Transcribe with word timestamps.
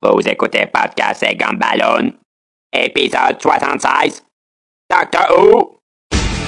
Vous 0.00 0.20
écoutez 0.28 0.64
Podcast 0.72 1.24
et 1.24 1.34
Gumballoon, 1.34 2.12
épisode 2.72 3.42
76, 3.42 4.22
Doctor 4.88 5.26
Who? 5.28 5.80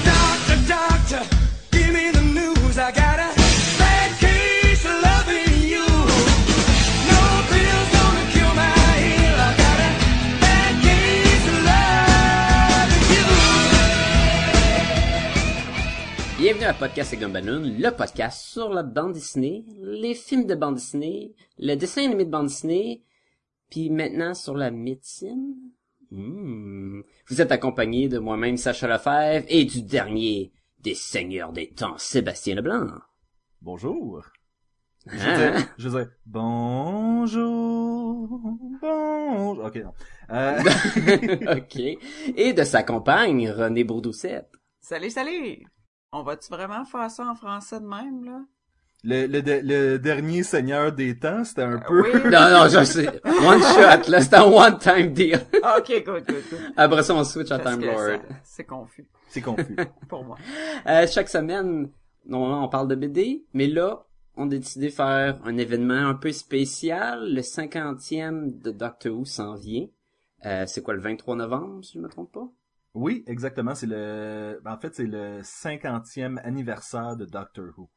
Doctor, 0.05 0.55
doctor, 0.65 1.19
give 1.69 1.91
me 1.91 2.11
the 2.13 2.21
news. 2.21 2.77
I 2.77 2.93
got 2.93 3.19
a 3.19 3.27
bad 3.77 4.17
case 4.21 4.85
of 4.85 5.01
loving 5.03 5.67
you. 5.67 5.83
No 5.83 7.43
pills 7.51 7.91
gonna 7.91 8.23
cure 8.31 8.55
my 8.55 8.71
ill. 9.03 9.35
I 9.35 9.51
got 9.57 9.79
a 9.83 9.91
bad 10.39 10.73
case 10.81 11.47
of 11.51 11.59
loving 11.67 13.11
you. 13.11 13.27
Bienvenue 16.39 16.67
à 16.67 16.73
Podcast 16.73 17.11
et 17.11 17.17
Gumballoon, 17.17 17.75
le 17.77 17.89
podcast 17.91 18.45
sur 18.45 18.69
la 18.69 18.83
bande 18.83 19.11
dessinée, 19.11 19.65
les 19.81 20.15
films 20.15 20.45
de 20.45 20.55
bande 20.55 20.75
dessinée, 20.75 21.33
le 21.59 21.75
dessin 21.75 22.05
animé 22.05 22.23
de 22.23 22.31
bande 22.31 22.47
dessinée, 22.47 23.01
puis 23.71 23.89
maintenant 23.89 24.35
sur 24.35 24.55
la 24.55 24.69
médecine? 24.69 25.55
Hmm. 26.11 27.01
Vous 27.27 27.41
êtes 27.41 27.51
accompagné 27.51 28.07
de 28.09 28.19
moi-même 28.19 28.57
Sacha 28.57 28.87
Lefebvre 28.87 29.45
et 29.47 29.65
du 29.65 29.81
dernier 29.81 30.51
des 30.79 30.93
seigneurs 30.93 31.53
des 31.53 31.69
temps, 31.69 31.97
Sébastien 31.97 32.55
Leblanc. 32.55 32.87
Bonjour. 33.61 34.23
Je 35.07 35.15
veux 35.17 35.21
Hein? 35.23 35.51
dire, 35.57 35.67
je 35.77 35.89
veux 35.89 36.03
dire, 36.03 36.11
bonjour, 36.25 38.27
bonjour. 38.81 39.65
Ok, 39.65 39.75
non. 39.77 39.93
Euh, 40.31 40.59
ok. 41.57 41.79
Et 42.35 42.53
de 42.53 42.63
sa 42.63 42.83
compagne, 42.83 43.49
René 43.49 43.83
Bourdoucette. 43.83 44.51
Salut, 44.79 45.09
salut! 45.09 45.63
On 46.11 46.23
va-tu 46.23 46.49
vraiment 46.49 46.83
faire 46.85 47.09
ça 47.09 47.25
en 47.25 47.35
français 47.35 47.79
de 47.79 47.85
même, 47.85 48.23
là? 48.25 48.41
Le, 49.03 49.25
le, 49.27 49.41
de- 49.41 49.61
le 49.63 49.97
dernier 49.99 50.43
seigneur 50.43 50.91
des 50.91 51.17
temps, 51.17 51.43
c'était 51.43 51.63
un 51.63 51.79
peu... 51.79 52.01
Oui. 52.03 52.09
Non, 52.31 52.49
non, 52.51 52.67
je 52.69 52.83
sais. 52.83 53.07
One 53.25 53.61
shot, 53.61 54.09
là, 54.11 54.21
c'est 54.21 54.33
un 54.35 54.43
one-time 54.43 55.13
deal. 55.13 55.39
Ah, 55.63 55.77
ok, 55.79 56.03
good, 56.05 56.25
good, 56.27 56.43
good. 56.49 56.59
Après 56.77 57.03
ça, 57.03 57.15
on 57.15 57.23
switch 57.23 57.51
à 57.51 57.59
Parce 57.59 57.75
Time 57.77 57.85
Lord. 57.85 58.19
C'est 58.43 58.63
confus 58.65 59.07
C'est 59.29 59.41
confus. 59.41 59.75
pour 60.09 60.23
moi. 60.23 60.37
Euh, 60.87 61.07
chaque 61.07 61.29
semaine, 61.29 61.89
on, 62.29 62.37
on 62.37 62.69
parle 62.69 62.87
de 62.87 62.95
BD, 62.95 63.43
mais 63.53 63.67
là, 63.67 64.05
on 64.35 64.45
a 64.47 64.49
décidé 64.49 64.87
de 64.87 64.93
faire 64.93 65.39
un 65.43 65.57
événement 65.57 66.07
un 66.09 66.13
peu 66.15 66.31
spécial. 66.31 67.33
Le 67.33 67.41
50e 67.41 68.61
de 68.61 68.71
Doctor 68.71 69.13
Who 69.17 69.25
s'en 69.25 69.55
vient. 69.55 69.87
Euh, 70.45 70.65
c'est 70.67 70.81
quoi, 70.81 70.93
le 70.93 71.01
23 71.01 71.35
novembre, 71.35 71.83
si 71.83 71.93
je 71.97 71.99
me 71.99 72.07
trompe 72.07 72.31
pas? 72.31 72.47
Oui, 72.93 73.23
exactement, 73.27 73.73
c'est 73.73 73.87
le... 73.87 74.59
En 74.65 74.77
fait, 74.77 74.93
c'est 74.95 75.05
le 75.07 75.39
50e 75.41 76.37
anniversaire 76.43 77.15
de 77.15 77.25
Doctor 77.25 77.65
Who. 77.77 77.89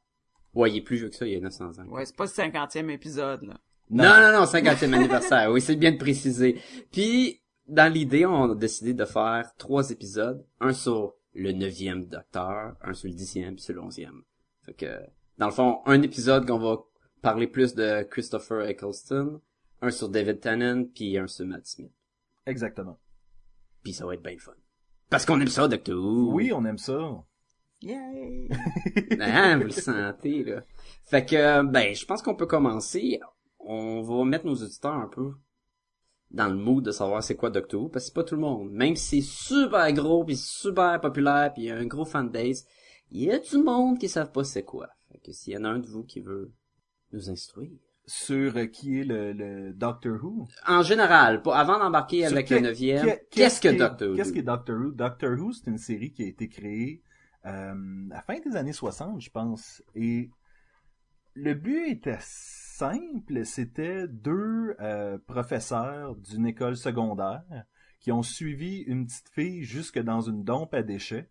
Ouais, 0.55 0.71
il 0.71 0.77
est 0.77 0.81
plus 0.81 0.97
vieux 0.97 1.09
que 1.09 1.15
ça, 1.15 1.27
il 1.27 1.33
y 1.33 1.35
a 1.35 1.39
900 1.39 1.79
ans. 1.79 1.85
Ouais, 1.89 2.05
c'est 2.05 2.15
pas 2.15 2.23
le 2.23 2.29
cinquantième 2.29 2.89
épisode, 2.89 3.43
là. 3.43 3.59
Non, 3.89 4.03
non, 4.03 4.39
non, 4.39 4.45
50e 4.45 4.93
anniversaire. 4.93 5.51
Oui, 5.51 5.61
c'est 5.61 5.75
bien 5.75 5.91
de 5.91 5.97
préciser. 5.97 6.59
Puis, 6.91 7.41
dans 7.67 7.91
l'idée, 7.91 8.25
on 8.25 8.51
a 8.51 8.55
décidé 8.55 8.93
de 8.93 9.05
faire 9.05 9.51
trois 9.57 9.91
épisodes. 9.91 10.43
Un 10.59 10.73
sur 10.73 11.13
le 11.33 11.51
9e 11.51 12.07
Docteur, 12.07 12.75
un 12.81 12.93
sur 12.93 13.09
le 13.09 13.15
10e, 13.15 13.55
puis 13.55 13.61
sur 13.61 13.75
le 13.75 13.81
11e. 13.81 14.21
Fait 14.63 14.73
que, 14.73 14.99
dans 15.37 15.47
le 15.47 15.51
fond, 15.51 15.81
un 15.85 16.01
épisode 16.01 16.47
qu'on 16.47 16.57
va 16.57 16.77
parler 17.21 17.47
plus 17.47 17.75
de 17.75 18.03
Christopher 18.03 18.61
Eccleston, 18.61 19.41
un 19.81 19.91
sur 19.91 20.09
David 20.09 20.39
Tennant, 20.39 20.85
puis 20.85 21.17
un 21.17 21.27
sur 21.27 21.45
Matt 21.45 21.67
Smith. 21.67 21.91
Exactement. 22.45 22.97
Puis 23.83 23.93
ça 23.93 24.05
va 24.05 24.15
être 24.15 24.23
bien 24.23 24.37
fun. 24.39 24.53
Parce 25.09 25.25
qu'on 25.25 25.39
aime 25.39 25.47
ça, 25.47 25.67
Doctor 25.67 25.95
Who. 25.95 26.33
Oui, 26.33 26.51
on 26.53 26.65
aime 26.65 26.77
ça. 26.77 27.23
Yay! 27.85 28.49
Hein, 29.19 29.57
vous 29.57 29.65
le 29.65 29.69
sentez, 29.71 30.43
là. 30.43 30.61
Fait 31.05 31.25
que, 31.25 31.63
ben, 31.63 31.93
je 31.95 32.05
pense 32.05 32.21
qu'on 32.21 32.35
peut 32.35 32.45
commencer. 32.47 33.19
On 33.59 34.01
va 34.01 34.25
mettre 34.25 34.45
nos 34.45 34.55
auditeurs 34.55 34.93
un 34.95 35.07
peu 35.07 35.33
dans 36.31 36.47
le 36.47 36.55
mood 36.55 36.83
de 36.83 36.91
savoir 36.91 37.23
c'est 37.23 37.35
quoi 37.35 37.49
Doctor 37.49 37.81
Who, 37.83 37.89
parce 37.89 38.05
que 38.05 38.07
c'est 38.07 38.15
pas 38.15 38.23
tout 38.23 38.35
le 38.35 38.41
monde. 38.41 38.71
Même 38.71 38.95
si 38.95 39.21
c'est 39.21 39.27
super 39.53 39.91
gros, 39.93 40.23
puis 40.25 40.35
super 40.35 40.99
populaire, 40.99 41.51
puis 41.53 41.63
il 41.63 41.65
y 41.67 41.71
a 41.71 41.77
un 41.77 41.85
gros 41.85 42.05
fanbase, 42.05 42.65
il 43.11 43.23
y 43.23 43.31
a 43.31 43.39
du 43.39 43.57
monde 43.57 43.99
qui 43.99 44.09
savent 44.09 44.31
pas 44.31 44.43
c'est 44.43 44.63
quoi. 44.63 44.89
Fait 45.11 45.19
que 45.19 45.31
s'il 45.31 45.53
y 45.53 45.57
en 45.57 45.63
a 45.63 45.69
un 45.69 45.79
de 45.79 45.87
vous 45.87 46.03
qui 46.03 46.19
veut 46.21 46.51
nous 47.13 47.29
instruire. 47.29 47.71
Sur 48.07 48.55
euh, 48.57 48.65
qui 48.67 48.99
est 48.99 49.03
le, 49.03 49.33
le 49.33 49.73
Doctor 49.73 50.23
Who? 50.23 50.47
En 50.67 50.83
général, 50.83 51.41
pas, 51.41 51.55
avant 51.57 51.79
d'embarquer 51.79 52.25
avec 52.25 52.49
le 52.51 52.59
neuvième, 52.59 53.05
que- 53.05 53.19
qu'est-ce 53.31 53.59
que 53.61 53.69
Doctor 53.75 54.09
Who? 54.09 54.15
Qu'est-ce 54.15 54.33
que 54.33 54.41
Doctor 54.41 54.75
Who? 54.77 54.91
Doctor 54.91 55.31
Who, 55.39 55.53
c'est 55.53 55.71
une 55.71 55.77
série 55.79 56.11
qui 56.11 56.23
a 56.23 56.27
été 56.27 56.47
créée 56.47 57.01
euh, 57.45 58.07
à 58.11 58.15
la 58.15 58.21
fin 58.21 58.39
des 58.39 58.55
années 58.55 58.73
60, 58.73 59.21
je 59.21 59.29
pense. 59.29 59.83
Et 59.95 60.29
le 61.35 61.53
but 61.53 61.87
était 61.87 62.17
simple, 62.19 63.45
c'était 63.45 64.07
deux 64.07 64.75
euh, 64.79 65.17
professeurs 65.27 66.15
d'une 66.15 66.45
école 66.45 66.77
secondaire 66.77 67.43
qui 67.99 68.11
ont 68.11 68.23
suivi 68.23 68.81
une 68.81 69.05
petite 69.05 69.29
fille 69.29 69.63
jusque 69.63 69.99
dans 69.99 70.21
une 70.21 70.43
dompe 70.43 70.73
à 70.73 70.83
déchets. 70.83 71.29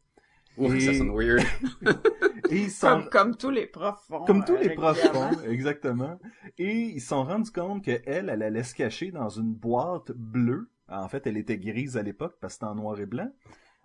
Et- 0.58 0.80
ça 0.80 0.94
sonne 0.94 1.12
weird. 1.14 1.44
Et 2.50 2.58
ils 2.64 2.70
sont... 2.70 2.86
Comme, 2.86 3.08
comme 3.08 3.36
tous 3.36 3.50
les 3.50 3.66
profs 3.66 4.04
font. 4.06 4.25
Comme 4.25 4.44
tous 4.44 4.54
euh, 4.54 4.60
les 4.60 4.75
profs 4.75 5.00
font, 5.00 5.31
exactement. 5.48 6.19
Et 6.58 6.72
ils 6.72 7.00
se 7.00 7.08
sont 7.08 7.25
rendus 7.25 7.50
compte 7.50 7.82
qu'elle, 7.82 8.02
elle 8.28 8.42
allait 8.42 8.62
se 8.62 8.75
cacher 8.75 9.10
dans 9.10 9.31
une 9.31 9.54
boîte 9.54 10.12
bleue. 10.12 10.70
En 10.88 11.08
fait, 11.08 11.26
elle 11.26 11.38
était 11.38 11.56
grise 11.58 11.96
à 11.96 12.02
l'époque 12.02 12.36
parce 12.41 12.54
que 12.54 12.60
c'était 12.60 12.70
en 12.70 12.75
noir 12.75 13.00
et 13.00 13.06
blanc. 13.06 13.31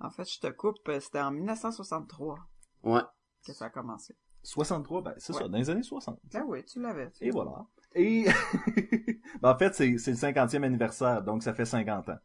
En 0.01 0.09
fait, 0.09 0.29
je 0.31 0.39
te 0.39 0.47
coupe, 0.47 0.77
euh, 0.87 0.99
c'était 0.99 1.19
en 1.21 1.31
1963 1.31 2.37
Ouais. 2.83 3.01
que 3.45 3.53
ça 3.53 3.65
a 3.65 3.69
commencé. 3.69 4.15
63, 4.43 5.01
ben 5.01 5.13
c'est 5.17 5.33
Ouais. 5.33 5.41
ça, 5.41 5.47
dans 5.49 5.57
les 5.57 5.69
années 5.69 5.83
60. 5.83 6.17
Ah 6.33 6.43
oui, 6.47 6.63
tu 6.65 6.79
l'avais. 6.81 7.11
tu 7.11 7.25
Et 7.25 7.31
voilà. 7.31 7.51
Et 7.95 8.25
ben, 9.41 9.51
en 9.53 9.57
fait, 9.57 9.75
c'est 9.75 9.97
c'est 9.97 10.11
le 10.11 10.17
50e 10.17 10.63
anniversaire, 10.63 11.21
donc 11.23 11.43
ça 11.43 11.53
fait 11.53 11.65
50 11.65 12.09
ans. 12.09 12.17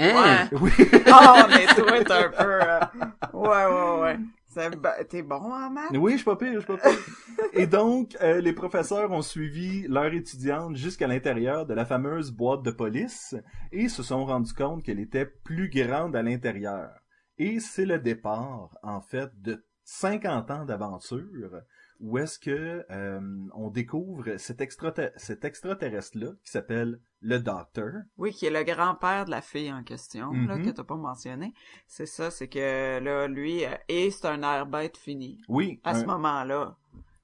Hein? 0.00 0.48
Ouais. 0.50 0.58
Oui. 0.60 0.70
Oh, 0.78 1.46
mais 1.48 1.66
toi, 1.74 2.04
t'es 2.04 2.12
un 2.12 2.28
peu... 2.30 2.62
euh, 2.62 2.80
Ouais, 3.32 3.66
ouais, 3.66 4.00
ouais. 4.02 4.18
Ben, 4.58 4.92
T'es 5.08 5.22
bon? 5.22 5.40
Oui, 5.94 6.12
je 6.12 6.16
suis 6.16 6.24
pas 6.24 6.36
pire, 6.36 6.54
je 6.54 6.58
suis 6.58 6.66
pas 6.66 6.76
pire. 6.76 6.98
Et 7.52 7.66
donc, 7.66 8.16
euh, 8.20 8.40
les 8.40 8.52
professeurs 8.52 9.10
ont 9.12 9.22
suivi 9.22 9.86
leur 9.88 10.12
étudiante 10.12 10.76
jusqu'à 10.76 11.06
l'intérieur 11.06 11.64
de 11.64 11.74
la 11.74 11.84
fameuse 11.84 12.32
boîte 12.32 12.62
de 12.62 12.70
police 12.70 13.36
et 13.72 13.88
se 13.88 14.02
sont 14.02 14.24
rendus 14.24 14.54
compte 14.54 14.82
qu'elle 14.82 15.00
était 15.00 15.26
plus 15.26 15.70
grande 15.70 16.16
à 16.16 16.22
l'intérieur. 16.22 16.90
Et 17.38 17.60
c'est 17.60 17.86
le 17.86 18.00
départ, 18.00 18.76
en 18.82 19.00
fait, 19.00 19.30
de 19.40 19.64
50 19.84 20.50
ans 20.50 20.64
d'aventure 20.64 21.62
où 22.00 22.16
est-ce 22.18 22.38
que 22.38 22.84
euh, 22.90 23.20
on 23.54 23.70
découvre 23.70 24.36
cet, 24.36 24.60
extrater- 24.60 25.10
cet 25.16 25.44
extraterrestre-là 25.44 26.32
qui 26.44 26.50
s'appelle 26.50 27.00
le 27.20 27.38
Docteur. 27.40 27.92
Oui, 28.16 28.32
qui 28.32 28.46
est 28.46 28.50
le 28.50 28.62
grand-père 28.62 29.24
de 29.24 29.30
la 29.30 29.42
fille 29.42 29.72
en 29.72 29.82
question, 29.82 30.30
là, 30.32 30.56
Mhm. 30.56 30.64
que 30.66 30.70
t'as 30.70 30.84
pas 30.84 30.96
mentionné. 30.96 31.52
C'est 31.88 32.06
ça, 32.06 32.30
c'est 32.30 32.48
que 32.48 33.00
là, 33.00 33.26
lui, 33.26 33.64
euh, 33.64 33.74
et 33.88 34.10
c'est 34.12 34.26
un 34.28 34.42
air 34.42 34.66
bête 34.66 34.96
fini. 34.96 35.40
Oui, 35.48 35.80
À 35.82 35.90
un- 35.90 36.00
ce 36.00 36.04
moment-là, 36.06 36.76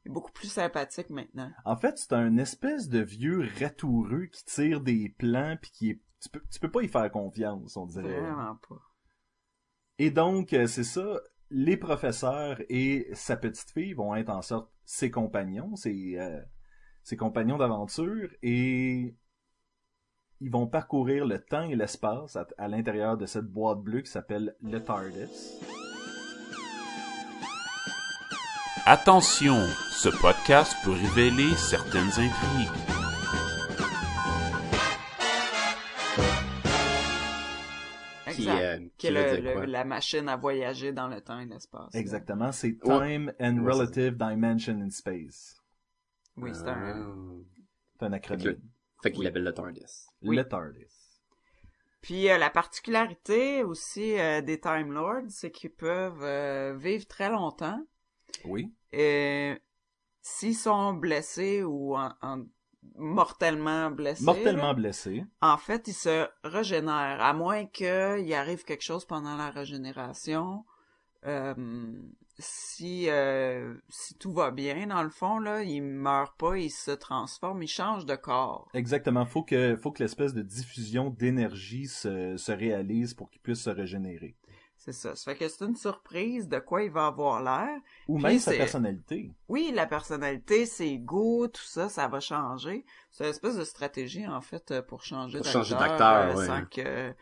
il 0.05 0.11
est 0.11 0.13
beaucoup 0.13 0.33
plus 0.33 0.49
sympathique 0.49 1.11
maintenant. 1.11 1.51
En 1.65 1.77
fait, 1.77 1.97
c'est 1.97 2.13
un 2.13 2.37
espèce 2.39 2.89
de 2.89 2.99
vieux 3.01 3.47
ratoureux 3.61 4.27
qui 4.27 4.45
tire 4.45 4.81
des 4.81 5.09
plans 5.17 5.57
puis 5.63 5.71
qui 5.71 5.91
est 5.91 6.01
tu 6.21 6.31
peux, 6.31 6.43
tu 6.51 6.59
peux 6.59 6.71
pas 6.71 6.83
y 6.83 6.89
faire 6.89 7.11
confiance, 7.13 7.77
on 7.77 7.85
dirait. 7.85 8.19
Vraiment 8.21 8.59
pas. 8.69 8.81
Et 9.99 10.11
donc, 10.11 10.53
euh, 10.55 10.67
c'est 10.67 10.83
ça, 10.85 11.21
les 11.51 11.77
professeurs 11.77 12.61
et 12.69 13.09
sa 13.13 13.37
petite 13.37 13.71
fille 13.71 13.93
vont 13.93 14.15
être 14.15 14.31
en 14.31 14.43
sorte 14.43 14.71
ses 14.85 15.11
compagnons, 15.11 15.77
ses, 15.77 16.19
euh, 16.19 17.17
compagnons 17.17 17.59
d'aventure, 17.59 18.29
et 18.43 19.15
ils 20.41 20.51
vont 20.51 20.67
parcourir 20.67 21.27
le 21.27 21.39
temps 21.39 21.69
et 21.69 21.77
l'espace 21.77 22.37
à, 22.37 22.47
à 22.59 22.69
l'intérieur 22.69 23.17
de 23.17 23.27
cette 23.27 23.47
boîte 23.47 23.81
bleue 23.81 24.03
qui 24.03 24.11
s'appelle 24.11 24.57
le 24.63 24.83
TARDIS. 24.83 25.61
Attention, 28.87 29.57
ce 29.91 30.11
podcast 30.21 30.77
peut 30.85 30.93
révéler 30.93 31.55
certaines 31.57 32.11
intrigues. 32.11 33.04
Qui, 38.45 38.51
Exact. 38.51 38.63
euh, 38.63 38.79
Qui 38.79 38.91
qui 38.99 39.07
est 39.09 39.41
le- 39.41 39.65
la 39.67 39.85
machine 39.85 40.29
à 40.29 40.37
voyager 40.37 40.93
dans 40.93 41.09
le 41.09 41.21
temps 41.21 41.39
et 41.41 41.47
l'espace. 41.47 41.93
là. 41.95 42.01
Exactement, 42.01 42.53
c'est. 42.53 42.79
Time 42.79 43.33
and 43.41 43.65
Relative 43.65 44.17
Dimension 44.17 44.81
in 44.81 44.91
Space. 44.91 45.61
Oui, 46.37 46.51
c'est 46.55 46.69
un... 46.69 47.41
C'est 47.99 48.07
un 48.07 48.11
Fait 48.11 48.17
acronyme. 48.17 48.55
que- 48.55 48.61
Fait 49.03 49.13
qu'il 49.13 49.27
appelle 49.27 49.45
le 49.45 49.53
TARDIS. 49.53 50.07
Oui. 50.23 50.37
Le 50.37 50.45
TARDIS. 50.49 51.21
Puis 52.01 52.29
euh, 52.29 52.37
la 52.39 52.51
particularité 52.51 53.63
aussi 53.63 54.19
euh, 54.19 54.41
des 54.43 54.61
Time 54.61 54.93
Lords, 54.93 55.31
c'est 55.31 55.51
qu'ils 55.51 55.73
peuvent 55.73 56.23
euh, 56.23 56.77
vivre 56.77 57.07
très 57.07 57.31
longtemps. 57.31 57.81
Oui. 58.45 58.75
Et 58.93 59.55
s'ils 60.21 60.57
sont 60.57 60.93
blessés 60.95 61.63
ou 61.63 61.97
en, 61.97 62.13
en- 62.21 62.45
mortellement 62.97 63.91
blessés, 63.91 64.25
Mortellement 64.25 64.69
là, 64.69 64.75
blessé. 64.75 65.25
en 65.41 65.57
fait, 65.57 65.89
ils 65.89 65.95
se 65.95 66.27
régénèrent. 66.45 67.21
À 67.23 67.33
moins 67.33 67.67
qu'il 67.67 68.33
arrive 68.35 68.65
quelque 68.65 68.83
chose 68.85 69.05
pendant 69.05 69.37
la 69.37 69.51
régénération, 69.51 70.65
euh, 71.27 71.55
si 72.39 73.09
euh, 73.09 73.75
si 73.89 74.15
tout 74.19 74.33
va 74.33 74.51
bien 74.51 74.89
dans 74.89 75.03
le 75.03 75.09
fond 75.11 75.39
là, 75.39 75.63
il 75.63 75.83
meurt 75.83 76.37
pas, 76.39 76.59
il 76.59 76.71
se 76.71 76.91
transforme, 76.91 77.63
il 77.63 77.69
change 77.69 78.07
de 78.07 78.17
corps. 78.17 78.69
Exactement. 78.75 79.25
Faut 79.25 79.43
que, 79.43 79.77
faut 79.77 79.93
que 79.93 80.03
l'espèce 80.03 80.35
de 80.35 80.43
diffusion 80.43 81.11
d'énergie 81.11 81.87
se, 81.87 82.37
se 82.37 82.53
réalise 82.53 83.15
pour 83.15 83.31
qu'il 83.31 83.41
puisse 83.41 83.63
se 83.63 83.71
régénérer. 83.71 84.37
C'est 84.85 84.93
ça. 84.93 85.17
Ça 85.17 85.33
fait 85.33 85.39
que 85.39 85.49
c'est 85.49 85.65
une 85.65 85.77
surprise 85.77 86.47
de 86.47 86.59
quoi 86.59 86.83
il 86.83 86.91
va 86.91 87.07
avoir 87.07 87.43
l'air. 87.43 87.81
Ou 88.07 88.17
Puis 88.17 88.25
même 88.25 88.39
sa 88.39 88.53
personnalité. 88.53 89.33
Oui, 89.49 89.73
la 89.75 89.87
personnalité, 89.87 90.67
ses 90.67 90.99
goûts, 90.99 91.49
tout 91.49 91.63
ça, 91.63 91.89
ça 91.89 92.07
va 92.07 92.21
changer. 92.21 92.85
C'est 93.11 93.25
une 93.25 93.31
espèce 93.31 93.57
de 93.57 93.65
stratégie 93.65 94.27
en 94.27 94.43
fait 94.43 94.73
euh, 94.73 94.83
pour 94.83 95.03
changer 95.03 95.39
Pour 95.39 95.47
d'acteur, 95.47 95.65
changer 95.65 95.75
d'acteur, 95.75 96.17
euh, 96.17 96.35
ouais. 96.37 96.47
sans 96.47 96.65
que 96.67 97.15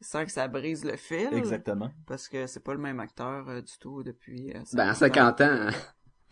sans 0.00 0.24
que 0.24 0.32
ça 0.32 0.48
brise 0.48 0.82
le 0.84 0.96
fil. 0.96 1.28
Exactement. 1.32 1.90
Parce 2.06 2.26
que 2.26 2.46
c'est 2.46 2.64
pas 2.64 2.72
le 2.72 2.80
même 2.80 3.00
acteur 3.00 3.46
euh, 3.48 3.60
du 3.60 3.76
tout 3.78 4.02
depuis 4.02 4.52
euh, 4.54 4.60
Ben, 4.72 4.88
à 4.88 4.94
50 4.94 5.38
50 5.38 5.40
ans, 5.42 5.76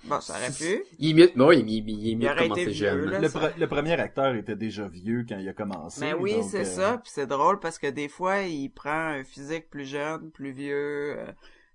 Bon, 0.05 0.21
ça 0.21 0.35
aurait 0.35 0.53
pu. 0.53 0.85
il 0.99 1.17
mieux, 1.17 1.31
bon, 1.35 1.51
il, 1.51 1.69
il, 1.69 1.89
il 1.91 2.13
est 2.13 2.15
mieux 2.15 2.27
aurait 2.31 2.37
de 2.37 2.43
commencer 2.45 2.63
été 2.63 2.73
jeune. 2.73 3.05
là. 3.11 3.19
Le, 3.19 3.29
ça- 3.29 3.39
pre- 3.41 3.59
le 3.59 3.67
premier 3.67 3.95
acteur 4.01 4.35
était 4.37 4.55
déjà 4.57 4.87
vieux 4.87 5.25
quand 5.29 5.39
il 5.39 5.49
a 5.49 5.53
commencé. 5.53 6.01
Mais 6.01 6.15
oui, 6.15 6.35
donc, 6.35 6.45
c'est 6.51 6.61
euh, 6.61 6.65
ça. 6.65 6.99
Puis 6.99 7.11
c'est 7.13 7.27
drôle 7.27 7.59
parce 7.59 7.79
que 7.79 7.89
des 7.89 8.09
fois, 8.09 8.43
il 8.43 8.71
prend 8.71 8.91
un 9.09 9.25
physique 9.25 9.69
plus 9.71 9.85
jeune, 9.87 10.31
plus 10.31 10.53
vieux. 10.53 11.17
euh, 11.19 11.27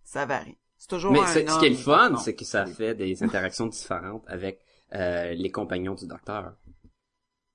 ça 0.04 0.26
varie. 0.26 0.58
C'est 0.78 0.90
toujours 0.90 1.12
Mais 1.12 1.20
un 1.20 1.28
c'est- 1.28 1.48
ce 1.48 1.60
qui 1.60 1.66
est 1.66 1.70
le 1.70 1.76
fun, 1.76 2.16
c'est 2.18 2.36
que 2.36 2.46
ça 2.46 2.66
fait 2.66 2.96
des 2.96 3.24
interactions 3.24 3.68
différentes 3.68 4.24
avec 4.28 4.60
euh, 4.94 5.34
les 5.34 5.52
compagnons 5.52 5.96
du 5.96 6.08
docteur. 6.08 6.56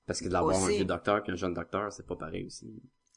Parce 0.06 0.20
que 0.20 0.28
d'avoir 0.28 0.56
un 0.56 0.64
Aussi. 0.66 0.76
vieux 0.76 0.84
docteur 0.84 1.22
qu'un 1.22 1.34
jeune 1.36 1.54
docteur, 1.54 1.92
c'est 1.92 2.06
pas 2.06 2.16
pareil 2.16 2.46
aussi. 2.46 2.66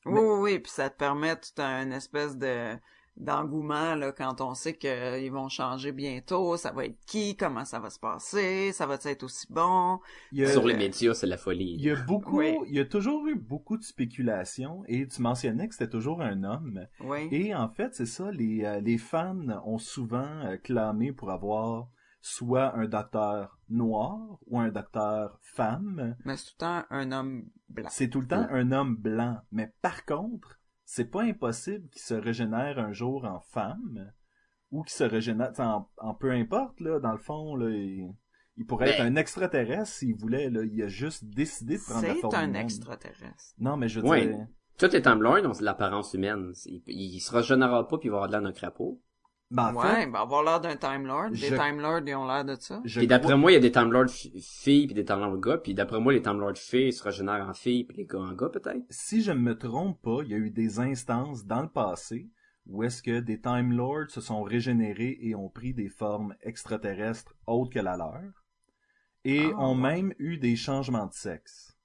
Oui, 0.06 0.20
oui, 0.20 0.38
oui. 0.40 0.60
Puis 0.60 0.72
ça 0.72 0.90
te 0.90 0.98
permet 0.98 1.36
tout 1.36 1.62
un 1.62 1.92
espèce 1.92 2.38
de 2.38 2.74
d'engouement 3.22 3.96
là 3.96 4.12
quand 4.12 4.42
on 4.42 4.54
sait 4.54 4.76
qu'ils 4.78 5.32
vont 5.32 5.48
changer 5.50 5.92
bientôt. 5.92 6.58
Ça 6.58 6.72
va 6.72 6.86
être 6.86 6.98
qui 7.06 7.38
Comment 7.38 7.64
ça 7.66 7.80
va 7.80 7.90
se 7.90 8.00
passer 8.00 8.72
Ça 8.74 8.86
va 8.86 8.98
être 9.04 9.24
aussi 9.24 9.48
bon? 9.50 10.00
Il 10.32 10.40
y 10.40 10.44
a- 10.46 10.50
Sur 10.52 10.66
les 10.66 10.76
médias, 10.76 11.14
c'est 11.14 11.28
la 11.28 11.38
folie. 11.38 11.76
Il 11.78 11.82
y 11.86 11.92
a 11.92 11.96
beaucoup, 12.04 12.40
Oui. 12.40 12.58
il 12.68 12.76
y 12.76 12.80
a 12.80 12.86
toujours 12.86 13.26
eu 13.28 13.36
beaucoup 13.36 13.78
de 13.78 13.84
spéculations 13.84 14.84
et 14.88 15.08
tu 15.08 15.22
mentionnais 15.22 15.68
que 15.68 15.76
c'était 15.76 15.90
toujours 15.90 16.22
un 16.22 16.44
homme. 16.44 16.86
Oui. 17.02 17.28
Et 17.32 17.56
en 17.56 17.70
fait, 17.70 17.94
c'est 17.96 18.06
ça, 18.06 18.32
les, 18.32 18.64
euh, 18.66 18.80
les 18.82 18.98
fans 18.98 19.38
ont 19.66 19.78
souvent 19.78 20.28
euh, 20.46 20.58
clamé 20.58 21.12
pour 21.12 21.32
avoir 21.32 21.88
soit 22.24 22.76
un 22.76 22.86
docteur 22.86 23.58
noir 23.70 24.20
ou 24.48 24.60
un 24.60 24.70
docteur 24.70 25.40
femme. 25.42 26.16
Mais 26.26 26.38
c'est 26.38 26.46
tout 26.46 26.54
le 26.60 26.60
temps 26.60 26.84
un 26.92 27.12
homme 27.12 27.46
blanc. 27.70 27.90
C'est 27.92 28.10
tout 28.10 28.22
le 28.22 28.28
temps 28.28 28.46
un 28.52 28.72
homme 28.72 28.96
blanc. 28.96 29.38
Mais 29.52 29.74
par 29.82 30.06
contre, 30.06 30.60
c'est 30.94 31.10
pas 31.10 31.22
impossible 31.24 31.88
qu'il 31.90 32.02
se 32.02 32.14
régénère 32.14 32.78
un 32.78 32.92
jour 32.92 33.24
en 33.24 33.40
femme 33.40 34.12
ou 34.72 34.84
qu'il 34.84 34.92
se 34.92 35.06
régénère 35.06 35.52
en, 35.60 35.90
en 36.00 36.14
peu 36.14 36.32
importe, 36.32 36.82
là, 36.82 37.00
dans 37.00 37.14
le 37.14 37.18
fond, 37.18 37.56
là, 37.56 37.70
il, 37.70 38.14
il 38.58 38.66
pourrait 38.66 38.88
Ben- 38.88 38.94
être 38.96 39.02
un 39.02 39.16
extraterrestre 39.16 39.88
s'il 39.88 40.16
voulait, 40.16 40.50
là. 40.50 40.64
Il 40.66 40.82
a 40.84 40.88
juste 40.90 41.24
décidé 41.24 41.78
de 41.78 41.82
prendre 41.84 42.06
la 42.08 42.14
C'est 42.14 42.20
forme 42.20 42.36
un 42.36 42.44
humaine. 42.50 42.64
extraterrestre. 42.66 43.54
Non, 43.58 43.78
mais 43.78 43.88
je 43.88 44.02
veux 44.02 44.08
Ouais. 44.08 44.28
dire... 44.28 44.48
Tout 44.78 44.94
est 44.94 45.08
c'est 45.54 45.64
l'apparence 45.64 46.14
humaine. 46.14 46.52
Il, 46.66 46.82
il 46.88 47.20
se 47.22 47.32
régénérera 47.32 47.88
pas 47.88 47.98
puis 47.98 48.08
il 48.08 48.12
va 48.12 48.18
avoir 48.18 48.28
de 48.28 48.34
l'air 48.34 48.42
d'un 48.42 48.52
crapaud. 48.52 49.02
Ben, 49.52 49.74
en 49.74 49.76
ouais, 49.76 49.96
fait, 49.96 50.06
ben 50.08 50.20
avoir 50.20 50.44
l'air 50.44 50.62
d'un 50.62 50.76
Time 50.78 51.06
Lord. 51.06 51.30
Des 51.32 51.36
je- 51.38 51.56
Time 51.56 51.80
Lords, 51.82 52.02
ils 52.08 52.16
ont 52.16 52.26
l'air 52.26 52.46
de 52.46 52.56
ça. 52.58 52.82
je 52.86 53.00
Puis 53.00 53.08
d'après 53.08 53.36
moi, 53.38 53.52
il 53.52 53.56
y 53.56 53.58
a 53.58 53.60
des 53.60 53.72
Time 53.72 53.92
Lord 53.92 54.08
fi- 54.10 54.32
filles 54.42 54.86
puis 54.88 54.96
des 54.96 55.04
Time 55.06 55.20
Lord 55.20 55.38
gars. 55.40 55.58
Puis 55.58 55.74
d'après 55.74 56.00
moi, 56.00 56.14
les 56.14 56.22
Time 56.22 56.40
Lord 56.40 56.56
filles 56.58 56.94
se 56.94 57.04
régénèrent 57.04 57.48
en 57.48 57.54
filles 57.54 57.84
puis 57.84 57.98
les 57.98 58.06
gars 58.06 58.20
en 58.20 58.32
gars 58.34 58.50
peut-être. 58.50 58.82
si 58.90 59.22
je 59.22 59.32
ne 59.32 59.40
me 59.40 59.58
trompe 59.58 60.02
pas, 60.02 60.20
il 60.24 60.30
y 60.30 60.34
a 60.34 60.38
eu 60.38 60.50
des 60.52 60.80
instances 60.80 61.46
dans 61.46 61.62
le 61.62 61.68
passé 61.70 62.30
où 62.68 62.84
est-ce 62.84 63.04
que 63.04 63.20
des 63.20 63.42
Time 63.42 63.74
Lords 63.74 64.10
se 64.10 64.22
sont 64.22 64.42
régénérés 64.44 65.18
et 65.22 65.36
ont 65.36 65.50
pris 65.50 65.74
des 65.74 65.90
formes 65.90 66.34
extraterrestres 66.42 67.34
autres 67.46 67.72
que 67.74 67.80
la 67.80 67.98
leur, 67.98 68.22
et 69.26 69.48
Ah, 69.54 69.60
ont 69.60 69.76
ouais. 69.76 69.82
même 69.82 70.14
eu 70.20 70.38
des 70.38 70.56
changements 70.56 71.08
de 71.08 71.14
sexe. 71.14 71.76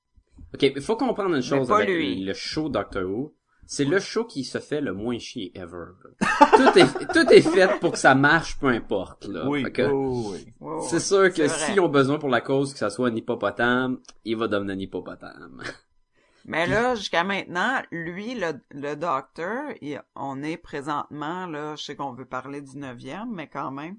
Ok, 0.54 0.62
il 0.62 0.80
faut 0.82 0.96
comprendre 0.96 1.34
une 1.34 1.42
chose 1.42 1.72
avec 1.72 1.88
lui. 1.88 2.24
le 2.24 2.34
show 2.34 2.68
Doctor 2.68 3.02
Who. 3.04 3.34
C'est 3.66 3.84
le 3.84 3.98
show 3.98 4.24
qui 4.24 4.44
se 4.44 4.58
fait 4.58 4.80
le 4.80 4.92
moins 4.94 5.18
chier 5.18 5.50
ever. 5.58 5.86
tout 6.56 6.78
est 6.78 7.12
tout 7.12 7.32
est 7.32 7.40
fait 7.42 7.78
pour 7.80 7.92
que 7.92 7.98
ça 7.98 8.14
marche, 8.14 8.58
peu 8.58 8.68
importe. 8.68 9.26
Là. 9.26 9.48
oui, 9.48 9.64
que 9.72 9.82
oh, 9.90 10.80
c'est 10.88 11.00
sûr 11.00 11.32
que 11.32 11.48
s'ils 11.48 11.80
ont 11.80 11.88
besoin 11.88 12.18
pour 12.18 12.28
la 12.28 12.40
cause 12.40 12.72
que 12.72 12.78
ça 12.78 12.90
soit 12.90 13.08
un 13.08 13.14
hippopotame, 13.16 13.98
il 14.24 14.36
va 14.36 14.46
devenir 14.48 14.74
un 14.74 14.78
hippopotame. 14.78 15.62
Mais 16.48 16.68
là, 16.68 16.94
jusqu'à 16.94 17.24
maintenant, 17.24 17.82
lui, 17.90 18.34
le, 18.36 18.52
le 18.70 18.94
docteur, 18.94 19.64
il- 19.82 20.00
on 20.14 20.44
est 20.44 20.56
présentement, 20.56 21.46
là, 21.46 21.74
je 21.74 21.82
sais 21.82 21.96
qu'on 21.96 22.12
veut 22.12 22.24
parler 22.24 22.60
du 22.62 22.78
neuvième, 22.78 23.32
mais 23.32 23.48
quand 23.48 23.72
même, 23.72 23.96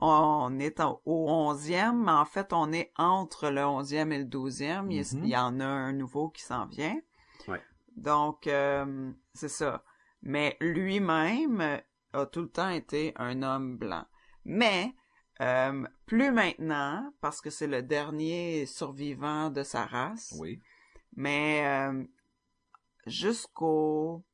on 0.00 0.60
est 0.60 0.78
en- 0.78 1.00
au 1.06 1.28
onzième, 1.28 2.04
mais 2.04 2.12
en 2.12 2.24
fait, 2.24 2.52
on 2.52 2.72
est 2.72 2.92
entre 2.96 3.50
le 3.50 3.64
onzième 3.64 4.12
et 4.12 4.18
le 4.18 4.26
douzième. 4.26 4.92
Il, 4.92 5.00
Mhm. 5.00 5.24
il 5.24 5.28
y 5.30 5.36
en 5.36 5.58
a 5.58 5.66
un 5.66 5.92
nouveau 5.92 6.28
qui 6.28 6.42
s'en 6.44 6.66
vient. 6.66 6.96
Donc, 7.98 8.46
euh, 8.46 9.12
c'est 9.34 9.48
ça. 9.48 9.82
Mais 10.22 10.56
lui-même 10.60 11.60
euh, 11.60 11.78
a 12.12 12.26
tout 12.26 12.42
le 12.42 12.50
temps 12.50 12.70
été 12.70 13.12
un 13.16 13.42
homme 13.42 13.76
blanc. 13.76 14.04
Mais, 14.44 14.94
euh, 15.40 15.84
plus 16.06 16.30
maintenant, 16.30 17.12
parce 17.20 17.40
que 17.40 17.50
c'est 17.50 17.66
le 17.66 17.82
dernier 17.82 18.66
survivant 18.66 19.50
de 19.50 19.62
sa 19.62 19.84
race. 19.86 20.34
Oui. 20.38 20.60
Mais 21.16 21.66
euh, 21.66 22.04
jusqu'au 23.06 24.24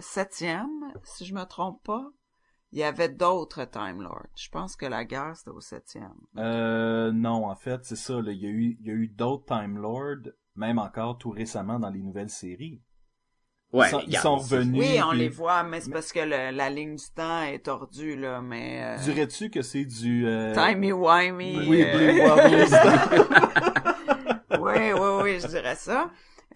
septième, 0.00 0.92
si 1.04 1.24
je 1.24 1.34
me 1.34 1.44
trompe 1.44 1.82
pas, 1.84 2.10
il 2.72 2.80
y 2.80 2.82
avait 2.82 3.08
d'autres 3.08 3.64
Time 3.64 4.02
Lords. 4.02 4.26
Je 4.36 4.48
pense 4.50 4.76
que 4.76 4.86
la 4.86 5.04
guerre, 5.04 5.36
c'était 5.36 5.50
au 5.50 5.60
septième. 5.60 6.12
Euh, 6.36 7.12
non, 7.12 7.46
en 7.46 7.54
fait, 7.54 7.84
c'est 7.84 7.96
ça. 7.96 8.20
là, 8.20 8.32
Il 8.32 8.42
y 8.42 8.46
a 8.46 8.50
eu, 8.50 8.76
il 8.80 8.86
y 8.86 8.90
a 8.90 8.94
eu 8.94 9.08
d'autres 9.08 9.46
Time 9.46 9.78
Lords, 9.78 10.30
même 10.56 10.78
encore 10.78 11.18
tout 11.18 11.30
récemment 11.30 11.78
dans 11.78 11.90
les 11.90 12.00
nouvelles 12.02 12.30
séries. 12.30 12.80
Ouais, 13.72 13.88
ils 13.88 13.90
sont, 13.90 14.00
ils 14.06 14.18
revenus. 14.18 14.80
Oui, 14.80 15.00
on 15.04 15.10
puis- 15.10 15.18
les 15.18 15.28
voit, 15.28 15.62
mais 15.64 15.80
c'est 15.80 15.90
parce 15.90 16.12
que 16.12 16.20
le- 16.20 16.56
la 16.56 16.70
ligne 16.70 16.94
du 16.96 17.04
temps 17.14 17.42
est 17.42 17.58
tordue, 17.64 18.16
là, 18.16 18.40
mais... 18.40 18.80
euh, 18.82 18.96
Dirais-tu 19.02 19.50
que 19.50 19.60
c'est 19.60 19.84
du... 19.84 20.26
euh, 20.26 20.54
Timey-wimey. 20.54 21.66
Oui, 21.68 21.82
euh, 21.84 21.96
Blue 21.96 22.20
Wobbles. 22.22 22.76
oui, 24.60 24.92
oui, 24.92 25.22
oui, 25.22 25.40
je 25.40 25.48
dirais 25.48 25.74
ça. 25.74 26.10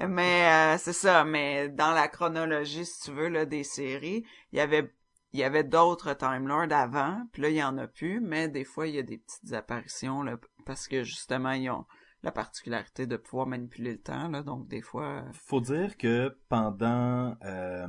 Mais 0.08 0.46
euh, 0.48 0.78
c'est 0.78 0.94
ça, 0.94 1.24
mais 1.24 1.68
dans 1.68 1.92
la 1.92 2.08
chronologie, 2.08 2.86
si 2.86 3.02
tu 3.02 3.10
veux, 3.10 3.28
là, 3.28 3.44
des 3.44 3.64
séries, 3.64 4.24
il 4.52 4.58
y 4.58 4.60
avait 4.60 4.90
il 5.32 5.38
y 5.38 5.44
avait 5.44 5.62
d'autres 5.62 6.14
Time 6.14 6.48
Lords 6.48 6.72
avant, 6.72 7.22
puis 7.32 7.42
là, 7.42 7.48
il 7.50 7.54
y 7.56 7.62
en 7.62 7.78
a 7.78 7.86
plus, 7.86 8.20
mais 8.20 8.48
des 8.48 8.64
fois, 8.64 8.88
il 8.88 8.96
y 8.96 8.98
a 8.98 9.02
des 9.02 9.18
petites 9.18 9.52
apparitions, 9.52 10.22
là, 10.24 10.36
parce 10.66 10.88
que 10.88 11.04
justement, 11.04 11.52
ils 11.52 11.70
ont 11.70 11.84
la 12.22 12.32
particularité 12.32 13.06
de 13.06 13.16
pouvoir 13.16 13.46
manipuler 13.46 13.92
le 13.92 13.98
temps, 14.00 14.28
là, 14.28 14.42
donc 14.42 14.68
des 14.68 14.82
fois... 14.82 15.22
euh, 15.26 15.32
Faut 15.32 15.60
dire 15.60 15.96
que 15.96 16.36
pendant... 16.48 17.36
Euh, 17.44 17.86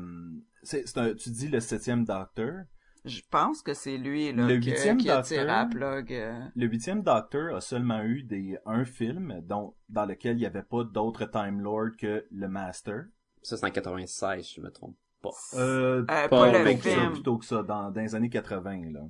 c'est, 0.64 0.88
c'est 0.88 0.98
un- 1.00 1.14
tu 1.14 1.30
dis 1.32 1.48
le 1.50 1.60
septième 1.60 2.06
Docteur. 2.06 2.64
Je 3.04 3.22
pense 3.32 3.62
que 3.64 3.74
c'est 3.74 3.98
lui, 3.98 4.32
là, 4.32 4.46
Le 4.48 4.56
huitième 4.56 4.98
qui 4.98 5.10
a 5.10 5.18
Docteur. 5.18 5.28
tiré 5.28 5.42
à 5.50 5.64
la 5.64 5.66
plug. 5.66 6.14
euh. 6.14 6.40
Le 6.56 6.68
huitième 6.68 7.02
Docteur 7.02 7.56
a 7.56 7.62
seulement 7.62 8.04
eu 8.04 8.24
des, 8.24 8.58
un 8.66 8.86
film 8.86 9.42
dont, 9.44 9.74
dans 9.90 10.06
lequel 10.06 10.38
il 10.38 10.42
n'y 10.42 10.46
avait 10.46 10.62
pas 10.64 10.84
d'autres 10.84 11.26
Time 11.26 11.60
Lords 11.62 11.98
que 11.98 12.26
le 12.32 12.48
Master. 12.48 13.06
Ça, 13.42 13.58
c'est 13.58 13.66
en 13.66 13.72
96, 13.72 14.46
si 14.46 14.56
je 14.56 14.62
me 14.62 14.70
trompe 14.72 14.96
pas. 15.24 15.32
Euh, 15.56 16.02
Euh, 16.02 16.06
pas 16.06 16.30
pas 16.30 16.52
le 16.64 16.78
film. 16.78 17.14
plutôt 17.14 17.38
que 17.40 17.46
ça, 17.46 17.64
dans, 17.64 17.90
dans 17.92 18.02
les 18.02 18.14
années 18.14 18.30
80, 18.30 18.92
là. 18.92 19.02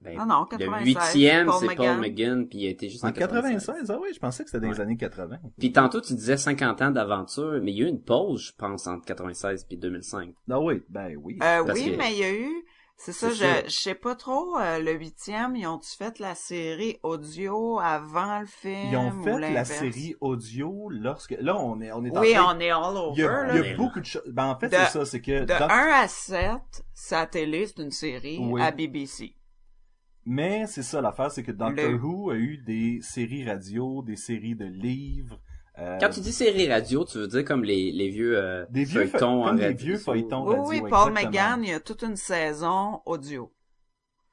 Ben, 0.00 0.16
Ah 0.20 0.24
non, 0.26 0.46
le 0.50 0.56
96, 0.58 0.84
huitième, 1.14 1.46
Paul 1.46 1.54
c'est. 1.68 1.74
Paul 1.74 1.98
McGinn, 1.98 2.48
puis 2.48 2.58
il 2.60 2.66
a 2.66 2.70
été 2.70 2.88
juste 2.88 3.04
en, 3.04 3.08
En 3.08 3.12
96, 3.12 3.90
ah 3.90 3.98
oui, 4.00 4.08
je 4.14 4.20
pensais 4.20 4.44
que 4.44 4.50
c'était 4.50 4.64
dans 4.64 4.72
les 4.72 4.80
années 4.80 4.96
80. 4.96 5.38
Puis 5.58 5.72
tantôt, 5.72 6.00
tu 6.00 6.14
disais 6.14 6.36
50 6.36 6.82
ans 6.82 6.90
d'aventure, 6.90 7.58
mais 7.62 7.72
il 7.72 7.78
y 7.78 7.82
a 7.82 7.86
eu 7.86 7.90
une 7.90 8.02
pause, 8.02 8.46
je 8.48 8.52
pense, 8.56 8.86
entre 8.86 9.04
96 9.06 9.64
puis 9.64 9.76
2005. 9.76 10.30
Ah 10.50 10.60
oui, 10.60 10.82
ben 10.88 11.16
oui. 11.20 11.38
Euh, 11.42 11.64
Parce 11.64 11.78
oui, 11.78 11.92
que- 11.92 11.96
mais 11.96 12.12
il 12.12 12.18
y 12.18 12.24
a 12.24 12.32
eu... 12.32 12.64
C'est 13.00 13.12
ça, 13.12 13.30
je, 13.30 13.44
je 13.66 13.70
sais 13.70 13.94
pas 13.94 14.16
trop, 14.16 14.58
euh, 14.58 14.80
le 14.80 14.90
huitième, 14.90 15.54
ils 15.54 15.68
ont-tu 15.68 15.88
fait 15.96 16.18
la 16.18 16.34
série 16.34 16.98
audio 17.04 17.78
avant 17.78 18.40
le 18.40 18.46
film? 18.46 18.88
Ils 18.90 18.96
ont 18.96 19.10
ou 19.12 19.22
fait 19.22 19.38
la 19.52 19.64
série 19.64 20.16
audio 20.20 20.88
lorsque... 20.90 21.36
Là, 21.40 21.56
on 21.56 21.80
est, 21.80 21.92
on 21.92 22.04
est 22.04 22.16
en 22.16 22.20
Oui, 22.20 22.32
train- 22.34 22.56
on 22.56 22.58
est 22.58 22.70
all 22.70 22.96
over, 22.96 23.12
Il 23.16 23.20
y 23.20 23.24
a, 23.24 23.44
là. 23.44 23.56
il 23.56 23.64
y 23.70 23.72
a 23.72 23.76
beaucoup 23.76 24.00
de 24.00 24.04
choses. 24.04 24.22
Ben, 24.26 24.46
en 24.46 24.58
fait, 24.58 24.68
c'est 24.70 24.86
ça, 24.86 25.04
c'est 25.04 25.20
que... 25.20 25.40
De 25.42 25.44
Doc- 25.46 25.70
1 25.70 25.90
à 26.02 26.08
7, 26.08 26.50
sa 26.92 27.26
télé, 27.26 27.66
c'est 27.68 27.80
une 27.84 27.92
série 27.92 28.38
Oui. 28.40 28.60
à 28.60 28.72
BBC. 28.72 29.32
Mais 30.30 30.66
c'est 30.66 30.82
ça 30.82 31.00
l'affaire, 31.00 31.30
c'est 31.30 31.42
que 31.42 31.52
Doctor 31.52 31.90
Le- 31.90 31.96
Who 31.98 32.30
a 32.30 32.34
eu 32.36 32.58
des 32.58 32.98
séries 33.00 33.48
radio, 33.48 34.02
des 34.02 34.16
séries 34.16 34.54
de 34.54 34.66
livres. 34.66 35.40
euh, 35.78 35.96
Quand 35.98 36.10
tu 36.10 36.20
dis 36.20 36.32
série 36.32 36.70
radio, 36.70 37.04
tu 37.06 37.16
veux 37.18 37.28
dire 37.28 37.44
comme 37.46 37.64
les, 37.64 37.90
les 37.92 38.10
vieux, 38.10 38.36
euh, 38.36 38.66
Des 38.68 38.84
vieux 38.84 39.06
feuilletons 39.06 39.18
feu- 39.18 39.26
en 39.26 39.44
comme 39.46 39.56
des 39.56 39.64
radio. 39.68 39.86
vieux 39.86 39.96
feuilletons. 39.96 40.44
Oui, 40.46 40.54
radio, 40.56 40.64
oui, 40.68 40.80
Paul 40.90 41.08
exactement. 41.12 41.30
McGann, 41.30 41.64
il 41.64 41.70
y 41.70 41.72
a 41.72 41.80
toute 41.80 42.02
une 42.02 42.16
saison 42.16 43.00
audio. 43.06 43.50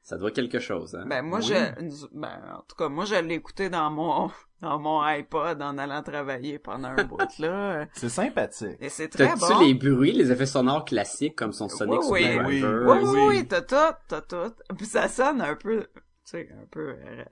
Ça 0.07 0.17
doit 0.17 0.29
quelque 0.29 0.59
chose, 0.59 0.93
hein? 0.93 1.03
Ben 1.07 1.23
moi 1.23 1.39
Oui. 1.39 1.45
je 1.47 2.05
ben 2.13 2.39
en 2.57 2.61
tout 2.61 2.75
cas 2.77 2.89
moi 2.89 3.05
je 3.05 3.15
l'ai 3.15 3.33
écouté 3.33 3.69
dans 3.71 3.89
mon 3.89 4.29
dans 4.61 4.77
mon 4.77 5.01
iPod 5.01 5.59
en 5.63 5.79
allant 5.79 6.03
travailler 6.03 6.59
pendant 6.59 6.89
un 6.89 7.03
bout 7.05 7.17
là 7.39 7.87
C'est 7.93 8.09
sympathique. 8.09 8.77
et 8.79 8.89
c'est 8.89 9.09
très 9.09 9.25
T'as-tu 9.29 9.53
bon. 9.53 9.59
les 9.61 9.73
bruits, 9.73 10.11
les 10.11 10.31
effets 10.31 10.45
sonores 10.45 10.85
classiques 10.85 11.35
comme 11.35 11.53
son 11.53 11.69
Sonic 11.69 12.01
Oui, 12.03 12.21
oui. 12.45 12.59
Screwdriver? 12.59 12.85
Oui, 12.85 12.97
oui, 13.01 13.09
Oui. 13.09 13.21
oui, 13.39 13.47
t'as 13.47 13.61
tout, 13.63 13.95
t'as 14.07 14.21
tout. 14.21 14.53
Puis 14.77 14.85
ça 14.85 15.07
sonne 15.09 15.41
un 15.41 15.55
peu, 15.55 15.81
tu 15.95 16.01
sais, 16.25 16.49
un 16.53 16.65
peu 16.69 16.89
euh, 16.89 17.23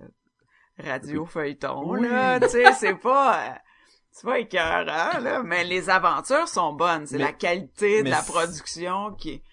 radio 0.80 1.26
feuilleton, 1.26 1.84
Oui. 1.92 2.10
là. 2.10 2.40
Tu 2.40 2.50
sais, 2.50 2.74
c'est 2.74 2.96
pas, 2.96 3.36
euh, 3.36 3.50
c'est 4.12 4.26
pas 4.28 4.40
écœurant, 4.40 5.20
là. 5.20 5.44
Mais 5.44 5.64
les 5.64 5.90
aventures 5.92 6.48
sont 6.48 6.74
bonnes. 6.74 7.06
C'est 7.06 7.20
la 7.20 7.34
qualité 7.34 8.02
de 8.04 8.10
la 8.10 8.22
production 8.24 9.14
qui 9.14 9.30
est... 9.32 9.44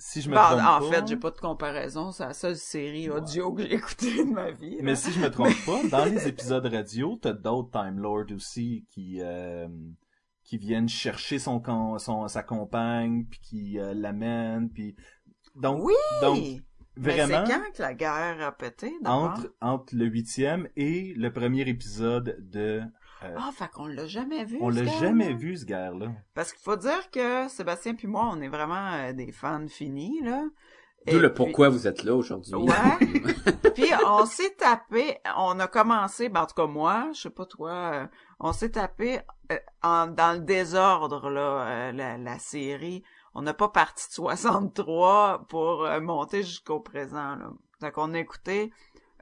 Si 0.00 0.22
je 0.22 0.30
me 0.30 0.34
Bon, 0.36 0.40
trompe 0.42 0.60
en 0.60 0.80
pas, 0.80 0.90
fait, 0.90 1.06
j'ai 1.08 1.16
pas 1.16 1.30
de 1.30 1.38
comparaison. 1.38 2.12
C'est 2.12 2.24
la 2.24 2.32
seule 2.34 2.56
série 2.56 3.10
audio 3.10 3.52
que 3.52 3.62
j'ai 3.62 3.74
écoutée 3.74 4.24
de 4.24 4.30
ma 4.30 4.50
vie. 4.52 4.76
là. 4.76 4.82
Mais 4.82 4.94
si 4.94 5.10
je 5.12 5.18
me 5.20 5.30
trompe 5.30 5.56
pas, 5.66 5.82
dans 5.88 6.04
les 6.04 6.28
épisodes 6.28 6.66
radio, 6.66 7.18
t'as 7.20 7.32
d'autres 7.32 7.70
Time 7.72 7.98
Lords 7.98 8.30
aussi 8.34 8.86
qui 8.90 9.18
euh, 9.20 9.66
qui 10.44 10.56
viennent 10.56 10.88
chercher 10.88 11.38
son, 11.38 11.60
son 11.98 12.28
sa 12.28 12.42
compagne 12.42 13.26
puis 13.28 13.40
qui 13.40 13.78
euh, 13.80 13.92
l'amènent 13.92 14.70
puis 14.70 14.94
donc 15.56 15.82
Oui! 15.84 15.94
donc 16.22 16.38
vraiment 16.96 17.44
c'est 17.46 17.52
quand 17.52 17.72
que 17.74 17.82
la 17.82 17.94
guerre 17.94 18.40
a 18.40 18.52
pété, 18.52 18.92
entre 19.04 19.52
entre 19.60 19.94
le 19.96 20.06
huitième 20.06 20.68
et 20.76 21.12
le 21.16 21.32
premier 21.32 21.68
épisode 21.68 22.36
de 22.38 22.82
Ah, 23.22 23.50
fait 23.52 23.68
qu'on 23.70 23.86
l'a 23.86 24.06
jamais 24.06 24.44
vu. 24.44 24.58
on 24.60 24.70
ce 24.70 24.76
l'a 24.78 24.84
gars-là. 24.84 24.98
jamais 24.98 25.32
vu 25.34 25.56
ce 25.56 25.64
gars 25.64 25.90
là. 25.90 26.08
Parce 26.34 26.52
qu'il 26.52 26.62
faut 26.62 26.76
dire 26.76 27.10
que 27.10 27.48
Sébastien 27.48 27.94
puis 27.94 28.06
moi, 28.06 28.28
on 28.32 28.40
est 28.40 28.48
vraiment 28.48 28.92
euh, 28.92 29.12
des 29.12 29.32
fans 29.32 29.66
finis, 29.68 30.20
là. 30.22 30.44
D'où 31.06 31.16
Et 31.16 31.18
le 31.20 31.32
puis- 31.32 31.44
pourquoi 31.44 31.68
vous 31.68 31.86
êtes 31.86 32.02
là 32.04 32.14
aujourd'hui. 32.14 32.54
Ouais. 32.54 33.06
Puis 33.74 33.90
on 34.04 34.26
s'est 34.26 34.54
tapé, 34.58 35.18
on 35.36 35.58
a 35.60 35.68
commencé, 35.68 36.28
ben 36.28 36.42
en 36.42 36.46
tout 36.46 36.56
cas 36.56 36.66
moi, 36.66 37.08
je 37.14 37.20
sais 37.22 37.30
pas 37.30 37.46
toi, 37.46 37.70
euh, 37.70 38.06
on 38.40 38.52
s'est 38.52 38.70
tapé 38.72 39.20
euh, 39.52 39.58
en, 39.82 40.08
dans 40.08 40.32
le 40.36 40.40
désordre 40.44 41.30
là, 41.30 41.66
euh, 41.68 41.92
la, 41.92 42.18
la 42.18 42.38
série. 42.40 43.04
On 43.34 43.42
n'a 43.42 43.54
pas 43.54 43.68
parti 43.68 44.08
de 44.08 44.12
63 44.14 45.46
pour 45.48 45.84
euh, 45.84 46.00
monter 46.00 46.42
jusqu'au 46.42 46.80
présent. 46.80 47.36
Là. 47.36 47.50
Donc 47.80 47.92
on 47.96 48.12
a 48.14 48.18
écouté. 48.18 48.72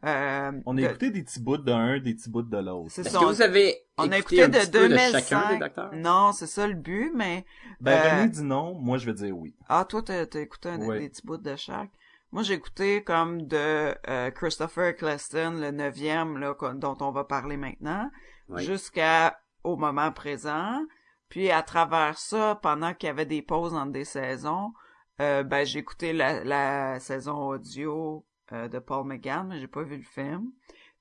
Euh, 0.06 0.52
On 0.66 0.76
a 0.78 0.80
de- 0.80 0.86
écouté 0.86 1.10
des 1.10 1.22
petits 1.22 1.40
bouts 1.40 1.56
d'un, 1.56 1.98
des 1.98 2.14
petits 2.14 2.30
bouts 2.30 2.42
de 2.42 2.56
l'autre. 2.56 2.90
C'est 2.90 3.00
Est-ce 3.02 3.10
ça. 3.10 3.18
que 3.18 3.25
vous 3.25 3.42
avez 3.42 3.76
On 3.98 4.10
a 4.12 4.18
écouté 4.18 4.36
écouté 4.36 4.42
un 4.44 4.48
de 4.48 4.58
petit 4.58 4.70
peu 4.70 4.82
de 4.84 4.88
2005. 4.88 5.18
chacun 5.25 5.52
des 5.52 5.58
docteurs? 5.58 5.90
Non, 5.94 6.32
c'est 6.32 6.46
ça 6.46 6.66
le 6.66 6.75
but, 6.75 7.10
mais 7.14 7.44
Ben 7.80 7.92
Euh, 7.92 8.16
René 8.20 8.28
dit 8.28 8.42
non, 8.42 8.75
moi 8.75 8.98
je 8.98 9.06
vais 9.06 9.14
dire 9.14 9.36
oui. 9.36 9.54
Ah, 9.68 9.84
toi, 9.88 10.02
t'as, 10.02 10.26
t'as 10.26 10.40
écouté 10.40 10.68
un, 10.68 10.78
Ouais. 10.86 11.00
des 11.00 11.08
petits 11.08 11.26
bouts 11.26 11.38
de 11.38 11.56
chaque. 11.56 11.90
Moi, 12.32 12.42
j'ai 12.42 12.54
écouté 12.54 13.02
comme 13.04 13.46
de 13.46 13.94
euh, 14.08 14.30
Christopher 14.32 14.88
Eccleston, 14.88 15.52
le 15.60 15.70
neuvième, 15.70 16.36
là, 16.38 16.54
dont 16.75 16.96
on 17.00 17.10
va 17.12 17.25
parler 17.25 17.56
maintenant, 17.56 18.10
Oui. 18.48 18.64
jusqu'à 18.64 19.38
au 19.64 19.76
moment 19.76 20.12
présent. 20.12 20.82
Puis, 21.28 21.50
à 21.50 21.62
travers 21.62 22.18
ça, 22.18 22.58
pendant 22.62 22.94
qu'il 22.94 23.06
y 23.06 23.10
avait 23.10 23.26
des 23.26 23.42
pauses 23.42 23.75
entre 23.75 23.92
des 23.92 24.04
saisons, 24.04 24.72
euh, 25.20 25.44
ben, 25.44 25.64
j'ai 25.64 25.78
écouté 25.78 26.12
la, 26.12 26.44
la 26.44 27.00
saison 27.00 27.38
audio 27.48 28.25
euh, 28.53 28.69
de 28.69 28.79
Paul 28.79 29.07
McGann, 29.07 29.49
mais 29.49 29.61
j'ai 29.61 29.67
pas 29.67 29.83
vu 29.83 29.97
le 29.97 30.03
film. 30.03 30.50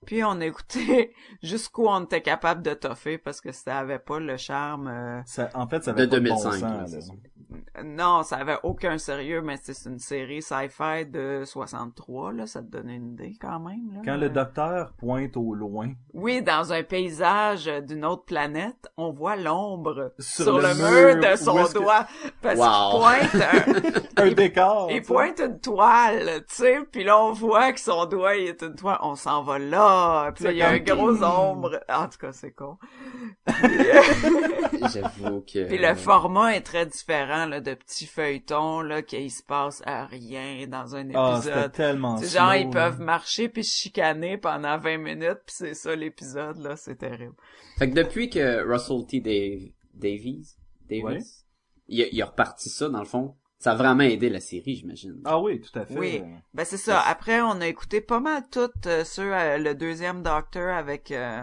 Puis, 0.05 0.23
on 0.23 0.39
a 0.41 0.45
écouté 0.45 1.13
jusqu'où 1.43 1.87
on 1.87 2.03
était 2.03 2.21
capable 2.21 2.61
de 2.61 2.73
toffer 2.73 3.17
parce 3.17 3.41
que 3.41 3.51
ça 3.51 3.79
avait 3.79 3.99
pas 3.99 4.19
le 4.19 4.37
charme... 4.37 4.87
euh, 4.87 5.21
Ça, 5.25 5.49
en 5.53 5.67
fait, 5.67 5.83
ça 5.83 5.93
De 5.93 6.01
avait 6.03 6.09
pas 6.09 6.19
de 6.19 6.27
bon 6.29 6.35
2005, 6.43 6.87
sens, 6.87 7.11
non, 7.83 8.23
ça 8.23 8.37
avait 8.37 8.57
aucun 8.63 8.97
sérieux, 8.97 9.41
mais 9.41 9.57
c'est 9.61 9.87
une 9.89 9.99
série 9.99 10.41
sci-fi 10.41 11.05
de 11.05 11.43
63, 11.45 12.33
là, 12.33 12.47
ça 12.47 12.61
te 12.61 12.67
donne 12.67 12.89
une 12.89 13.13
idée 13.13 13.35
quand 13.39 13.59
même. 13.59 13.91
Là. 13.93 14.01
Quand 14.05 14.17
le 14.17 14.29
docteur 14.29 14.93
pointe 14.97 15.35
au 15.37 15.53
loin 15.53 15.91
Oui, 16.13 16.41
dans 16.41 16.71
un 16.73 16.83
paysage 16.83 17.65
d'une 17.87 18.05
autre 18.05 18.25
planète, 18.25 18.87
on 18.97 19.11
voit 19.11 19.35
l'ombre 19.35 20.13
Sur 20.19 20.45
sur, 20.45 20.57
le 20.59 20.67
le, 20.69 20.75
mur, 20.75 21.15
mur 21.21 21.31
de 21.31 21.35
son 21.35 21.63
que- 21.65 21.73
doigt. 21.73 22.05
Parce 22.41 22.59
Wow. 22.59 22.91
qu'il 22.91 23.29
pointe 23.29 23.35
un, 24.17 24.23
un 24.23 24.27
Il- 24.27 24.35
décor. 24.35 24.87
il 24.91 25.01
pointe 25.01 25.39
une 25.39 25.59
toile, 25.59 26.43
tu 26.47 26.55
sais, 26.55 26.79
puis 26.91 27.03
là 27.03 27.19
on 27.21 27.31
voit 27.33 27.71
que 27.73 27.79
son 27.79 28.05
doigt 28.05 28.35
il 28.35 28.47
est 28.47 28.61
une 28.61 28.75
toile, 28.75 28.97
on 29.01 29.15
s'en 29.15 29.43
va 29.43 29.59
là, 29.59 30.31
puis 30.33 30.43
là 30.45 30.51
il 30.51 30.57
y 30.57 30.61
a 30.61 30.69
un 30.69 30.79
gros 30.79 31.23
ombre. 31.23 31.79
En 31.89 32.07
tout 32.07 32.17
cas, 32.19 32.31
c'est 32.31 32.51
con. 32.51 32.77
J'avoue 34.93 35.41
que... 35.41 35.63
Puis 35.67 35.77
le 35.77 35.93
format 35.95 36.55
est 36.55 36.61
très 36.61 36.85
différent 36.85 37.44
là, 37.45 37.61
de 37.61 37.73
petits 37.73 38.05
feuilletons 38.05 38.81
là, 38.81 39.01
qu'il 39.01 39.31
se 39.31 39.43
passe 39.43 39.81
à 39.85 40.05
rien 40.05 40.67
dans 40.67 40.95
un 40.95 41.09
Ah, 41.13 41.35
épisode. 41.39 41.71
tellement 41.71 42.17
C'est 42.17 42.37
genre, 42.37 42.55
ils 42.55 42.65
là. 42.65 42.71
peuvent 42.71 42.99
marcher 43.01 43.49
puis 43.49 43.63
chicaner 43.63 44.37
pendant 44.37 44.77
20 44.77 44.97
minutes, 44.97 45.39
puis 45.45 45.55
c'est 45.57 45.73
ça 45.73 45.95
l'épisode, 45.95 46.57
là, 46.57 46.75
c'est 46.75 46.95
terrible. 46.97 47.35
Fait 47.77 47.89
que 47.89 47.95
depuis 47.95 48.29
que 48.29 48.63
Russell 48.67 49.05
T. 49.07 49.19
Dave- 49.19 49.71
Davies, 49.93 50.55
Davis, 50.89 51.03
Ouais. 51.03 51.19
il, 51.87 52.01
a, 52.03 52.07
il 52.11 52.21
a 52.21 52.25
reparti 52.25 52.69
ça, 52.69 52.89
dans 52.89 52.99
le 52.99 53.05
fond, 53.05 53.35
ça 53.57 53.71
a 53.71 53.75
vraiment 53.75 54.03
aidé 54.03 54.29
la 54.29 54.41
série, 54.41 54.75
j'imagine. 54.75 55.21
Ah 55.25 55.39
oui, 55.39 55.61
tout 55.61 55.77
à 55.79 55.85
fait. 55.85 55.97
Oui. 55.97 56.21
Ben 56.53 56.65
c'est 56.65 56.77
ça. 56.77 56.99
Après, 57.01 57.41
on 57.41 57.61
a 57.61 57.67
écouté 57.67 58.01
pas 58.01 58.19
mal 58.19 58.43
toutes 58.51 58.85
euh, 58.85 59.03
ceux, 59.05 59.33
euh, 59.33 59.57
le 59.57 59.73
deuxième 59.73 60.21
Docteur 60.21 60.75
avec, 60.75 61.11
euh, 61.11 61.41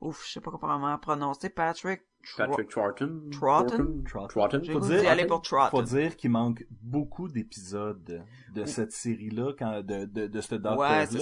ouf, 0.00 0.24
je 0.26 0.32
sais 0.34 0.40
pas 0.40 0.50
comment 0.60 0.98
prononcer, 0.98 1.48
Patrick. 1.48 2.02
Patrick 2.36 2.68
Troughton. 2.70 3.22
Troughton? 3.30 4.02
Troughton. 4.28 4.62
Faut 4.72 4.80
dire- 4.80 5.00
d'y 5.00 5.06
aller 5.06 5.26
pour 5.26 5.42
Faut 5.70 5.82
dire 5.82 6.16
qu'il 6.16 6.30
manque 6.30 6.64
beaucoup 6.82 7.28
d'épisodes 7.28 8.24
de 8.54 8.64
cette 8.64 8.92
série-là, 8.92 9.52
quand, 9.58 9.82
de, 9.82 10.04
de, 10.04 10.26
de 10.26 10.40
ce 10.40 10.56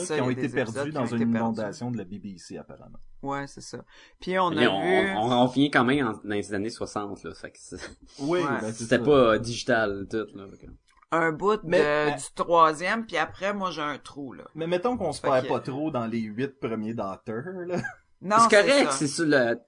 ça, 0.04 0.14
qui 0.16 0.21
ont 0.21 0.30
été 0.30 0.49
perdus 0.49 0.92
dans 0.92 1.06
une 1.06 1.23
inondation 1.23 1.90
de 1.90 1.99
la 1.99 2.04
BBC, 2.04 2.56
apparemment. 2.59 2.99
Ouais, 3.23 3.47
c'est 3.47 3.61
ça. 3.61 3.78
Puis 4.21 4.38
on 4.38 4.49
a 4.49 4.61
vu... 4.61 4.66
on, 4.68 5.32
on 5.32 5.47
revient 5.47 5.71
quand 5.71 5.85
même 5.85 6.06
en- 6.06 6.12
dans 6.12 6.35
les 6.35 6.54
années 6.54 6.71
60, 6.71 7.23
là. 7.25 7.35
Fait 7.35 7.50
que 7.52 7.59
c'est- 7.61 7.76
Oui, 8.18 8.40
Ouais. 8.40 8.61
ben, 8.61 8.73
c'était 8.73 8.99
pas 8.99 9.11
euh, 9.35 9.38
digital, 9.38 10.06
tout, 10.11 10.26
là. 10.37 10.44
Un 11.12 11.30
bout 11.32 11.56
de- 11.56 11.61
Mais- 11.64 12.14
du 12.16 12.25
troisième, 12.35 13.06
puis 13.06 13.16
après, 13.18 13.52
moi, 13.54 13.71
j'ai 13.71 13.82
un 13.82 13.99
trou, 13.99 14.32
là. 14.32 14.44
Mais 14.54 14.66
mettons 14.66 14.97
qu'on 14.97 15.12
se 15.12 15.21
perd 15.23 15.44
que- 15.44 15.49
pas 15.49 15.61
trop 15.61 15.90
dans 15.90 16.06
les 16.06 16.21
huit 16.21 16.59
premiers 16.59 16.94
docteurs, 16.94 17.44
là. 17.66 17.76
Non, 18.23 18.37
C'est 18.49 18.56
correct, 18.62 18.92
c'est 18.92 19.09
sur 19.09 19.26
le... 19.26 19.59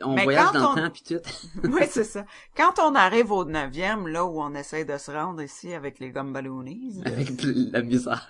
On 0.00 0.14
Mais 0.14 0.24
voyage 0.24 0.46
quand 0.52 0.60
dans 0.60 0.72
on- 0.72 0.74
le 0.76 0.82
temps 0.84 0.90
pis 0.90 1.02
tout. 1.04 1.20
Oui, 1.64 1.82
c'est 1.88 2.04
ça. 2.04 2.24
Quand 2.56 2.78
on 2.78 2.94
arrive 2.94 3.30
au 3.30 3.44
neuvième, 3.44 4.08
là, 4.08 4.24
où 4.24 4.40
on 4.40 4.54
essaie 4.54 4.84
de 4.86 4.96
se 4.96 5.10
rendre 5.10 5.42
ici 5.42 5.74
avec 5.74 5.98
les 5.98 6.10
Gumballoonies, 6.10 7.02
Avec 7.04 7.30
la 7.42 7.82
misère. 7.82 8.28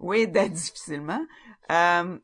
oui, 0.00 0.28
d'être 0.28 0.52
difficilement, 0.52 1.24
euh, 1.72 2.18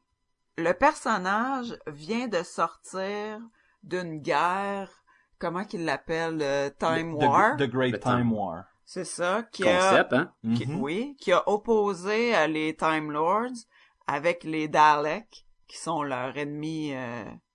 le 0.59 0.73
personnage 0.75 1.79
vient 1.87 2.29
de 2.29 2.43
sortir 2.43 3.41
d'une 3.83 4.19
guerre, 4.21 4.91
comment 5.39 5.65
qu'il 5.65 5.87
l'appelle, 5.87 6.39
euh, 6.43 6.69
Time 6.79 7.17
The- 7.19 7.23
War, 7.23 7.57
The, 7.57 7.63
Great 7.63 8.01
Time 8.01 8.19
Time. 8.19 8.33
War. 8.33 8.65
c'est 8.85 9.05
ça, 9.07 9.43
qui 9.51 9.67
a, 9.67 9.79
Concept, 9.91 10.13
hein? 10.13 10.33
qui- 10.55 10.67
Mhm. 10.67 10.81
oui, 10.83 11.17
qui 11.19 11.33
a 11.33 11.49
opposé 11.49 12.37
euh, 12.37 12.47
les 12.47 12.77
Time 12.77 13.11
Lords 13.11 13.57
avec 14.07 14.45
les 14.45 14.69
Daleks, 14.69 15.47
qui 15.67 15.79
sont 15.79 16.03
leurs 16.03 16.37
ennemis 16.37 16.93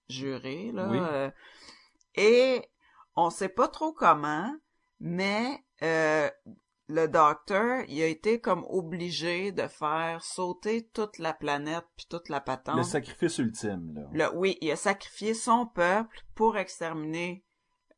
jurés, 0.09 0.71
là. 0.73 0.87
Oui. 0.89 0.97
euh, 1.01 1.29
et 2.15 2.61
on 3.15 3.29
sait 3.29 3.49
pas 3.49 3.67
trop 3.67 3.91
comment, 3.93 4.53
mais 4.99 5.63
euh, 5.83 6.29
le 6.87 7.07
docteur, 7.07 7.83
il 7.87 8.01
a 8.01 8.07
été 8.07 8.39
comme 8.39 8.63
obligé 8.69 9.51
de 9.51 9.67
faire 9.67 10.23
sauter 10.23 10.87
toute 10.93 11.17
la 11.17 11.33
planète 11.33 11.85
puis 11.97 12.05
toute 12.09 12.29
la 12.29 12.39
patente. 12.41 12.77
Le 12.77 12.83
sacrifice 12.83 13.37
ultime, 13.39 13.93
là. 14.13 14.29
Le- 14.29 14.35
oui, 14.37 14.57
il 14.61 14.71
a 14.71 14.75
sacrifié 14.75 15.33
son 15.33 15.65
peuple 15.65 16.19
pour 16.35 16.57
exterminer 16.57 17.43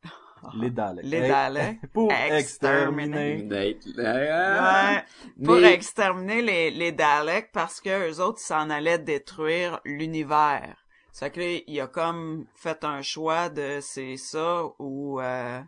Les 0.60 0.70
Daleks. 0.70 1.06
les 1.06 1.28
Daleks. 1.28 1.80
Pour 1.94 2.12
Exterminer. 2.12 3.34
exterminer. 3.34 3.44
Nate. 3.44 3.86
Ouais, 3.98 5.04
pour 5.44 5.58
exterminer 5.58 6.42
les, 6.44 6.70
les 6.72 6.92
Daleks 6.92 7.52
parce 7.52 7.82
que 7.82 8.12
eux 8.12 8.22
autres 8.22 8.40
ils 8.40 8.46
s'en 8.46 8.70
allaient 8.70 9.00
détruire 9.00 9.80
l'univers. 9.84 10.78
Ça 11.20 11.32
que 11.32 11.40
là, 11.40 11.60
il 11.66 11.82
a 11.82 11.88
comme 11.88 12.46
fait 12.54 12.84
un 12.84 13.02
choix 13.02 13.50
de 13.50 13.80
c'est 13.82 14.18
ça 14.18 14.66
ou 14.78 15.20
euh, 15.20 15.60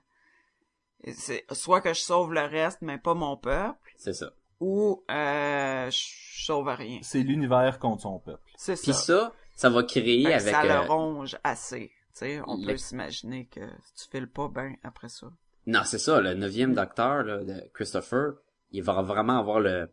c'est 1.12 1.44
soit 1.54 1.82
que 1.82 1.92
je 1.92 2.02
sauve 2.02 2.34
le 2.34 2.42
reste 2.42 2.84
mais 2.84 3.00
pas 3.00 3.16
mon 3.16 3.36
peuple 3.36 3.80
C'est 3.98 4.14
ça. 4.14 4.32
ou 4.60 5.04
euh, 5.10 5.90
je 5.90 6.44
sauve 6.46 6.68
rien. 6.68 7.00
C'est 7.02 7.24
l'univers 7.24 7.80
contre 7.80 8.04
son 8.04 8.20
peuple. 8.20 8.44
C'est 8.58 8.80
Puis 8.80 8.94
ça. 8.94 8.94
ça, 8.94 9.34
ça 9.56 9.70
va 9.72 9.82
créer 9.82 10.26
Fait 10.26 10.34
avec... 10.34 10.54
ça 10.54 10.62
euh, 10.62 10.68
le 10.84 10.88
ronge 10.88 11.36
assez. 11.44 11.88
Tu 12.14 12.20
sais, 12.20 12.42
on 12.46 12.56
le- 12.58 12.68
peut 12.68 12.78
s'imaginer 12.78 13.48
que 13.48 13.62
tu 13.96 14.08
files 14.12 14.30
pas 14.30 14.50
bien 14.50 14.76
après 14.84 15.10
ça. 15.10 15.32
Non, 15.66 15.82
c'est 15.84 15.98
ça, 15.98 16.22
le 16.22 16.36
neuvième 16.36 16.76
docteur, 16.76 17.24
là, 17.24 17.44
de 17.44 17.60
Christopher, 17.74 18.34
il 18.70 18.84
va 18.84 19.02
vraiment 19.02 19.40
avoir 19.40 19.60
le... 19.62 19.90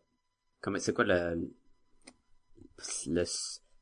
Comment, 0.61 0.77
c'est 0.77 0.93
quoi 0.93 1.05
le... 1.05 1.49
Le 3.07 3.23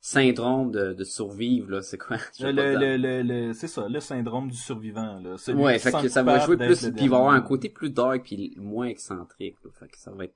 syndrome 0.08 0.72
de, 0.72 0.94
de 0.94 1.04
survivre, 1.04 1.72
là, 1.72 1.82
c'est 1.82 1.98
quoi? 1.98 2.18
Le, 2.40 2.52
le, 2.52 2.96
le, 2.98 3.22
le- 3.24 3.54
c'est 3.54 3.68
ça, 3.68 3.88
le 3.90 4.00
syndrome 4.00 4.52
du 4.52 4.58
survivant, 4.58 5.20
là. 5.20 5.36
Celui 5.38 5.64
Ouais, 5.64 5.74
qui 5.78 5.80
fait 5.80 5.92
que 6.02 6.10
ça 6.10 6.22
va 6.22 6.40
jouer 6.46 6.58
plus, 6.58 6.92
puis 6.92 7.06
il 7.06 7.10
va 7.10 7.18
avoir 7.18 7.34
un 7.34 7.42
côté 7.42 7.70
plus 7.70 7.90
dark 7.90 8.22
puis 8.24 8.54
moins 8.58 8.86
excentrique, 8.88 9.56
là. 9.64 9.72
Fait 9.80 9.88
que 9.88 9.98
ça 9.98 10.12
va 10.12 10.26
être... 10.26 10.36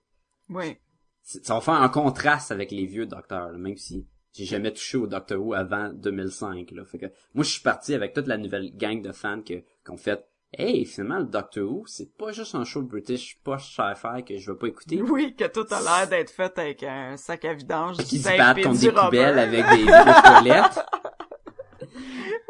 Oui. 0.49 0.75
c'est- 1.21 1.45
ça 1.45 1.53
va 1.53 1.61
faire 1.61 1.75
un 1.75 1.89
contraste 1.89 2.51
avec 2.51 2.71
les 2.71 2.85
vieux 2.87 3.05
docteurs, 3.05 3.51
là, 3.51 3.57
même 3.59 3.77
si 3.77 4.07
j'ai 4.33 4.45
jamais 4.45 4.71
touché 4.73 4.97
au 4.97 5.05
Doctor 5.07 5.39
Who 5.39 5.53
avant 5.53 5.89
2005, 5.93 6.71
là. 6.71 6.83
Fait 6.85 6.97
que, 6.97 7.05
moi, 7.35 7.43
je 7.43 7.51
suis 7.51 7.61
parti 7.61 7.93
avec 7.93 8.13
toute 8.13 8.27
la 8.27 8.37
nouvelle 8.37 8.75
gang 8.75 9.01
de 9.03 9.11
fans 9.11 9.41
que, 9.43 9.61
qu'on 9.85 9.97
fait, 9.97 10.25
hey, 10.57 10.85
finalement, 10.85 11.19
le 11.19 11.25
Doctor 11.25 11.69
Who, 11.71 11.83
c'est 11.87 12.15
pas 12.17 12.31
juste 12.31 12.55
un 12.55 12.63
show 12.63 12.81
British 12.81 13.37
poche 13.43 13.69
sci-fi 13.75 14.23
que 14.25 14.37
je 14.37 14.51
veux 14.51 14.57
pas 14.57 14.67
écouter. 14.67 15.01
Oui, 15.01 15.35
que 15.35 15.45
tout 15.45 15.65
a 15.71 15.81
l'air 15.81 16.09
d'être 16.09 16.31
fait 16.31 16.57
avec 16.57 16.83
un 16.83 17.17
sac 17.17 17.45
à 17.45 17.53
vidange, 17.53 17.97
qui 17.97 18.19
se 18.19 18.35
battent 18.37 18.63
contre 18.63 18.79
des 18.79 18.91
poubelles 18.91 19.39
avec 19.39 19.65
des 19.65 19.85
toilettes. 20.23 20.79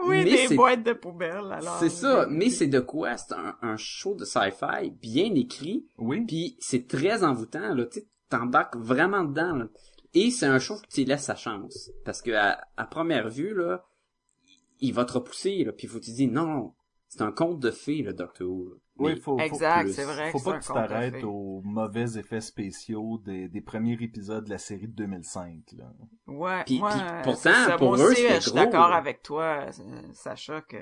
Oui, 0.06 0.24
Mais 0.24 0.48
des 0.48 0.56
boîtes 0.56 0.84
de 0.84 0.94
poubelles, 0.94 1.52
alors. 1.52 1.78
C'est 1.80 1.90
ça, 1.90 2.26
mais 2.30 2.50
c'est 2.50 2.68
de 2.68 2.80
quoi? 2.80 3.18
C'est 3.18 3.34
un, 3.34 3.56
un 3.62 3.76
show 3.78 4.16
de 4.16 4.26
sci-fi 4.26 4.90
bien 5.02 5.34
écrit, 5.36 5.86
Oui. 5.98 6.24
puis 6.26 6.56
c'est 6.60 6.88
très 6.88 7.24
envoûtant, 7.24 7.76
là, 7.76 7.86
tu 7.86 8.00
sais, 8.00 8.08
t'embarques 8.30 8.78
vraiment 8.78 9.24
dedans, 9.24 9.54
là. 9.56 9.68
Et 10.16 10.32
c'est 10.32 10.48
un 10.48 10.58
show 10.58 10.76
que 10.78 10.88
tu 10.88 11.04
laisses 11.04 11.26
sa 11.26 11.36
chance. 11.36 11.92
Parce 12.06 12.22
que 12.24 12.32
à, 12.32 12.60
à 12.78 12.86
première 12.86 13.30
vue, 13.30 13.54
là, 13.54 13.86
il 14.80 14.94
va 14.94 15.06
te 15.06 15.14
repousser, 15.14 15.64
là, 15.64 15.72
puis 15.74 15.86
faut 15.86 16.00
que 16.00 16.06
tu 16.06 16.12
dis 16.12 16.28
non, 16.28 16.48
non, 16.48 16.74
c'est 17.10 17.22
un 17.22 17.32
conte 17.32 17.60
de 17.60 17.72
fées, 17.72 18.02
le 18.02 18.14
Doctor 18.14 18.48
Who. 18.48 18.76
Oui, 18.98 19.16
faut, 19.16 19.38
faut- 19.38 19.40
Exact, 19.40 19.90
c'est 19.92 20.04
vrai. 20.04 20.32
Faut 20.32 20.40
que 20.40 20.44
pas 20.46 20.60
que 20.60 20.66
tu 20.66 20.74
t'arrêtes 20.74 21.24
aux 21.24 21.62
mauvais 21.64 22.18
effets 22.18 22.42
spéciaux 22.42 23.18
des, 23.26 23.48
des 23.48 23.62
premiers 23.62 23.98
épisodes 24.02 24.44
de 24.46 24.50
la 24.50 24.58
série 24.58 24.88
de 24.88 24.94
2005. 24.94 25.62
Là. 25.78 25.86
Ouais, 26.28 26.64
Puis- 26.66 26.82
ouais, 26.82 26.90
puis 26.92 27.00
c'est 27.00 27.24
pourtant, 27.24 27.66
ça. 27.66 27.78
pour 27.78 27.96
Moi 27.96 28.00
eux, 28.06 28.12
aussi, 28.12 28.28
je 28.28 28.40
suis 28.40 28.52
d'accord 28.52 28.92
avec 28.94 29.22
toi, 29.24 29.68
Sacha, 30.14 30.62
que 30.62 30.78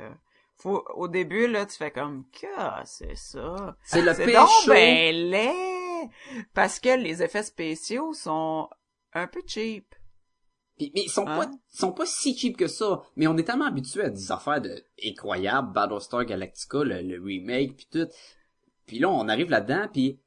faut, 0.55 0.83
au 0.95 1.07
début, 1.07 1.47
là, 1.47 1.65
tu 1.67 1.77
fais 1.77 1.91
comme, 1.91 2.25
que 2.31 2.47
c'est 2.85 3.15
ça? 3.15 3.77
C'est 3.83 4.01
le 4.01 4.13
pire 4.15 4.39
donc 4.41 4.49
show. 4.63 4.71
ben 4.71 5.15
laid! 5.15 6.09
Parce 6.55 6.79
que 6.79 6.97
les 6.97 7.21
effets 7.23 7.43
spéciaux 7.43 8.13
sont 8.13 8.67
un 9.13 9.27
peu 9.27 9.41
cheap. 9.45 9.93
Puis- 10.77 10.91
mais 10.95 11.03
ils 11.05 11.09
sont 11.09 11.25
Hein? 11.27 11.37
pas, 11.37 11.51
ils 11.73 11.77
sont 11.77 11.91
pas 11.91 12.05
si 12.05 12.37
cheap 12.37 12.55
que 12.57 12.67
ça. 12.67 13.01
Mais 13.15 13.27
on 13.27 13.35
est 13.37 13.43
tellement 13.43 13.65
habitué 13.65 14.03
à 14.03 14.09
des 14.09 14.31
affaires 14.31 14.61
de 14.61 14.75
incroyables, 15.05 15.73
Battlestar 15.73 16.25
Galactica, 16.25 16.83
le, 16.83 17.01
le 17.01 17.21
remake, 17.23 17.75
puis 17.77 17.87
tout. 17.91 18.07
Puis 18.85 18.99
là, 18.99 19.09
on 19.09 19.27
arrive 19.27 19.49
là-dedans, 19.49 19.87
puis 19.91 20.19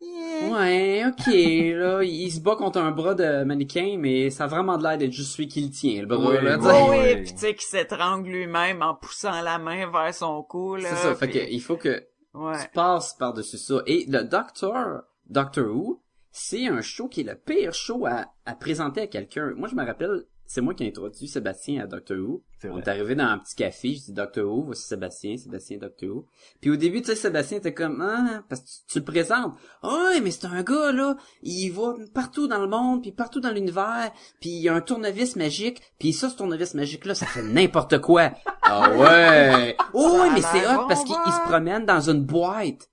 ouais, 0.00 1.04
ok, 1.06 1.26
là, 1.26 2.02
il 2.02 2.30
se 2.30 2.40
bat 2.40 2.56
contre 2.56 2.78
un 2.78 2.90
bras 2.90 3.14
de 3.14 3.44
mannequin, 3.44 3.96
mais 3.98 4.30
ça 4.30 4.44
a 4.44 4.46
vraiment 4.46 4.76
de 4.78 4.82
l'air 4.82 4.98
d'être 4.98 5.12
juste 5.12 5.32
celui 5.32 5.48
qui 5.48 5.62
le 5.62 5.70
tient, 5.70 6.00
le 6.02 6.06
bras. 6.06 6.30
Oui, 6.30 6.44
là, 6.44 6.58
oui. 6.58 6.66
Oh 6.70 6.90
oui, 6.90 7.16
puis 7.22 7.32
tu 7.32 7.38
sais, 7.38 7.54
qui 7.54 7.64
s'étrangle 7.64 8.28
lui-même 8.28 8.82
en 8.82 8.94
poussant 8.94 9.40
la 9.42 9.58
main 9.58 9.90
vers 9.90 10.14
son 10.14 10.42
cou, 10.42 10.76
là. 10.76 10.90
C'est 10.90 10.96
ça. 11.08 11.14
Fait 11.14 11.30
que 11.30 11.50
il 11.50 11.60
faut 11.60 11.76
que 11.76 12.04
Ouais. 12.34 12.60
tu 12.62 12.68
passes 12.74 13.14
par-dessus 13.14 13.56
ça. 13.56 13.82
Et 13.86 14.04
le 14.08 14.22
Doctor, 14.24 15.02
Doctor 15.26 15.64
Who, 15.66 16.02
c'est 16.36 16.66
un 16.66 16.82
show 16.82 17.08
qui 17.08 17.22
est 17.22 17.24
le 17.24 17.34
pire 17.34 17.72
show 17.72 18.04
à, 18.04 18.26
à 18.44 18.54
présenter 18.54 19.00
à 19.00 19.06
quelqu'un. 19.06 19.54
Moi, 19.56 19.68
je 19.68 19.74
me 19.74 19.82
rappelle, 19.82 20.24
c'est 20.44 20.60
moi 20.60 20.74
qui 20.74 20.84
ai 20.84 20.88
introduit 20.88 21.28
Sébastien 21.28 21.82
à 21.82 21.86
Doctor 21.86 22.18
Who. 22.18 22.42
On 22.64 22.78
est 22.78 22.88
arrivé 22.88 23.14
dans 23.14 23.24
un 23.24 23.38
petit 23.38 23.54
café, 23.54 23.94
je 23.94 24.04
dis 24.04 24.12
Doctor 24.12 24.44
Who, 24.44 24.64
voici 24.64 24.86
Sébastien, 24.86 25.38
Sébastien 25.38 25.78
Doctor 25.78 26.10
Who. 26.10 26.26
Puis 26.60 26.70
au 26.70 26.76
début, 26.76 27.00
tu 27.00 27.06
sais, 27.06 27.16
Sébastien 27.16 27.56
était 27.56 27.72
comme, 27.72 28.02
ah, 28.02 28.42
parce 28.50 28.60
que 28.60 28.66
tu, 28.66 28.74
tu 28.86 28.98
le 28.98 29.04
présentes. 29.06 29.54
Ah, 29.82 30.10
ouais, 30.10 30.20
mais 30.20 30.30
c'est 30.30 30.46
un 30.46 30.62
gars, 30.62 30.92
là, 30.92 31.16
il 31.42 31.70
va 31.70 31.94
partout 32.12 32.48
dans 32.48 32.60
le 32.60 32.68
monde, 32.68 33.00
puis 33.00 33.12
partout 33.12 33.40
dans 33.40 33.50
l'univers, 33.50 34.12
puis 34.38 34.50
il 34.50 34.60
y 34.60 34.68
a 34.68 34.74
un 34.74 34.82
tournevis 34.82 35.36
magique, 35.36 35.80
puis 35.98 36.12
ça, 36.12 36.28
ce 36.28 36.36
tournevis 36.36 36.74
magique-là, 36.74 37.14
ça 37.14 37.24
fait 37.24 37.42
n'importe 37.42 37.98
quoi. 38.02 38.32
ah 38.62 38.90
ouais! 38.94 39.74
Oh, 39.94 40.24
mais 40.34 40.42
c'est 40.42 40.66
hot 40.66 40.86
parce 40.86 41.02
qu'il 41.04 41.16
il 41.26 41.32
se 41.32 41.48
promène 41.48 41.86
dans 41.86 42.10
une 42.10 42.22
boîte. 42.22 42.90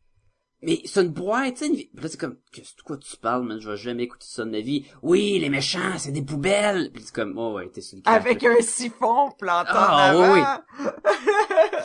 Mais 0.65 0.81
c'est 0.85 1.01
une 1.01 1.09
boîte, 1.11 1.55
tu 1.55 1.59
sais, 1.59 1.67
une 1.67 1.75
vie- 1.75 1.89
Puis 1.93 2.03
là, 2.03 2.09
c'est 2.09 2.17
comme, 2.19 2.37
qu'est-ce 2.51 2.75
de 2.77 2.81
quoi 2.83 2.97
tu 2.97 3.17
parles, 3.17 3.43
man? 3.43 3.59
Je 3.59 3.69
vais 3.69 3.75
jamais 3.77 4.03
écouter 4.03 4.25
ça 4.27 4.45
de 4.45 4.49
ma 4.49 4.61
vie. 4.61 4.85
Oui, 5.01 5.37
les 5.39 5.49
méchants, 5.49 5.97
c'est 5.97 6.11
des 6.11 6.21
poubelles. 6.23 6.91
Puis 6.93 7.03
c'est 7.03 7.13
comme, 7.15 7.37
oh 7.37 7.53
ouais, 7.55 7.69
t'es 7.69 7.81
sur 7.81 7.97
le 7.97 8.03
Avec 8.05 8.43
un 8.43 8.61
siphon 8.61 9.31
planté 9.31 9.71
Ah, 9.73 10.13
en 10.15 10.21
avant. 10.21 10.33
oui, 10.33 10.89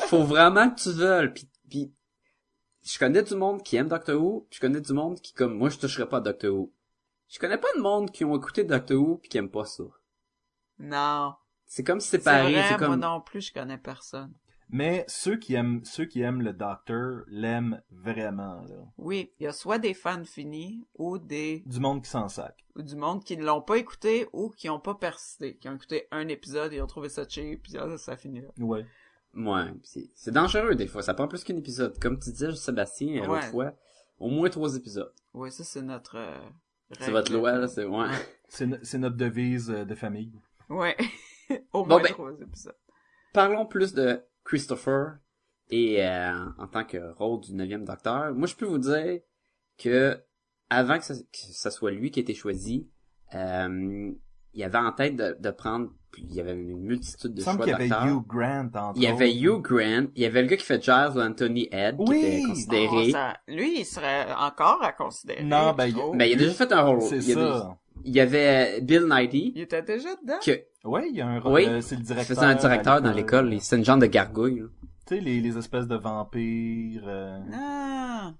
Faut 0.07 0.23
vraiment 0.25 0.71
que 0.71 0.81
tu 0.81 0.93
veuilles. 0.93 1.33
Puis, 1.33 1.49
puis, 1.69 1.93
je 2.85 2.99
connais 2.99 3.23
du 3.23 3.35
monde 3.35 3.63
qui 3.63 3.77
aime 3.77 3.89
Doctor 3.89 4.23
Who, 4.23 4.47
puis 4.49 4.57
je 4.57 4.61
connais 4.61 4.81
du 4.81 4.93
monde 4.93 5.21
qui, 5.21 5.33
comme, 5.35 5.55
moi, 5.59 5.69
je 5.71 5.79
toucherais 5.79 6.09
pas 6.09 6.19
à 6.19 6.21
Doctor 6.21 6.55
Who. 6.55 6.73
Je 7.29 7.39
connais 7.39 7.59
pas 7.59 7.69
de 7.77 7.81
monde 7.83 8.11
qui 8.11 8.25
ont 8.25 8.35
écouté 8.37 8.65
Doctor 8.65 8.97
Who 8.99 9.17
puis 9.19 9.29
qui 9.29 9.39
aiment 9.39 9.51
pas 9.51 9.65
ça. 9.67 9.85
Non. 10.79 11.35
C'est 11.67 11.85
comme 11.85 12.01
C'est 12.01 12.19
séparé, 12.19 12.55
c'est 12.55 12.79
moi 12.79 12.79
comme... 12.79 13.01
non 13.01 13.21
plus, 13.21 13.43
je 13.43 13.53
connais 13.53 13.77
personne. 13.77 14.33
Mais 14.71 15.05
ceux 15.09 15.37
qui 15.37 15.55
aiment 15.55 15.83
ceux 15.85 16.05
qui 16.05 16.21
aiment 16.21 16.43
le 16.43 16.53
Docteur 16.53 17.23
l'aiment 17.29 17.83
vraiment. 17.91 18.63
Là. 18.69 18.77
Oui, 18.99 19.33
il 19.41 19.45
y 19.45 19.47
a 19.47 19.53
soit 19.53 19.79
des 19.79 19.95
fans 19.95 20.25
finis 20.25 20.87
ou 20.97 21.19
des 21.19 21.63
Du 21.67 21.81
monde 21.81 22.03
qui 22.05 22.11
s'en 22.11 22.29
sac. 22.29 22.65
ou 22.77 22.83
du 22.83 22.95
monde 22.97 23.25
qui 23.25 23.37
ne 23.37 23.45
l'ont 23.45 23.63
pas 23.63 23.79
écouté 23.79 24.27
ou 24.33 24.51
qui 24.51 24.67
n'ont 24.67 24.81
pas 24.81 24.95
persisté, 24.95 25.57
qui 25.57 25.69
ont 25.69 25.75
écouté 25.75 26.07
un 26.11 26.29
épisode 26.29 26.73
et 26.75 26.83
ont 26.83 26.87
trouvé 26.87 27.09
ça 27.09 27.27
cheap, 27.27 27.63
puis 27.63 27.77
ah, 27.79 27.97
ça 27.97 28.17
finit 28.17 28.43
là. 28.43 28.49
Ouais. 28.59 28.85
Ouais, 29.35 29.67
c'est 30.15 30.31
dangereux 30.33 30.75
des 30.75 30.87
fois, 30.87 31.03
ça 31.03 31.15
prend 31.15 31.29
plus 31.29 31.45
qu'un 31.45 31.57
épisode. 31.57 31.99
Comme 32.01 32.19
tu 32.19 32.31
disais, 32.31 32.55
Sébastien, 32.55 33.17
l'autre 33.23 33.31
Ouais. 33.33 33.43
fois, 33.51 33.73
au 34.19 34.29
moins 34.31 34.49
trois 34.51 34.75
épisodes. 34.75 35.13
Oui, 35.35 35.53
ça 35.53 35.65
c'est 35.65 35.83
notre 35.83 36.17
euh, 36.17 36.37
C'est 36.99 37.11
votre 37.11 37.33
loi, 37.33 37.53
là, 37.53 37.69
c'est... 37.69 37.85
Ouais. 37.85 38.09
C'est 38.51 38.67
no- 38.67 38.79
c'est 38.83 38.97
notre 38.97 39.17
devise 39.17 39.71
euh, 39.71 39.85
de 39.85 39.95
famille. 39.95 40.33
Ouais. 40.71 40.97
Au 41.75 41.83
Bon, 41.85 41.89
moins 41.91 42.03
ben- 42.03 42.13
trois 42.13 42.33
épisodes. 42.41 42.75
Parlons 43.35 43.67
plus 43.67 43.93
de 43.93 44.23
Christopher 44.49 45.19
et 45.71 46.03
euh, 46.05 46.33
en 46.59 46.67
tant 46.67 46.85
que 46.85 46.97
rôle 47.19 47.41
du 47.41 47.53
neuvième 47.55 47.85
docteur. 47.85 48.35
Moi, 48.35 48.47
je 48.49 48.55
peux 48.55 48.65
vous 48.67 48.79
dire 48.79 49.21
que 49.77 50.19
avant 50.71 50.99
que 50.99 51.05
ça, 51.05 51.15
que 51.15 51.21
ça 51.33 51.71
soit 51.71 51.91
lui 51.91 52.11
qui 52.11 52.21
ait 52.21 52.23
été 52.23 52.35
choisi, 52.35 52.89
euh, 53.35 54.11
il 54.55 54.65
avait 54.65 54.79
en 54.79 54.93
tête 54.93 55.17
de, 55.17 55.37
de 55.39 55.51
prendre, 55.51 55.91
puis 56.11 56.23
il 56.27 56.35
y 56.35 56.41
avait 56.41 56.53
une 56.55 56.81
multitude 56.81 57.35
de 57.35 57.41
Il 57.41 57.45
choix 57.45 57.57
qu'il 57.59 57.69
y 57.69 57.73
avait 57.73 57.89
d'acteurs. 57.89 58.09
Hugh 58.09 58.27
Grant 58.27 58.71
entre 58.75 58.93
Il 58.97 59.03
y 59.03 59.07
avait. 59.07 59.35
Hugh 59.35 59.61
Grant, 59.61 60.07
il 60.17 60.23
y 60.23 60.25
avait 60.25 60.41
le 60.43 60.49
gars 60.49 60.57
qui 60.57 60.65
fait 60.65 60.83
Giles 60.83 61.13
ou 61.15 61.21
Anthony 61.21 61.69
Head, 61.71 61.97
Oui! 61.99 62.19
qui 62.21 62.27
était 62.27 62.43
Oh, 62.45 62.49
considéré. 62.49 63.11
ça- 63.11 63.37
lui, 63.47 63.81
il 63.81 63.85
serait 63.85 64.27
encore 64.33 64.83
à 64.83 64.93
considérer. 64.93 65.45
Non, 65.45 65.75
ben, 65.75 65.87
il-. 65.87 65.97
Mais 66.17 66.31
il 66.31 66.35
a 66.35 66.37
déjà 66.39 66.53
fait 66.55 66.73
un 66.73 66.81
rôle. 66.81 67.03
C'est 67.03 67.17
il, 67.19 67.35
ça. 67.35 67.77
il 68.05 68.15
y 68.17 68.21
avait 68.21 68.81
Bill 68.81 69.07
Nighy, 69.11 69.53
Il 69.55 69.61
était 69.63 69.83
déjà 69.83 70.09
dedans. 70.17 70.39
que, 70.43 70.59
Ouais, 70.89 71.09
il 71.11 71.17
y 71.17 71.21
a 71.21 71.27
un 71.29 71.39
rôle. 71.41 71.53
oui, 71.55 71.67
euh, 71.67 71.81
c'est 71.81 71.97
le 71.97 72.03
directeur. 72.03 72.37
faisait 72.37 72.47
un 72.47 72.55
directeur 72.55 73.01
dans 73.03 73.13
l'école, 73.13 73.61
c'est 73.61 73.77
une 73.77 73.85
genre 73.85 73.99
de 73.99 74.07
gargouille. 74.07 74.63
Tu 75.07 75.15
sais, 75.17 75.21
les, 75.21 75.41
les 75.41 75.57
espèces 75.59 75.87
de 75.87 75.97
vampires. 75.97 77.05
euh, 77.07 77.39
Ah, 77.53 78.35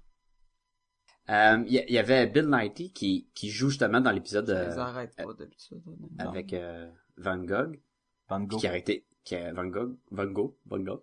Euh, 1.29 1.63
il 1.67 1.73
y, 1.75 1.83
il 1.87 1.93
y 1.93 1.97
avait 1.99 2.25
Bill 2.27 2.47
Nighy 2.49 2.91
qui, 2.91 3.29
qui 3.35 3.49
joue 3.49 3.69
justement 3.69 4.01
dans 4.01 4.11
l'épisode 4.11 4.49
euh, 4.49 4.75
arrête 4.77 5.15
pas 5.15 5.25
d'habitude. 5.37 5.77
honnêtement. 5.85 6.31
avec 6.31 6.53
euh, 6.53 6.89
Van 7.17 7.37
Gogh, 7.37 7.79
Van 8.29 8.41
Gogh. 8.41 8.59
qui 8.59 8.67
a 8.67 8.75
été 8.75 9.05
qui 9.23 9.35
a, 9.35 9.53
Van 9.53 9.65
Gogh, 9.67 9.95
Van 10.09 10.25
Gogh, 10.25 10.55
Van 10.65 10.79
Gogh, 10.79 11.01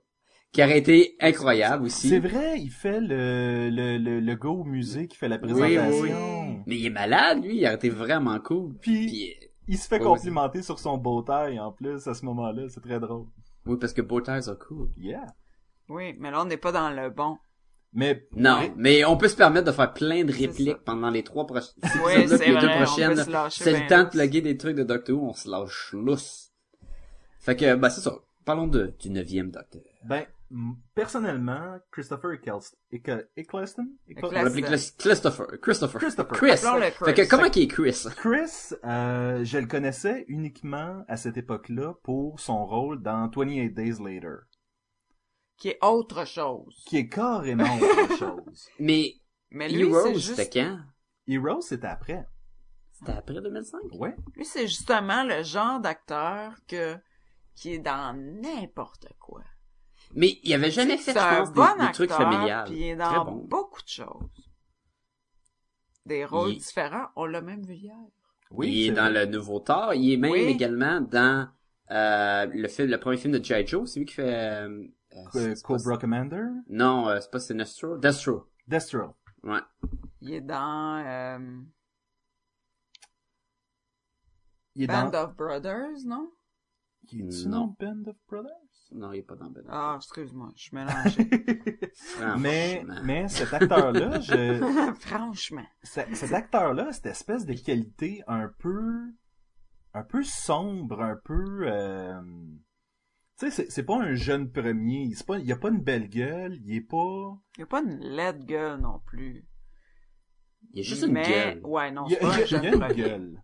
qui 0.50 0.64
aurait 0.64 0.78
été 0.78 1.14
incroyable 1.20 1.84
aussi. 1.84 2.08
C'est 2.08 2.18
vrai, 2.18 2.58
il 2.60 2.70
fait 2.70 3.00
le, 3.00 3.70
le, 3.70 3.98
le, 3.98 4.18
le 4.18 4.34
go 4.36 4.50
au 4.50 4.64
musée 4.64 5.06
qui 5.06 5.16
fait 5.16 5.28
la 5.28 5.36
Oui, 5.36 5.42
présentation. 5.52 6.00
oui, 6.02 6.10
oui. 6.12 6.56
Mais 6.66 6.76
il 6.76 6.86
est 6.86 6.90
malade, 6.90 7.44
lui, 7.44 7.58
il 7.58 7.64
aurait 7.64 7.76
été 7.76 7.88
vraiment 7.90 8.40
cool. 8.40 8.74
Puis, 8.80 9.06
Puis, 9.06 9.34
il 9.68 9.78
se 9.78 9.88
fait 9.88 9.98
Ouais, 9.98 10.04
complimenter 10.04 10.62
sur 10.62 10.78
son 10.78 10.96
beau 10.98 11.22
taille 11.22 11.58
en 11.60 11.72
plus 11.72 12.06
à 12.06 12.14
ce 12.14 12.24
moment-là. 12.24 12.68
C'est 12.68 12.80
très 12.80 13.00
drôle. 13.00 13.26
oui, 13.66 13.76
parce 13.80 13.92
que 13.92 14.02
Bow 14.02 14.20
Ties 14.20 14.48
are 14.48 14.58
cool. 14.58 14.90
Yeah. 14.96 15.26
Oui, 15.88 16.14
mais 16.18 16.30
là, 16.30 16.42
on 16.42 16.44
n'est 16.46 16.56
pas 16.56 16.72
dans 16.72 16.90
le 16.90 17.10
bon. 17.10 17.38
Mais 17.92 18.26
Non, 18.32 18.58
mais 18.76 19.04
on 19.04 19.16
peut 19.16 19.28
se 19.28 19.36
permettre 19.36 19.66
de 19.66 19.72
faire 19.72 19.92
plein 19.94 20.24
de 20.24 20.32
C'est 20.32 20.46
répliques 20.46 20.84
pendant 20.84 21.08
les 21.10 21.22
trois 21.22 21.46
prochaines. 21.46 21.72
Oui, 22.04 22.16
les 22.16 22.28
c'est 22.28 22.46
deux 22.46 22.52
vrai, 22.54 22.74
on 22.80 22.84
prochaines. 22.84 23.50
C'est 23.50 23.80
le 23.82 23.88
temps 23.88 24.02
de 24.04 24.08
plugger 24.10 24.40
des 24.42 24.56
trucs 24.56 24.76
de 24.76 24.82
Doctor 24.82 25.16
Who, 25.16 25.28
on 25.30 25.32
se 25.32 25.48
lâche 25.48 25.92
lousse. 25.94 26.50
Fait 27.38 27.56
que, 27.56 27.74
bah 27.76 27.88
c'est 27.90 28.00
ça. 28.02 28.12
Parlons 28.44 28.66
de, 28.66 28.94
du 28.98 29.10
neuvième 29.10 29.50
Docteur. 29.50 29.82
ben 30.04 30.24
personnellement, 30.94 31.78
Christopher 31.90 32.32
Eccleston, 32.32 33.88
Christopher. 34.98 35.46
Christopher. 35.60 36.00
Christopher. 36.00 36.36
Chris. 36.36 37.04
Fait 37.04 37.14
que 37.14 37.28
comment 37.28 37.50
qu'il 37.50 37.64
est 37.64 37.68
Chris? 37.68 38.04
Chris, 38.16 38.74
euh, 38.84 39.44
je 39.44 39.58
le 39.58 39.66
connaissais 39.66 40.24
uniquement 40.28 41.04
à 41.08 41.16
cette 41.16 41.36
époque-là 41.36 41.94
pour 42.02 42.40
son 42.40 42.64
rôle 42.66 43.02
dans 43.02 43.28
28 43.28 43.70
Days 43.70 43.98
Later, 44.02 44.38
Qui 45.56 45.68
est 45.70 45.78
autre 45.84 46.24
chose. 46.26 46.82
qui 46.86 46.98
est 46.98 47.08
carrément 47.08 47.64
autre 47.76 48.16
chose. 48.18 48.68
Mais 48.78 49.14
Mais 49.50 49.68
lui, 49.68 49.84
c'est 49.84 49.90
Heroes, 49.90 50.14
juste, 50.14 50.34
c'était 50.36 50.60
quand? 50.60 50.78
Heroes, 51.26 51.60
c'était 51.62 51.86
après. 51.88 52.26
C'était 52.92 53.12
après 53.12 53.34
2005? 53.42 53.80
Ouais. 53.98 54.16
lui, 54.34 54.44
c'est 54.44 54.66
justement 54.66 55.22
le 55.24 55.42
genre 55.42 55.80
d'acteur 55.80 56.54
que, 56.66 56.96
qui 57.54 57.74
est 57.74 57.78
dans 57.78 58.14
n'importe 58.16 59.06
quoi. 59.18 59.42
Mais 60.14 60.38
il 60.42 60.54
avait 60.54 60.70
jamais 60.70 60.96
fait, 60.96 61.12
je 61.12 61.18
pense, 61.18 61.52
bon 61.52 61.62
des, 61.62 61.68
des 61.78 61.80
acteur, 61.84 61.92
trucs 61.92 62.10
familiales. 62.10 62.64
puis 62.68 62.76
il 62.76 62.82
est 62.88 62.96
Très 62.96 63.14
dans 63.14 63.24
bon. 63.24 63.44
beaucoup 63.44 63.82
de 63.82 63.88
choses. 63.88 64.30
Des 66.06 66.24
rôles 66.24 66.52
Il- 66.52 66.58
différents, 66.58 67.08
on 67.16 67.26
l'a 67.26 67.40
même 67.42 67.64
vu 67.66 67.74
hier. 67.74 67.96
Oui, 68.50 68.68
il 68.72 68.86
est 68.88 68.92
dans 68.92 69.10
vrai. 69.10 69.26
le 69.26 69.32
nouveau 69.32 69.58
Thor. 69.60 69.92
Il 69.94 70.12
est 70.12 70.16
même 70.16 70.30
Oui. 70.32 70.40
également 70.40 71.00
dans 71.00 71.48
euh, 71.90 72.46
le 72.46 72.68
film, 72.68 72.88
le 72.88 72.98
premier 73.00 73.16
film 73.16 73.32
de 73.36 73.42
G.I. 73.42 73.66
Joe. 73.66 73.90
C'est 73.90 73.98
lui 74.00 74.06
qui 74.06 74.14
fait... 74.14 74.62
Euh, 74.62 74.84
euh, 75.34 75.54
Cobra 75.64 75.96
Commander, 75.98 76.42
Non, 76.68 77.08
euh, 77.08 77.18
c'est 77.20 77.30
pas 77.30 77.40
Sinestro. 77.40 77.96
Destro. 77.98 78.44
Destro. 78.68 79.16
Ouais. 79.42 79.60
Il 80.20 80.32
est 80.34 80.40
dans, 80.42 81.02
euh, 81.04 81.60
Il 84.74 84.84
est 84.84 84.86
Band 84.86 85.08
dans... 85.10 85.24
of 85.24 85.36
Brothers, 85.36 86.04
non? 86.04 86.30
Il 87.10 87.26
est-tu 87.26 87.48
Non. 87.48 87.74
dans 87.76 87.76
Band 87.80 88.10
of 88.10 88.16
Brothers? 88.28 88.52
Non, 88.92 89.12
il 89.12 89.18
est 89.18 89.22
pas 89.22 89.34
dans 89.34 89.50
Ben. 89.50 89.64
Ah, 89.68 89.94
excuse-moi, 89.96 90.50
je 90.54 90.62
suis 90.62 90.76
mélangé. 90.76 91.28
mais, 92.38 92.84
mais 93.02 93.28
cet 93.28 93.52
acteur-là, 93.52 94.20
je... 94.20 94.92
Franchement. 95.00 95.66
ce- 95.82 96.14
cet 96.14 96.32
acteur-là, 96.32 96.92
cette 96.92 97.06
espèce 97.06 97.44
de 97.46 97.54
qualité 97.54 98.22
un 98.28 98.48
peu, 98.58 99.12
un 99.92 100.04
peu 100.04 100.22
sombre, 100.22 101.02
un 101.02 101.16
peu, 101.24 101.62
euh, 101.66 102.20
tu 103.38 103.46
sais, 103.46 103.50
c'est, 103.50 103.70
c'est 103.70 103.82
pas 103.84 103.96
un 104.00 104.14
jeune 104.14 104.50
premier. 104.52 105.12
C'est 105.14 105.26
pas, 105.26 105.38
il 105.38 105.50
a 105.52 105.56
pas 105.56 105.68
une 105.70 105.82
belle 105.82 106.08
gueule. 106.08 106.56
Il 106.64 106.76
est 106.76 106.80
pas, 106.80 107.36
Il 107.58 107.64
a 107.64 107.66
pas 107.66 107.82
une 107.82 107.98
laide 107.98 108.44
gueule 108.46 108.80
non 108.80 109.00
plus. 109.04 109.44
Il 110.72 110.78
y 110.78 110.80
a 110.80 110.82
juste 110.84 111.02
une 111.04 111.12
Mais, 111.12 111.28
gueule. 111.28 111.60
ouais, 111.64 111.90
non, 111.90 112.06
il 112.08 112.12
y 112.12 112.14
c'est 112.14 112.24
a, 112.24 112.28
pas 112.28 112.36
il 112.38 112.42
un 112.42 112.46
jeune 112.46 112.62
il 112.62 112.64
y 112.64 112.68
a 112.68 112.72
une 112.74 112.78
premier. 112.80 112.94
gueule. 113.02 113.42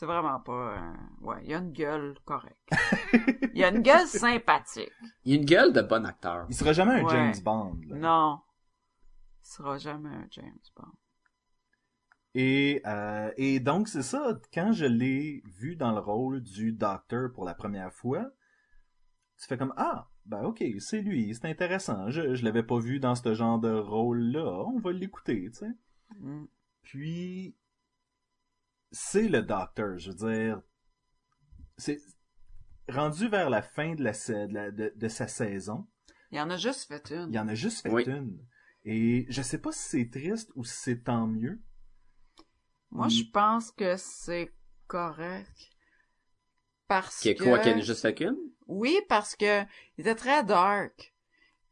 C'est 0.00 0.06
vraiment 0.06 0.40
pas... 0.40 0.78
un- 0.78 1.10
Ouais, 1.20 1.36
il 1.42 1.50
y 1.50 1.54
a 1.54 1.58
une 1.58 1.72
gueule 1.72 2.16
correcte. 2.24 2.70
il 3.52 3.58
y 3.58 3.64
a 3.64 3.68
une 3.68 3.82
gueule 3.82 4.06
sympathique. 4.06 4.90
Il 5.26 5.34
y 5.34 5.36
a 5.36 5.40
une 5.40 5.44
gueule 5.44 5.74
de 5.74 5.82
bon 5.82 6.06
acteur. 6.06 6.46
Il 6.48 6.54
sera 6.54 6.72
jamais 6.72 6.94
un 6.94 7.04
Ouais. 7.04 7.10
James 7.10 7.44
Bond. 7.44 7.78
là. 7.86 7.96
Non. 7.96 8.40
Il 9.44 9.46
sera 9.46 9.76
jamais 9.76 10.08
un 10.08 10.26
James 10.30 10.58
Bond. 10.74 10.92
Et, 12.32 12.80
euh, 12.86 13.30
et 13.36 13.60
donc, 13.60 13.88
c'est 13.88 14.00
ça, 14.02 14.40
quand 14.54 14.72
je 14.72 14.86
l'ai 14.86 15.42
vu 15.44 15.76
dans 15.76 15.92
le 15.92 16.00
rôle 16.00 16.40
du 16.40 16.72
docteur 16.72 17.30
pour 17.34 17.44
la 17.44 17.52
première 17.52 17.92
fois, 17.92 18.26
tu 19.38 19.48
fais 19.48 19.58
comme, 19.58 19.74
ah, 19.76 20.08
ben 20.24 20.44
ok, 20.44 20.64
c'est 20.78 21.02
lui, 21.02 21.34
c'est 21.34 21.44
intéressant. 21.44 22.08
Je, 22.08 22.34
je 22.36 22.42
l'avais 22.46 22.62
pas 22.62 22.78
vu 22.78 23.00
dans 23.00 23.16
ce 23.16 23.34
genre 23.34 23.58
de 23.58 23.70
rôle-là, 23.70 24.64
on 24.66 24.78
va 24.78 24.92
l'écouter, 24.92 25.50
tu 25.50 25.58
sais. 25.58 25.70
Mm. 26.20 26.46
Puis, 26.84 27.54
c'est 28.92 29.28
le 29.28 29.42
docteur, 29.42 29.98
je 29.98 30.10
veux 30.10 30.32
dire, 30.32 30.62
c'est 31.78 32.00
rendu 32.88 33.28
vers 33.28 33.50
la 33.50 33.62
fin 33.62 33.94
de, 33.94 34.02
la, 34.02 34.12
sa- 34.12 34.46
de, 34.46 34.54
la- 34.54 34.70
de- 34.70 34.92
de 34.94 35.08
sa 35.08 35.28
saison, 35.28 35.86
Il 36.32 36.38
y 36.38 36.40
en 36.40 36.50
a 36.50 36.56
juste 36.56 36.88
fait 36.88 37.10
une. 37.10 37.30
il 37.32 37.38
en 37.38 37.48
a 37.48 37.54
juste 37.54 37.82
fait 37.82 37.90
Oui. 37.90 38.04
une. 38.06 38.38
Et 38.84 39.26
je 39.28 39.42
sais 39.42 39.58
pas 39.58 39.72
si 39.72 39.82
c'est 39.88 40.10
triste 40.10 40.50
ou 40.54 40.64
si 40.64 40.74
c'est 40.74 41.02
tant 41.04 41.26
mieux. 41.26 41.60
Moi, 42.90 43.08
je 43.08 43.22
pense 43.32 43.70
que 43.70 43.96
c'est 43.96 44.52
correct. 44.86 45.70
Parce 46.88 47.22
que... 47.22 47.40
quoi, 47.42 47.58
qu'il 47.60 47.72
y 47.72 47.74
en 47.74 47.78
a 47.78 47.82
juste 47.82 48.02
fait 48.02 48.14
qu'une? 48.14 48.36
Oui, 48.66 48.98
parce 49.08 49.36
que 49.36 49.62
il 49.96 50.00
était 50.00 50.14
très 50.16 50.42
dark. 50.44 51.14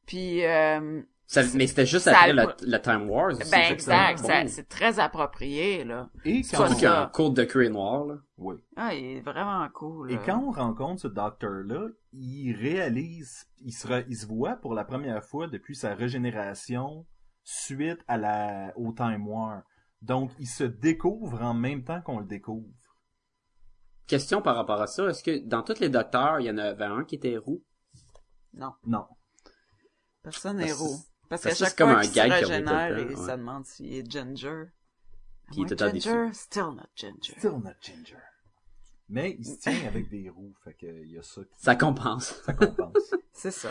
Puis, 0.06 0.44
euh, 0.44 1.02
Ça- 1.30 1.42
mais 1.54 1.66
c'était 1.66 1.84
juste 1.84 2.06
Ça 2.06 2.12
après 2.16 2.30
a- 2.30 2.32
le, 2.32 2.54
le 2.62 2.78
Time 2.80 3.10
Wars. 3.10 3.34
aussi, 3.34 3.50
ben 3.50 3.70
exact, 3.70 4.22
bon. 4.22 4.48
c'est 4.48 4.66
très 4.68 4.98
approprié, 4.98 5.84
là. 5.84 6.08
Et 6.24 6.42
C'est 6.42 6.56
quand, 6.56 6.62
Surtout 6.62 6.74
qu'il 6.76 6.84
y 6.84 6.86
a 6.86 7.10
ça. 7.14 7.22
un 7.22 7.28
de 7.30 7.44
cuir 7.44 7.70
noir, 7.70 8.06
là. 8.06 8.14
oui. 8.38 8.54
Ah, 8.76 8.94
il 8.94 9.18
est 9.18 9.20
vraiment 9.20 9.68
cool. 9.74 10.10
Et 10.10 10.14
là. 10.16 10.22
quand 10.24 10.38
on 10.42 10.50
rencontre 10.50 11.02
ce 11.02 11.08
docteur-là, 11.08 11.88
il 12.14 12.54
réalise, 12.54 13.46
il 13.60 13.72
se, 13.72 13.86
re- 13.86 14.06
il 14.08 14.16
se 14.16 14.24
voit 14.26 14.56
pour 14.56 14.72
la 14.72 14.84
première 14.84 15.22
fois 15.22 15.48
depuis 15.48 15.76
sa 15.76 15.94
régénération 15.94 17.06
suite 17.44 18.00
à 18.08 18.16
la, 18.16 18.72
au 18.76 18.92
Time 18.94 19.28
War. 19.28 19.62
Donc, 20.00 20.30
il 20.38 20.46
se 20.46 20.64
découvre 20.64 21.42
en 21.42 21.52
même 21.52 21.84
temps 21.84 22.00
qu'on 22.00 22.20
le 22.20 22.26
découvre. 22.26 22.72
Question 24.06 24.40
par 24.40 24.56
rapport 24.56 24.80
à 24.80 24.86
ça. 24.86 25.06
Est-ce 25.10 25.22
que 25.22 25.44
dans 25.46 25.62
tous 25.62 25.78
les 25.80 25.90
docteurs, 25.90 26.40
il 26.40 26.46
y 26.46 26.50
en 26.50 26.56
avait 26.56 26.86
un 26.86 27.04
qui 27.04 27.16
était 27.16 27.36
roux? 27.36 27.62
Non, 28.54 28.72
Non. 28.86 29.04
personne 30.22 30.56
n'est 30.56 30.72
roux. 30.72 30.96
C'est- 31.36 31.42
Parce 31.42 31.42
qu'à 31.42 31.50
que 31.50 31.56
c'est 31.56 31.64
chaque 31.64 31.76
comme 31.76 31.90
fois 31.90 31.98
un 31.98 32.02
qu'il 32.02 32.10
se 32.10 32.14
gag 32.16 32.26
qui 32.26 32.32
revient 32.32 32.44
tout 32.44 32.50
le 32.50 32.54
régénère, 32.54 32.88
temps, 32.88 32.96
il 33.02 33.16
ouais. 33.16 33.26
se 33.26 33.30
demande 33.36 33.64
s'il 33.66 33.92
est 33.94 34.10
ginger. 34.10 34.64
Puis 35.50 35.60
il 35.62 35.72
est 35.72 35.78
ginger? 35.78 36.30
Still 36.32 36.62
not 36.74 36.82
ginger. 36.96 37.34
Still 37.38 37.50
not 37.62 37.72
ginger. 37.80 38.16
Mais 39.08 39.36
il 39.38 39.44
se 39.46 39.56
tient 39.60 39.86
avec 39.86 40.08
des 40.10 40.28
roues, 40.28 40.54
fait 40.64 40.74
que 40.74 40.86
il 40.86 41.12
y 41.12 41.18
a 41.18 41.22
ça 41.22 41.40
qui 41.42 41.50
Ça 41.62 41.76
compense. 41.76 42.40
ça 42.44 42.52
compense. 42.52 43.14
C'est 43.32 43.50
ça. 43.50 43.70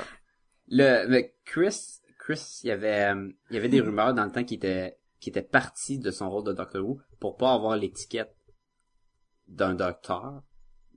Le, 0.70 1.06
mais 1.08 1.36
Chris, 1.46 2.00
Chris, 2.20 2.60
il 2.64 2.68
y 2.68 2.72
avait, 2.72 3.14
euh, 3.16 3.30
il 3.50 3.56
y 3.56 3.58
avait 3.60 3.70
des 3.70 3.82
rumeurs 3.82 4.14
dans 4.14 4.26
le 4.26 4.32
temps 4.32 4.44
qu'il 4.44 4.58
était, 4.58 4.98
qu'il 5.20 5.32
était 5.32 5.42
parti 5.48 6.00
de 6.00 6.12
son 6.12 6.30
rôle 6.30 6.44
de 6.44 6.54
Doctor 6.54 6.84
Who 6.84 7.00
pour 7.20 7.38
pas 7.38 7.54
avoir 7.54 7.76
l'étiquette 7.78 8.36
d'un 9.48 9.76
docteur, 9.76 10.42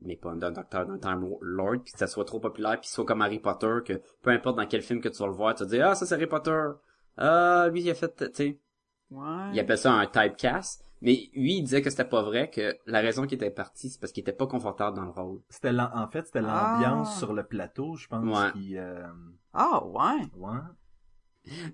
mais 0.03 0.17
pas 0.17 0.35
d'un 0.35 0.51
docteur, 0.51 0.87
d'un 0.87 0.99
Time 0.99 1.29
Lord, 1.41 1.83
puis 1.85 1.93
que 1.93 1.99
ça 1.99 2.07
soit 2.07 2.25
trop 2.25 2.41
populaire, 2.41 2.81
puis 2.81 2.89
soit 2.89 3.05
comme 3.05 3.23
Harry 3.23 3.39
Potter, 3.39 3.79
que 3.85 4.01
peu 4.23 4.31
importe 4.31 4.57
dans 4.57 4.67
quel 4.67 4.83
film 4.83 5.01
que 5.01 5.09
tu 5.09 5.19
vas 5.19 5.27
le 5.27 5.33
voir, 5.33 5.55
tu 5.55 5.63
vas 5.65 5.69
dire, 5.69 5.87
ah, 5.89 5.95
ça 5.95 6.07
c'est 6.07 6.15
Harry 6.15 6.27
Potter. 6.27 6.61
Ah, 7.17 7.69
lui, 7.71 7.83
il 7.83 7.91
a 7.91 7.95
fait, 7.95 8.15
tu 8.17 8.27
sais. 8.35 8.61
Ouais. 9.11 9.51
Il 9.53 9.61
appelle 9.61 9.79
ça 9.79 9.93
un 9.93 10.07
typecast. 10.07 10.85
Mais 11.03 11.31
lui, 11.35 11.55
il 11.57 11.63
disait 11.63 11.81
que 11.81 11.89
c'était 11.89 12.05
pas 12.05 12.23
vrai, 12.23 12.51
que 12.51 12.77
la 12.87 13.01
raison 13.01 13.27
qu'il 13.27 13.37
était 13.37 13.51
parti, 13.51 13.89
c'est 13.89 13.99
parce 13.99 14.13
qu'il 14.13 14.21
était 14.21 14.35
pas 14.35 14.47
confortable 14.47 14.97
dans 14.97 15.05
le 15.05 15.11
rôle. 15.11 15.41
C'était 15.49 15.71
en 15.79 16.07
fait, 16.09 16.27
c'était 16.27 16.43
Ah. 16.45 16.75
l'ambiance 16.79 17.19
sur 17.19 17.33
le 17.33 17.43
plateau, 17.43 17.97
je 17.97 18.07
pense, 18.07 18.23
Ouais. 18.39 18.53
qui, 18.53 18.77
euh, 18.77 19.07
Ah, 19.55 19.83
ouais. 19.87 20.27
ouais. 20.37 20.59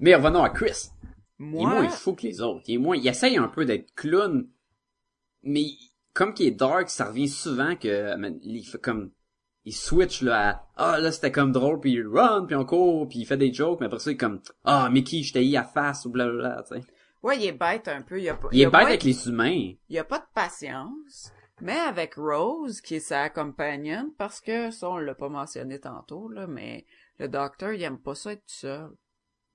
Mais 0.01 0.15
revenons 0.15 0.43
à 0.45 0.51
Chris. 0.51 0.91
Il 1.41 1.47
est 1.47 1.49
Moi, 1.51 1.69
moins 1.71 1.89
fou 1.89 2.15
que 2.15 2.23
les 2.23 2.41
autres. 2.41 2.63
Il 2.69 2.75
est 2.77 2.79
moins, 2.79 2.97
il 2.97 3.07
essaye 3.07 3.37
un 3.37 3.49
peu 3.49 3.65
d'être 3.65 3.93
clown, 3.97 4.49
mais 5.43 5.67
comme 6.17 6.35
qu'il 6.35 6.47
est 6.47 6.51
dark, 6.53 6.89
ça 6.91 7.05
revient 7.07 7.29
souvent 7.29 7.77
que, 7.77 8.17
man, 8.17 8.39
il 8.43 8.65
fait 8.65 8.79
comme, 8.81 9.11
il 9.65 9.75
switch 9.75 10.23
là 10.23 10.49
à, 10.77 10.93
ah 10.95 10.99
là 11.01 11.11
c'était 11.13 11.33
comme 11.33 11.53
drôle 11.53 11.81
puis 11.81 11.93
il 11.93 12.07
run 12.07 12.47
puis 12.47 12.55
on 12.57 12.65
court 12.65 13.09
puis 13.09 13.19
il 13.19 13.27
fait 13.27 13.37
des 13.37 13.53
jokes 13.53 13.81
mais 13.81 13.87
après 13.87 13.99
ça 13.99 14.11
il 14.11 14.15
est 14.15 14.17
comme, 14.17 14.41
ah 14.65 14.89
Mickey 14.91 15.23
je 15.25 15.33
t'ai 15.33 15.45
eu 15.49 15.57
à 15.57 15.65
face 15.65 16.05
ou 16.07 16.11
blablabla, 16.11 16.63
tu 16.69 16.77
sais. 16.77 16.87
ouais, 17.23 17.37
il 17.39 17.47
est 17.47 17.53
bête 17.53 17.89
un 17.89 18.03
peu. 18.03 18.21
Il, 18.21 18.29
a 18.29 18.35
pas, 18.35 18.49
Il 18.53 18.61
est 18.61 18.67
a 18.67 18.71
bête 18.71 18.81
pas- 18.83 18.87
avec 18.89 19.03
les 19.05 19.29
humains. 19.29 19.73
Il 19.89 19.99
a 19.99 20.05
pas 20.05 20.19
de 20.21 20.25
patience. 20.35 21.33
Mais 21.63 21.73
avec 21.77 22.15
Rose, 22.17 22.81
qui 22.83 22.97
est 22.97 23.01
sa 23.01 23.31
compagnon, 23.31 24.13
parce 24.19 24.41
que 24.43 24.71
ça, 24.71 24.91
on 24.91 24.99
l'a 24.99 25.15
pas 25.15 25.31
mentionné 25.31 25.81
tantôt, 25.81 26.29
là, 26.29 26.47
mais 26.47 26.85
le 27.19 27.29
docteur, 27.29 27.73
il 27.73 27.83
aime 27.83 27.99
pas 27.99 28.15
ça 28.15 28.33
être 28.33 28.41
tout 28.41 28.55
seul. 28.55 28.91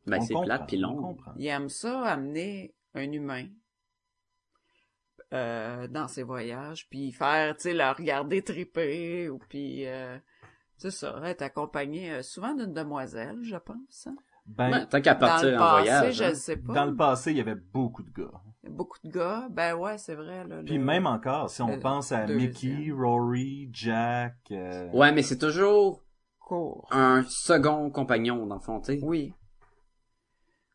Ben 0.07 0.17
On 0.17 0.21
c'est 0.21 0.33
comprend, 0.33 0.45
plate 0.47 0.67
puis 0.67 0.77
on 0.83 0.87
long. 0.87 0.95
comprend. 1.01 1.33
Il 1.37 1.45
aime 1.45 1.69
ça 1.69 2.01
amener 2.01 2.73
un 2.95 3.11
humain 3.11 3.45
euh, 5.33 5.87
dans 5.87 6.07
ses 6.07 6.23
voyages, 6.23 6.87
puis 6.89 7.11
faire, 7.11 7.55
tu 7.55 7.63
sais, 7.63 7.73
le 7.73 7.89
regarder 7.95 8.41
triper, 8.41 9.29
ou 9.29 9.39
puis, 9.49 9.87
euh, 9.87 10.17
c'est 10.77 10.91
ça, 10.91 11.19
être 11.25 11.41
accompagné 11.41 12.11
euh, 12.11 12.21
souvent 12.23 12.53
d'une 12.53 12.73
demoiselle, 12.73 13.39
je 13.43 13.55
pense. 13.57 14.07
hein. 14.07 14.15
Ben, 14.47 14.85
tant 14.87 14.99
qu'à 15.01 15.13
Dans 15.13 15.19
partir 15.19 15.49
le 15.49 15.55
en 15.55 15.59
passé, 15.59 15.83
voyage. 15.83 16.15
je 16.15 16.23
hein. 16.23 16.33
sais 16.33 16.57
pas. 16.57 16.73
dans 16.73 16.85
le 16.85 16.95
passé, 16.95 17.31
il 17.31 17.37
y 17.37 17.41
avait 17.41 17.55
beaucoup 17.55 18.01
de 18.03 18.09
gars. 18.11 18.31
Beaucoup 18.67 18.97
de 19.03 19.09
gars, 19.11 19.47
ben 19.51 19.75
ouais, 19.75 19.97
c'est 19.99 20.15
vrai. 20.15 20.45
Là, 20.47 20.61
Puis 20.65 20.77
le- 20.77 20.83
même 20.83 21.05
encore, 21.07 21.49
si 21.49 21.61
on 21.61 21.67
le 21.75 21.79
pense 21.79 22.11
à 22.11 22.25
deuxième. 22.25 22.49
Mickey, 22.49 22.91
Rory, 22.91 23.69
Jack, 23.71 24.35
euh, 24.51 24.89
Ouais, 24.91 25.11
mais 25.11 25.21
c'est 25.21 25.37
toujours 25.37 26.03
court. 26.39 26.87
un 26.91 27.23
second 27.29 27.89
compagnon 27.91 28.45
dans 28.47 28.55
le 28.55 28.61
fond, 28.61 28.81
tu 28.81 28.93
sais. 28.97 28.99
Oui. 29.03 29.33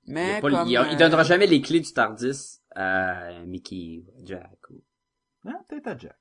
Il, 0.07 0.15
Mais 0.15 0.37
a 0.37 0.41
pas- 0.41 0.51
comme, 0.51 0.69
il 0.69 0.77
a- 0.77 0.89
il 0.93 0.97
donnera 0.97 1.25
jamais 1.25 1.47
les 1.49 1.61
clés 1.61 1.81
du 1.81 1.93
Tardis 1.93 2.61
à 2.77 3.45
Mickey, 3.47 4.05
ou 4.17 4.25
Jack. 4.27 4.59
ou- 4.71 4.83
hein, 5.45 5.59
peut-être 5.69 5.87
à 5.89 5.97
Jack. 5.97 6.19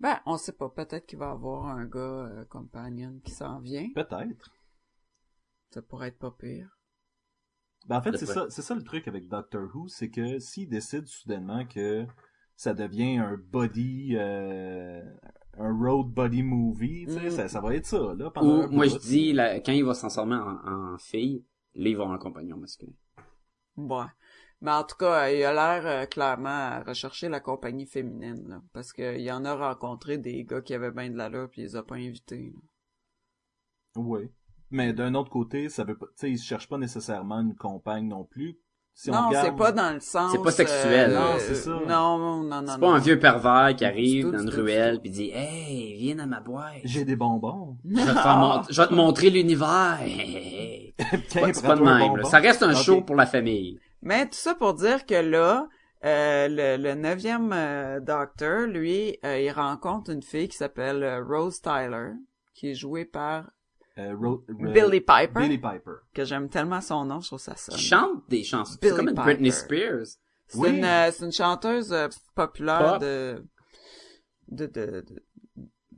Ben, 0.00 0.18
on 0.26 0.36
sait 0.36 0.52
pas. 0.52 0.68
Peut-être 0.68 1.06
qu'il 1.06 1.18
va 1.18 1.28
y 1.28 1.32
avoir 1.32 1.66
un 1.66 1.86
gars 1.86 1.98
euh, 2.00 2.44
compagnon 2.46 3.20
qui 3.24 3.30
s'en 3.32 3.60
vient. 3.60 3.88
Peut-être. 3.94 4.50
Ça 5.70 5.82
pourrait 5.82 6.08
être 6.08 6.18
pas 6.18 6.30
pire. 6.32 6.68
Ben, 7.86 7.98
en 7.98 8.02
fait, 8.02 8.16
c'est 8.16 8.26
ça, 8.26 8.46
c'est 8.48 8.62
ça 8.62 8.74
le 8.74 8.82
truc 8.82 9.08
avec 9.08 9.28
Doctor 9.28 9.68
Who, 9.74 9.88
c'est 9.88 10.10
que 10.10 10.38
s'il 10.38 10.68
décide 10.68 11.06
soudainement 11.06 11.64
que 11.66 12.06
ça 12.56 12.72
devient 12.72 13.18
un 13.18 13.36
body, 13.36 14.16
euh, 14.16 15.02
un 15.58 15.72
road 15.78 16.08
body 16.12 16.42
movie, 16.42 17.06
tu 17.06 17.12
sais, 17.14 17.26
Mm. 17.26 17.30
ça, 17.30 17.48
ça 17.48 17.60
va 17.60 17.74
être 17.74 17.86
ça, 17.86 18.14
là, 18.14 18.30
pendant 18.30 18.60
Ou 18.60 18.62
un 18.62 18.66
moi 18.68 18.86
je 18.86 18.96
dis, 18.98 19.32
là, 19.32 19.60
quand 19.60 19.72
il 19.72 19.84
va 19.84 19.94
se 19.94 20.00
transformer 20.00 20.36
en, 20.36 20.94
en 20.94 20.98
fille, 20.98 21.44
là 21.74 21.88
il 21.90 21.96
va 21.96 22.02
avoir 22.04 22.16
un 22.16 22.20
compagnon 22.22 22.56
masculin. 22.56 22.92
Ouais. 23.76 24.06
Mais 24.64 24.70
en 24.72 24.82
tout 24.82 24.96
cas, 24.96 25.28
il 25.30 25.44
a 25.44 25.52
l'air 25.52 25.86
euh, 25.86 26.06
clairement 26.06 26.48
à 26.48 26.82
rechercher 26.82 27.28
la 27.28 27.38
compagnie 27.38 27.84
féminine, 27.86 28.42
là. 28.48 28.62
Parce 28.72 28.92
qu'il 28.94 29.30
en 29.30 29.44
a 29.44 29.54
rencontré 29.54 30.16
des 30.16 30.42
gars 30.44 30.62
qui 30.62 30.72
avaient 30.72 30.90
bien 30.90 31.10
de 31.10 31.16
l'allure 31.16 31.48
puis 31.50 31.60
il 31.60 31.64
les 31.66 31.76
a 31.76 31.82
pas 31.82 31.96
invités. 31.96 32.52
là. 32.54 32.60
Oui. 33.96 34.30
Mais 34.70 34.92
d'un 34.92 35.14
autre 35.14 35.30
côté, 35.30 35.68
ça 35.68 35.84
veut 35.84 35.96
pas, 35.96 36.06
tu 36.06 36.12
sais, 36.16 36.30
il 36.30 36.38
cherche 36.38 36.68
pas 36.68 36.78
nécessairement 36.78 37.40
une 37.40 37.54
compagne 37.54 38.08
non 38.08 38.24
plus. 38.24 38.58
Si 38.96 39.10
on 39.10 39.14
non, 39.14 39.28
regarde- 39.28 39.46
c'est 39.46 39.56
pas 39.56 39.72
dans 39.72 39.92
le 39.92 40.00
sens. 40.00 40.32
C'est 40.32 40.42
pas 40.42 40.50
sexuel. 40.52 41.10
euh, 41.10 41.14
Non, 41.20 41.34
euh, 41.34 41.38
c'est 41.40 41.54
ça. 41.56 41.70
Non, 41.72 42.18
non, 42.18 42.42
non, 42.44 42.62
non. 42.62 42.72
C'est 42.72 42.80
pas 42.80 42.92
un 42.94 42.98
vieux 43.00 43.18
pervers 43.18 43.74
qui 43.76 43.84
arrive 43.84 44.24
tout, 44.26 44.32
dans 44.32 44.38
une 44.42 44.48
ruelle 44.50 45.00
puis 45.00 45.10
dit 45.10 45.30
Hey, 45.32 45.96
viens 45.98 46.18
à 46.20 46.26
ma 46.26 46.40
boîte. 46.40 46.78
Je 46.84 46.88
J'ai 46.88 47.04
des 47.04 47.16
bonbons. 47.16 47.76
vais 47.84 48.02
te, 48.04 48.12
faire 48.12 48.36
mon- 48.38 48.62
je 48.70 48.80
vais 48.80 48.88
te 48.88 48.94
montrer 48.94 49.30
l'univers. 49.30 49.98
C'est 50.06 51.40
pas 51.40 51.48
de 51.48 51.60
prends-toi 51.60 51.90
un 51.90 51.98
même. 51.98 52.16
là. 52.16 52.24
Ça 52.24 52.38
reste 52.38 52.62
un 52.62 52.74
show 52.74 53.02
pour 53.02 53.16
la 53.16 53.26
famille. 53.26 53.78
Mais 54.04 54.26
tout 54.26 54.34
ça 54.34 54.54
pour 54.54 54.74
dire 54.74 55.04
que 55.06 55.14
là, 55.14 55.68
euh, 56.04 56.46
le, 56.48 56.76
le 56.82 56.94
neuvième 56.94 57.52
euh, 57.52 57.98
Docteur, 58.00 58.66
lui, 58.66 59.18
euh, 59.24 59.40
il 59.40 59.50
rencontre 59.50 60.10
une 60.10 60.22
fille 60.22 60.48
qui 60.48 60.56
s'appelle 60.56 61.02
euh, 61.02 61.24
Rose 61.24 61.60
Tyler, 61.60 62.10
qui 62.54 62.70
est 62.70 62.74
jouée 62.74 63.04
par 63.06 63.50
Euh, 63.98 64.14
Ro- 64.14 64.44
Ro- 64.48 64.72
Billy 64.72 65.00
Piper, 65.00 65.40
Billy 65.40 65.56
Piper. 65.58 65.98
que 66.14 66.24
j'aime 66.24 66.48
tellement 66.48 66.80
son 66.80 67.04
nom, 67.04 67.20
je 67.20 67.28
trouve 67.28 67.38
ça 67.40 67.56
sonne. 67.56 67.76
Qui 67.76 67.82
chante 67.84 68.28
des 68.28 68.42
chansons. 68.44 68.76
Billy 68.80 68.90
C'est 68.92 68.96
comme 68.96 69.08
une 69.08 69.14
Piper. 69.14 69.24
Britney 69.24 69.52
Spears. 69.52 70.06
C'est 70.48 70.58
Oui. 70.58 70.76
une, 70.76 70.84
euh, 70.84 71.10
c'est 71.10 71.24
une 71.24 71.32
chanteuse 71.32 71.92
euh, 71.92 72.08
populaire 72.34 72.92
Pop. 72.94 73.00
de 73.02 73.44
de, 74.48 74.66
de, 74.66 75.00
de- 75.00 75.23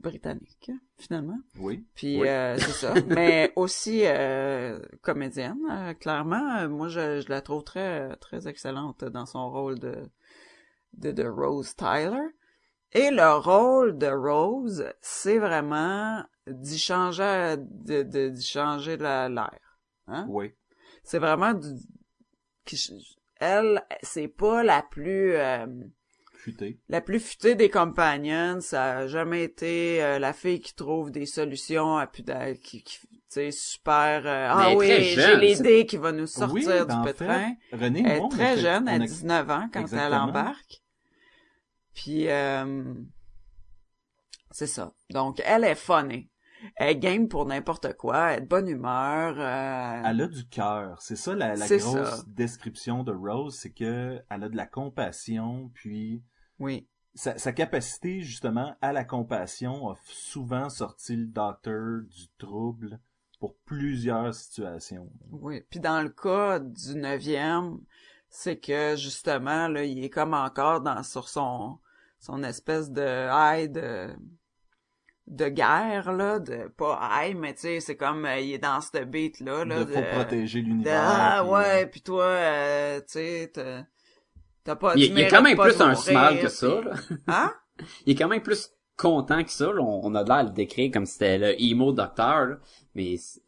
britannique, 0.01 0.71
finalement. 0.97 1.39
Oui. 1.59 1.85
Puis 1.95 2.19
Oui. 2.21 2.27
euh, 2.27 2.57
c'est 2.57 2.71
ça. 2.71 2.93
Mais 3.07 3.51
aussi 3.55 4.01
euh, 4.05 4.79
comédienne, 5.01 5.57
euh, 5.71 5.93
clairement. 5.93 6.57
Euh, 6.59 6.67
Moi, 6.69 6.87
je, 6.87 7.21
je 7.21 7.29
la 7.29 7.41
trouve 7.41 7.63
très 7.63 8.15
très 8.17 8.47
excellente 8.47 9.03
dans 9.03 9.25
son 9.25 9.49
rôle 9.49 9.79
de 9.79 9.95
de, 10.93 11.11
de 11.11 11.23
Rose 11.27 11.75
Tyler. 11.75 12.27
Et 12.93 13.11
le 13.11 13.35
rôle 13.37 13.97
de 13.97 14.07
Rose, 14.07 14.85
c'est 15.01 15.37
vraiment 15.39 16.23
d'y 16.47 16.79
changer 16.79 17.55
de 17.57 18.03
de- 18.03 18.29
d'y 18.29 18.45
changer 18.45 18.95
la- 18.97 19.27
l'air. 19.29 19.79
Hein? 20.07 20.25
Oui. 20.29 20.53
C'est 21.03 21.19
vraiment 21.19 21.53
du, 21.53 21.67
qui- 22.65 23.17
elle, 23.39 23.83
c'est 24.01 24.27
pas 24.29 24.63
la 24.63 24.81
plus 24.81 25.35
la 26.89 27.01
plus 27.01 27.19
futée 27.19 27.55
des 27.55 27.69
companions, 27.69 28.59
ça 28.61 28.97
a 28.99 29.07
jamais 29.07 29.43
été 29.43 30.03
euh, 30.03 30.19
la 30.19 30.33
fille 30.33 30.59
qui 30.59 30.73
trouve 30.75 31.11
des 31.11 31.25
solutions 31.25 31.97
à 31.97 32.07
qui, 32.07 32.83
qui 32.83 32.83
tu 32.83 33.19
sais 33.29 33.51
super 33.51 34.25
euh, 34.25 34.47
ah 34.49 34.73
oui, 34.75 34.87
j'ai 35.15 35.35
l'idée 35.35 35.85
qui 35.85 35.97
va 35.97 36.11
nous 36.11 36.23
oui, 36.23 36.27
sortir 36.27 36.85
ben, 36.87 37.01
du 37.01 37.07
fait, 37.07 37.13
pétrin. 37.13 37.55
René, 37.73 38.03
elle 38.05 38.23
est 38.23 38.29
très 38.29 38.55
fait- 38.55 38.61
jeune, 38.61 38.87
elle 38.87 39.01
a 39.01 39.05
a- 39.05 39.07
19 39.07 39.49
ans 39.49 39.69
quand 39.73 39.87
elle 39.93 40.13
embarque. 40.13 40.81
Puis 41.93 42.29
euh, 42.29 42.93
c'est 44.51 44.67
ça. 44.67 44.93
Donc 45.09 45.41
elle 45.45 45.63
est 45.63 45.75
funny. 45.75 46.29
Elle 46.75 46.89
est 46.89 46.95
game 46.97 47.27
pour 47.27 47.45
n'importe 47.45 47.93
quoi, 47.97 48.31
elle 48.31 48.37
est 48.39 48.41
de 48.41 48.47
bonne 48.47 48.67
humeur. 48.67 49.35
euh, 49.37 50.01
Elle 50.05 50.21
a 50.21 50.27
du 50.27 50.47
cœur. 50.47 51.01
C'est 51.01 51.15
ça 51.15 51.35
la, 51.35 51.55
grosse 51.55 51.79
ça. 51.81 52.23
description 52.27 53.03
de 53.03 53.11
Rose, 53.13 53.55
c'est 53.55 53.71
que 53.71 54.21
elle 54.29 54.43
a 54.43 54.49
de 54.49 54.55
la 54.57 54.65
compassion, 54.65 55.69
puis 55.73 56.23
Oui. 56.59 56.87
sa, 57.13 57.37
sa 57.37 57.51
capacité 57.53 58.21
justement 58.21 58.75
à 58.81 58.91
la 58.93 59.03
compassion 59.03 59.89
a 59.89 59.95
souvent 60.05 60.69
sorti 60.69 61.15
le 61.15 61.25
docteur 61.27 62.01
du 62.03 62.27
trouble 62.37 62.99
pour 63.39 63.55
plusieurs 63.65 64.33
situations. 64.33 65.09
Oui, 65.31 65.61
puis 65.69 65.79
dans 65.79 66.01
le 66.01 66.09
cas 66.09 66.59
du 66.59 66.95
neuvième, 66.95 67.77
c'est 68.29 68.57
que 68.59 68.95
justement 68.95 69.67
là, 69.67 69.83
il 69.83 70.03
est 70.03 70.09
comme 70.09 70.33
encore 70.33 70.81
dans 70.81 71.03
sur 71.03 71.29
son 71.29 71.77
son 72.19 72.41
espèce 72.43 72.89
de 72.91 73.27
high 73.31 73.71
de 73.71 74.09
de 75.27 75.49
guerre 75.49 76.13
là, 76.13 76.39
de 76.39 76.69
pas 76.77 76.99
high, 77.11 77.35
mais 77.35 77.53
tu 77.53 77.61
sais, 77.61 77.79
c'est 77.81 77.97
comme 77.97 78.25
euh, 78.25 78.39
il 78.39 78.53
est 78.53 78.59
dans 78.59 78.79
ce 78.79 79.03
beat 79.03 79.41
là 79.41 79.65
là 79.65 79.83
de 79.83 79.93
faut 79.93 80.01
protéger 80.01 80.61
de, 80.61 80.67
l'univers. 80.67 81.01
ah 81.03 81.41
puis, 81.41 81.51
ouais, 81.51 81.83
euh, 81.83 81.85
puis 81.87 82.01
toi 82.01 82.23
euh, 82.23 82.99
tu 82.99 83.05
sais 83.07 83.51
t'as 83.53 83.83
t'as 84.63 84.75
pas 84.75 84.93
Il, 84.95 85.03
il 85.03 85.19
est 85.19 85.27
quand 85.27 85.41
même 85.41 85.57
plus 85.57 85.77
de 85.77 85.83
un 85.83 85.95
smile 85.95 86.39
que 86.41 86.47
ça, 86.47 86.81
là. 86.81 86.93
Hein? 87.27 87.53
Il 88.05 88.13
est 88.13 88.15
quand 88.15 88.29
même 88.29 88.41
plus 88.41 88.71
content 88.95 89.43
que 89.43 89.51
ça, 89.51 89.65
là. 89.65 89.81
On, 89.81 90.01
on 90.03 90.15
a 90.15 90.23
l'air 90.23 90.43
de 90.45 90.49
le 90.49 90.55
décrire 90.55 90.91
comme 90.91 91.05
si 91.05 91.13
c'était 91.13 91.37
le 91.37 91.61
emo 91.61 91.91
docteur, 91.91 92.45
là. 92.45 92.55
Mais 92.95 93.17
c'est 93.17 93.41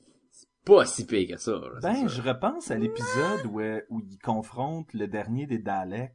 pas 0.66 0.86
si 0.86 1.06
pire 1.06 1.36
que 1.36 1.42
ça, 1.42 1.52
là, 1.52 1.80
Ben, 1.82 2.08
je 2.08 2.22
repense 2.22 2.72
à 2.72 2.78
l'épisode 2.78 3.46
où, 3.50 3.60
euh, 3.60 3.82
où 3.90 4.02
il 4.02 4.20
confronte 4.20 4.94
le 4.94 5.08
dernier 5.08 5.48
des 5.48 5.58
Daleks, 5.58 6.14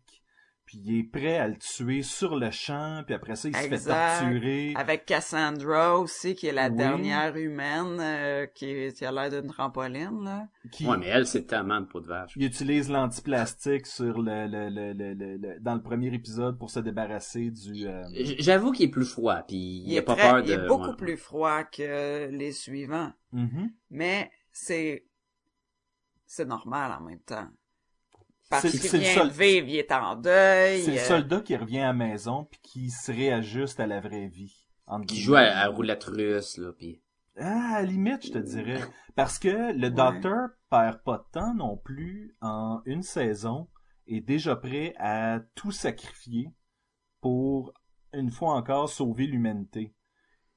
puis 0.75 0.83
il 0.85 0.99
est 1.01 1.03
prêt 1.05 1.39
à 1.39 1.47
le 1.49 1.57
tuer 1.57 2.03
sur 2.03 2.37
le 2.37 2.51
champ, 2.51 3.03
puis 3.07 3.15
après 3.15 3.37
ça, 3.37 3.49
il 3.49 3.55
se 3.57 3.61
fait 3.61 3.75
Exact. 3.75 4.19
torturer. 4.21 4.73
Avec 4.77 5.05
Cassandra 5.07 5.97
aussi, 5.99 6.35
qui 6.35 6.47
est 6.49 6.53
la 6.53 6.69
Oui. 6.69 6.77
dernière 6.77 7.37
humaine, 7.37 7.99
euh, 8.01 8.47
qui, 8.47 8.67
est- 8.67 8.97
qui 8.97 9.05
a 9.05 9.13
l'air 9.13 9.31
d'une 9.31 9.51
trampoline, 9.51 10.25
là. 10.25 10.49
Qui, 10.73 10.87
Ouais, 10.87 10.97
mais 10.97 11.07
elle, 11.07 11.27
c'est 11.27 11.45
tellement 11.47 11.81
de 11.81 11.87
peau 11.87 12.01
de 12.01 12.07
vache. 12.09 12.33
Il 12.37 12.45
utilise 12.45 12.91
l'antiplastique 12.91 13.87
sur 13.87 14.21
le, 14.21 14.47
le, 14.47 14.69
le, 14.71 14.93
le, 14.93 15.15
le- 15.15 15.37
le- 15.37 15.61
dans 15.61 15.75
le 15.75 15.83
premier 15.83 16.13
épisode 16.13 16.59
pour 16.59 16.71
se 16.71 16.81
débarrasser 16.81 17.51
du... 17.51 17.87
euh, 17.87 18.03
J'avoue 18.39 18.73
qu'il 18.73 18.87
est 18.87 18.91
plus 18.91 19.05
froid, 19.05 19.43
puis 19.47 19.57
il, 19.57 19.91
Il, 19.93 19.97
a 19.97 19.99
est, 20.01 20.03
pas 20.03 20.15
très- 20.17 20.31
peur 20.31 20.39
il 20.41 20.47
de... 20.47 20.53
est 20.55 20.67
beaucoup 20.67 20.91
ouais. 20.91 20.97
plus 20.97 21.17
froid 21.17 21.63
que 21.65 22.29
les 22.31 22.53
suivants. 22.53 23.13
mhm. 23.33 23.71
Mais 23.91 24.31
c'est, 24.51 25.07
c'est 26.27 26.47
normal 26.47 26.93
en 26.99 27.05
même 27.05 27.21
temps. 27.21 27.49
Parce 28.51 28.63
C'est- 28.69 28.71
qu'il 28.79 28.81
c'est 28.81 28.97
le 28.99 29.03
vient 29.05 29.15
sol- 29.15 29.29
de 29.29 29.33
vivre, 29.33 29.69
il 29.69 29.77
est 29.77 29.93
en 29.93 30.17
deuil. 30.17 30.83
C'est 30.83 30.91
le 30.93 30.99
euh, 30.99 31.05
soldat 31.05 31.41
qui 31.41 31.57
revient 31.57 31.81
à 31.81 31.87
la 31.87 31.93
maison 31.93 32.45
puis 32.45 32.61
qui 32.63 32.91
se 32.91 33.11
réajuste 33.11 33.81
à 33.81 33.87
la 33.87 34.01
vraie 34.01 34.29
vie. 34.29 34.69
entre 34.87 35.07
Qui 35.07 35.21
joue 35.21 35.35
à, 35.35 35.41
à 35.43 35.67
roulette 35.69 36.05
russe, 36.05 36.59
là, 36.59 36.73
puis... 36.73 37.01
Ah, 37.37 37.77
à 37.77 37.81
la 37.81 37.87
limite, 37.89 38.27
je 38.27 38.33
te 38.33 38.39
dirais. 38.39 38.81
Parce 39.17 39.39
que 39.41 39.73
le 39.73 39.91
docteur 39.91 40.51
perd 40.71 41.03
pas 41.03 41.19
de 41.19 41.25
temps 41.33 41.55
non 41.55 41.77
plus 41.77 42.37
en 42.41 42.81
une 42.85 43.03
saison 43.03 43.69
est 44.07 44.21
déjà 44.21 44.55
prêt 44.55 44.95
à 44.99 45.41
tout 45.57 45.73
sacrifier 45.73 46.53
pour, 47.21 47.73
une 48.13 48.31
fois 48.31 48.55
encore, 48.55 48.89
sauver 48.89 49.27
l'humanité. 49.27 49.95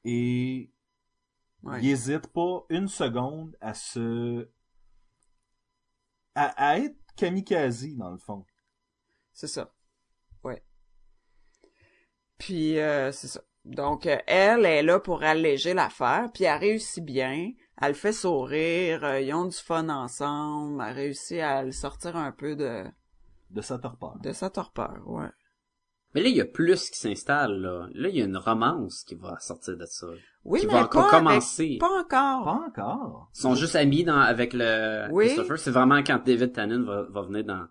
Et 0.04 0.72
ouais. 1.64 1.80
il 1.82 1.90
hésite 1.90 2.28
pas 2.28 2.64
une 2.70 2.88
seconde 2.90 3.56
à 3.62 3.74
se... 3.74 4.48
à, 6.36 6.46
à 6.72 6.78
être 6.78 6.96
kamikaze, 7.18 7.96
dans 7.96 8.12
le 8.12 8.18
fond. 8.18 8.46
C'est 9.34 9.48
ça. 9.48 9.74
Ouais. 10.44 10.64
Puis 12.38 12.80
euh, 12.80 13.12
c'est 13.12 13.28
ça. 13.28 13.42
Donc 13.66 14.06
euh, 14.06 14.18
elle 14.28 14.66
est 14.66 14.84
là 14.84 15.00
pour 15.00 15.24
alléger 15.24 15.74
l'affaire, 15.74 16.30
puis 16.34 16.46
elle 16.46 16.60
réussit 16.60 17.04
bien. 17.04 17.52
Elle 17.82 17.90
le 17.90 17.94
fait 17.94 18.14
sourire, 18.14 19.04
euh, 19.04 19.20
ils 19.22 19.34
ont 19.34 19.46
du 19.46 19.58
fun 19.58 19.90
ensemble, 19.90 20.82
elle 20.88 20.96
réussit 20.96 21.40
à 21.40 21.64
le 21.64 21.72
sortir 21.72 22.16
un 22.16 22.32
peu 22.32 22.56
de, 22.56 22.86
De 23.52 23.62
sa 23.62 23.78
torpeur. 23.78 24.18
de 24.20 24.32
sa 24.32 24.50
torpeur, 24.50 25.02
ouais. 25.06 25.30
Mais 26.16 26.22
là, 26.24 26.30
il 26.30 26.36
y 26.36 26.42
a 26.42 26.46
plus 26.46 26.90
qui 26.90 26.98
s'installe, 27.00 27.60
là. 27.62 27.88
Là, 27.94 28.10
il 28.10 28.16
y 28.16 28.22
a 28.22 28.26
une 28.26 28.38
romance 28.38 29.04
qui 29.04 29.16
va 29.16 29.38
sortir 29.40 29.78
de 29.78 29.86
ça. 29.86 30.08
Oui, 30.46 30.62
Qui 30.62 30.68
mais 30.68 30.74
va 30.74 30.84
encore 30.86 31.10
pas 31.10 31.18
avec- 31.18 31.28
commencer. 31.28 31.78
pas 31.80 32.00
encore. 32.02 32.46
Pas 32.46 32.66
encore. 32.68 33.30
Ils 33.36 33.42
sont 33.42 33.56
juste 33.56 33.76
amis 33.76 34.04
dans, 34.04 34.18
avec 34.20 34.54
le 34.54 35.08
Oui. 35.12 35.26
Christopher. 35.26 35.60
C'est 35.60 35.72
vraiment 35.72 36.02
quand 36.04 36.22
David 36.26 36.54
Tannen 36.54 36.84
va, 36.86 37.04
va 37.10 37.22
venir 37.24 37.44
dans... 37.44 37.66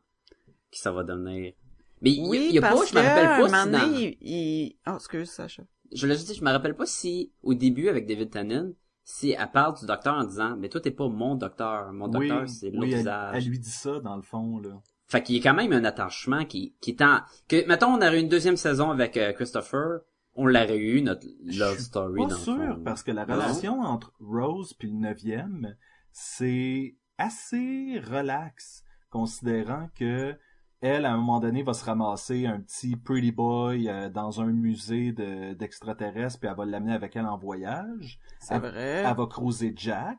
que 0.70 0.79
ça 0.79 0.92
va 0.92 1.03
devenir... 1.03 1.55
Mais 2.03 2.11
il, 2.12 2.29
Oui, 2.29 2.51
y 2.53 2.59
a 2.59 2.61
parce 2.61 2.79
pas, 2.81 2.87
je 2.87 2.94
me 2.94 3.01
que, 3.01 3.07
rappelle 3.07 3.51
pas 3.51 3.64
si 3.64 3.70
dans... 3.70 3.99
il, 3.99 4.16
il- 4.20 4.77
Oh, 4.87 4.94
excuse, 4.96 5.31
Sacha. 5.31 5.62
Je 5.94 6.07
l'ai 6.07 6.14
juste 6.14 6.29
dit, 6.29 6.35
je 6.35 6.44
me 6.44 6.51
rappelle 6.51 6.77
pas 6.77 6.85
si, 6.87 7.33
au 7.42 7.55
début, 7.55 7.88
avec 7.88 8.07
David 8.07 8.31
Tannen, 8.31 8.75
si 9.03 9.31
elle 9.31 9.51
parle 9.51 9.79
du 9.79 9.87
docteur 9.87 10.14
en 10.14 10.25
disant, 10.25 10.57
mais 10.59 10.68
toi, 10.68 10.81
t'es 10.81 10.90
pas 10.90 11.09
mon 11.09 11.37
docteur. 11.37 11.90
Mon 11.94 12.07
Oui, 12.12 12.29
docteur, 12.29 12.49
c'est 12.49 12.70
l'autre 12.70 12.87
oui 12.88 13.05
elle 13.35 13.44
lui 13.49 13.59
dit 13.59 13.70
ça, 13.70 14.01
dans 14.01 14.16
le 14.16 14.22
fond, 14.22 14.59
là. 14.59 14.79
Fait 15.09 15.23
qu'il 15.23 15.37
y 15.37 15.38
a 15.38 15.42
quand 15.42 15.55
même 15.57 15.73
un 15.73 15.85
attachement 15.85 16.45
qui, 16.45 16.75
qui 16.81 16.90
est 16.90 17.03
en... 17.03 17.21
Que, 17.49 17.66
mettons, 17.69 17.88
on 17.95 17.97
aurait 17.99 18.19
eu 18.19 18.23
une 18.23 18.29
deuxième 18.29 18.57
saison 18.57 18.90
avec 18.90 19.16
euh, 19.16 19.33
Christopher, 19.33 20.01
on 20.35 20.47
l'aurait 20.47 20.77
eu, 20.79 21.01
notre 21.01 21.27
love 21.45 21.71
Je 21.71 21.75
suis 21.77 21.85
story, 21.85 22.21
Pas 22.23 22.27
dans 22.27 22.35
le 22.35 22.40
sûr, 22.40 22.81
parce 22.85 23.03
que 23.03 23.12
la 23.12 23.25
Non? 23.25 23.35
relation 23.35 23.81
entre 23.81 24.12
Rose 24.21 24.75
puis 24.75 24.88
le 24.90 24.97
neuvième, 24.99 25.77
c'est 26.12 26.97
assez 27.19 28.01
relax, 28.11 28.83
considérant 29.11 29.88
que 29.95 30.35
elle, 30.83 31.07
à 31.07 31.12
un 31.12 31.16
moment 31.16 31.40
donné, 31.40 31.62
va 31.62 31.73
se 31.73 31.85
ramasser 31.85 32.47
un 32.47 32.61
petit 32.61 32.97
pretty 32.97 33.33
boy 33.33 33.88
euh, 33.88 34.11
dans 34.11 34.42
un 34.42 34.47
musée 34.53 35.12
de- 35.12 35.55
d'extraterrestres, 35.55 36.38
puis 36.38 36.49
elle 36.51 36.57
va 36.57 36.66
l'amener 36.66 36.92
avec 36.92 37.16
elle 37.16 37.25
en 37.27 37.38
voyage. 37.38 38.21
C'est 38.40 38.55
Elle- 38.57 38.61
vrai. 38.61 39.03
Elle 39.07 39.16
va 39.16 39.27
croiser 39.27 39.73
Jack. 39.75 40.19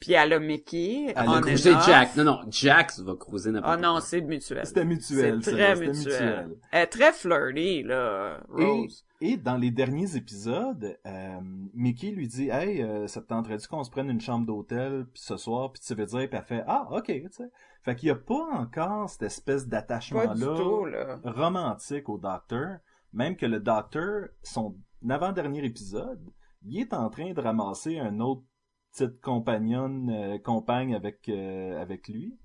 Puis 0.00 0.12
elle 0.12 0.32
a 0.32 0.38
Mickey. 0.38 1.12
Elle 1.16 1.26
cruiser 1.42 1.72
off. 1.72 1.86
Jack. 1.86 2.16
Non, 2.16 2.24
non, 2.24 2.40
Jax 2.50 3.00
va 3.00 3.14
cruiser 3.16 3.50
n'importe 3.50 3.74
Ah 3.74 3.76
non, 3.76 3.98
c'est 4.00 4.20
mutuel. 4.20 4.64
C'était 4.64 4.84
mutuel. 4.84 5.40
C'est 5.42 5.52
très 5.52 5.74
c'était 5.74 5.88
mutuel. 5.88 6.56
Elle 6.70 6.82
est 6.82 6.86
très 6.86 7.12
flirty, 7.12 7.82
là, 7.82 8.40
Rose. 8.48 9.04
Et 9.20 9.36
dans 9.36 9.56
les 9.56 9.72
derniers 9.72 10.14
épisodes, 10.14 10.96
euh, 11.04 11.40
Mickey 11.74 12.10
lui 12.12 12.28
dit 12.28 12.48
Hey, 12.48 12.80
euh, 12.82 13.08
ça 13.08 13.20
te 13.20 13.26
tenterait-tu 13.26 13.66
qu'on 13.66 13.82
se 13.82 13.90
prenne 13.90 14.08
une 14.10 14.20
chambre 14.20 14.46
d'hôtel 14.46 15.06
puis 15.12 15.20
ce 15.20 15.36
soir, 15.36 15.72
puis 15.72 15.82
tu 15.84 15.94
veux 15.94 16.06
dire, 16.06 16.28
puis 16.28 16.38
elle 16.38 16.44
fait 16.44 16.62
Ah, 16.68 16.86
ok, 16.92 17.06
tu 17.06 17.26
sais. 17.32 17.50
Fait 17.82 17.96
qu'il 17.96 18.08
y 18.08 18.12
a 18.12 18.16
pas 18.16 18.46
encore 18.52 19.10
cette 19.10 19.22
espèce 19.22 19.62
Pas 19.62 19.64
du 19.64 19.70
d'attachement-là 19.70 20.56
tout, 20.56 20.84
là. 20.84 21.18
romantique 21.24 22.08
au 22.08 22.18
docteur, 22.18 22.78
même 23.12 23.34
que 23.36 23.46
le 23.46 23.58
docteur, 23.58 24.28
son 24.44 24.76
avant-dernier 25.08 25.64
épisode, 25.64 26.20
il 26.64 26.80
est 26.80 26.92
en 26.92 27.08
train 27.08 27.32
de 27.32 27.40
ramasser 27.40 27.98
un 27.98 28.20
autre 28.20 28.42
petite 28.92 29.20
compagnonne, 29.20 30.10
euh, 30.10 30.38
compagne 30.38 30.94
avec, 30.94 31.28
euh, 31.28 31.80
avec 31.80 32.08
lui. 32.08 32.36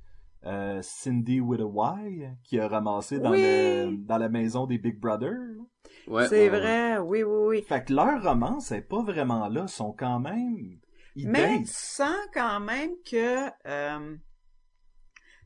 euh, 0.45 0.81
Cindy 0.81 1.39
with 1.39 1.61
a 1.61 1.63
Y, 1.65 2.35
qui 2.43 2.59
a 2.59 2.67
ramassé 2.67 3.17
dans, 3.19 3.31
Oui. 3.31 3.41
le, 3.41 3.95
dans 3.97 4.17
la 4.17 4.27
maison 4.27 4.65
des 4.67 4.77
Big 4.77 4.99
Brother. 4.99 5.31
Ouais, 6.07 6.27
c'est 6.27 6.49
vrai, 6.49 6.97
oui, 6.97 7.23
oui, 7.23 7.45
oui. 7.47 7.61
Fait 7.61 7.85
que 7.85 7.93
leur 7.93 8.21
romance 8.21 8.71
est 8.73 8.81
pas 8.81 9.01
vraiment 9.03 9.47
là, 9.47 9.67
sont 9.67 9.93
quand 9.93 10.19
même... 10.19 10.79
Ils 11.15 11.29
Mais 11.29 11.57
tu 11.59 11.59
datent. 11.59 11.67
sens 11.67 12.17
quand 12.33 12.59
même 12.59 12.91
que 13.09 13.47
euh, 13.67 14.15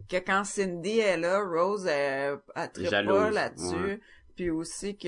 que 0.10 0.15
quand 0.17 0.45
Cindy 0.45 0.99
est 0.99 1.17
là, 1.17 1.43
Rose 1.43 1.86
elle, 1.86 2.39
elle 2.55 3.05
pas 3.05 3.29
là-dessus. 3.29 3.75
ouais. 3.75 3.99
Puis 4.36 4.49
aussi 4.49 4.97
que 4.97 5.07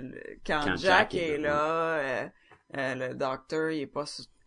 le- 0.00 0.20
quand, 0.46 0.60
Quand 0.64 0.76
Jack, 0.76 1.12
Jack 1.12 1.14
est, 1.14 1.28
est 1.30 1.38
là, 1.38 1.48
là, 1.48 1.98
euh, 1.98 2.28
euh, 2.76 2.94
le 3.08 3.14
docteur 3.14 3.70
il 3.70 3.80
est 3.80 3.86
pas. 3.86 4.04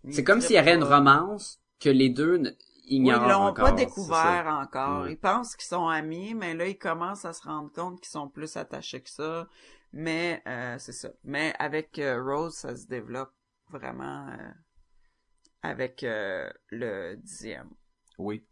C'est 0.09 0.23
comme 0.23 0.41
s'il 0.41 0.55
y 0.55 0.59
avait 0.59 0.73
une 0.75 0.83
romance 0.83 1.59
que 1.79 1.89
les 1.89 2.09
deux 2.09 2.37
ne- 2.37 2.49
Oui, 2.49 2.55
ignorent 2.97 3.23
ils 3.25 3.31
l'ont 3.31 3.53
pas 3.53 3.71
découvert 3.71 4.47
encore. 4.47 5.03
Ouais. 5.03 5.13
Ils 5.13 5.17
pensent 5.19 5.55
qu'ils 5.55 5.67
sont 5.67 5.87
amis, 5.87 6.33
mais 6.33 6.53
là, 6.53 6.67
ils 6.67 6.77
commencent 6.77 7.25
à 7.25 7.33
se 7.33 7.43
rendre 7.43 7.71
compte 7.71 7.99
qu'ils 8.01 8.09
sont 8.11 8.27
plus 8.29 8.57
attachés 8.57 9.01
que 9.01 9.09
ça. 9.09 9.47
Mais 9.93 10.41
euh, 10.47 10.75
c'est 10.79 10.91
ça. 10.93 11.09
Mais 11.23 11.53
avec 11.59 11.99
euh, 11.99 12.21
Rose, 12.23 12.55
ça 12.55 12.75
se 12.75 12.87
développe 12.87 13.33
vraiment 13.69 14.27
euh, 14.29 14.51
avec 15.61 16.03
euh, 16.03 16.49
le 16.69 17.15
dixième, 17.15 17.69
Oui. 18.17 18.43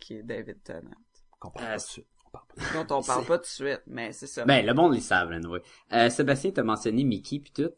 qui 0.00 0.14
est 0.16 0.22
David 0.22 0.62
Tennant. 0.62 0.90
Qu'on 1.38 1.50
parle 1.50 1.66
Euh, 1.66 1.70
pas 1.70 1.76
de 1.76 1.80
suite. 1.82 2.06
On 2.26 2.30
parle 2.30 2.46
pas 2.46 2.54
de 2.56 2.60
suite. 2.62 2.74
Dont 2.88 2.96
on 2.96 3.02
parle 3.02 3.24
pas 3.26 3.38
tout 3.38 3.42
de 3.44 3.48
suite, 3.48 3.82
mais 3.86 4.12
c'est 4.12 4.26
ça. 4.26 4.44
Ben, 4.44 4.64
le 4.66 4.74
monde, 4.74 4.94
ils 4.94 5.02
savent, 5.02 5.30
là, 5.30 5.38
oui. 5.48 5.58
Euh, 5.92 6.10
Sébastien, 6.10 6.50
t'as 6.50 6.62
mentionné 6.62 7.04
Mickey 7.04 7.38
puis 7.40 7.52
tout. 7.52 7.70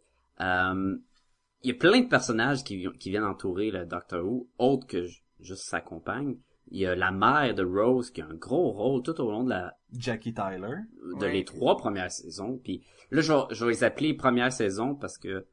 Il 1.62 1.68
y 1.68 1.72
a 1.72 1.75
plein 1.79 2.01
de 2.01 2.09
personnages 2.09 2.64
qui, 2.64 2.87
qui 2.98 3.11
viennent 3.11 3.25
entourer 3.25 3.70
le 3.70 3.85
Doctor 3.87 4.25
Who, 4.25 4.48
autres 4.59 4.87
que 4.87 5.03
ju- 5.05 5.22
juste 5.40 5.62
sa 5.64 5.81
compagne. 5.81 6.37
Il 6.70 6.79
y 6.81 6.87
a 6.87 6.94
la 6.94 7.11
mère 7.11 7.55
de 7.55 7.64
Rose 7.64 8.11
qui 8.11 8.20
a 8.22 8.27
un 8.27 8.35
gros 8.35 8.70
rôle 8.72 9.03
tout 9.03 9.20
au 9.20 9.31
long 9.31 9.44
de 9.44 9.51
la 9.51 9.77
Jackie 9.92 10.33
Tyler. 10.33 10.77
de 11.18 11.27
Oui. 11.27 11.33
les 11.33 11.44
trois 11.44 11.77
premières 11.77 12.11
saisons. 12.11 12.59
Puis 12.62 12.85
là, 13.11 13.20
je 13.20 13.33
vais, 13.33 13.40
je 13.51 13.64
vais 13.64 13.72
les 13.72 13.85
appeler 13.85 14.14
première 14.14 14.53
saison 14.53 14.94
parce 14.94 15.18
que 15.18 15.46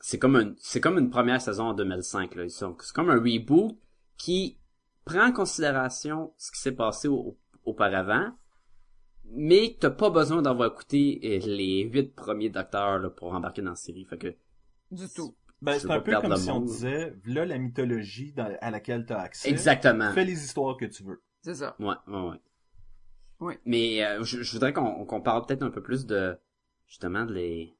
c'est 0.00 0.18
comme 0.18 0.36
une 0.36 0.54
c'est 0.58 0.80
comme 0.80 0.98
une 0.98 1.10
première 1.10 1.40
saison 1.40 1.64
en 1.68 1.74
2005 1.74 2.34
là. 2.34 2.44
Ils 2.44 2.50
sont- 2.50 2.76
C'est 2.80 2.94
comme 2.94 3.10
un 3.10 3.18
reboot 3.20 3.78
qui 4.18 4.58
prend 5.04 5.28
en 5.28 5.32
considération 5.32 6.34
ce 6.36 6.50
qui 6.52 6.58
s'est 6.60 6.72
passé 6.74 7.08
au- 7.08 7.38
auparavant, 7.64 8.30
mais 9.24 9.76
t'as 9.80 9.90
pas 9.90 10.10
besoin 10.10 10.42
d'avoir 10.42 10.70
écouté 10.72 11.20
euh, 11.24 11.38
les 11.46 11.82
huit 11.84 12.14
premiers 12.14 12.50
docteurs 12.50 12.98
là, 12.98 13.08
pour 13.10 13.32
embarquer 13.32 13.62
dans 13.62 13.70
la 13.70 13.76
série. 13.76 14.04
Fait 14.04 14.18
que 14.18 14.34
Du 14.94 15.08
tout. 15.14 15.34
Ben, 15.62 15.78
c'est 15.78 15.90
un 15.90 16.00
peu 16.00 16.12
comme 16.20 16.36
si 16.36 16.50
on 16.50 16.60
disait, 16.60 17.14
là 17.24 17.46
la 17.46 17.56
mythologie 17.58 18.32
dans- 18.32 18.54
à 18.60 18.70
laquelle 18.70 19.06
tu 19.06 19.12
as 19.12 19.20
accès. 19.20 19.48
exactement. 19.50 20.12
Fais 20.12 20.24
les 20.24 20.44
histoires 20.44 20.76
que 20.76 20.84
tu 20.84 21.02
veux. 21.04 21.22
C'est 21.42 21.54
ça. 21.54 21.74
Ouais, 21.78 21.94
ouais, 22.06 22.20
ouais. 22.30 22.36
Oui. 23.40 23.54
Mais 23.64 24.04
euh, 24.04 24.22
je, 24.22 24.42
je 24.42 24.52
voudrais 24.52 24.72
qu'on 24.72 25.04
qu'on 25.04 25.20
parle 25.20 25.44
peut-être 25.46 25.62
un 25.62 25.70
peu 25.70 25.82
plus 25.82 26.06
de 26.06 26.36
justement 26.86 27.24
de 27.24 27.32
les 27.34 27.74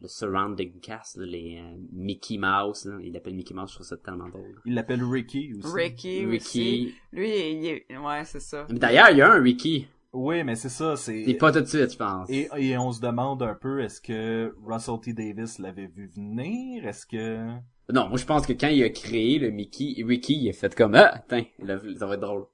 le 0.00 0.06
surrounding 0.08 0.78
cast, 0.80 1.16
là, 1.16 1.26
les 1.26 1.58
euh, 1.60 1.76
Mickey 1.92 2.38
Mouse. 2.38 2.84
Là. 2.84 2.98
Il 3.02 3.12
l'appelle 3.12 3.34
Mickey 3.34 3.52
Mouse, 3.52 3.70
je 3.70 3.74
trouve 3.74 3.86
ça 3.86 3.96
tellement 3.96 4.28
drôle. 4.28 4.60
Il 4.64 4.74
l'appelle 4.74 5.02
Ricky 5.02 5.52
aussi. 5.54 5.72
Ricky, 5.74 6.24
aussi. 6.26 6.30
Ricky. 6.30 6.94
Lui, 7.12 7.50
il 7.52 7.66
est... 7.66 7.96
Ouais, 7.98 8.24
c'est 8.24 8.38
ça. 8.40 8.66
Mais 8.70 8.78
D'ailleurs, 8.78 9.10
il 9.10 9.16
y 9.18 9.22
a 9.22 9.30
un 9.32 9.42
Ricky. 9.42 9.88
Oui, 10.12 10.42
mais 10.42 10.54
c'est 10.54 10.70
ça, 10.70 10.96
c'est... 10.96 11.20
Est 11.20 11.34
pas 11.34 11.52
tout 11.52 11.60
de 11.60 11.66
suite, 11.66 11.92
je 11.92 11.96
pense. 11.98 12.30
Et, 12.30 12.48
et 12.56 12.78
on 12.78 12.92
se 12.92 13.00
demande 13.00 13.42
un 13.42 13.54
peu, 13.54 13.82
est-ce 13.82 14.00
que 14.00 14.54
Russell 14.64 15.00
T. 15.00 15.12
Davis 15.12 15.58
l'avait 15.58 15.86
vu 15.86 16.06
venir? 16.06 16.86
Est-ce 16.86 17.06
que... 17.06 17.54
Non, 17.92 18.08
moi 18.08 18.16
je 18.18 18.24
pense 18.24 18.46
que 18.46 18.52
quand 18.52 18.68
il 18.68 18.82
a 18.82 18.90
créé 18.90 19.38
le 19.38 19.50
Mickey, 19.50 20.02
Ricky, 20.02 20.42
il 20.42 20.48
a 20.48 20.52
fait 20.52 20.74
comme 20.74 20.94
ah, 20.94 21.14
attends, 21.14 21.42
ça 21.98 22.06
va 22.06 22.14
être 22.14 22.20
drôle. 22.20 22.46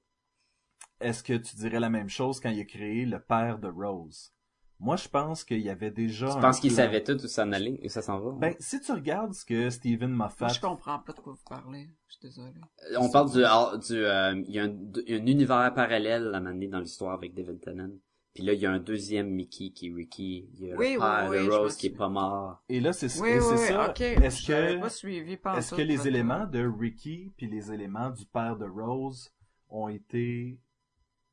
Est-ce 0.99 1.23
que 1.23 1.33
tu 1.33 1.55
dirais 1.55 1.79
la 1.79 1.89
même 1.89 2.09
chose 2.09 2.39
quand 2.39 2.49
il 2.49 2.59
a 2.59 2.65
créé 2.65 3.05
le 3.05 3.19
père 3.19 3.59
de 3.59 3.67
Rose? 3.67 4.33
Moi, 4.79 4.97
je 4.97 5.07
pense 5.07 5.43
qu'il 5.43 5.61
y 5.61 5.69
avait 5.69 5.91
déjà 5.91 6.27
Je 6.27 6.39
pense 6.39 6.59
qu'il 6.59 6.71
savait 6.71 7.03
tout 7.03 7.13
où 7.15 7.27
s'en 7.27 7.51
aller, 7.53 7.79
où 7.83 7.87
ça 7.89 8.01
s'en 8.01 8.19
va. 8.19 8.31
Ben, 8.33 8.53
si 8.59 8.81
tu 8.81 8.91
regardes 8.91 9.33
ce 9.33 9.45
que 9.45 9.69
Stephen 9.69 10.11
Moffat... 10.11 10.45
Moi, 10.45 10.53
je 10.53 10.59
comprends 10.59 10.99
pas 10.99 11.13
de 11.13 11.19
quoi 11.19 11.33
vous 11.33 11.49
parlez. 11.49 11.89
Je 12.07 12.13
suis 12.13 12.21
désolé. 12.21 12.51
Euh, 12.91 12.97
On 12.99 13.09
parle 13.09 13.31
du, 13.31 13.43
ah, 13.45 13.71
du 13.77 13.95
euh, 13.95 14.41
il 14.47 14.53
y 14.53 14.59
a 14.59 14.63
un, 14.65 14.75
il 15.07 15.09
y 15.09 15.13
a 15.13 15.21
un 15.21 15.25
univers 15.25 15.73
parallèle 15.73 16.31
à 16.33 16.39
mener 16.39 16.67
dans 16.67 16.79
l'histoire 16.79 17.13
avec 17.13 17.33
David 17.33 17.61
Tennant. 17.61 17.91
Puis 18.33 18.43
là, 18.43 18.51
il 18.51 18.59
y 18.59 18.65
a 18.65 18.71
un 18.71 18.79
deuxième 18.79 19.29
Mickey 19.29 19.69
qui 19.69 19.87
est 19.87 19.93
Ricky. 19.93 20.49
Il 20.55 20.67
y 20.67 20.71
a 20.73 20.75
Oui, 20.75 20.95
le 20.95 21.29
oui, 21.29 21.37
oui, 21.39 21.55
Rose 21.55 21.77
qui 21.77 21.87
est 21.87 21.97
pas 21.97 22.09
mort. 22.09 22.61
Et 22.67 22.81
là, 22.81 22.91
c'est 22.91 23.07
Oui, 23.21 23.29
et 23.29 23.39
oui, 23.39 23.57
ça. 23.57 23.89
ok. 23.89 24.01
Est-ce 24.01 24.45
que... 24.45 25.57
Est-ce 25.57 25.73
que 25.73 25.81
les 25.81 26.05
éléments 26.05 26.45
de 26.45 26.67
Ricky 26.67 27.31
puis 27.37 27.47
les 27.47 27.71
éléments 27.71 28.09
du 28.09 28.25
père 28.25 28.57
de 28.57 28.65
Rose 28.65 29.31
ont 29.69 29.87
été 29.87 30.59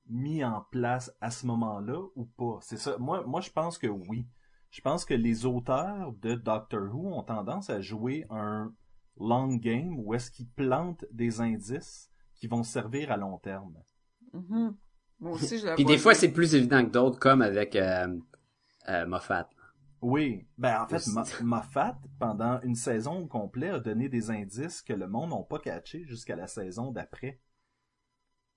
mis 0.08 0.44
en 0.44 0.62
place 0.70 1.12
à 1.20 1.30
ce 1.30 1.46
moment-là 1.46 2.00
ou 2.16 2.24
pas? 2.24 2.58
C'est 2.60 2.76
ça. 2.76 2.96
Moi, 2.98 3.24
moi, 3.26 3.40
je 3.40 3.50
pense 3.50 3.78
que 3.78 3.86
oui. 3.86 4.26
Je 4.70 4.80
pense 4.80 5.04
que 5.04 5.14
les 5.14 5.44
auteurs 5.44 6.12
de 6.22 6.34
Doctor 6.34 6.82
Who 6.94 7.14
ont 7.14 7.22
tendance 7.22 7.68
à 7.68 7.80
jouer 7.80 8.24
un 8.30 8.72
long 9.18 9.54
game 9.56 9.98
où 9.98 10.14
est-ce 10.14 10.30
qu'ils 10.30 10.48
plantent 10.48 11.04
des 11.12 11.40
indices 11.40 12.10
qui 12.36 12.46
vont 12.46 12.62
servir 12.62 13.12
à 13.12 13.16
long 13.16 13.38
terme. 13.38 13.74
Mhm. 14.32 14.74
Moi 15.20 15.32
aussi, 15.32 15.58
je 15.58 15.74
Puis 15.74 15.84
des 15.84 15.98
fois, 15.98 16.14
c'est 16.14 16.32
plus 16.32 16.54
évident 16.54 16.84
que 16.84 16.90
d'autres, 16.90 17.18
comme 17.18 17.42
avec 17.42 17.76
euh, 17.76 18.18
euh, 18.88 19.06
Moffat. 19.06 19.48
Oui, 20.00 20.44
ben 20.58 20.82
en 20.82 20.88
fait, 20.88 21.06
Moffat, 21.42 21.96
pendant 22.18 22.60
une 22.62 22.74
saison 22.74 23.20
au 23.20 23.26
complet, 23.26 23.68
a 23.68 23.78
donné 23.78 24.08
des 24.08 24.30
indices 24.30 24.82
que 24.82 24.92
le 24.92 25.06
monde 25.06 25.30
n'a 25.30 25.42
pas 25.44 25.60
catché 25.60 26.04
jusqu'à 26.04 26.34
la 26.34 26.48
saison 26.48 26.90
d'après. 26.90 27.38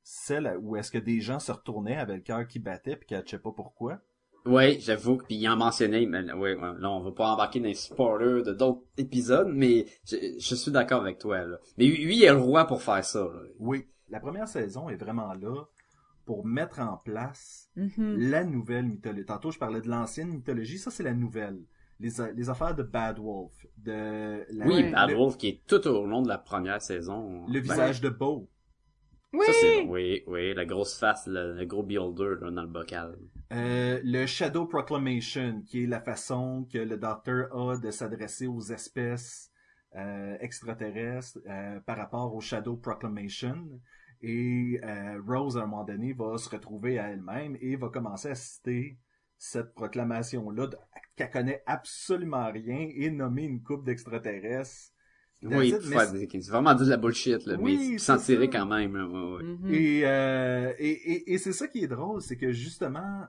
Celle 0.08 0.56
où 0.62 0.76
est-ce 0.76 0.92
que 0.92 1.00
des 1.00 1.20
gens 1.20 1.40
se 1.40 1.52
retournaient 1.52 1.98
avec 1.98 2.18
le 2.18 2.22
cœur 2.22 2.48
qui 2.48 2.60
battait 2.60 2.96
puis 2.96 3.08
catchaient 3.08 3.40
pas 3.40 3.52
pourquoi? 3.52 4.00
Oui, 4.46 4.80
j'avoue, 4.80 5.18
puis 5.18 5.36
il 5.38 5.50
en 5.50 5.56
mentionnait, 5.58 6.06
mais 6.06 6.32
oui, 6.34 6.54
ouais, 6.54 6.74
là, 6.78 6.92
on 6.92 7.00
va 7.00 7.12
pas 7.12 7.30
embarquer 7.30 7.60
dans 7.60 7.66
les 7.66 7.74
spoilers 7.74 8.44
de 8.44 8.54
d'autres 8.54 8.84
épisodes, 8.98 9.48
mais 9.52 9.88
je, 10.06 10.18
je 10.38 10.54
suis 10.56 10.70
d'accord 10.72 11.02
avec 11.02 11.18
toi, 11.18 11.44
là. 11.44 11.58
Mais 11.80 11.86
lui, 11.88 12.18
il 12.18 12.24
est 12.24 12.30
le 12.32 12.38
roi 12.38 12.66
pour 12.68 12.84
faire 12.84 13.04
ça, 13.04 13.22
là. 13.22 13.42
Oui, 13.58 13.88
la 14.10 14.20
première 14.20 14.48
saison 14.48 14.88
est 14.90 14.96
vraiment 14.98 15.34
là 15.34 15.64
pour 16.26 16.46
mettre 16.46 16.80
en 16.80 16.98
place 16.98 17.72
Mhm. 17.76 18.18
la 18.30 18.44
nouvelle 18.44 18.86
mythologie. 18.86 19.26
Tantôt, 19.26 19.50
je 19.50 19.58
parlais 19.58 19.82
de 19.82 19.90
l'ancienne 19.90 20.30
mythologie, 20.30 20.78
ça 20.78 20.92
c'est 20.92 21.02
la 21.04 21.14
nouvelle. 21.16 21.60
Les, 22.00 22.12
les 22.36 22.50
affaires 22.52 22.76
de 22.76 22.84
Bad 22.84 23.18
Wolf, 23.18 23.66
de 23.78 24.46
la- 24.52 24.68
Oui. 24.68 24.92
Bad 24.92 25.10
le, 25.10 25.16
Wolf, 25.16 25.38
qui 25.38 25.48
est 25.48 25.62
tout 25.66 25.88
au 25.88 26.06
long 26.06 26.22
de 26.22 26.28
la 26.28 26.38
première 26.38 26.82
saison. 26.84 27.46
le 27.48 27.54
Ben, 27.54 27.62
visage 27.62 28.00
de 28.02 28.10
Beau. 28.10 28.48
Oui! 29.38 29.46
Ça, 29.46 29.84
oui, 29.88 30.24
oui, 30.28 30.54
la 30.54 30.66
grosse 30.66 30.98
face, 30.98 31.28
le, 31.28 31.54
le 31.54 31.66
gros 31.66 31.84
beholder, 31.84 32.36
là, 32.42 32.52
dans 32.52 32.62
le 32.62 32.68
bocal. 32.68 33.18
Euh, 33.52 34.00
le 34.04 34.26
Shadow 34.26 34.66
Proclamation, 34.66 35.62
qui 35.68 35.84
est 35.84 35.88
la 35.88 36.02
façon 36.02 36.68
que 36.72 36.78
le 36.78 36.98
docteur 36.98 37.56
a 37.56 37.78
de 37.78 37.92
s'adresser 37.92 38.48
aux 38.48 38.62
espèces 38.62 39.52
euh, 39.96 40.38
extraterrestres 40.40 41.40
euh, 41.48 41.80
par 41.82 41.98
rapport 41.98 42.34
au 42.34 42.42
Shadow 42.42 42.76
Proclamation. 42.76 43.80
Et 44.22 44.80
euh, 44.84 45.22
Rose, 45.28 45.58
à 45.58 45.62
un 45.64 45.66
moment 45.68 45.84
donné, 45.84 46.14
va 46.14 46.38
se 46.38 46.50
retrouver 46.50 46.98
à 46.98 47.10
elle-même 47.10 47.58
et 47.62 47.76
va 47.76 47.90
commencer 47.90 48.30
à 48.30 48.36
citer 48.36 48.98
cette 49.38 49.74
proclamation-là, 49.74 50.70
qu'elle 51.16 51.30
connaît 51.30 51.64
absolument 51.66 52.52
rien, 52.52 52.90
et 52.96 53.10
nommer 53.12 53.44
une 53.44 53.62
coupe 53.62 53.86
d'extraterrestres. 53.86 54.92
Oui, 55.50 55.70
it, 55.70 55.78
pour 55.80 55.90
mais 55.90 55.96
faire 55.96 56.12
des- 56.14 56.28
c'est 56.42 56.52
vraiment 56.52 56.74
dire 56.74 56.86
de 56.86 56.90
la 56.92 56.98
bullshit, 56.98 57.46
là, 57.46 57.56
Oui, 57.60 57.92
mais 57.92 57.98
s'en 57.98 58.18
tirer 58.18 58.50
quand 58.50 58.66
même, 58.66 58.96
là, 58.96 59.06
ouais, 59.08 59.36
ouais. 59.38 59.44
Mhm. 59.44 59.74
Et, 59.74 60.02
euh, 60.06 60.74
et, 60.78 60.92
et, 60.92 61.34
et 61.34 61.38
c'est 61.38 61.54
ça 61.54 61.68
qui 61.68 61.84
est 61.84 61.88
drôle, 61.88 62.22
c'est 62.22 62.38
que 62.38 62.52
justement, 62.52 63.26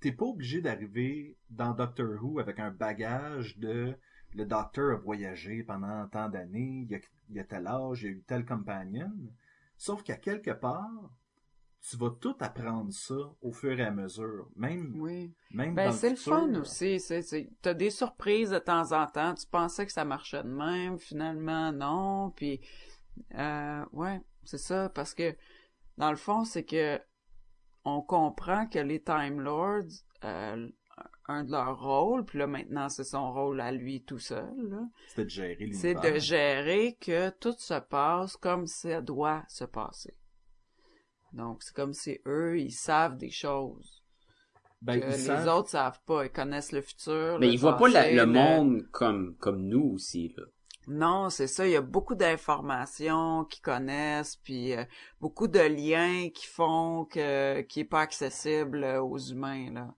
t'es 0.00 0.12
pas 0.12 0.26
obligé 0.26 0.60
d'arriver 0.60 1.36
dans 1.50 1.72
Doctor 1.72 2.22
Who 2.22 2.38
avec 2.38 2.58
un 2.60 2.70
bagage 2.70 3.58
de 3.58 3.94
le 4.34 4.44
docteur 4.44 4.92
a 4.92 4.96
voyagé 4.96 5.62
pendant 5.62 6.08
tant 6.08 6.28
d'années, 6.28 6.86
il 6.88 6.94
a, 6.96 6.98
il 7.30 7.38
a 7.38 7.44
tel 7.44 7.66
âge, 7.68 8.02
il 8.02 8.06
a 8.08 8.10
eu 8.10 8.22
tel 8.26 8.44
compagnon. 8.44 9.12
Sauf 9.76 10.02
qu'à 10.02 10.16
quelque 10.16 10.50
part, 10.50 10.90
tu 11.88 11.96
vas 11.98 12.10
tout 12.10 12.34
apprendre 12.40 12.92
ça 12.92 13.14
au 13.42 13.52
fur 13.52 13.78
et 13.78 13.84
à 13.84 13.90
mesure. 13.90 14.48
Même, 14.56 14.94
Oui. 14.96 15.34
même 15.50 15.74
Ben, 15.74 15.90
dans 15.90 15.92
c'est 15.92 16.10
le 16.10 16.16
fun 16.16 16.54
aussi. 16.54 16.98
C'est, 16.98 17.20
c'est, 17.20 17.50
t'as 17.60 17.74
des 17.74 17.90
surprises 17.90 18.50
de 18.50 18.58
temps 18.58 18.92
en 18.92 19.06
temps. 19.06 19.34
Tu 19.34 19.46
pensais 19.46 19.84
que 19.84 19.92
ça 19.92 20.04
marchait 20.04 20.42
de 20.42 20.48
même, 20.48 20.98
finalement, 20.98 21.72
non. 21.72 22.30
Puis, 22.30 22.60
euh, 23.34 23.84
ouais, 23.92 24.20
c'est 24.44 24.58
ça. 24.58 24.88
Parce 24.88 25.12
que, 25.12 25.36
dans 25.98 26.10
le 26.10 26.16
fond, 26.16 26.44
c'est 26.44 26.64
que 26.64 26.98
on 27.84 28.00
comprend 28.00 28.66
que 28.66 28.78
les 28.78 29.02
Time 29.02 29.40
Lords, 29.40 29.84
euh, 30.24 30.68
un 31.28 31.44
de 31.44 31.50
leurs 31.50 31.78
rôles, 31.82 32.24
puis 32.24 32.38
là, 32.38 32.46
maintenant, 32.46 32.88
c'est 32.88 33.04
son 33.04 33.30
rôle 33.30 33.60
à 33.60 33.72
lui 33.72 34.02
tout 34.02 34.18
seul, 34.18 34.88
C'était 35.08 35.24
de 35.24 35.28
gérer 35.28 35.72
c'est 35.72 35.94
de 35.94 36.18
gérer 36.18 36.96
que 36.98 37.28
tout 37.28 37.54
se 37.58 37.78
passe 37.78 38.38
comme 38.38 38.66
ça 38.66 39.02
doit 39.02 39.44
se 39.48 39.64
passer. 39.64 40.14
Donc, 41.34 41.62
c'est 41.62 41.74
comme 41.74 41.92
si 41.92 42.18
eux, 42.26 42.58
ils 42.58 42.70
savent 42.72 43.16
des 43.16 43.30
choses 43.30 44.02
Ben, 44.82 45.00
que 45.00 45.06
ils 45.06 45.10
les 45.10 45.16
savent- 45.18 45.48
autres 45.48 45.68
savent 45.70 46.00
pas. 46.06 46.24
Ils 46.24 46.30
connaissent 46.32 46.72
le 46.72 46.80
futur. 46.80 47.38
Mais 47.40 47.46
le 47.48 47.52
il 47.52 47.58
voit 47.58 47.76
pas 47.76 47.88
la- 47.88 48.12
le 48.12 48.26
monde 48.26 48.86
comme, 48.92 49.34
comme 49.36 49.62
nous 49.66 49.92
aussi, 49.94 50.32
là. 50.36 50.44
Non, 50.86 51.30
c'est 51.30 51.46
ça. 51.46 51.66
Il 51.66 51.72
y 51.72 51.76
a 51.76 51.80
beaucoup 51.80 52.14
d'informations 52.14 53.44
qu'ils 53.46 53.62
connaissent, 53.62 54.36
puis 54.36 54.74
euh, 54.74 54.84
beaucoup 55.20 55.48
de 55.48 55.58
liens 55.60 56.28
qui 56.28 56.46
font 56.46 57.06
que 57.06 57.62
qui 57.62 57.80
est 57.80 57.84
pas 57.86 58.00
accessible 58.02 58.84
euh, 58.84 59.02
aux 59.02 59.16
humains 59.18 59.72
là. 59.72 59.94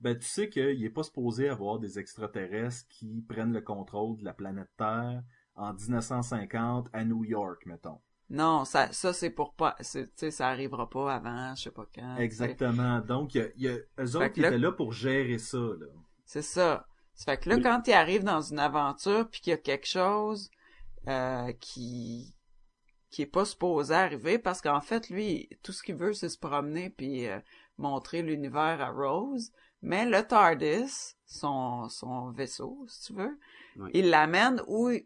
Ben, 0.00 0.18
tu 0.18 0.26
sais 0.26 0.48
qu'il 0.50 0.84
est 0.84 0.90
pas 0.90 1.04
supposé 1.04 1.48
avoir 1.48 1.78
des 1.78 1.98
extraterrestres 2.00 2.84
qui 2.88 3.24
prennent 3.28 3.52
le 3.52 3.60
contrôle 3.62 4.18
de 4.18 4.24
la 4.24 4.34
planète 4.34 4.68
Terre 4.76 5.22
en 5.54 5.72
1950 5.72 6.88
à 6.92 7.04
New 7.04 7.24
York, 7.24 7.64
mettons. 7.66 8.00
Non, 8.34 8.64
ça, 8.64 8.92
ça 8.92 9.12
c'est 9.12 9.30
pour 9.30 9.54
pas, 9.54 9.76
tu 9.78 10.08
sais, 10.16 10.30
ça 10.30 10.48
arrivera 10.48 10.88
pas 10.90 11.14
avant, 11.14 11.54
je 11.54 11.62
sais 11.62 11.70
pas 11.70 11.86
quand. 11.94 12.16
tu. 12.16 12.22
Exactement. 12.22 12.98
Donc, 13.00 13.34
il 13.34 13.38
y 13.38 13.40
a, 13.42 13.48
il 13.56 13.62
y 13.62 13.68
a 13.68 13.76
eux 14.00 14.16
autres 14.16 14.28
qui 14.28 14.40
étaient 14.40 14.58
là 14.58 14.72
pour 14.72 14.92
gérer 14.92 15.38
ça, 15.38 15.58
là. 15.58 15.86
C'est 16.24 16.42
ça. 16.42 16.86
Ça 17.14 17.26
fait 17.32 17.38
que 17.38 17.48
là, 17.48 17.56
Oui. 17.56 17.62
quand 17.62 17.86
il 17.86 17.92
arrive 17.92 18.24
dans 18.24 18.40
une 18.40 18.58
aventure 18.58 19.28
puis 19.30 19.40
qu'il 19.40 19.50
y 19.52 19.54
a 19.54 19.58
quelque 19.58 19.86
chose 19.86 20.50
euh, 21.06 21.52
qui 21.60 22.34
qui 23.10 23.22
est 23.22 23.26
pas 23.26 23.44
supposé 23.44 23.94
arriver 23.94 24.40
parce 24.40 24.60
qu'en 24.60 24.80
fait, 24.80 25.08
lui, 25.08 25.48
tout 25.62 25.70
ce 25.70 25.84
qu'il 25.84 25.94
veut, 25.94 26.12
c'est 26.14 26.28
se 26.28 26.36
promener 26.38 26.90
puis 26.90 27.28
euh, 27.28 27.38
montrer 27.78 28.22
l'univers 28.22 28.80
à 28.80 28.90
Rose. 28.90 29.52
Mais 29.82 30.04
le 30.06 30.26
TARDIS, 30.26 31.14
son, 31.24 31.88
son 31.88 32.30
vaisseau, 32.32 32.84
si 32.88 33.04
tu 33.06 33.12
veux, 33.12 33.38
Oui. 33.76 33.90
il 33.94 34.10
l'amène 34.10 34.60
où 34.66 34.88
il 34.90 35.04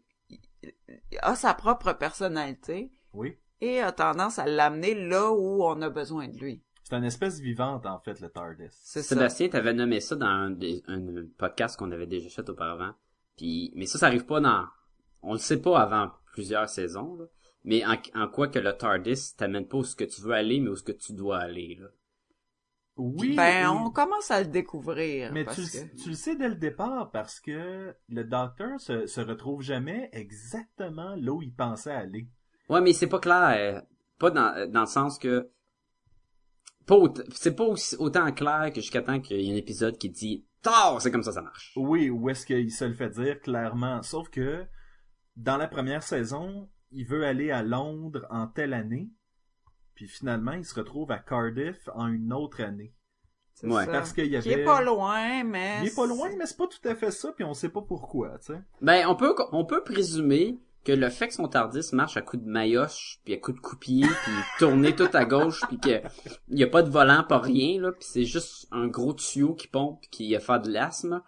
a 1.21 1.35
sa 1.35 1.53
propre 1.53 1.93
personnalité 1.93 2.89
Oui. 3.13 3.37
et 3.61 3.81
a 3.81 3.91
tendance 3.91 4.39
à 4.39 4.45
l'amener 4.45 4.95
là 4.95 5.31
où 5.31 5.63
on 5.63 5.81
a 5.81 5.89
besoin 5.89 6.27
de 6.27 6.37
lui. 6.37 6.63
C'est 6.83 6.95
une 6.95 7.03
espèce 7.03 7.39
vivante, 7.39 7.85
en 7.85 7.99
fait, 7.99 8.19
le 8.19 8.29
TARDIS. 8.29 8.69
C'est 8.71 9.03
ça. 9.03 9.15
Sébastien, 9.15 9.49
t'avais 9.49 9.73
nommé 9.73 9.99
ça 9.99 10.15
dans 10.15 10.25
un, 10.25 10.49
des- 10.49 10.81
un 10.87 11.25
podcast 11.37 11.77
qu'on 11.77 11.91
avait 11.91 12.07
déjà 12.07 12.29
fait 12.29 12.49
auparavant. 12.49 12.93
Puis, 13.37 13.71
mais 13.75 13.85
ça, 13.85 13.99
ça 13.99 14.07
arrive 14.07 14.25
pas 14.25 14.39
dans, 14.41 14.65
on 15.21 15.33
le 15.33 15.39
sait 15.39 15.61
pas 15.61 15.79
avant 15.79 16.11
plusieurs 16.33 16.67
saisons, 16.69 17.15
là. 17.15 17.25
Mais 17.65 17.83
en, 17.85 17.95
en 18.15 18.27
quoi 18.29 18.47
que 18.47 18.57
le 18.57 18.71
TARDIS 18.75 19.35
t'amène 19.37 19.67
pas 19.67 19.77
où 19.77 19.83
ce 19.83 19.95
que 19.95 20.05
tu 20.05 20.21
veux 20.21 20.31
aller, 20.33 20.59
mais 20.61 20.69
où 20.69 20.75
ce 20.77 20.83
que 20.83 20.93
tu 20.93 21.13
dois 21.13 21.39
aller, 21.39 21.77
là? 21.79 21.87
Oui. 22.95 23.35
Ben, 23.35 23.69
on 23.69 23.91
commence 23.91 24.29
à 24.31 24.41
le 24.41 24.47
découvrir. 24.47 25.31
Mais 25.31 25.45
parce 25.45 25.57
tu, 25.57 25.63
que... 25.77 25.95
tu 26.03 26.09
le 26.09 26.15
sais 26.15 26.35
dès 26.35 26.49
le 26.49 26.55
départ 26.55 27.11
parce 27.11 27.39
que 27.39 27.95
le 28.09 28.23
docteur 28.23 28.79
se, 28.79 29.05
se 29.07 29.21
retrouve 29.21 29.61
jamais 29.61 30.09
exactement 30.11 31.15
là 31.15 31.31
où 31.31 31.41
il 31.41 31.53
pensait 31.53 31.91
aller. 31.91 32.27
Ouais, 32.69 32.81
mais 32.81 32.93
c'est 32.93 33.07
pas 33.07 33.19
clair. 33.19 33.77
euh, 33.77 33.81
Pas 34.19 34.31
dans, 34.31 34.71
dans 34.71 34.81
le 34.81 34.85
sens 34.87 35.17
que, 35.19 35.49
c'est 37.33 37.55
pas 37.55 37.63
aussi, 37.65 37.95
autant 37.97 38.31
clair 38.31 38.71
que 38.73 38.81
jusqu'à 38.81 39.01
temps 39.01 39.19
qu'il 39.19 39.41
y 39.41 39.49
ait 39.49 39.53
un 39.53 39.57
épisode 39.57 39.97
qui 39.97 40.09
dit, 40.09 40.45
tard, 40.61 41.01
c'est 41.01 41.11
comme 41.11 41.23
ça, 41.23 41.31
ça 41.31 41.41
marche. 41.41 41.73
Oui, 41.75 42.09
où 42.09 42.29
est-ce 42.29 42.45
qu'il 42.45 42.71
se 42.71 42.85
le 42.85 42.93
fait 42.93 43.09
dire 43.09 43.39
clairement. 43.41 44.01
Sauf 44.01 44.29
que 44.29 44.65
dans 45.35 45.57
la 45.57 45.67
première 45.67 46.03
saison, 46.03 46.69
il 46.91 47.05
veut 47.05 47.25
aller 47.25 47.51
à 47.51 47.61
Londres 47.63 48.25
en 48.29 48.47
telle 48.47 48.73
année. 48.73 49.09
Puis 49.93 50.07
finalement, 50.07 50.53
il 50.53 50.65
se 50.65 50.73
retrouve 50.75 51.11
à 51.11 51.19
Cardiff 51.19 51.77
en 51.93 52.07
une 52.07 52.33
autre 52.33 52.61
année. 52.63 52.93
c'est 53.53 53.67
Ouais. 53.67 53.85
ça. 53.85 53.91
Parce 53.91 54.13
qu'il 54.13 54.25
y 54.25 54.39
Qui 54.39 54.51
avait... 54.53 54.61
est 54.61 54.65
pas 54.65 54.81
loin, 54.81 55.43
mais... 55.43 55.79
Il 55.81 55.87
est 55.89 55.95
pas 55.95 56.07
loin, 56.07 56.29
mais 56.37 56.45
c'est 56.45 56.57
pas 56.57 56.67
tout 56.67 56.87
à 56.87 56.95
fait 56.95 57.11
ça, 57.11 57.31
puis 57.33 57.43
on 57.43 57.53
sait 57.53 57.69
pas 57.69 57.81
pourquoi, 57.81 58.37
tu 58.39 58.53
sais. 58.53 58.61
Ben, 58.81 59.05
on 59.07 59.15
peut, 59.15 59.35
on 59.51 59.65
peut 59.65 59.83
présumer 59.83 60.57
que 60.85 60.91
le 60.93 61.09
fait 61.09 61.27
que 61.27 61.33
son 61.33 61.47
Tardis 61.47 61.89
marche 61.93 62.17
à 62.17 62.21
coups 62.21 62.43
de 62.43 62.49
maillotche, 62.49 63.19
puis 63.25 63.33
à 63.33 63.37
coups 63.37 63.57
de 63.57 63.61
coupier, 63.61 64.05
puis 64.23 64.33
tourner 64.59 64.95
tout 64.95 65.09
à 65.13 65.25
gauche, 65.25 65.61
puis 65.67 65.77
que 65.79 66.01
y 66.49 66.63
a 66.63 66.67
pas 66.67 66.81
de 66.83 66.89
volant, 66.89 67.23
pas 67.23 67.39
rien, 67.39 67.81
là, 67.81 67.91
puis 67.91 68.07
c'est 68.09 68.23
juste 68.25 68.67
un 68.71 68.87
gros 68.87 69.13
tuyau 69.13 69.53
qui 69.55 69.67
pompe, 69.67 69.99
puis 70.01 70.09
qui 70.09 70.35
a 70.35 70.39
fait 70.39 70.59
de 70.59 70.71
l'asthme. 70.71 71.21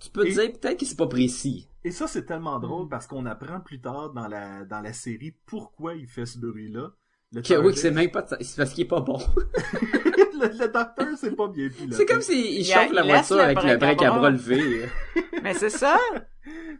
Tu 0.00 0.10
peux 0.10 0.24
te 0.24 0.30
dire 0.30 0.52
peut-être 0.58 0.80
que 0.80 0.86
c'est 0.86 0.96
pas 0.96 1.06
précis. 1.06 1.68
Et 1.84 1.90
ça, 1.90 2.06
c'est 2.06 2.24
tellement 2.24 2.58
Mm. 2.58 2.62
drôle 2.62 2.88
parce 2.88 3.06
qu'on 3.06 3.26
apprend 3.26 3.60
plus 3.60 3.80
tard 3.80 4.10
dans 4.10 4.26
la, 4.28 4.64
dans 4.64 4.80
la 4.80 4.92
série 4.92 5.34
pourquoi 5.46 5.94
il 5.94 6.06
fait 6.08 6.26
ce 6.26 6.38
bruit-là. 6.38 6.90
Le 7.32 7.40
Que, 7.42 7.54
oui, 7.54 7.72
que 7.72 7.78
c'est 7.78 7.90
même 7.90 8.10
pas, 8.10 8.26
c'est 8.40 8.56
parce 8.56 8.72
qu'il 8.72 8.84
est 8.84 8.88
pas 8.88 9.00
bon. 9.00 9.18
le, 9.54 10.48
le 10.58 10.72
docteur, 10.72 11.08
c'est 11.16 11.34
pas 11.36 11.48
bien 11.48 11.68
piloté. 11.68 11.94
c'est 11.96 12.06
comme 12.06 12.20
s'il 12.20 12.60
il 12.60 12.64
chauffe 12.64 12.92
la 12.92 13.02
voiture 13.02 13.40
avec 13.40 13.62
le 13.62 13.76
break 13.76 14.02
à 14.02 14.10
bras 14.10 14.30
levé. 14.30 14.86
Mais 15.42 15.54
c'est 15.54 15.70
ça, 15.70 15.98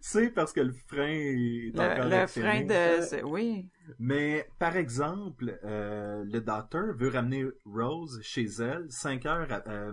C'est 0.00 0.30
parce 0.30 0.52
que 0.52 0.60
le 0.60 0.72
frein 0.72 1.06
est 1.08 1.72
encore 1.92 2.04
le, 2.04 2.10
le 2.10 2.26
frein 2.26 2.62
de... 2.64 3.24
Oui. 3.24 3.68
Mais, 3.98 4.48
par 4.58 4.76
exemple, 4.76 5.58
euh, 5.64 6.24
le 6.24 6.40
docteur 6.40 6.94
veut 6.96 7.08
ramener 7.08 7.44
Rose 7.64 8.20
chez 8.22 8.46
elle 8.60 8.86
5 8.90 9.26
heures, 9.26 9.52
à- 9.52 9.68
euh, 9.68 9.92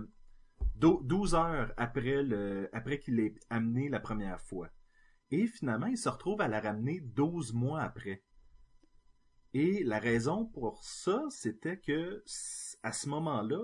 dou- 0.76 1.00
12 1.04 1.34
heures 1.34 1.72
après 1.76 2.22
le, 2.22 2.68
après 2.72 2.98
qu'il 2.98 3.16
l'ait 3.16 3.34
amené 3.48 3.88
la 3.88 4.00
première 4.00 4.40
fois. 4.40 4.68
Et 5.30 5.46
finalement, 5.46 5.86
il 5.86 5.98
se 5.98 6.08
retrouve 6.08 6.40
à 6.40 6.48
la 6.48 6.60
ramener 6.60 7.00
12 7.00 7.52
mois 7.54 7.82
après. 7.82 8.22
Et 9.52 9.82
la 9.84 9.98
raison 9.98 10.46
pour 10.46 10.82
ça, 10.82 11.24
c'était 11.30 11.78
que, 11.78 12.22
à 12.82 12.92
ce 12.92 13.08
moment-là, 13.08 13.62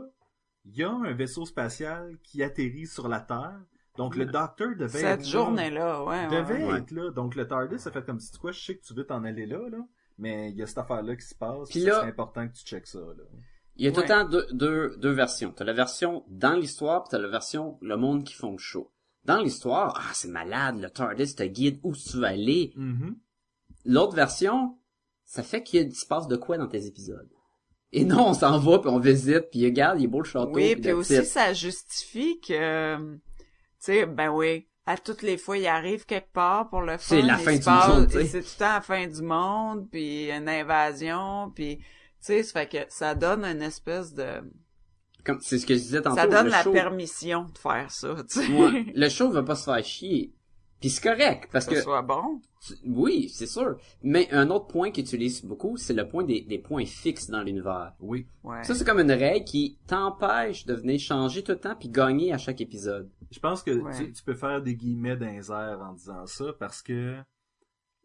il 0.65 0.77
y 0.77 0.83
a 0.83 0.91
un 0.91 1.13
vaisseau 1.13 1.45
spatial 1.47 2.19
qui 2.25 2.43
atterrit 2.43 2.87
sur 2.87 3.09
la 3.09 3.21
Terre. 3.21 3.61
Donc, 3.97 4.17
le 4.17 4.27
docteur 4.27 4.71
devait 4.77 4.85
être 4.85 4.91
Cette 4.91 5.21
là. 5.21 5.25
journée-là, 5.31 6.05
ouais. 6.05 6.27
ouais. 6.29 6.37
devait 6.43 6.65
Ouais. 6.65 6.79
être 6.79 6.91
là. 6.91 7.11
Donc 7.11 7.35
le 7.35 7.47
TARDIS 7.47 7.87
a 7.87 7.91
fait 7.91 8.05
comme 8.05 8.21
si 8.21 8.31
tu 8.33 8.39
quoi, 8.39 8.53
je 8.53 8.61
sais 8.61 8.77
que 8.77 8.83
tu 8.85 8.95
veux 8.95 9.05
t'en 9.07 9.25
aller 9.25 9.47
là, 9.47 9.69
là. 9.71 9.79
Mais 10.19 10.51
il 10.51 10.57
y 10.57 10.63
a 10.63 10.67
cette 10.67 10.79
affaire-là 10.79 11.15
qui 11.17 11.27
se 11.27 11.35
passe. 11.35 11.69
Puis 11.69 11.81
là- 11.81 12.01
c'est 12.03 12.09
important 12.09 12.47
que 12.49 12.53
tu 12.55 12.65
checkes 12.65 12.87
ça, 12.87 12.99
là. 13.01 13.25
Il 13.79 13.85
y 13.85 13.89
a 13.89 13.93
tout 13.93 14.01
le 14.01 14.07
temps 14.07 14.25
deux, 14.25 14.47
deux, 14.53 14.97
deux 14.97 15.11
versions. 15.13 15.53
T'as 15.53 15.65
la 15.65 15.75
version 15.75 16.25
dans 16.29 16.55
l'histoire, 16.55 17.03
puis 17.03 17.11
t'as 17.11 17.19
la 17.19 17.29
version 17.29 17.77
le 17.83 17.97
monde 17.99 18.25
qui 18.25 18.33
font 18.35 18.53
le 18.53 18.59
show. 18.59 18.91
Dans 19.25 19.41
l'histoire, 19.43 19.95
ah, 20.01 20.11
c'est 20.15 20.29
malade, 20.29 20.79
le 20.81 20.89
TARDIS 20.89 21.35
te 21.35 21.43
guide 21.43 21.79
où 21.83 21.95
tu 21.95 22.17
veux 22.17 22.25
aller. 22.25 22.73
L'autre 23.85 24.15
version, 24.15 24.79
ça 25.25 25.43
fait 25.43 25.63
qu'il 25.63 25.95
se 25.95 26.07
passe 26.07 26.27
de 26.29 26.37
quoi 26.37 26.57
dans 26.59 26.69
tes 26.69 26.87
épisodes? 26.87 27.29
Et 27.93 28.05
non, 28.05 28.29
on 28.29 28.35
s'en 28.35 28.59
va, 28.59 28.79
puis 28.79 28.89
on 28.91 28.99
visite, 28.99 29.51
puis 29.51 29.65
regarde, 29.65 30.01
il 30.01 30.05
est 30.05 30.09
beau 30.09 30.19
le 30.21 30.25
château. 30.25 30.51
Oui, 30.55 30.75
puis 30.77 30.93
aussi, 30.93 31.25
ça 31.25 31.53
justifie 31.53 32.41
que, 32.41 32.97
tu 32.97 33.36
sais, 33.79 34.07
ben 34.07 34.31
oui, 34.31 34.69
à 34.87 34.97
toutes 34.97 35.23
les 35.23 35.37
fois, 35.37 35.59
il 35.59 35.67
arrive 35.67 36.07
quelque 36.07 36.33
part 36.33 36.69
pour 36.69 36.81
le 36.81 36.93
fun. 36.93 37.17
C'est 37.17 37.23
la 37.23 37.39
fin 37.39 37.57
du 37.57 37.69
monde. 37.69 38.09
C'est 38.11 38.41
tout 38.41 38.49
le 38.55 38.59
temps 38.59 38.75
la 38.75 38.81
fin 38.81 39.07
du 39.07 39.23
monde, 39.23 39.89
puis 39.91 40.31
une 40.31 40.49
invasion, 40.49 41.51
puis, 41.55 41.79
tu 41.79 41.85
sais, 42.21 42.43
ça 42.43 42.61
fait 42.61 42.69
que 42.69 42.79
ça 42.89 43.15
donne 43.15 43.45
une 43.45 43.63
espèce 43.63 44.15
de... 44.15 44.43
Comme, 45.25 45.41
c'est 45.41 45.59
ce 45.59 45.67
que 45.67 45.75
je 45.75 45.81
disais 45.81 46.03
tantôt. 46.03 46.17
ça 46.17 46.29
donne 46.29 46.47
le 46.47 46.53
la 46.53 46.63
show, 46.63 46.73
permission 46.73 47.47
de 47.53 47.59
faire 47.59 47.91
ça, 47.91 48.15
tu 48.31 48.41
sais. 48.41 48.53
Ouais, 48.53 48.87
le 48.95 49.09
show 49.09 49.29
va 49.29 49.43
pas 49.43 49.57
se 49.57 49.65
faire 49.65 49.85
chier. 49.85 50.33
Puis 50.81 50.91
c'est 50.91 51.03
correct, 51.03 51.49
parce 51.51 51.65
que 51.65 51.71
que 51.71 51.77
ce 51.77 51.83
soit 51.85 52.03
bon. 52.03 52.41
Tu- 52.67 52.75
Oui, 52.87 53.29
c'est 53.31 53.47
sûr. 53.47 53.79
Mais 54.03 54.29
un 54.31 54.51
autre 54.51 54.67
point 54.67 54.91
qu'ils 54.91 55.05
utilisent 55.05 55.43
beaucoup, 55.45 55.77
c'est 55.79 55.95
le 55.95 56.07
point 56.07 56.23
des, 56.25 56.43
des 56.43 56.59
points 56.59 56.85
fixes 56.85 57.31
dans 57.31 57.43
l'univers. 57.43 57.95
Oui. 58.01 58.27
Ouais. 58.45 58.63
Ça, 58.63 58.75
c'est 58.75 58.85
comme 58.85 59.01
une 59.01 59.11
règle 59.13 59.45
qui 59.45 59.79
t'empêche 59.87 60.67
de 60.67 60.75
venir 60.75 60.99
changer 61.01 61.43
tout 61.43 61.53
le 61.53 61.59
temps 61.61 61.77
puis 61.77 61.89
gagner 61.89 62.33
à 62.33 62.39
chaque 62.39 62.61
épisode. 62.61 63.11
Je 63.31 63.39
pense 63.41 63.63
que 63.63 63.71
Ouais. 63.71 63.97
tu, 63.97 64.13
tu 64.13 64.23
peux 64.23 64.35
faire 64.35 64.61
des 64.63 64.75
guillemets 64.75 65.17
airs 65.21 65.81
en 65.81 65.95
disant 65.95 66.27
ça 66.27 66.45
parce 66.59 66.83
que 66.83 67.17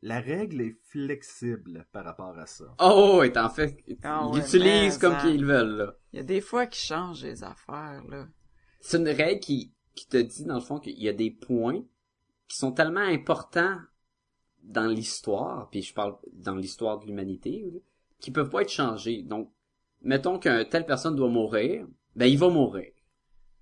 la 0.01 0.19
règle 0.19 0.61
est 0.61 0.77
flexible 0.89 1.85
par 1.91 2.05
rapport 2.05 2.37
à 2.39 2.45
ça. 2.47 2.65
Oh, 2.79 3.21
et 3.23 3.37
en 3.37 3.49
fait, 3.49 3.77
Ah 4.03 4.21
ils 4.23 4.35
ouais, 4.35 4.39
l'utilisent 4.41 4.97
comme 4.97 5.13
ça- 5.13 5.21
qu'ils 5.27 5.45
veulent, 5.45 5.75
là. 5.77 5.93
Il 6.13 6.17
y 6.17 6.19
a 6.19 6.23
des 6.23 6.41
fois 6.41 6.65
qu'ils 6.67 6.85
changent 6.85 7.23
les 7.23 7.43
affaires, 7.43 8.01
là. 8.09 8.27
C'est 8.79 8.97
une 8.97 9.09
règle 9.09 9.39
qui, 9.41 9.73
qui 9.93 10.07
te 10.07 10.17
dit, 10.17 10.45
dans 10.45 10.55
le 10.55 10.61
fond, 10.61 10.79
qu'il 10.79 10.97
y 11.01 11.07
a 11.09 11.13
des 11.13 11.29
points 11.31 11.81
qui 12.51 12.57
sont 12.57 12.71
tellement 12.73 12.99
importants 12.99 13.77
dans 14.63 14.87
l'histoire, 14.87 15.69
puis 15.69 15.81
je 15.81 15.93
parle 15.93 16.17
dans 16.33 16.55
l'histoire 16.55 16.99
de 16.99 17.05
l'humanité, 17.05 17.81
qui 18.19 18.29
peuvent 18.31 18.49
pas 18.49 18.61
être 18.61 18.69
changés. 18.71 19.23
Donc, 19.23 19.51
mettons 20.01 20.37
qu'une 20.37 20.65
telle 20.69 20.85
personne 20.85 21.15
doit 21.15 21.29
mourir, 21.29 21.87
ben 22.15 22.25
il 22.25 22.37
va 22.37 22.49
mourir. 22.49 22.91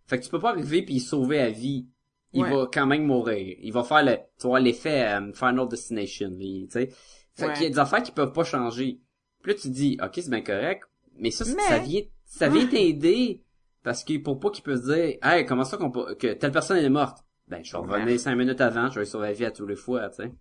Fait 0.07 0.17
que 0.19 0.23
tu 0.25 0.29
peux 0.29 0.39
pas 0.39 0.49
arriver 0.49 0.81
puis 0.81 0.99
sauver 0.99 1.39
à 1.39 1.49
vie. 1.51 1.87
Il 2.33 2.41
Ouais. 2.43 2.49
va 2.49 2.67
quand 2.71 2.85
même 2.85 3.05
mourir. 3.05 3.57
Il 3.61 3.71
va 3.71 3.83
faire 3.83 4.03
le, 4.03 4.17
tu 4.39 4.47
vois, 4.47 4.59
l'effet 4.59 5.07
euh, 5.07 5.31
Final 5.33 5.67
Destination, 5.67 6.35
tu 6.39 6.67
sais. 6.69 6.89
Fait 7.35 7.45
Ouais. 7.47 7.53
qu'il 7.53 7.63
y 7.63 7.65
a 7.67 7.69
des 7.69 7.79
affaires 7.79 8.03
qui 8.03 8.11
peuvent 8.11 8.33
pas 8.33 8.43
changer. 8.43 8.99
Puis 9.41 9.53
là, 9.53 9.57
tu 9.59 9.69
dis, 9.69 9.97
ok, 10.03 10.11
c'est 10.15 10.29
bien 10.29 10.41
correct, 10.41 10.83
mais 11.15 11.31
ça, 11.31 11.45
Mais- 11.45 11.61
ça 11.61 11.79
vient, 11.79 12.01
ça 12.25 12.49
vient 12.49 12.67
t'aider 12.67 13.43
parce 13.83 14.03
que 14.03 14.17
pour 14.17 14.39
pas 14.39 14.49
qu'il 14.49 14.63
peut 14.63 14.75
se 14.75 14.91
dire, 14.93 15.17
hey, 15.23 15.45
comment 15.45 15.63
ça 15.63 15.77
qu'on 15.77 15.91
peut- 15.91 16.15
que 16.15 16.33
telle 16.33 16.51
personne 16.51 16.77
est 16.77 16.89
morte? 16.89 17.23
Ben, 17.49 17.63
je 17.63 17.71
vais 17.71 17.77
revenir 17.79 18.19
cinq 18.19 18.35
minutes 18.35 18.61
avant, 18.61 18.89
je 18.89 18.99
vais 18.99 19.05
sauver 19.05 19.27
la 19.27 19.33
vie 19.33 19.45
à 19.45 19.51
tous 19.51 19.65
les 19.65 19.75
fois, 19.75 20.09
tu 20.09 20.23
sais. 20.23 20.31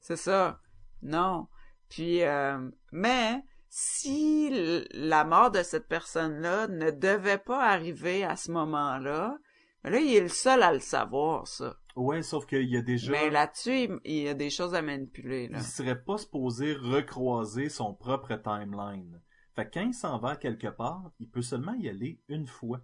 C'est 0.00 0.16
ça. 0.16 0.60
Non. 1.02 1.46
Puis, 1.88 2.22
euh, 2.22 2.68
mais 2.92 3.42
si 3.68 4.50
la 4.92 5.24
mort 5.24 5.50
de 5.50 5.62
cette 5.62 5.86
personne-là 5.88 6.66
ne 6.68 6.90
devait 6.90 7.38
pas 7.38 7.64
arriver 7.64 8.24
à 8.24 8.36
ce 8.36 8.50
moment-là, 8.50 9.36
ben 9.84 9.90
là, 9.90 9.98
il 10.00 10.14
est 10.16 10.20
le 10.20 10.28
seul 10.28 10.62
à 10.62 10.72
le 10.72 10.80
savoir, 10.80 11.46
ça. 11.46 11.76
Ouais, 11.94 12.22
sauf 12.22 12.46
qu'il 12.46 12.68
y 12.68 12.76
a 12.76 12.82
déjà... 12.82 13.12
Mais 13.12 13.30
là-dessus, 13.30 13.70
il- 13.84 14.00
il 14.04 14.22
y 14.24 14.28
a 14.28 14.34
des 14.34 14.50
choses 14.50 14.74
à 14.74 14.82
manipuler, 14.82 15.48
là. 15.48 15.58
il 15.58 15.64
serait 15.64 16.02
pas 16.02 16.18
supposé 16.18 16.74
recroiser 16.74 17.68
son 17.68 17.94
propre 17.94 18.34
timeline. 18.36 19.20
Fait 19.54 19.64
que 19.66 19.74
quand 19.74 19.86
il 19.86 19.94
s'en 19.94 20.18
va 20.18 20.36
quelque 20.36 20.66
part, 20.68 21.10
il 21.20 21.28
peut 21.30 21.40
seulement 21.42 21.72
y 21.74 21.88
aller 21.88 22.20
une 22.28 22.46
fois. 22.46 22.80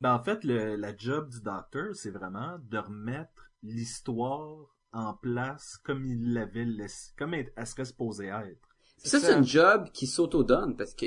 Ben, 0.00 0.14
en 0.14 0.22
fait, 0.22 0.44
le, 0.44 0.76
la 0.76 0.96
job 0.96 1.30
du 1.30 1.40
docteur, 1.40 1.94
c'est 1.94 2.10
vraiment 2.10 2.58
de 2.62 2.78
remettre 2.78 3.50
l'histoire 3.62 4.76
en 4.92 5.14
place 5.14 5.78
comme 5.84 6.04
il 6.04 6.32
l'avait 6.32 6.64
laissé, 6.64 7.12
comme 7.18 7.34
elle, 7.34 7.52
serait 7.66 7.84
supposée 7.84 8.26
être. 8.26 8.68
Ça, 8.98 9.20
ça. 9.20 9.26
c'est 9.26 9.34
une 9.34 9.44
job 9.44 9.90
qui 9.92 10.06
s'auto-donne 10.06 10.76
parce 10.76 10.94
que 10.94 11.06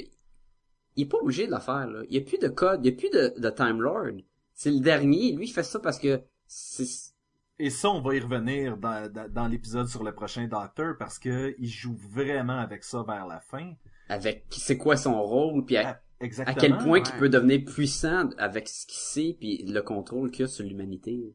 il 0.96 1.04
est 1.04 1.08
pas 1.08 1.18
obligé 1.18 1.46
de 1.46 1.52
la 1.52 1.60
faire, 1.60 1.88
là. 1.88 2.02
Il 2.10 2.16
y 2.16 2.18
a 2.18 2.22
plus 2.22 2.38
de 2.40 2.48
code, 2.48 2.84
il 2.84 2.92
y 2.92 2.94
a 2.94 2.98
plus 2.98 3.10
de, 3.10 3.40
de 3.40 3.50
Time 3.50 3.82
Lord. 3.82 4.22
C'est 4.54 4.72
le 4.72 4.80
dernier, 4.80 5.32
lui, 5.34 5.48
il 5.48 5.52
fait 5.52 5.64
ça 5.64 5.80
parce 5.80 5.98
que 5.98 6.22
c'est, 6.46 7.14
Et 7.58 7.70
ça, 7.70 7.90
on 7.90 8.02
va 8.02 8.16
y 8.16 8.20
revenir 8.20 8.78
dans, 8.78 9.10
dans, 9.12 9.32
dans 9.32 9.48
l'épisode 9.48 9.88
sur 9.88 10.04
le 10.04 10.14
prochain 10.14 10.48
Docteur 10.48 10.98
parce 10.98 11.18
que 11.20 11.56
il 11.58 11.70
joue 11.70 11.96
vraiment 11.96 12.60
avec 12.60 12.84
ça 12.84 13.04
vers 13.04 13.28
la 13.28 13.40
fin. 13.40 13.74
avec, 14.10 14.46
c'est 14.50 14.78
quoi 14.78 14.98
son 14.98 15.22
rôle, 15.22 15.64
puis 15.64 15.78
à, 15.78 16.02
Exactement. 16.22 16.58
à 16.58 16.60
quel 16.60 16.78
point 16.78 17.00
ouais. 17.00 17.04
il 17.06 17.20
peut 17.20 17.30
devenir 17.30 17.64
puissant 17.66 18.30
avec 18.38 18.68
ce 18.68 18.86
qu'il 18.86 19.00
sait 19.00 19.36
puis 19.40 19.64
le 19.66 19.82
contrôle 19.82 20.32
qu'il 20.32 20.46
a 20.46 20.48
sur 20.48 20.66
l'humanité. 20.66 21.34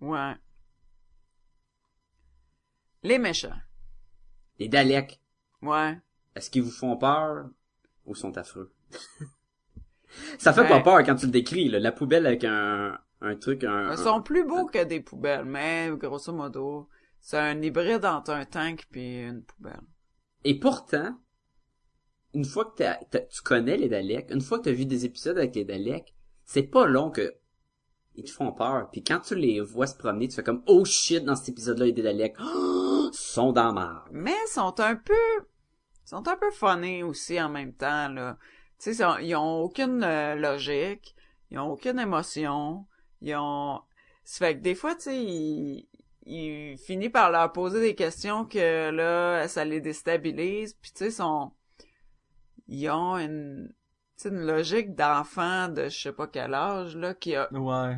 Ouais. 0.00 0.34
Les 3.02 3.18
méchants. 3.18 3.56
Les 4.58 4.68
Daleks. 4.68 5.20
Ouais. 5.62 5.98
Est-ce 6.34 6.50
qu'ils 6.50 6.62
vous 6.62 6.70
font 6.70 6.96
peur 6.96 7.48
ou 8.06 8.14
sont 8.14 8.36
affreux? 8.38 8.72
ça 10.38 10.52
fait 10.52 10.62
Ouais. 10.62 10.68
pas 10.68 10.80
peur 10.80 11.04
quand 11.04 11.16
tu 11.16 11.26
le 11.26 11.32
décris, 11.32 11.68
là. 11.68 11.78
La 11.78 11.92
poubelle 11.92 12.26
avec 12.26 12.44
un, 12.44 12.98
un 13.20 13.36
truc, 13.36 13.64
un... 13.64 13.92
Ils 13.92 13.98
sont 13.98 14.22
plus 14.22 14.44
beaux 14.44 14.66
que 14.66 14.82
des 14.84 15.00
poubelles, 15.00 15.44
mais 15.44 15.90
grosso 15.96 16.32
modo, 16.32 16.88
c'est 17.20 17.38
un 17.38 17.60
hybride 17.60 18.04
entre 18.04 18.30
un 18.32 18.44
tank 18.44 18.86
puis 18.90 19.22
une 19.24 19.42
poubelle. 19.42 19.80
Et 20.44 20.58
pourtant, 20.58 21.18
une 22.34 22.44
fois 22.44 22.64
que 22.66 22.76
t'as- 22.76 23.20
tu 23.20 23.42
connais 23.42 23.76
les 23.76 23.88
Daleks, 23.88 24.30
une 24.30 24.40
fois 24.40 24.58
que 24.58 24.64
tu 24.64 24.70
as 24.70 24.72
vu 24.72 24.86
des 24.86 25.04
épisodes 25.04 25.38
avec 25.38 25.54
les 25.54 25.64
Daleks, 25.64 26.14
c'est 26.44 26.62
pas 26.62 26.86
long 26.86 27.10
que 27.10 27.34
ils 28.14 28.24
te 28.24 28.30
font 28.30 28.52
peur. 28.52 28.88
Puis 28.90 29.04
quand 29.04 29.20
tu 29.20 29.34
les 29.36 29.60
vois 29.60 29.86
se 29.86 29.96
promener, 29.96 30.28
tu 30.28 30.34
fais 30.34 30.42
comme 30.42 30.62
oh 30.66 30.84
shit 30.84 31.24
dans 31.24 31.36
cet 31.36 31.50
épisode-là 31.50 31.86
il 31.86 31.94
des 31.94 32.02
Daleks. 32.02 32.36
Oh, 32.40 33.10
sont 33.12 33.52
dans 33.52 33.72
merde. 33.72 34.08
Mais 34.10 34.34
sont 34.52 34.78
un 34.80 34.96
peu, 34.96 35.14
sont 36.04 36.26
un 36.26 36.36
peu 36.36 36.50
funny 36.50 37.02
aussi 37.02 37.40
en 37.40 37.48
même 37.48 37.72
temps, 37.72 38.08
là. 38.08 38.36
Tu 38.80 38.94
sais, 38.94 39.04
ils 39.22 39.34
ont 39.34 39.62
aucune 39.62 40.02
euh, 40.04 40.36
logique, 40.36 41.16
ils 41.50 41.58
ont 41.58 41.72
aucune 41.72 41.98
émotion, 41.98 42.86
ils 43.20 43.34
ont... 43.36 43.80
Ça 44.24 44.46
fait 44.46 44.56
que 44.56 44.62
des 44.62 44.74
fois, 44.74 44.94
tu 44.94 45.02
sais, 45.02 45.16
ils, 45.16 45.88
ils 46.26 46.78
finissent 46.78 47.10
par 47.10 47.30
leur 47.30 47.52
poser 47.52 47.80
des 47.80 47.94
questions 47.94 48.44
que, 48.44 48.90
là, 48.90 49.48
ça 49.48 49.64
les 49.64 49.80
déstabilise, 49.80 50.74
puis 50.74 50.92
tu 50.92 51.04
sais, 51.04 51.10
sont... 51.10 51.50
Ils 52.68 52.88
ont 52.90 53.16
une... 53.18 53.72
une 54.24 54.46
logique 54.46 54.94
d'enfant 54.94 55.68
de 55.68 55.88
je 55.88 55.98
sais 56.00 56.12
pas 56.12 56.26
quel 56.26 56.54
âge, 56.54 56.96
là, 56.96 57.14
qui 57.14 57.34
a 57.34 57.52
Ouais. 57.52 57.96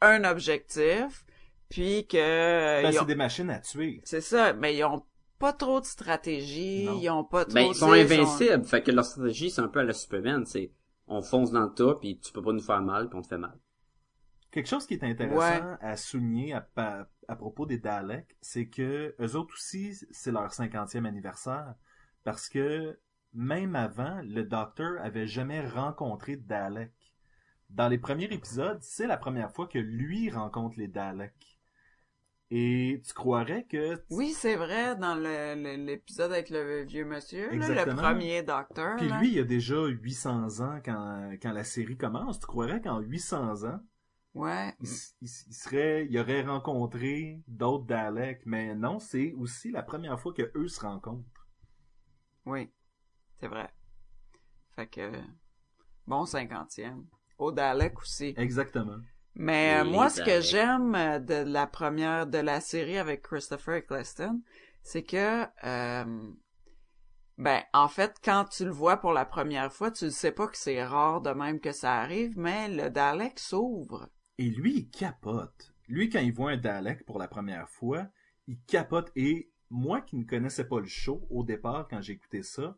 un 0.00 0.24
objectif, 0.24 1.24
puis 1.68 2.06
que... 2.06 2.16
euh, 2.18 2.82
Ben, 2.82 2.90
ils 2.90 2.94
c'est 2.94 3.00
ont- 3.00 3.04
des 3.04 3.14
machines 3.14 3.50
à 3.50 3.58
tuer. 3.60 4.00
c'est 4.04 4.20
ça, 4.20 4.52
mais 4.52 4.76
ils 4.76 4.84
ont 4.84 5.04
pas 5.38 5.52
trop 5.52 5.80
de 5.80 5.86
stratégie, 5.86 6.84
Non. 6.84 6.98
ils 7.00 7.10
ont 7.10 7.24
pas 7.24 7.44
trop... 7.44 7.54
Ben, 7.54 7.62
ils 7.68 7.74
sont 7.74 7.92
invincibles. 7.92 8.64
Fait 8.64 8.82
que 8.82 8.90
leur 8.92 9.04
stratégie, 9.04 9.50
c'est 9.50 9.60
un 9.60 9.68
peu 9.68 9.80
à 9.80 9.84
la 9.84 9.92
Superman. 9.92 10.44
C'est, 10.46 10.72
on 11.08 11.20
fonce 11.22 11.50
dans 11.50 11.62
le 11.64 11.72
tas, 11.74 11.94
puis 12.00 12.18
tu 12.20 12.32
peux 12.32 12.42
pas 12.42 12.52
nous 12.52 12.62
faire 12.62 12.80
mal, 12.82 13.08
puis 13.08 13.18
on 13.18 13.22
te 13.22 13.28
fait 13.28 13.38
mal. 13.38 13.58
Quelque 14.50 14.68
chose 14.68 14.86
qui 14.86 14.94
est 14.94 15.02
intéressant 15.04 15.38
Ouais. 15.38 15.76
à 15.80 15.96
souligner 15.96 16.52
à 16.54 17.36
propos 17.36 17.64
des 17.66 17.78
Daleks, 17.78 18.36
c'est 18.42 18.66
que 18.68 19.14
eux 19.18 19.36
autres 19.36 19.54
aussi, 19.54 19.94
c'est 20.10 20.30
leur 20.30 20.52
50e 20.52 21.06
anniversaire. 21.06 21.74
Parce 22.24 22.48
que 22.50 22.98
même 23.34 23.74
avant, 23.76 24.20
le 24.24 24.42
docteur 24.44 25.00
avait 25.02 25.26
jamais 25.26 25.66
rencontré 25.66 26.36
de 26.36 26.46
Daleks. 26.46 27.12
Dans 27.70 27.88
les 27.88 27.98
premiers 27.98 28.30
épisodes, 28.32 28.78
c'est 28.82 29.06
la 29.06 29.16
première 29.16 29.50
fois 29.52 29.66
que 29.66 29.78
lui 29.78 30.30
rencontre 30.30 30.78
les 30.78 30.88
Daleks. 30.88 31.58
Et 32.54 33.00
tu 33.06 33.14
croirais 33.14 33.64
que... 33.64 34.02
Oui, 34.10 34.32
c'est 34.32 34.56
vrai, 34.56 34.94
dans 34.96 35.14
l'épisode 35.14 36.32
avec 36.32 36.50
le 36.50 36.82
vieux 36.82 37.06
monsieur, 37.06 37.48
là, 37.56 37.84
le 37.86 37.94
premier 37.94 38.42
docteur. 38.42 38.96
Puis 38.96 39.08
là. 39.08 39.18
lui, 39.20 39.32
il 39.32 39.38
a 39.38 39.44
déjà 39.44 39.86
800 39.86 40.60
ans 40.60 40.78
quand, 40.84 41.30
quand 41.40 41.52
la 41.52 41.64
série 41.64 41.96
commence. 41.96 42.40
Tu 42.40 42.46
croirais 42.46 42.82
qu'en 42.82 43.00
800 43.00 43.64
ans, 43.64 43.80
Ouais. 44.34 44.74
il, 44.80 44.86
s- 44.86 45.14
il 45.22 45.28
s- 45.28 45.46
il 45.48 45.54
serait, 45.54 46.06
il 46.10 46.18
aurait 46.18 46.42
rencontré 46.42 47.40
d'autres 47.48 47.84
Daleks, 47.86 48.42
mais 48.44 48.74
non, 48.74 48.98
c'est 48.98 49.32
aussi 49.32 49.70
la 49.70 49.82
première 49.82 50.20
fois 50.20 50.34
que 50.34 50.50
eux 50.54 50.68
se 50.68 50.80
rencontrent. 50.80 51.24
Oui, 52.44 52.70
c'est 53.42 53.48
vrai. 53.48 53.68
Fait 54.76 54.86
que, 54.86 55.10
bon 56.06 56.24
cinquantième. 56.26 57.06
Au 57.38 57.50
Dalek 57.50 58.00
aussi. 58.00 58.34
Exactement. 58.36 58.98
Mais 59.34 59.80
euh, 59.80 59.84
Les 59.84 59.90
moi, 59.90 60.10
ce 60.10 60.22
que 60.22 60.40
j'aime 60.40 60.94
euh, 60.94 61.18
de 61.18 61.50
la 61.50 61.66
première, 61.66 62.28
de 62.28 62.38
la 62.38 62.60
série 62.60 62.98
avec 62.98 63.22
Christopher 63.22 63.76
Eccleston, 63.76 64.42
c'est 64.84 65.02
que, 65.02 65.42
euh, 65.64 66.32
ben, 67.36 67.62
en 67.72 67.88
fait, 67.88 68.14
quand 68.22 68.44
tu 68.44 68.64
le 68.64 68.70
vois 68.70 68.98
pour 68.98 69.12
la 69.12 69.24
première 69.24 69.72
fois, 69.72 69.90
tu 69.90 70.04
ne 70.04 70.10
sais 70.10 70.30
pas 70.30 70.46
que 70.46 70.56
c'est 70.56 70.84
rare 70.84 71.20
de 71.20 71.30
même 71.30 71.58
que 71.58 71.72
ça 71.72 71.94
arrive, 71.96 72.38
mais 72.38 72.68
le 72.68 72.90
Dalek 72.90 73.40
s'ouvre. 73.40 74.08
Et 74.38 74.50
lui, 74.50 74.76
il 74.76 74.90
capote. 74.90 75.74
Lui, 75.88 76.10
quand 76.10 76.20
il 76.20 76.32
voit 76.32 76.52
un 76.52 76.58
Dalek 76.58 77.04
pour 77.06 77.18
la 77.18 77.26
première 77.26 77.68
fois, 77.68 78.06
il 78.46 78.60
capote. 78.68 79.10
Et 79.16 79.50
moi 79.68 80.00
qui 80.00 80.16
ne 80.16 80.24
connaissais 80.24 80.68
pas 80.68 80.78
le 80.78 80.86
show 80.86 81.26
au 81.28 81.42
départ 81.42 81.88
quand 81.88 82.00
j'ai 82.02 82.12
écouté 82.12 82.44
ça, 82.44 82.76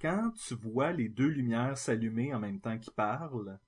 quand 0.00 0.30
tu 0.32 0.54
vois 0.54 0.92
les 0.92 1.08
deux 1.08 1.28
lumières 1.28 1.76
s'allumer 1.78 2.34
en 2.34 2.40
même 2.40 2.60
temps 2.60 2.78
qu'ils 2.78 2.92
parlent, 2.92 3.58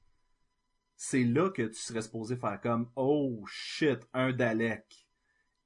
c'est 0.97 1.25
là 1.25 1.51
que 1.51 1.63
tu 1.63 1.75
serais 1.81 2.03
supposé 2.03 2.37
faire 2.37 2.61
comme 2.61 2.91
Oh 2.97 3.45
shit, 3.47 4.01
un 4.13 4.33
Dalek. 4.33 5.07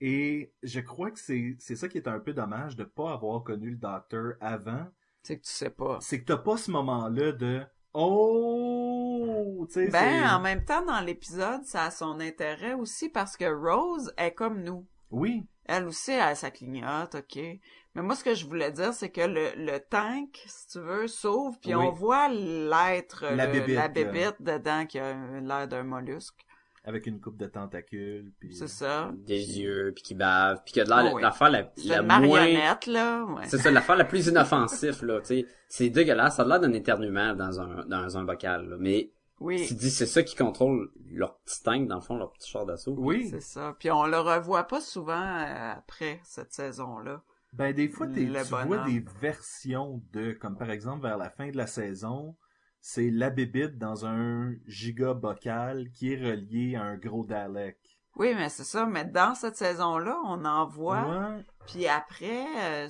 Et 0.00 0.52
je 0.62 0.80
crois 0.80 1.10
que 1.10 1.18
c'est 1.18 1.56
c'est 1.58 1.76
ça 1.76 1.88
qui 1.88 1.98
est 1.98 2.08
un 2.08 2.18
peu 2.20 2.32
dommage 2.34 2.76
de 2.76 2.84
pas 2.84 3.12
avoir 3.12 3.42
connu 3.44 3.70
le 3.70 3.76
docteur 3.76 4.34
avant. 4.40 4.86
C'est 5.22 5.38
que 5.38 5.44
tu 5.44 5.52
sais 5.52 5.70
pas. 5.70 5.98
C'est 6.00 6.20
que 6.20 6.26
t'as 6.26 6.36
pas 6.38 6.56
ce 6.56 6.70
moment-là 6.72 7.32
de 7.32 7.62
Oh, 7.94 9.66
tu 9.68 9.74
sais, 9.74 9.86
Ben, 9.88 10.22
c'est- 10.22 10.28
en 10.28 10.40
même 10.40 10.64
temps, 10.64 10.84
dans 10.84 11.00
l'épisode, 11.00 11.64
ça 11.64 11.84
a 11.84 11.90
son 11.90 12.20
intérêt 12.20 12.74
aussi 12.74 13.08
parce 13.08 13.36
que 13.36 13.44
Rose 13.44 14.12
est 14.16 14.32
comme 14.34 14.62
nous. 14.62 14.86
oui, 15.10 15.46
Elle 15.66 15.86
aussi, 15.86 16.10
elle, 16.12 16.36
ça 16.36 16.50
clignote, 16.50 17.14
ok. 17.14 17.36
Mais 17.94 18.02
moi, 18.02 18.14
ce 18.16 18.24
que 18.24 18.34
je 18.34 18.46
voulais 18.46 18.72
dire, 18.72 18.92
c'est 18.92 19.10
que 19.10 19.20
le, 19.20 19.50
le 19.56 19.78
tank, 19.78 20.40
si 20.46 20.66
tu 20.68 20.78
veux, 20.80 21.06
s'ouvre, 21.06 21.58
puis 21.60 21.74
Oui. 21.74 21.84
on 21.86 21.90
voit 21.92 22.28
l'être, 22.28 23.24
La 23.34 23.46
le- 23.46 23.52
bébite, 23.52 23.74
la 23.76 23.88
bébite 23.88 24.36
dedans 24.40 24.86
qui 24.86 24.98
a 24.98 25.14
l'air 25.40 25.68
d'un 25.68 25.82
mollusque. 25.84 26.44
avec 26.84 27.06
une 27.06 27.20
coupe 27.20 27.36
de 27.36 27.46
tentacules. 27.46 28.32
Puis... 28.40 28.54
C'est 28.56 28.66
ça. 28.66 29.12
Des 29.14 29.60
yeux, 29.60 29.92
puis 29.94 30.02
qui 30.02 30.14
bavent, 30.16 30.62
puis 30.64 30.72
qui 30.72 30.80
a 30.80 30.84
de 30.84 30.88
l'air 30.90 31.10
Oh 31.12 31.16
oui. 31.16 31.22
l'affaire 31.22 31.50
la, 31.50 31.70
la 31.84 32.00
une 32.00 32.06
moins... 32.08 32.18
marionnette, 32.18 32.86
là. 32.86 33.24
Ouais. 33.24 33.44
C'est 33.46 33.58
ça, 33.58 33.70
l'affaire 33.70 33.94
la 33.96 34.04
plus 34.04 34.26
inoffensive, 34.26 35.04
là, 35.04 35.20
tu 35.20 35.26
sais. 35.26 35.46
C'est 35.68 35.90
dégueulasse, 35.90 36.36
ça 36.36 36.42
a 36.42 36.46
l'air 36.46 36.58
d'un 36.60 36.72
éternuement 36.72 37.34
dans 37.34 37.60
un, 37.60 37.84
dans 37.86 38.18
un 38.18 38.24
bocal, 38.24 38.68
là. 38.68 38.76
Mais, 38.80 39.10
Oui, 39.42 39.66
tu 39.66 39.74
dis, 39.74 39.90
c'est 39.90 40.06
ça 40.06 40.22
qui 40.22 40.36
contrôle 40.36 40.90
leur 41.10 41.38
petit 41.40 41.62
tank, 41.62 41.88
dans 41.88 41.96
le 41.96 42.00
fond, 42.00 42.16
leur 42.16 42.32
petit 42.32 42.48
char 42.48 42.64
d'assaut. 42.64 42.94
Oui, 42.96 43.28
c'est 43.28 43.42
ça. 43.42 43.74
Puis 43.78 43.90
on 43.90 44.06
le 44.06 44.18
revoit 44.18 44.64
pas 44.64 44.80
souvent 44.80 45.12
euh, 45.12 45.72
après 45.72 46.20
cette 46.22 46.52
saison-là. 46.52 47.22
ben 47.52 47.74
des 47.74 47.88
fois 47.88 48.06
tu 48.06 48.24
vois 48.26 48.64
bonhomme. 48.64 48.86
des 48.86 49.04
versions 49.20 50.00
de, 50.12 50.32
comme 50.32 50.56
par 50.56 50.70
exemple 50.70 51.02
vers 51.02 51.18
la 51.18 51.30
fin 51.30 51.50
de 51.50 51.56
la 51.56 51.66
saison, 51.66 52.36
c'est 52.80 53.10
la 53.10 53.30
bébite 53.30 53.78
dans 53.78 54.06
un 54.06 54.54
giga 54.66 55.12
bocal 55.14 55.90
qui 55.90 56.12
est 56.12 56.16
relié 56.16 56.76
à 56.76 56.82
un 56.82 56.96
gros 56.96 57.24
Dalek. 57.24 57.78
Oui, 58.16 58.34
mais 58.34 58.48
c'est 58.48 58.64
ça. 58.64 58.86
Mais 58.86 59.04
dans 59.04 59.34
cette 59.34 59.56
saison-là, 59.56 60.20
on 60.24 60.44
en 60.44 60.66
voit. 60.66 61.02
Ouais. 61.02 61.44
Puis 61.66 61.88
après, 61.88 62.44
euh, 62.58 62.88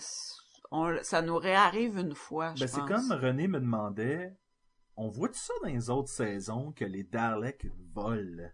on, 0.70 0.96
ça 1.02 1.22
nous 1.22 1.36
réarrive 1.36 1.98
une 1.98 2.14
fois, 2.14 2.54
je 2.56 2.60
Ben 2.60 2.66
c'est 2.66 2.86
comme 2.86 3.12
René 3.12 3.46
me 3.46 3.60
demandait, 3.60 4.34
on 5.04 5.08
voit 5.08 5.28
tout 5.28 5.34
ça 5.38 5.54
dans 5.62 5.68
les 5.68 5.90
autres 5.90 6.10
saisons 6.10 6.72
que 6.72 6.84
les 6.84 7.04
Daleks 7.04 7.66
volent? 7.94 8.48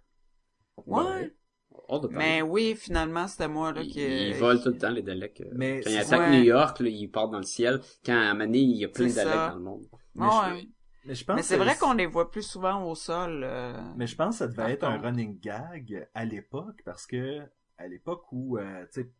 Ouais. 0.87 1.33
Mais 2.11 2.43
oui, 2.43 2.75
finalement, 2.77 3.27
c'était 3.29 3.49
moi 3.49 3.73
là 3.73 3.83
Ils, 3.83 3.93
qui. 3.93 4.01
ils 4.01 4.35
volent 4.35 4.61
tout 4.61 4.71
le 4.71 4.79
temps, 4.79 4.91
les 4.91 5.03
Daleks. 5.03 5.41
euh, 5.43 5.51
Mais 5.53 5.81
quand 5.81 5.91
ils 5.91 5.99
attaquent 5.99 6.21
ouais. 6.21 6.39
New 6.39 6.45
York, 6.45 6.81
là, 6.81 6.89
ils 6.89 7.11
partent 7.11 7.31
dans 7.33 7.39
le 7.39 7.45
ciel. 7.45 7.81
Quand, 8.05 8.13
à 8.15 8.17
un 8.17 8.33
moment 8.35 8.47
donné, 8.47 8.59
il 8.59 8.77
y 8.77 8.85
a 8.85 8.89
plein 8.89 9.07
de 9.07 9.13
Daleks 9.13 9.35
dans 9.51 9.55
le 9.55 9.61
monde. 9.61 9.87
Mais 10.15 10.25
Ouais. 10.27 10.31
je, 10.61 10.67
mais 11.09 11.15
je 11.15 11.25
pense 11.25 11.37
Mais 11.37 11.43
c'est 11.43 11.57
vrai 11.57 11.77
qu'on 11.77 11.93
les 11.95 12.07
voit 12.07 12.31
plus 12.31 12.43
souvent 12.43 12.85
au 12.85 12.95
sol. 12.95 13.43
euh, 13.45 13.73
Mais 13.97 14.07
je 14.07 14.17
pense 14.17 14.35
que 14.35 14.39
ça 14.39 14.47
devait 14.49 14.57
Par 14.57 14.69
être 14.71 14.85
un 14.85 14.99
running 14.99 15.39
gag 15.39 16.09
à 16.15 16.25
l'époque 16.25 16.83
parce 16.85 17.07
que 17.07 17.41
à 17.79 17.87
l'époque 17.87 18.25
où 18.33 18.59
euh, 18.59 18.85
tu 18.93 19.03
sais 19.03 19.11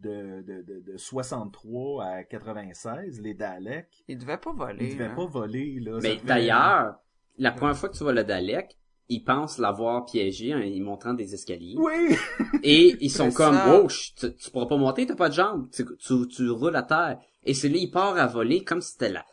de, 0.00 0.42
de, 0.42 0.62
de, 0.62 0.92
de 0.92 0.96
63 0.96 2.04
à 2.04 2.24
96, 2.24 3.20
les 3.20 3.34
Daleks, 3.34 3.88
Ils 4.08 4.18
devaient 4.18 4.38
pas 4.38 4.52
voler. 4.52 4.86
ils 4.86 4.92
devaient 4.94 5.08
là. 5.08 5.14
pas 5.14 5.26
voler 5.26 5.80
là. 5.80 5.98
Mais 6.02 6.16
devait- 6.16 6.26
d'ailleurs, 6.26 6.94
la 7.38 7.52
première 7.52 7.76
fois 7.76 7.88
que 7.88 7.96
tu 7.96 8.02
vois 8.02 8.12
le 8.12 8.24
Dalek, 8.24 8.76
ils 9.08 9.22
pensent 9.22 9.58
l'avoir 9.58 10.04
piégé 10.04 10.54
en 10.54 10.58
y 10.58 10.80
montrant 10.80 11.14
des 11.14 11.32
escaliers. 11.34 11.76
Oui. 11.78 12.16
Et 12.64 12.96
ils 13.00 13.10
sont 13.10 13.30
comme, 13.30 13.54
ça. 13.54 13.80
oh, 13.80 13.86
tu, 13.88 14.34
tu 14.34 14.50
pourras 14.50 14.66
pas 14.66 14.76
monter, 14.76 15.06
t'as 15.06 15.14
pas 15.14 15.28
de 15.28 15.34
jambes. 15.34 15.68
Tu, 15.72 15.84
tu, 15.98 16.26
tu 16.28 16.50
roules 16.50 16.74
à 16.76 16.82
terre. 16.82 17.18
Et 17.44 17.52
là, 17.52 17.58
il 17.76 17.90
part 17.90 18.16
à 18.16 18.26
voler 18.26 18.64
comme 18.64 18.80
si 18.80 18.92
c'était 18.92 19.10
là. 19.12 19.24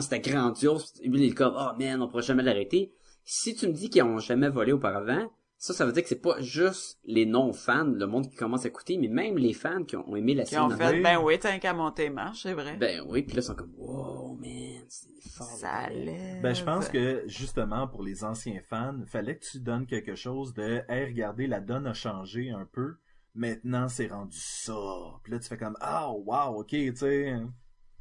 C'était 0.00 0.20
grandiose. 0.20 0.92
Il 1.02 1.22
est 1.22 1.30
comme, 1.30 1.54
oh 1.56 1.70
man, 1.78 2.02
on 2.02 2.08
pourra 2.08 2.22
jamais 2.22 2.42
l'arrêter. 2.42 2.92
Si 3.24 3.54
tu 3.54 3.68
me 3.68 3.72
dis 3.72 3.90
qu'ils 3.90 4.02
ont 4.02 4.18
jamais 4.18 4.48
volé 4.48 4.72
auparavant, 4.72 5.30
ça, 5.60 5.74
ça 5.74 5.84
veut 5.84 5.92
dire 5.92 6.02
que 6.04 6.08
c'est 6.08 6.22
pas 6.22 6.40
juste 6.40 7.00
les 7.04 7.26
non-fans, 7.26 7.84
le 7.84 8.06
monde 8.06 8.28
qui 8.30 8.36
commence 8.36 8.64
à 8.64 8.68
écouter, 8.68 8.96
mais 8.96 9.08
même 9.08 9.36
les 9.36 9.52
fans 9.52 9.82
qui 9.84 9.96
ont, 9.96 10.08
ont 10.08 10.14
aimé 10.16 10.34
la 10.34 10.44
Qui 10.44 10.50
série. 10.50 10.62
ont 10.62 10.68
dans- 10.68 10.76
fait, 10.76 11.00
ben 11.02 11.18
oui, 11.20 11.38
t'as 11.38 11.58
qu'à 11.58 11.74
monter 11.74 12.10
marche, 12.10 12.42
c'est 12.44 12.54
vrai. 12.54 12.76
Ben 12.76 13.02
oui, 13.08 13.22
puis 13.22 13.34
là, 13.36 13.42
ils 13.42 13.44
sont 13.44 13.54
comme, 13.56 13.74
wow, 13.76 14.34
man, 14.36 14.84
c'est 14.88 15.28
fort. 15.30 15.46
ça 15.48 15.88
lève. 15.90 16.42
Ben 16.42 16.54
je 16.54 16.62
pense 16.64 16.88
que 16.88 17.24
justement 17.26 17.88
pour 17.88 18.02
les 18.02 18.22
anciens 18.24 18.60
fans, 18.68 19.00
fallait 19.06 19.36
que 19.36 19.44
tu 19.44 19.58
donnes 19.60 19.86
quelque 19.86 20.14
chose 20.14 20.54
de 20.54 20.80
hey 20.88 21.06
regardez 21.06 21.46
la 21.46 21.60
donne 21.60 21.86
a 21.86 21.92
changé 21.92 22.50
un 22.50 22.64
peu. 22.72 22.94
Maintenant 23.34 23.88
c'est 23.88 24.06
rendu 24.08 24.36
ça. 24.38 24.74
Puis 25.22 25.32
là 25.32 25.38
tu 25.40 25.48
fais 25.48 25.58
comme 25.58 25.76
ah 25.80 26.10
wow 26.12 26.60
ok 26.60 26.68
tu 26.70 26.96
sais. 26.96 27.34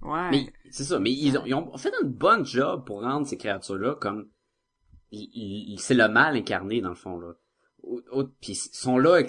Ouais. 0.01 0.29
Mais 0.31 0.53
c'est 0.71 0.83
ça, 0.83 0.99
mais 0.99 1.11
ils 1.11 1.37
ont, 1.37 1.45
ils 1.45 1.53
ont 1.55 1.75
fait 1.77 1.91
une 2.03 2.09
bonne 2.09 2.45
job 2.45 2.85
pour 2.85 3.01
rendre 3.01 3.25
ces 3.27 3.37
créatures-là 3.37 3.95
comme 3.95 4.29
c'est 5.77 5.93
le 5.93 6.07
mal 6.07 6.35
incarné 6.35 6.81
dans 6.81 6.89
le 6.89 6.95
fond 6.95 7.19
là. 7.19 7.33
Puis 8.41 8.55
sont 8.55 8.97
là 8.97 9.23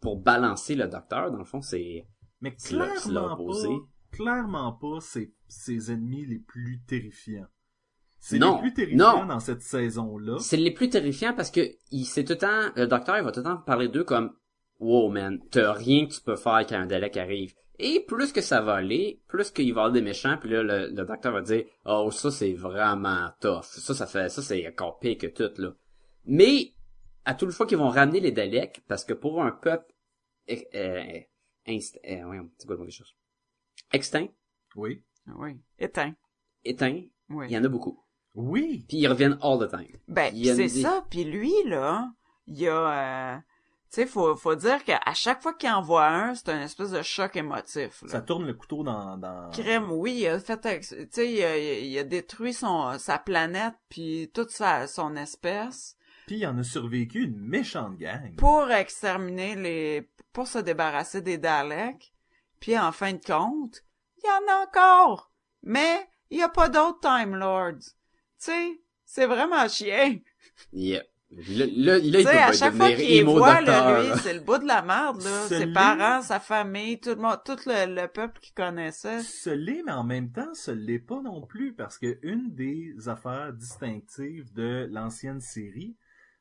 pour 0.00 0.16
balancer 0.20 0.74
le 0.74 0.86
docteur 0.88 1.30
dans 1.30 1.38
le 1.38 1.44
fond, 1.44 1.60
c'est 1.60 2.06
Mais 2.40 2.54
clairement 2.54 3.36
pas 3.36 3.68
clairement 4.10 4.72
pas 4.72 5.00
ses, 5.00 5.32
ses 5.48 5.92
ennemis 5.92 6.26
les 6.26 6.38
plus 6.38 6.80
terrifiants. 6.86 7.46
C'est 8.20 8.38
Non, 8.38 8.56
les 8.56 8.62
plus 8.62 8.74
terrifiants 8.74 9.20
non. 9.20 9.26
dans 9.26 9.40
cette 9.40 9.62
saison-là. 9.62 10.38
C'est 10.40 10.56
les 10.56 10.72
plus 10.72 10.88
terrifiants 10.88 11.34
parce 11.34 11.50
que 11.50 11.60
il 11.90 12.04
c'est 12.04 12.24
tout 12.24 12.32
le 12.32 12.38
temps, 12.38 12.72
le 12.74 12.86
docteur 12.86 13.16
il 13.18 13.24
va 13.24 13.32
tout 13.32 13.40
le 13.40 13.44
temps 13.44 13.58
parler 13.58 13.88
d'eux 13.88 14.04
comme 14.04 14.32
Wow 14.80 15.10
man, 15.10 15.40
t'as 15.50 15.72
rien 15.72 16.06
que 16.06 16.14
tu 16.14 16.20
peux 16.20 16.36
faire 16.36 16.64
quand 16.68 16.76
un 16.76 16.86
Dalek 16.86 17.16
arrive. 17.16 17.54
Et 17.80 18.00
plus 18.00 18.32
que 18.32 18.40
ça 18.40 18.60
va 18.60 18.74
aller, 18.74 19.22
plus 19.28 19.50
qu'il 19.50 19.66
va 19.66 19.68
y 19.68 19.70
avoir 19.82 19.92
des 19.92 20.02
méchants, 20.02 20.36
puis 20.40 20.50
là 20.50 20.62
le, 20.62 20.88
le 20.88 21.04
docteur 21.04 21.32
va 21.32 21.42
dire 21.42 21.64
Oh 21.84 22.10
ça 22.10 22.30
c'est 22.30 22.54
vraiment 22.54 23.28
tough. 23.40 23.62
Ça 23.62 23.94
ça 23.94 24.06
fait 24.06 24.28
ça 24.28 24.42
c'est 24.42 24.66
encore 24.68 24.98
pire 24.98 25.18
que 25.18 25.26
tout 25.28 25.50
là. 25.60 25.74
Mais 26.24 26.72
à 27.28 27.34
toute 27.34 27.50
fois 27.52 27.66
qu'ils 27.66 27.76
vont 27.78 27.90
ramener 27.90 28.20
les 28.20 28.32
Daleks, 28.32 28.82
parce 28.88 29.04
que 29.04 29.12
pour 29.12 29.42
un 29.42 29.50
peuple 29.50 29.92
euh, 30.50 30.56
euh, 30.74 31.20
inst- 31.66 31.98
euh, 32.08 32.22
quoi 32.66 32.74
le 32.76 32.82
mot 32.84 32.88
cherche? 32.90 33.14
extinct, 33.92 34.28
Oui. 34.76 35.02
Oui. 35.36 35.60
Éteint. 35.78 36.14
éteint, 36.64 37.02
Oui. 37.28 37.46
il 37.48 37.52
y 37.52 37.58
en 37.58 37.64
a 37.64 37.68
beaucoup. 37.68 38.02
Oui. 38.34 38.86
Puis 38.88 38.96
ils 38.98 39.08
reviennent 39.08 39.38
all 39.42 39.58
the 39.58 39.70
time. 39.70 39.98
Ben, 40.08 40.32
c'est 40.34 40.54
des- 40.56 40.68
ça. 40.68 41.04
Puis 41.10 41.24
lui, 41.24 41.52
là, 41.66 42.10
il 42.46 42.58
y 42.60 42.68
a... 42.68 43.34
euh, 43.34 43.38
tu 43.90 44.02
sais, 44.02 44.06
faut, 44.06 44.34
faut 44.36 44.54
dire 44.54 44.82
qu'à 44.84 45.00
chaque 45.14 45.42
fois 45.42 45.52
qu'il 45.52 45.68
envoie 45.70 46.06
un, 46.06 46.34
c'est 46.34 46.48
un 46.48 46.62
espèce 46.62 46.92
de 46.92 47.02
choc 47.02 47.36
émotif. 47.36 48.02
Là. 48.02 48.08
Ça 48.08 48.20
tourne 48.22 48.46
le 48.46 48.54
couteau 48.54 48.82
dans... 48.84 49.18
dans... 49.18 49.50
Crème, 49.50 49.90
oui, 49.92 50.20
il 50.20 50.26
a 50.28 50.38
fait, 50.40 50.60
tu 50.80 51.08
sais, 51.10 51.30
il 51.32 51.42
a, 51.44 51.58
il 51.58 51.98
a 51.98 52.04
détruit 52.04 52.54
son, 52.54 52.98
sa 52.98 53.18
planète 53.18 53.74
puis 53.90 54.30
toute 54.32 54.50
sa, 54.50 54.86
son 54.86 55.14
espèce 55.16 55.96
Puis 56.28 56.36
il 56.36 56.46
en 56.46 56.58
a 56.58 56.62
survécu 56.62 57.22
une 57.22 57.40
méchante 57.40 57.96
gang. 57.96 58.34
pour 58.36 58.70
exterminer 58.70 59.56
les, 59.56 60.10
pour 60.34 60.46
se 60.46 60.58
débarrasser 60.58 61.22
des 61.22 61.38
Daleks. 61.38 62.12
Puis 62.60 62.78
en 62.78 62.92
fin 62.92 63.14
de 63.14 63.24
compte, 63.24 63.82
il 64.18 64.26
y 64.26 64.30
en 64.30 64.52
a 64.52 64.66
encore, 64.66 65.32
mais 65.62 66.06
il 66.28 66.38
y 66.38 66.42
a 66.42 66.50
pas 66.50 66.68
d'autres 66.68 67.00
Time 67.00 67.34
Lords. 67.34 67.78
Tu 67.80 67.92
sais, 68.36 68.80
c'est 69.06 69.24
vraiment 69.24 69.66
chien. 69.68 70.18
Yeah. 70.70 71.02
Là, 71.30 71.64
là, 71.66 71.98
là, 71.98 71.98
il 71.98 72.24
peut 72.24 72.28
à 72.28 72.52
chaque 72.52 72.74
fois 72.74 72.92
qu'il 72.92 73.24
voit, 73.24 73.62
là, 73.62 74.02
lui, 74.02 74.18
c'est 74.22 74.34
le 74.34 74.40
bout 74.40 74.58
de 74.58 74.66
la 74.66 74.82
merde, 74.82 75.22
là. 75.22 75.46
Ses 75.46 75.66
parents, 75.66 76.20
sa 76.20 76.40
famille, 76.40 77.00
tout 77.00 77.10
le 77.10 77.16
monde, 77.16 77.40
tout 77.44 77.58
le, 77.66 78.02
le 78.02 78.06
peuple 78.06 78.38
qu'il 78.40 78.54
connaissait. 78.54 79.22
Ce 79.22 79.50
l'est, 79.50 79.82
mais 79.84 79.92
en 79.92 80.04
même 80.04 80.30
temps, 80.30 80.52
ce 80.52 80.70
l'est 80.70 80.98
pas 80.98 81.22
non 81.22 81.40
plus, 81.40 81.74
parce 81.74 81.96
que 81.98 82.18
une 82.22 82.54
des 82.54 83.08
affaires 83.08 83.52
distinctives 83.54 84.52
de 84.52 84.88
l'ancienne 84.90 85.40
série, 85.40 85.96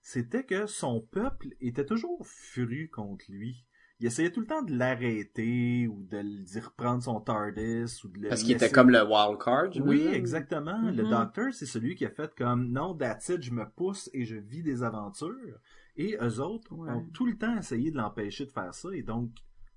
c'était 0.09 0.45
que 0.45 0.67
son 0.67 1.01
peuple 1.01 1.49
était 1.59 1.85
toujours 1.85 2.25
furieux 2.25 2.87
contre 2.89 3.25
lui. 3.27 3.65
Il 3.99 4.05
essayait 4.05 4.31
tout 4.31 4.39
le 4.39 4.47
temps 4.47 4.61
de 4.61 4.73
l'arrêter, 4.73 5.85
ou 5.89 6.01
de 6.03 6.19
lui 6.19 6.59
reprendre 6.61 7.03
son 7.03 7.19
TARDIS, 7.19 8.05
ou 8.05 8.07
de 8.07 8.19
le 8.19 8.29
Parce 8.29 8.43
qu'il 8.43 8.55
était 8.55 8.71
comme 8.71 8.89
le 8.89 9.03
wild 9.03 9.37
card. 9.37 9.67
Oui, 9.85 10.07
exactement. 10.07 10.91
Le 10.91 11.03
Mhm. 11.03 11.09
docteur, 11.09 11.53
c'est 11.53 11.65
celui 11.65 11.95
qui 11.95 12.05
a 12.05 12.09
fait 12.09 12.33
comme 12.35 12.71
non, 12.71 12.95
that's 12.95 13.27
it, 13.27 13.41
je 13.43 13.51
me 13.51 13.65
pousse 13.69 14.09
et 14.13 14.23
je 14.23 14.37
vis 14.37 14.63
des 14.63 14.81
aventures. 14.81 15.59
Et 15.97 16.15
eux 16.21 16.39
autres 16.39 16.73
Ouais. 16.73 16.89
ont 16.89 17.01
tout 17.09 17.25
le 17.25 17.37
temps 17.37 17.57
essayé 17.57 17.91
de 17.91 17.97
l'empêcher 17.97 18.45
de 18.45 18.51
faire 18.51 18.73
ça. 18.73 18.87
Et 18.93 19.03
donc, 19.03 19.31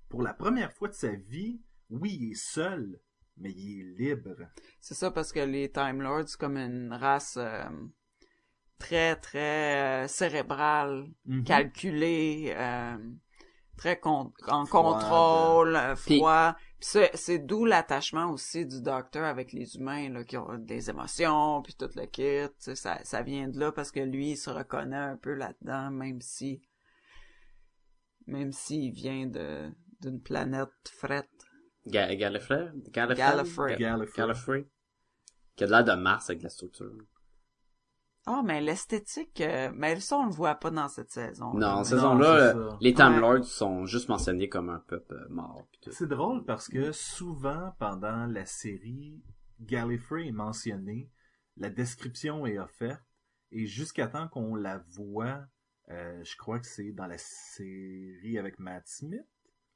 pour 0.07 0.21
la 0.21 0.33
première 0.33 0.71
fois 0.71 0.87
de 0.87 0.93
sa 0.93 1.11
vie, 1.11 1.59
oui, 1.89 2.17
il 2.21 2.31
est 2.31 2.35
seul, 2.35 3.01
mais 3.35 3.51
il 3.51 3.81
est 3.81 3.97
libre. 4.15 4.37
C'est 4.79 4.93
ça 4.95 5.11
parce 5.11 5.33
que 5.33 5.41
les 5.41 5.69
Time 5.69 6.01
Lords, 6.01 6.29
c'est 6.29 6.39
comme 6.39 6.55
une 6.55 6.93
race 6.93 7.35
euh, 7.35 7.65
très, 8.81 9.15
très 9.15 10.03
euh, 10.03 10.07
cérébrale, 10.07 11.05
Mhm. 11.25 11.43
calculée, 11.43 12.53
euh, 12.55 12.97
très 13.77 13.99
con- 13.99 14.33
en 14.47 14.65
contrôle, 14.65 15.75
euh, 15.75 15.95
froid. 15.95 16.53
Puis 16.79 16.87
c'est, 16.91 17.11
c'est 17.15 17.39
d'où 17.39 17.65
l'attachement 17.65 18.31
aussi 18.31 18.65
du 18.65 18.81
docteur 18.81 19.25
avec 19.25 19.53
les 19.53 19.75
humains 19.75 20.09
là, 20.09 20.23
qui 20.23 20.35
ont 20.37 20.57
des 20.57 20.89
émotions, 20.89 21.61
puis 21.61 21.75
tout 21.75 21.89
le 21.95 22.05
kit. 22.07 22.51
Ça, 22.57 22.99
ça 23.03 23.21
vient 23.21 23.47
de 23.47 23.59
là 23.59 23.71
parce 23.71 23.91
que 23.91 23.99
lui, 23.99 24.31
il 24.31 24.37
se 24.37 24.49
reconnaît 24.49 24.95
un 25.13 25.17
peu 25.17 25.33
là-dedans, 25.33 25.91
même 25.91 26.19
si... 26.21 26.61
Même 28.27 28.51
s'il 28.51 28.91
vient 28.93 29.25
de 29.27 29.71
d'une 30.01 30.19
planète 30.21 30.69
frette. 30.91 31.29
Ga- 31.85 32.15
Gallifrey? 32.15 32.69
Gallifrey? 32.89 33.15
Gallifrey. 33.15 33.71
Ga- 33.73 33.77
Gallifrey. 33.77 34.17
Gallifrey. 34.21 34.67
Qui 35.55 35.63
a 35.63 35.67
de 35.67 35.71
l'air 35.71 35.83
de 35.83 35.93
Mars 35.93 36.29
avec 36.31 36.41
la 36.41 36.49
structure. 36.49 36.91
Ah, 38.27 38.41
mais 38.45 38.61
l'esthétique, 38.61 39.41
euh, 39.41 39.71
mais 39.73 39.99
ça, 39.99 40.17
on 40.17 40.25
le 40.25 40.31
voit 40.31 40.55
pas 40.55 40.69
dans 40.69 40.87
cette 40.87 41.09
saison. 41.09 41.53
Non, 41.55 41.67
en 41.67 41.83
saison-là, 41.83 42.51
c'est 42.51 42.57
euh, 42.57 42.69
les 42.79 42.93
Time 42.93 43.23
Ouais. 43.23 43.41
Sont 43.43 43.85
juste 43.85 44.09
mentionnés 44.09 44.47
comme 44.47 44.69
un 44.69 44.79
peuple 44.79 45.15
euh, 45.15 45.27
mort. 45.29 45.67
C'est 45.89 46.07
drôle 46.07 46.45
parce 46.45 46.67
que 46.67 46.91
souvent, 46.91 47.73
pendant 47.79 48.27
la 48.27 48.45
série, 48.45 49.23
Gallifrey 49.59 50.27
est 50.27 50.31
mentionné, 50.31 51.09
la 51.57 51.69
description 51.69 52.45
est 52.45 52.59
offerte, 52.59 53.01
et 53.51 53.65
jusqu'à 53.65 54.07
temps 54.07 54.27
qu'on 54.27 54.55
la 54.55 54.83
voit, 54.89 55.41
euh, 55.89 56.23
je 56.23 56.37
crois 56.37 56.59
que 56.59 56.67
c'est 56.67 56.91
dans 56.91 57.07
la 57.07 57.17
série 57.17 58.37
avec 58.37 58.59
Matt 58.59 58.87
Smith, 58.87 59.25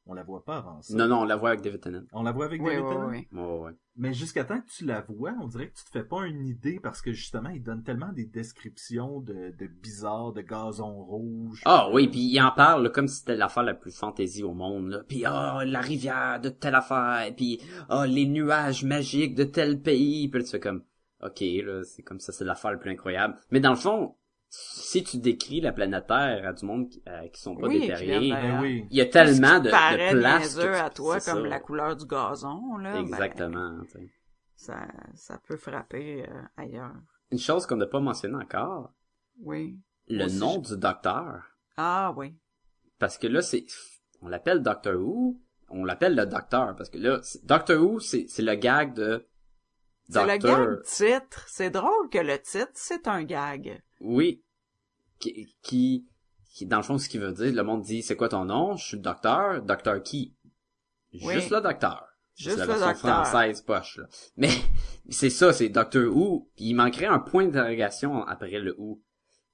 on 0.07 0.13
la 0.13 0.23
voit 0.23 0.43
pas 0.43 0.57
avant 0.57 0.81
ça. 0.81 0.95
Non, 0.95 1.07
non, 1.07 1.21
on 1.21 1.25
la 1.25 1.35
voit 1.35 1.49
avec 1.49 1.61
David 1.61 1.81
Tennant. 1.81 2.03
On 2.13 2.23
la 2.23 2.31
voit 2.31 2.45
avec 2.45 2.61
Oui, 2.61 2.69
David 2.75 2.83
oui, 2.85 2.89
Tennant? 2.93 3.09
oui. 3.09 3.27
Ouais, 3.31 3.59
ouais. 3.65 3.71
Mais 3.97 4.13
jusqu'à 4.13 4.43
temps 4.43 4.59
que 4.59 4.67
tu 4.67 4.85
la 4.85 5.01
vois, 5.01 5.33
on 5.41 5.47
dirait 5.47 5.69
que 5.69 5.75
tu 5.75 5.85
te 5.85 5.89
fais 5.89 6.03
pas 6.03 6.25
une 6.25 6.45
idée 6.45 6.79
parce 6.81 7.01
que 7.01 7.11
justement, 7.13 7.49
il 7.49 7.63
donne 7.63 7.81
tellement 7.81 8.11
des 8.11 8.25
descriptions 8.25 9.21
de, 9.21 9.55
de 9.57 9.67
bizarres, 9.67 10.33
de 10.33 10.41
gazon 10.41 10.91
rouge. 11.03 11.61
Ah 11.65 11.89
oui, 11.93 12.07
puis 12.07 12.19
il 12.19 12.41
en 12.41 12.51
parle 12.51 12.83
là, 12.83 12.89
comme 12.89 13.07
si 13.07 13.19
c'était 13.19 13.35
l'affaire 13.35 13.63
la 13.63 13.73
plus 13.73 13.97
fantaisie 13.97 14.43
au 14.43 14.53
monde. 14.53 14.89
Là. 14.89 14.99
Puis 15.07 15.23
ah, 15.25 15.63
la 15.65 15.79
rivière 15.81 16.39
de 16.41 16.49
telle 16.49 16.75
affaire, 16.75 17.33
puis 17.35 17.61
ah, 17.89 18.05
les 18.05 18.25
nuages 18.25 18.83
magiques 18.83 19.33
de 19.35 19.45
tel 19.45 19.81
pays. 19.81 20.27
Puis 20.27 20.39
là, 20.39 20.45
tu 20.45 20.51
fais 20.51 20.59
comme, 20.59 20.83
ok, 21.23 21.39
là, 21.63 21.83
c'est 21.83 22.03
comme 22.03 22.19
ça, 22.19 22.31
c'est 22.33 22.45
l'affaire 22.45 22.71
la 22.71 22.77
plus 22.77 22.91
incroyable. 22.91 23.37
Mais 23.51 23.61
dans 23.61 23.71
le 23.71 23.77
fond, 23.77 24.15
si 24.57 25.03
tu 25.03 25.17
décris 25.17 25.59
la 25.61 25.71
planète 25.71 26.07
Terre 26.07 26.47
à 26.47 26.53
du 26.53 26.65
monde 26.65 26.89
qui, 26.89 27.01
euh, 27.07 27.27
qui 27.29 27.41
sont 27.41 27.55
pas 27.55 27.67
Oui, 27.67 27.87
Ben 27.89 28.59
oui. 28.61 28.87
il 28.89 28.97
y 28.97 29.01
a 29.01 29.05
tellement 29.05 29.59
de, 29.59 29.65
de 29.65 30.19
place. 30.19 30.41
niaiseux 30.41 30.61
que 30.71 30.73
tu- 30.75 30.79
à 30.81 30.89
toi, 30.89 31.13
comme 31.19 31.41
ça. 31.43 31.47
la 31.47 31.59
couleur 31.59 31.95
du 31.95 32.05
gazon, 32.05 32.77
là? 32.77 32.93
ben, 32.93 32.99
Exactement. 33.01 33.79
tu 33.83 33.89
sais. 33.91 34.09
ça, 34.55 34.87
ça 35.15 35.39
peut 35.47 35.57
frapper 35.57 36.25
euh, 36.29 36.41
ailleurs. 36.57 36.93
Une 37.31 37.39
chose 37.39 37.65
qu'on 37.65 37.75
n'a 37.75 37.87
pas 37.87 37.99
mentionné 37.99 38.35
encore, 38.35 38.93
Oui. 39.41 39.77
le 40.07 40.25
Aussi, 40.25 40.37
nom 40.37 40.61
je- 40.63 40.73
du 40.75 40.79
docteur. 40.79 41.43
Ah 41.77 42.13
oui. 42.15 42.33
Parce 42.99 43.17
que 43.17 43.27
là, 43.27 43.41
c'est, 43.41 43.65
on 44.21 44.27
l'appelle 44.29 44.61
Doctor 44.61 44.95
Who, 44.95 45.41
on 45.69 45.83
l'appelle 45.83 46.15
le 46.15 46.25
docteur, 46.25 46.75
parce 46.77 46.89
que 46.89 46.97
là, 46.97 47.19
c'est- 47.23 47.43
Doctor 47.45 47.81
Who, 47.81 47.99
c'est, 47.99 48.25
c'est 48.29 48.43
le 48.43 48.55
gag 48.55 48.93
de 48.93 49.27
C'est 50.09 50.21
le 50.25 50.37
gag 50.37 50.83
titre. 50.83 51.43
C'est 51.47 51.71
drôle 51.71 52.09
que 52.09 52.19
le 52.19 52.39
titre, 52.39 52.71
c'est 52.75 53.07
un 53.07 53.23
gag. 53.23 53.81
Oui. 53.99 54.43
Qui, 55.19 55.55
qui, 55.61 56.07
qui, 56.53 56.65
dans 56.65 56.77
le 56.77 56.83
fond, 56.83 56.97
ce 56.97 57.09
qu'il 57.09 57.21
veut 57.21 57.33
dire, 57.33 57.53
le 57.53 57.63
monde 57.63 57.83
dit, 57.83 58.01
c'est 58.01 58.15
quoi 58.15 58.29
ton 58.29 58.45
nom? 58.45 58.75
Je 58.75 58.85
suis 58.85 58.97
le 58.97 59.03
docteur. 59.03 59.61
Docteur 59.61 60.01
qui? 60.03 60.35
Oui. 61.21 61.33
Juste 61.33 61.51
le 61.51 61.61
docteur. 61.61 62.05
Juste 62.35 62.57
c'est 62.57 62.65
le 62.65 62.67
la 62.67 62.77
version 62.77 62.91
docteur. 62.91 63.25
française 63.25 63.61
poche, 63.61 63.97
là. 63.97 64.07
Mais, 64.35 64.49
c'est 65.09 65.29
ça, 65.29 65.53
c'est 65.53 65.69
Doctor 65.69 66.05
Who. 66.05 66.49
Puis 66.55 66.65
il 66.65 66.73
manquerait 66.73 67.05
un 67.05 67.19
point 67.19 67.45
d'interrogation 67.45 68.23
après 68.25 68.59
le 68.59 68.75
Who. 68.77 69.01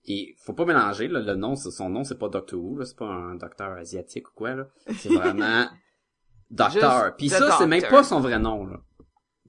Et 0.06 0.36
faut 0.44 0.54
pas 0.54 0.66
mélanger, 0.66 1.08
là, 1.08 1.20
le 1.20 1.36
nom, 1.36 1.56
son 1.56 1.89
nom, 1.89 2.04
c'est 2.04 2.18
pas 2.18 2.30
Doctor 2.30 2.60
Who, 2.60 2.80
là, 2.80 2.86
c'est 2.86 2.98
pas 2.98 3.06
un 3.06 3.36
docteur 3.36 3.74
asiatique 3.74 4.30
ou 4.30 4.34
quoi, 4.34 4.56
là. 4.56 4.68
C'est 4.98 5.10
vraiment 5.14 5.68
docteur. 6.50 7.16
Puis 7.16 7.30
ça, 7.30 7.58
c'est 7.58 7.68
même 7.68 7.84
pas 7.84 8.04
son 8.04 8.20
vrai 8.20 8.39
nom, 8.39 8.66
là. 8.66 8.82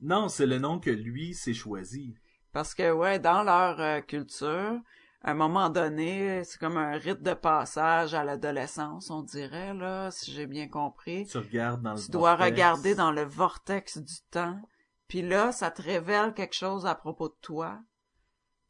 Non, 0.02 0.28
c'est 0.28 0.46
le 0.46 0.58
nom 0.58 0.78
que 0.80 0.90
lui 0.90 1.32
s'est 1.32 1.54
choisi. 1.54 2.14
Parce 2.52 2.74
que, 2.74 2.92
ouais, 2.92 3.18
dans 3.18 3.42
leur 3.42 3.80
euh, 3.80 4.00
culture, 4.00 4.80
à 5.22 5.30
un 5.30 5.34
moment 5.34 5.70
donné, 5.70 6.42
c'est 6.44 6.58
comme 6.58 6.76
un 6.76 6.92
rite 6.98 7.22
de 7.22 7.32
passage 7.34 8.12
à 8.14 8.24
l'adolescence, 8.24 9.10
on 9.10 9.22
dirait, 9.22 9.72
là, 9.72 10.10
si 10.10 10.32
j'ai 10.32 10.46
bien 10.46 10.68
compris. 10.68 11.26
Tu 11.26 11.38
regardes 11.38 11.82
dans 11.82 11.94
le 11.94 12.00
Tu 12.00 12.10
dois 12.10 12.36
vortex. 12.36 12.50
regarder 12.50 12.94
dans 12.94 13.12
le 13.12 13.22
vortex 13.22 13.98
du 13.98 14.14
temps. 14.30 14.60
Puis 15.08 15.22
là, 15.22 15.52
ça 15.52 15.70
te 15.70 15.80
révèle 15.82 16.34
quelque 16.34 16.54
chose 16.54 16.86
à 16.86 16.94
propos 16.94 17.28
de 17.28 17.36
toi. 17.40 17.80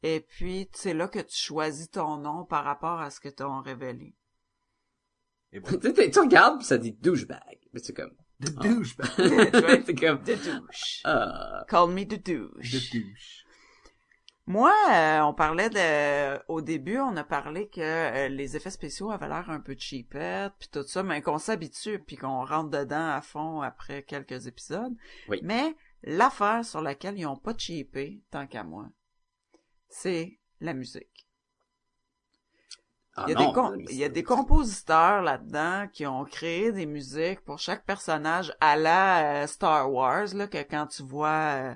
Et 0.03 0.21
puis, 0.21 0.69
c'est 0.73 0.95
là 0.95 1.09
que 1.09 1.21
tu 1.21 1.37
choisis 1.37 1.91
ton 1.91 2.17
nom 2.19 2.45
par 2.45 2.65
rapport 2.65 3.01
à 3.01 3.11
ce 3.11 3.21
que 3.21 3.29
t'ont 3.29 3.61
révélé. 3.61 4.15
Et 5.53 5.59
voilà. 5.61 5.79
tu, 6.11 6.19
regardes, 6.19 6.59
puis 6.59 6.67
ça 6.67 6.79
dit 6.79 6.93
douchebag. 6.93 7.59
Mais 7.73 7.81
c'est 7.81 7.95
comme, 7.95 8.13
De 8.41 8.51
douche, 8.51 8.97
c'est 9.17 9.95
comme, 9.95 10.23
De 10.23 10.35
douche. 10.35 11.01
ah. 11.05 11.65
Call 11.69 11.91
me 11.91 12.05
de 12.05 12.17
de 12.17 12.49
douche. 12.51 12.91
douche. 12.91 13.45
Moi, 14.47 14.75
euh, 14.91 15.21
on 15.21 15.35
parlait 15.35 15.71
de... 15.71 16.43
Au 16.49 16.61
début, 16.61 16.99
on 16.99 17.17
a 17.17 17.23
parlé 17.25 17.69
que 17.69 17.81
euh, 17.81 18.29
les 18.29 18.57
effets 18.57 18.71
spéciaux 18.71 19.11
avaient 19.13 19.29
l'air 19.29 19.49
un 19.51 19.61
peu 19.61 19.77
cheapette, 19.79 20.53
puis 20.59 20.69
tout 20.69 20.83
ça, 20.83 21.03
mais 21.05 21.23
qu'on 21.23 21.39
s'habitue, 21.39 22.01
puis 22.01 22.17
qu'on 22.17 22.45
rentre 22.45 22.71
dedans 22.71 23.09
à 23.11 23.21
fond 23.23 23.61
après 23.61 24.03
quelques 24.03 24.49
épisodes. 24.49 24.95
Oui. 25.29 25.39
Mais 25.45 25.77
l'affaire 26.03 26.65
sur 26.65 26.81
laquelle 26.81 27.19
ils 27.19 27.27
ont 27.27 27.37
pas 27.37 27.55
cheapé, 27.57 28.21
tant 28.33 28.49
qu'à 28.49 28.65
moi, 28.65 28.89
c'est 29.89 30.39
la 30.61 30.75
musique. 30.75 31.29
Ah 33.15 33.27
Il 33.29 33.33
y 33.33 33.37
a, 33.37 33.39
non, 33.41 33.47
des, 33.49 33.53
com- 33.55 33.75
mais 33.77 33.85
il 33.91 33.97
y 33.97 34.03
a 34.03 34.07
c'est- 34.07 34.13
des 34.13 34.25
compositeurs 34.25 35.23
là-dedans 35.23 35.87
qui 35.93 36.07
ont 36.07 36.25
créé 36.25 36.73
des 36.73 36.87
musiques 36.87 37.41
pour 37.45 37.59
chaque 37.59 37.85
personnage 37.85 38.53
à 38.61 38.75
la 38.77 39.43
euh, 39.43 39.47
Star 39.47 39.93
Wars, 39.93 40.35
là, 40.35 40.47
que 40.49 40.63
quand 40.63 40.87
tu 40.89 41.03
vois 41.03 41.29
euh, 41.29 41.75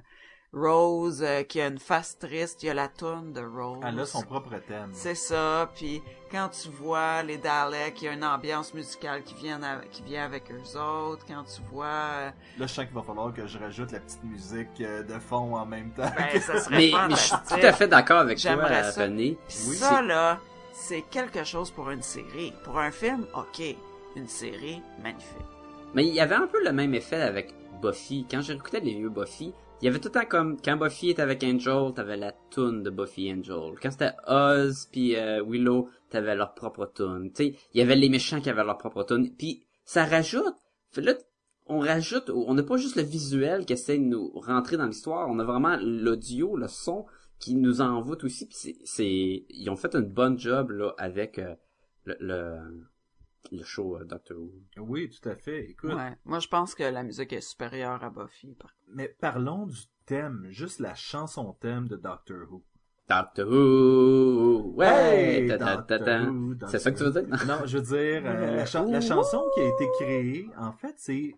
Rose 0.56 1.22
euh, 1.22 1.42
qui 1.42 1.60
a 1.60 1.66
une 1.66 1.78
face 1.78 2.18
triste, 2.18 2.62
il 2.62 2.66
y 2.66 2.70
a 2.70 2.74
la 2.74 2.88
toune 2.88 3.32
de 3.34 3.40
Rose. 3.42 3.78
Elle 3.86 4.00
a 4.00 4.06
son 4.06 4.22
propre 4.22 4.54
thème. 4.66 4.88
C'est 4.94 5.14
ça, 5.14 5.70
puis 5.74 6.02
quand 6.32 6.48
tu 6.48 6.68
vois 6.70 7.22
les 7.22 7.36
Daleks, 7.36 8.00
il 8.00 8.04
y 8.06 8.08
a 8.08 8.12
une 8.14 8.24
ambiance 8.24 8.72
musicale 8.72 9.22
qui 9.22 9.34
vient, 9.34 9.62
avec, 9.62 9.90
qui 9.90 10.02
vient 10.02 10.24
avec 10.24 10.50
eux 10.50 10.78
autres. 10.78 11.26
Quand 11.28 11.44
tu 11.44 11.60
vois... 11.70 11.86
euh, 11.86 12.30
Là, 12.58 12.66
je 12.66 12.72
sens 12.72 12.86
qu'il 12.86 12.94
va 12.94 13.02
falloir 13.02 13.34
que 13.34 13.46
je 13.46 13.58
rajoute 13.58 13.92
la 13.92 14.00
petite 14.00 14.24
musique 14.24 14.80
euh, 14.80 15.02
de 15.02 15.18
fond 15.18 15.54
en 15.54 15.66
même 15.66 15.90
temps. 15.90 16.10
ben, 16.16 16.40
ça 16.40 16.58
serait 16.64 16.76
Mais, 16.76 16.90
mais 17.08 17.14
je 17.14 17.20
suis 17.20 17.36
tout 17.48 17.66
à 17.66 17.72
fait 17.74 17.88
d'accord 17.88 18.18
avec 18.20 18.38
toi, 18.38 18.50
J'aimerais 18.50 18.90
ça. 18.92 19.02
René. 19.02 19.36
Puis 19.46 19.58
Oui, 19.68 19.76
ça, 19.76 20.00
là, 20.00 20.40
c'est 20.72 21.02
quelque 21.02 21.44
chose 21.44 21.70
pour 21.70 21.90
une 21.90 22.02
série. 22.02 22.54
Pour 22.64 22.78
un 22.78 22.90
film, 22.90 23.26
ok. 23.34 23.62
Une 24.16 24.28
série, 24.28 24.80
magnifique. 25.02 25.36
Mais 25.94 26.06
il 26.06 26.14
y 26.14 26.20
avait 26.20 26.34
un 26.34 26.46
peu 26.46 26.64
le 26.64 26.72
même 26.72 26.94
effet 26.94 27.20
avec 27.20 27.52
Buffy. 27.82 28.26
Quand 28.30 28.40
j'écoutais 28.40 28.80
les 28.80 28.94
vieux 28.94 29.10
Buffy, 29.10 29.52
il 29.80 29.84
y 29.84 29.88
avait 29.88 29.98
tout 29.98 30.08
le 30.08 30.12
temps 30.12 30.26
comme 30.26 30.56
quand 30.62 30.76
Buffy 30.76 31.10
était 31.10 31.22
avec 31.22 31.42
Angel, 31.44 31.92
t'avais 31.94 32.16
la 32.16 32.32
tune 32.50 32.82
de 32.82 32.90
Buffy 32.90 33.30
Angel. 33.32 33.74
Quand 33.80 33.90
c'était 33.90 34.12
Oz 34.26 34.88
puis 34.90 35.16
euh, 35.16 35.44
Willow, 35.46 35.90
t'avais 36.08 36.34
leur 36.34 36.54
propre 36.54 36.90
tune. 36.94 37.30
Tu 37.34 37.52
sais, 37.52 37.58
il 37.74 37.78
y 37.78 37.82
avait 37.82 37.96
les 37.96 38.08
méchants 38.08 38.40
qui 38.40 38.48
avaient 38.48 38.64
leur 38.64 38.78
propre 38.78 39.02
tune. 39.04 39.30
Puis 39.36 39.66
ça 39.84 40.04
rajoute. 40.04 40.56
Là, 40.96 41.12
on 41.66 41.80
rajoute. 41.80 42.30
On 42.30 42.54
n'a 42.54 42.62
pas 42.62 42.78
juste 42.78 42.96
le 42.96 43.02
visuel 43.02 43.66
qui 43.66 43.74
essaie 43.74 43.98
de 43.98 44.04
nous 44.04 44.30
rentrer 44.34 44.78
dans 44.78 44.86
l'histoire. 44.86 45.28
On 45.28 45.38
a 45.38 45.44
vraiment 45.44 45.76
l'audio, 45.82 46.56
le 46.56 46.68
son 46.68 47.04
qui 47.38 47.54
nous 47.54 47.82
envoûte 47.82 48.24
aussi. 48.24 48.46
Puis 48.46 48.78
c'est, 48.84 49.44
ils 49.48 49.68
ont 49.68 49.76
fait 49.76 49.94
une 49.94 50.06
bonne 50.06 50.38
job 50.38 50.70
là 50.70 50.94
avec 50.96 51.38
euh, 51.38 51.54
le, 52.04 52.16
le 52.20 52.86
le 53.52 53.64
show 53.64 53.96
euh, 53.96 54.04
Doctor 54.04 54.36
Who. 54.38 54.52
Oui, 54.78 55.08
tout 55.10 55.28
à 55.28 55.36
fait. 55.36 55.70
Écoute, 55.70 55.92
Ouais. 55.94 56.16
Moi, 56.24 56.38
je 56.40 56.48
pense 56.48 56.74
que 56.74 56.82
la 56.84 57.02
musique 57.02 57.32
est 57.32 57.40
supérieure 57.40 58.02
à 58.04 58.10
Buffy. 58.10 58.54
par 58.54 58.70
mais 58.88 59.08
parlons 59.20 59.66
du 59.66 59.80
thème, 60.04 60.46
juste 60.50 60.80
la 60.80 60.94
chanson 60.94 61.52
thème 61.60 61.88
de 61.88 61.96
Doctor 61.96 62.50
Who. 62.50 62.62
Doctor 63.08 63.46
Who, 63.48 64.72
ouais, 64.76 65.46
Hey, 65.46 65.48
c'est 66.68 66.78
ça 66.80 66.90
que 66.92 66.98
tu 66.98 67.04
veux 67.04 67.12
dire? 67.22 67.46
Non, 67.46 67.64
je 67.66 67.78
veux 67.78 67.84
dire, 67.84 68.22
euh, 68.28 68.56
la, 68.56 68.66
chan- 68.66 68.90
la 68.90 69.00
chanson 69.00 69.44
qui 69.54 69.60
a 69.60 69.64
été 69.68 69.86
créée, 70.00 70.48
en 70.58 70.72
fait, 70.72 70.94
c'est, 70.98 71.34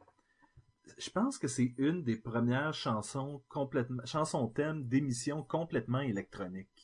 je 0.99 1.11
pense 1.11 1.39
que 1.39 1.47
c'est 1.49 1.75
une 1.79 2.03
des 2.03 2.17
premières 2.17 2.73
chansons 2.73 3.43
complètement, 3.49 4.03
chansons 4.07 4.49
thème 4.49 4.85
d'émissions 4.85 5.43
complètement 5.43 6.01
électroniques, 6.01 6.78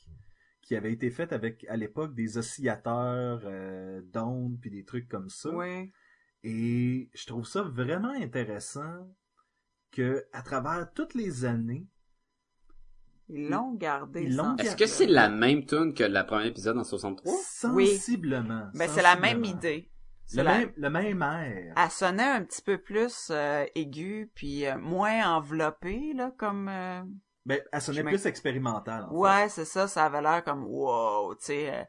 qui 0.65 0.75
avait 0.77 0.93
été 0.93 1.11
faite 1.11 1.33
avec, 1.33 1.65
à 1.69 1.77
l'époque, 1.77 2.15
des 2.15 2.39
oscillateurs 2.39 3.41
euh, 3.45 4.01
d'ondes 4.13 4.59
puis 4.61 4.71
des 4.71 4.85
trucs 4.85 5.09
comme 5.09 5.29
ça. 5.29 5.51
Oui. 5.51 5.93
Et 6.43 7.11
je 7.15 7.27
trouve 7.27 7.47
ça 7.47 7.63
vraiment 7.63 8.13
intéressant 8.13 9.09
que, 9.93 10.25
à 10.33 10.43
travers 10.43 10.93
toutes 10.93 11.15
les 11.15 11.45
années, 11.45 11.87
Ils 13.29 13.49
l'ont 13.49 13.75
gardé. 13.75 14.25
Est-ce 14.59 14.77
que 14.77 14.87
c'est 14.87 15.07
la 15.07 15.29
même 15.31 15.65
tune 15.65 15.95
que 15.95 16.05
le 16.05 16.27
premier 16.27 16.49
épisode 16.49 16.77
en 16.79 16.85
63? 16.85 17.33
sensiblement. 17.43 18.69
Ben, 18.75 18.89
c'est 18.89 19.03
la 19.03 19.17
même 19.17 19.45
idée. 19.45 19.91
C'est 20.27 20.39
Le 20.39 20.43
la- 20.45 20.59
même, 20.59 20.73
le 20.77 20.91
même 20.91 21.23
air. 21.23 21.75
Elle 21.77 21.91
sonnait 21.91 22.23
un 22.23 22.43
petit 22.45 22.63
peu 22.63 22.79
plus 22.79 23.29
euh, 23.31 23.65
aiguë, 23.75 24.31
puis 24.35 24.67
euh, 24.67 24.79
moins 24.79 25.37
enveloppée, 25.37 26.13
là, 26.15 26.33
comme... 26.39 26.69
euh, 26.69 27.03
Ben, 27.47 27.61
elle 27.73 27.81
sonnait 27.81 28.03
plus 28.05 28.25
expérimentale. 28.27 29.05
En 29.05 29.11
fait. 29.11 29.15
Ouais, 29.17 29.49
c'est 29.51 29.65
ça, 29.67 29.87
ça 29.87 30.05
avait 30.07 30.23
l'air 30.23 30.43
comme 30.45 30.65
wow, 30.67 31.35
tu 31.35 31.45
sais, 31.45 31.71
euh, 31.71 31.83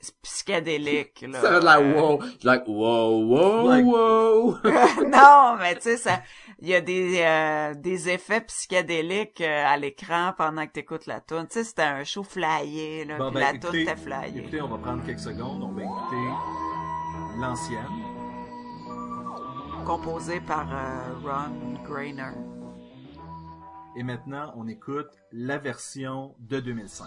c'est 0.00 0.14
psychédélique, 0.20 1.24
là. 1.26 1.40
Ça 1.40 1.50
va 1.52 1.60
de 1.60 1.64
la 1.64 1.78
Euh, 1.80 1.94
wow, 2.00 2.20
like 2.42 2.64
wow, 2.66 3.20
wow, 3.24 3.68
Like- 3.68 3.86
wow. 3.86 4.58
non, 5.08 5.56
mais 5.58 5.74
tu 5.76 5.82
sais, 5.82 5.96
ça, 5.96 6.20
il 6.58 6.68
y 6.68 6.74
a 6.74 6.82
des 6.82 7.18
euh, 7.22 7.72
des 7.74 8.10
effets 8.10 8.42
psychédéliques 8.42 9.40
euh, 9.40 9.64
à 9.66 9.78
l'écran 9.78 10.34
pendant 10.36 10.66
que 10.66 10.72
t'écoutes 10.72 11.06
la 11.06 11.20
tune. 11.20 11.46
Tu 11.48 11.54
sais, 11.54 11.64
c'était 11.64 11.82
un 11.82 12.04
show 12.04 12.22
flyé, 12.22 13.06
là, 13.06 13.16
Bon, 13.16 13.30
ben, 13.30 13.40
la 13.40 13.50
écoutez, 13.54 13.68
tune 13.70 13.80
était 13.80 13.96
flyée. 13.96 14.38
Écoutez, 14.40 14.60
on 14.60 14.68
va 14.68 14.76
prendre 14.78 15.02
quelques 15.06 15.20
secondes. 15.20 15.62
On 15.62 15.72
va 15.72 15.82
écouter 15.82 16.28
l'ancienne. 17.38 17.86
Composé 19.86 20.40
par 20.40 20.66
euh, 20.70 21.14
Ron 21.22 21.82
Grainer. 21.84 22.32
Et 23.96 24.02
maintenant, 24.02 24.52
on 24.56 24.66
écoute 24.66 25.10
la 25.32 25.58
version 25.58 26.34
de 26.40 26.58
2005. 26.58 27.06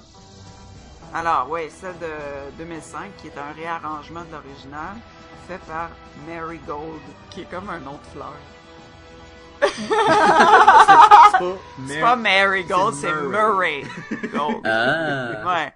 Alors, 1.14 1.48
oui, 1.50 1.62
celle 1.70 1.98
de 2.00 2.58
2005, 2.58 3.12
qui 3.18 3.28
est 3.28 3.38
un 3.38 3.52
réarrangement 3.54 4.24
de 4.24 4.32
l'original, 4.32 4.96
fait 5.48 5.60
par 5.68 5.90
Mary 6.28 6.60
Gold, 6.66 7.02
qui 7.30 7.42
est 7.42 7.50
comme 7.50 7.70
un 7.70 7.80
nom 7.80 7.94
de 7.94 8.08
fleur. 8.14 8.34
C'est 9.62 9.90
pas, 9.90 11.40
C'est 11.88 12.00
pas 12.00 12.16
Mary 12.16 12.64
Gold, 12.64 12.94
c'est. 12.94 13.12
Murray 13.12 13.84
Gold. 14.32 14.62
Ah. 14.66 15.46
Ouais. 15.46 15.74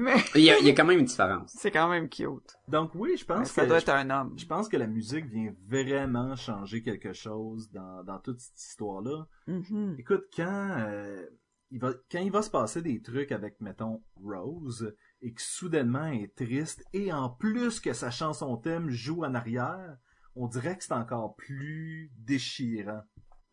Mais 0.00 0.16
Il 0.34 0.40
y, 0.42 0.50
a, 0.50 0.58
il 0.58 0.66
y 0.66 0.70
a 0.70 0.72
quand 0.74 0.84
même 0.84 0.98
une 1.00 1.04
différence. 1.04 1.52
c'est 1.56 1.70
quand 1.70 1.88
même 1.88 2.08
cute. 2.08 2.56
Donc 2.68 2.92
oui, 2.94 3.16
je 3.16 3.24
pense 3.24 3.48
ça 3.50 3.62
que 3.62 3.68
doit 3.68 3.78
être 3.78 3.90
un 3.90 4.08
homme. 4.10 4.34
je 4.38 4.46
pense 4.46 4.68
que 4.68 4.76
la 4.76 4.86
musique 4.86 5.26
vient 5.26 5.52
vraiment 5.68 6.34
changer 6.36 6.82
quelque 6.82 7.12
chose 7.12 7.70
dans, 7.70 8.02
dans 8.04 8.18
toute 8.18 8.40
cette 8.40 8.60
histoire-là. 8.60 9.26
Mhm. 9.46 9.96
Écoute, 9.98 10.24
quand 10.34 10.76
euh, 10.78 11.24
il 11.70 11.80
va 11.80 11.92
quand 12.10 12.20
il 12.20 12.32
va 12.32 12.42
se 12.42 12.50
passer 12.50 12.82
des 12.82 13.00
trucs 13.02 13.30
avec 13.32 13.60
mettons 13.60 14.02
Rose 14.16 14.94
et 15.22 15.32
que 15.32 15.42
soudainement 15.42 16.06
elle 16.06 16.22
est 16.22 16.34
triste 16.36 16.82
et 16.92 17.12
en 17.12 17.28
plus 17.30 17.78
que 17.80 17.92
sa 17.92 18.10
chanson 18.10 18.56
thème 18.56 18.88
joue 18.90 19.24
en 19.24 19.34
arrière, 19.34 19.96
on 20.34 20.48
dirait 20.48 20.76
que 20.78 20.84
c'est 20.84 20.94
encore 20.94 21.36
plus 21.36 22.10
déchirant. 22.18 23.02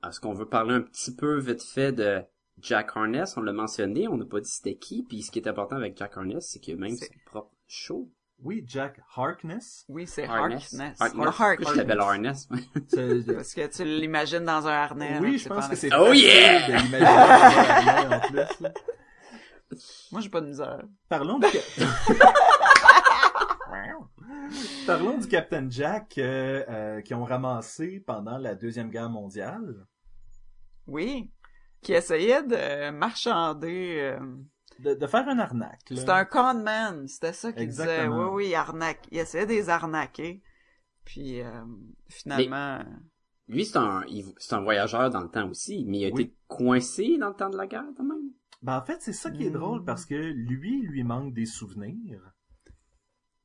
Est-ce 0.07 0.19
qu'on 0.19 0.33
veut 0.33 0.47
parler 0.47 0.75
un 0.75 0.81
petit 0.81 1.13
peu 1.15 1.37
vite 1.39 1.63
fait 1.63 1.91
de 1.91 2.21
Jack 2.61 2.91
Harness? 2.95 3.35
On 3.37 3.41
l'a 3.41 3.53
mentionné, 3.53 4.07
on 4.07 4.17
n'a 4.17 4.25
pas 4.25 4.39
dit 4.39 4.49
c'était 4.49 4.75
qui. 4.75 5.03
Puis 5.03 5.21
ce 5.23 5.31
qui 5.31 5.39
est 5.39 5.47
important 5.47 5.75
avec 5.75 5.97
Jack 5.97 6.15
Harness, 6.17 6.49
c'est 6.51 6.59
qu'il 6.59 6.75
a 6.75 6.77
même 6.77 6.95
C'est- 6.95 7.05
son 7.07 7.13
propre 7.25 7.51
show. 7.67 8.09
Oui, 8.43 8.63
Jack 8.67 8.99
Harkness. 9.15 9.83
Oui, 9.89 10.05
c'est 10.05 10.25
Harness. 10.25 10.71
Harkness. 10.73 11.01
Harkness. 11.01 11.39
Harkness. 11.39 11.69
je 11.71 11.75
l'appelle 11.77 11.99
Harness? 11.99 12.47
Parce 12.47 13.53
que 13.55 13.65
tu 13.67 13.83
l'imagines 13.83 14.45
dans 14.45 14.67
un 14.67 14.71
harnais. 14.71 15.17
oui, 15.19 15.39
je 15.39 15.49
pense 15.49 15.67
que 15.67 15.75
c'est 15.75 15.89
Oh 15.95 16.05
facile 16.07 16.23
yeah! 16.23 16.67
de 16.67 16.73
l'imaginer 16.73 16.99
dans 16.99 17.07
un 17.07 17.71
avion, 17.71 18.11
en 18.15 18.19
plus. 18.19 18.35
là. 18.61 18.71
Moi, 20.11 20.21
j'ai 20.21 20.29
pas 20.29 20.41
de 20.41 20.45
misère. 20.47 20.83
Parlons 21.09 21.39
du 21.39 21.47
Parlons 24.85 25.17
du 25.17 25.27
Captain 25.27 25.67
Jack 25.69 26.17
euh, 26.17 26.63
euh, 26.69 27.01
qui 27.01 27.13
ont 27.13 27.25
ramassé 27.25 28.01
pendant 28.05 28.37
la 28.37 28.55
deuxième 28.55 28.89
guerre 28.89 29.09
mondiale. 29.09 29.85
Oui. 30.87 31.29
Qui 31.81 31.93
essayait 31.93 32.43
de 32.43 32.89
marchander. 32.91 33.97
euh, 33.99 34.19
De, 34.79 34.93
de 34.93 35.07
faire 35.07 35.27
un 35.27 35.39
arnaque. 35.39 35.81
C'était 35.89 36.09
un 36.11 36.25
conman. 36.25 37.07
C'était 37.07 37.33
ça 37.33 37.51
qu'il 37.53 37.67
disait. 37.67 38.07
Oui, 38.07 38.25
oui, 38.47 38.55
arnaque. 38.55 39.07
Il 39.11 39.19
essayait 39.19 39.45
de 39.45 39.51
les 39.51 39.69
arnaquer. 39.69 40.41
Puis, 41.05 41.41
euh, 41.41 41.63
finalement... 42.09 42.83
Lui, 43.47 43.63
c'est 43.65 43.77
un, 43.77 44.03
un 44.51 44.61
voyageur 44.61 45.09
dans 45.09 45.21
le 45.21 45.29
temps 45.29 45.49
aussi, 45.49 45.85
mais 45.85 45.99
il 45.99 46.05
a 46.05 46.09
Oui. 46.13 46.23
été 46.23 46.35
coincé 46.47 47.17
dans 47.17 47.29
le 47.29 47.35
temps 47.35 47.49
de 47.49 47.55
la 47.55 47.65
guerre 47.65 47.85
quand 47.95 48.03
même? 48.03 48.31
Ben, 48.61 48.77
en 48.77 48.81
fait, 48.83 49.01
c'est 49.01 49.13
ça 49.13 49.31
qui 49.31 49.45
est 49.45 49.49
Mm. 49.49 49.53
drôle 49.53 49.85
parce 49.85 50.05
que 50.05 50.15
lui, 50.15 50.79
il 50.83 50.87
lui 50.87 51.03
manque 51.03 51.33
des 51.33 51.45
souvenirs. 51.45 52.33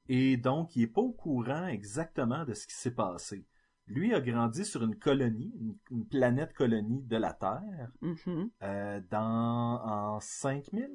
Et 0.09 0.37
donc, 0.37 0.74
il 0.74 0.83
est 0.83 0.87
pas 0.89 1.01
au 1.03 1.12
courant 1.12 1.68
exactement 1.68 2.45
de 2.45 2.55
ce 2.55 2.66
qui 2.66 2.74
s'est 2.74 2.95
passé. 2.95 3.47
Lui 3.93 4.14
a 4.14 4.20
grandi 4.20 4.64
sur 4.64 4.82
une 4.82 4.97
colonie, 4.99 5.53
une, 5.61 5.76
une 5.90 6.07
planète 6.09 6.53
colonie 6.55 7.03
de 7.05 7.16
la 7.16 7.32
Terre, 7.32 7.90
mhm. 8.01 8.51
euh, 8.62 9.01
dans 9.11 9.80
en 9.84 10.20
5000. 10.20 10.88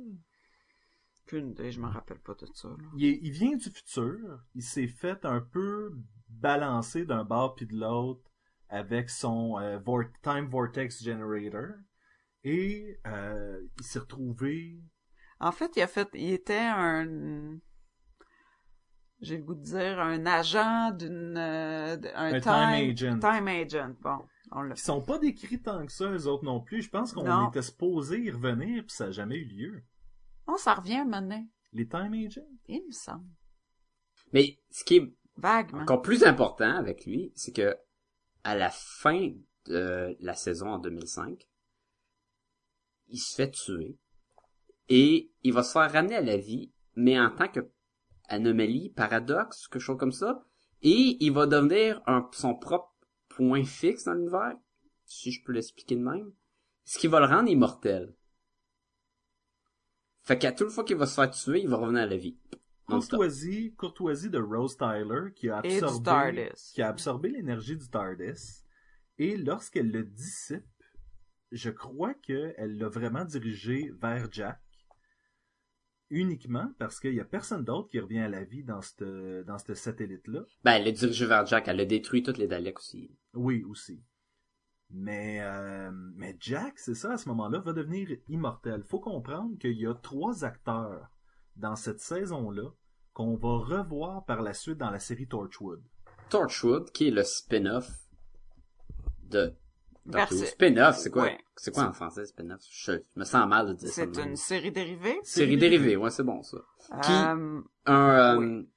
Aucune 1.26 1.52
idée, 1.52 1.72
je 1.72 1.82
me 1.82 1.88
rappelle 1.88 2.20
pas 2.20 2.34
de 2.36 2.46
ça. 2.54 2.70
là. 2.70 2.76
Il, 2.96 3.06
est- 3.06 3.20
il 3.22 3.32
vient 3.32 3.56
du 3.58 3.70
futur. 3.70 4.40
Il 4.56 4.64
s'est 4.64 4.88
fait 4.88 5.26
un 5.26 5.42
peu 5.42 5.92
balancer 6.30 7.06
d'un 7.06 7.24
bord 7.24 7.56
puis 7.56 7.66
de 7.68 7.76
l'autre 7.76 8.22
avec 8.70 9.10
son 9.10 9.60
euh, 9.60 9.78
vor- 9.80 10.04
Time 10.24 10.48
Vortex 10.48 11.04
Generator. 11.04 11.76
Et 12.44 12.98
euh, 13.08 13.62
il 13.80 13.84
s'est 13.84 14.00
retrouvé 14.00 14.80
En 15.40 15.52
fait, 15.52 15.72
il 15.76 15.82
a 15.82 15.88
fait, 15.88 16.08
il 16.14 16.32
était 16.32 16.58
un, 16.58 17.58
j'ai 19.20 19.38
le 19.38 19.44
goût 19.44 19.56
de 19.56 19.64
dire 19.64 20.00
un 20.00 20.26
agent 20.26 20.92
d'une, 20.92 21.38
euh, 21.38 21.98
un, 22.16 22.34
Un 22.34 22.40
time 22.40 22.92
agent. 22.92 23.20
Time 23.20 23.48
agent. 23.48 23.96
Bon, 24.02 24.20
on 24.52 24.62
l'a. 24.62 24.76
Ils 24.76 24.80
sont 24.80 25.02
pas 25.02 25.18
décrits 25.18 25.62
tant 25.62 25.86
que 25.86 25.92
ça, 25.92 26.10
eux 26.12 26.28
autres 26.28 26.46
non 26.46 26.62
plus. 26.62 26.82
Je 26.84 26.90
pense 26.90 27.14
qu'on 27.14 27.50
était 27.50 27.62
supposé 27.62 28.20
y 28.20 28.32
revenir, 28.32 28.84
puis 28.84 28.96
ça 28.96 29.06
n'a 29.06 29.12
jamais 29.12 29.38
eu 29.38 29.46
lieu. 29.46 29.84
Oh, 30.48 30.58
ça 30.58 30.76
revient 30.76 31.04
maintenant. 31.06 31.46
Les 31.74 31.88
Time 31.88 32.14
Agents? 32.14 32.48
Il 32.68 32.86
me 32.86 32.92
semble. 32.92 33.26
Mais 34.34 34.60
ce 34.70 34.84
qui 34.84 34.98
est 34.98 35.14
Vaguement. 35.38 35.82
encore 35.82 36.02
plus 36.02 36.24
important 36.24 36.76
avec 36.76 37.06
lui, 37.06 37.32
c'est 37.36 37.52
que 37.52 37.76
à 38.44 38.56
la 38.56 38.70
fin 38.70 39.34
de 39.66 40.16
la 40.20 40.34
saison 40.34 40.70
en 40.70 40.80
2005, 40.80 41.48
il 43.10 43.20
se 43.20 43.36
fait 43.36 43.52
tuer 43.52 43.98
et 44.90 45.32
il 45.44 45.54
va 45.54 45.64
se 45.64 45.74
faire 45.74 45.92
ramener 45.92 46.16
à 46.16 46.22
la 46.22 46.38
vie, 46.38 46.72
mais 46.96 47.20
en 47.20 47.30
tant 47.30 47.48
que 47.48 47.70
anomalie, 48.28 48.90
paradoxe, 48.90 49.68
quelque 49.68 49.82
chose 49.82 49.98
comme 49.98 50.12
ça. 50.12 50.44
Et 50.82 51.18
il 51.20 51.32
va 51.32 51.48
devenir 51.48 52.02
un, 52.06 52.30
son 52.34 52.56
propre 52.56 52.94
point 53.30 53.64
fixe 53.64 54.06
dans 54.06 54.14
l'univers, 54.14 54.56
si 55.06 55.32
je 55.32 55.44
peux 55.44 55.52
l'expliquer 55.54 55.96
de 55.96 56.04
même. 56.04 56.32
Ce 56.84 56.98
qui 56.98 57.08
va 57.08 57.20
le 57.20 57.26
rendre 57.26 57.50
immortel. 57.50 58.14
Fait 60.22 60.38
qu'à 60.38 60.52
toute 60.52 60.70
fois 60.70 60.84
qu'il 60.84 60.98
va 60.98 61.06
se 61.06 61.16
faire 61.16 61.32
tuer, 61.32 61.62
il 61.62 61.70
va 61.70 61.78
revenir 61.78 62.02
à 62.02 62.06
la 62.06 62.18
vie. 62.18 62.38
Courtoisie, 62.86 63.74
courtoisie 63.76 64.30
de 64.30 64.40
Rose 64.40 64.78
Tyler 64.78 65.34
qui 65.36 65.50
a 65.50 65.60
Et 65.64 65.80
du 65.80 65.84
absorbé, 65.84 66.04
TARDIS. 66.04 66.72
qui 66.74 66.82
a 66.82 66.88
absorbé 66.88 67.30
l'énergie 67.30 67.76
du 67.76 67.90
TARDIS. 67.90 68.64
Et 69.18 69.36
lorsqu'elle 69.36 69.92
le 69.92 70.04
dissipe, 70.04 70.64
je 71.52 71.70
crois 71.70 72.14
qu'elle 72.14 72.78
l'a 72.78 72.90
vraiment 72.90 73.26
dirigé 73.26 73.92
vers 74.02 74.32
Jack. 74.32 74.60
Uniquement 76.10 76.72
parce 76.80 77.00
qu'il 77.00 77.14
y 77.14 77.20
a 77.20 77.26
personne 77.26 77.66
d'autre 77.66 77.90
qui 77.90 78.00
revient 78.00 78.20
à 78.20 78.30
la 78.30 78.44
vie 78.44 78.64
dans 78.64 78.82
ce 78.82 79.44
dans 79.44 79.58
satellite-là. 79.58 80.42
Ben, 80.64 80.74
elle 80.74 80.86
l'a 80.86 80.92
dirigé 80.92 81.26
vers 81.26 81.46
Jack, 81.46 81.68
elle 81.68 81.80
a 81.82 81.86
détruit 81.86 82.24
toutes 82.24 82.38
les 82.38 82.48
Daleks 82.48 82.80
aussi. 82.80 83.12
Oui, 83.34 83.64
aussi. 83.64 84.02
Mais, 84.90 85.42
euh, 85.42 85.92
mais 85.92 86.38
Jack, 86.40 86.80
c'est 86.80 86.96
ça, 86.96 87.14
à 87.14 87.18
ce 87.18 87.28
moment-là, 87.30 87.60
va 87.60 87.74
devenir 87.74 88.10
immortel. 88.30 88.84
Faut 88.84 89.02
comprendre 89.02 89.58
qu'il 89.60 89.78
y 89.78 89.86
a 89.86 89.94
trois 89.94 90.46
acteurs 90.46 91.10
dans 91.58 91.76
cette 91.76 92.00
saison-là 92.00 92.72
qu'on 93.14 93.36
va 93.36 93.58
revoir 93.58 94.24
par 94.26 94.42
la 94.42 94.54
suite 94.54 94.78
dans 94.78 94.92
la 94.92 95.00
série 95.00 95.28
Torchwood. 95.28 95.84
Torchwood, 96.30 96.92
qui 96.92 97.08
est 97.08 97.12
le 97.12 97.24
spin-off 97.24 97.90
de 99.24 99.54
Doctor 100.08 100.32
Who. 100.32 100.38
Versi- 100.44 100.52
Spin-off, 100.52 100.96
c'est 100.98 101.10
quoi? 101.12 101.24
Ouais. 101.24 101.38
C'est 101.56 101.74
quoi 101.74 101.84
en 101.84 101.94
français, 101.94 102.26
spin-off? 102.26 102.62
Je, 102.72 102.94
je 102.94 103.20
me 103.20 103.26
sens 103.26 103.48
mal 103.48 103.68
de 103.68 103.74
dire 103.74 103.90
ça. 103.90 104.06
C'est 104.06 104.24
une 104.24 104.36
série 104.36 104.72
dérivée? 104.72 105.20
série 105.24 105.58
dérivée, 105.58 105.96
ouais, 105.98 106.10
c'est 106.10 106.24
bon, 106.24 106.42
ça. 106.44 106.58
Qui- 107.04 107.12
Euh, 107.12 107.62
Un, 107.86 108.10
euh, 108.10 108.38
Oui. 108.38 108.70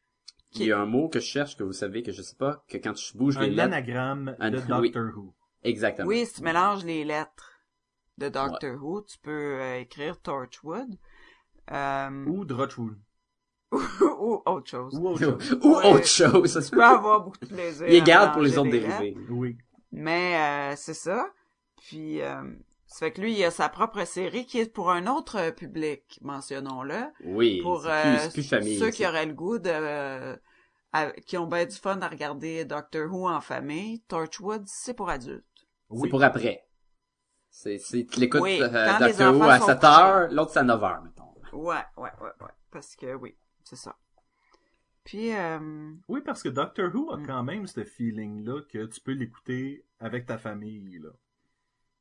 il 0.55 0.63
y 0.67 0.73
a 0.73 0.79
un 0.81 0.87
mot 0.87 1.09
que 1.09 1.21
je 1.21 1.25
cherche, 1.27 1.57
que 1.57 1.63
vous 1.63 1.73
savez, 1.73 2.03
que 2.03 2.13
je 2.13 2.23
sais 2.23 2.37
pas, 2.37 2.65
que 2.69 2.77
quand 2.79 2.93
tu 2.95 3.17
bouges 3.17 3.39
les 3.39 3.47
Un 3.47 3.51
lettres, 3.51 3.63
anagramme 3.63 4.37
Un- 4.41 4.51
de 4.51 4.59
oui. 4.59 4.91
Doctor 4.91 5.11
Who. 5.17 5.35
exactement. 5.63 6.09
oui, 6.09 6.27
si 6.27 6.35
tu 6.35 6.43
mélanges 6.43 6.85
les 6.85 7.05
lettres 7.05 7.53
de 8.19 8.29
Doctor 8.29 8.77
Who, 8.83 9.03
tu 9.03 9.19
peux 9.19 9.31
euh, 9.61 9.79
écrire 9.81 10.21
Torchwood. 10.21 10.89
Euh, 11.73 12.25
Ou 12.27 12.45
Drotchwood. 12.45 12.99
ou 13.73 14.43
autre 14.47 14.69
chose. 14.69 14.99
Ou 14.99 15.09
autre 15.11 15.21
chose. 15.21 15.59
Ou 15.63 15.77
Ouais. 15.77 15.93
autre 15.93 16.07
chose, 16.07 16.51
ça 16.53 16.61
se 16.61 16.67
Tu 16.67 16.71
peut. 16.73 16.79
peux 16.79 16.85
avoir 16.85 17.23
beaucoup 17.23 17.39
de 17.39 17.47
plaisir. 17.47 17.87
Il 17.89 18.01
à 18.01 18.05
garde 18.05 18.33
pour 18.33 18.43
les 18.43 18.59
autres 18.59 18.69
les 18.71 18.81
dérivés. 18.81 19.17
Oui. 19.31 19.57
Mais 19.93 20.73
euh, 20.73 20.77
c'est 20.77 20.95
ça. 20.95 21.27
Puis, 21.77 22.21
euh, 22.23 22.43
ça 22.87 22.99
fait 23.01 23.13
que 23.13 23.21
lui, 23.21 23.35
il 23.35 23.45
a 23.45 23.51
sa 23.51 23.69
propre 23.69 24.05
série 24.05 24.47
qui 24.47 24.59
est 24.61 24.73
pour 24.73 24.91
un 24.91 25.07
autre 25.07 25.37
euh, 25.39 25.51
public, 25.53 26.19
mentionnons-le. 26.23 27.05
Oui, 27.21 27.61
Pour 27.63 27.83
c'est 27.83 27.91
euh, 27.91 28.17
plus, 28.19 28.19
c'est 28.19 28.33
plus 28.33 28.43
famille. 28.49 28.79
ceux 28.79 28.91
ça. 28.91 28.93
qui 28.93 29.07
auraient 29.07 29.27
le 29.27 29.35
goût 29.35 29.59
de... 29.59 29.71
euh, 29.73 30.37
à- 30.93 31.13
qui 31.13 31.39
ont 31.39 31.47
bien 31.47 31.67
du 31.67 31.77
fun 31.77 32.01
à 32.01 32.09
regarder 32.09 32.65
Doctor 32.65 33.11
Who 33.13 33.29
en 33.29 33.41
famille, 33.41 34.01
Torchwood, 34.09 34.65
c'est 34.67 34.95
pour 34.95 35.11
adultes. 35.11 35.45
C'est 35.95 35.97
Oui. 36.03 36.09
pour 36.09 36.23
après. 36.23 36.67
C'est, 37.51 37.79
c'est, 37.79 38.07
tu 38.07 38.21
l'écoutes 38.21 38.43
Oui, 38.43 38.61
euh, 38.63 38.99
Doctor 38.99 39.37
Who 39.37 39.43
à 39.45 39.59
sont 39.59 39.67
7 39.67 39.85
heures, 39.85 40.29
l'autre 40.31 40.53
c'est 40.53 40.61
à 40.61 40.63
9 40.63 40.83
heures, 40.83 41.03
mettons. 41.03 41.25
Ouais, 41.53 41.77
ouais, 41.97 42.11
ouais, 42.21 42.31
ouais. 42.41 42.51
Parce 42.71 42.95
que 42.97 43.15
oui, 43.15 43.37
c'est 43.65 43.77
ça. 43.77 43.97
Puis, 45.05 45.35
euh, 45.35 45.93
Oui, 46.09 46.21
parce 46.25 46.43
que 46.43 46.49
Doctor 46.49 46.95
Who 46.95 47.11
a 47.13 47.17
Mm. 47.17 47.27
quand 47.27 47.43
même 47.43 47.67
ce 47.67 47.85
feeling-là 47.85 48.63
que 48.69 48.87
tu 48.87 49.01
peux 49.01 49.13
l'écouter 49.13 49.85
avec 49.99 50.27
ta 50.27 50.39
famille. 50.39 50.99
Là. 50.99 51.11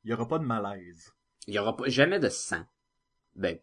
Il 0.04 0.12
y 0.12 0.14
aura 0.14 0.28
pas 0.28 0.40
de 0.40 0.46
malaise. 0.46 1.12
Il 1.48 1.54
y 1.54 1.60
aura 1.60 1.76
pas, 1.76 1.88
jamais 1.88 2.20
de 2.20 2.30
sang. 2.30 2.64
Ben, 3.36 3.58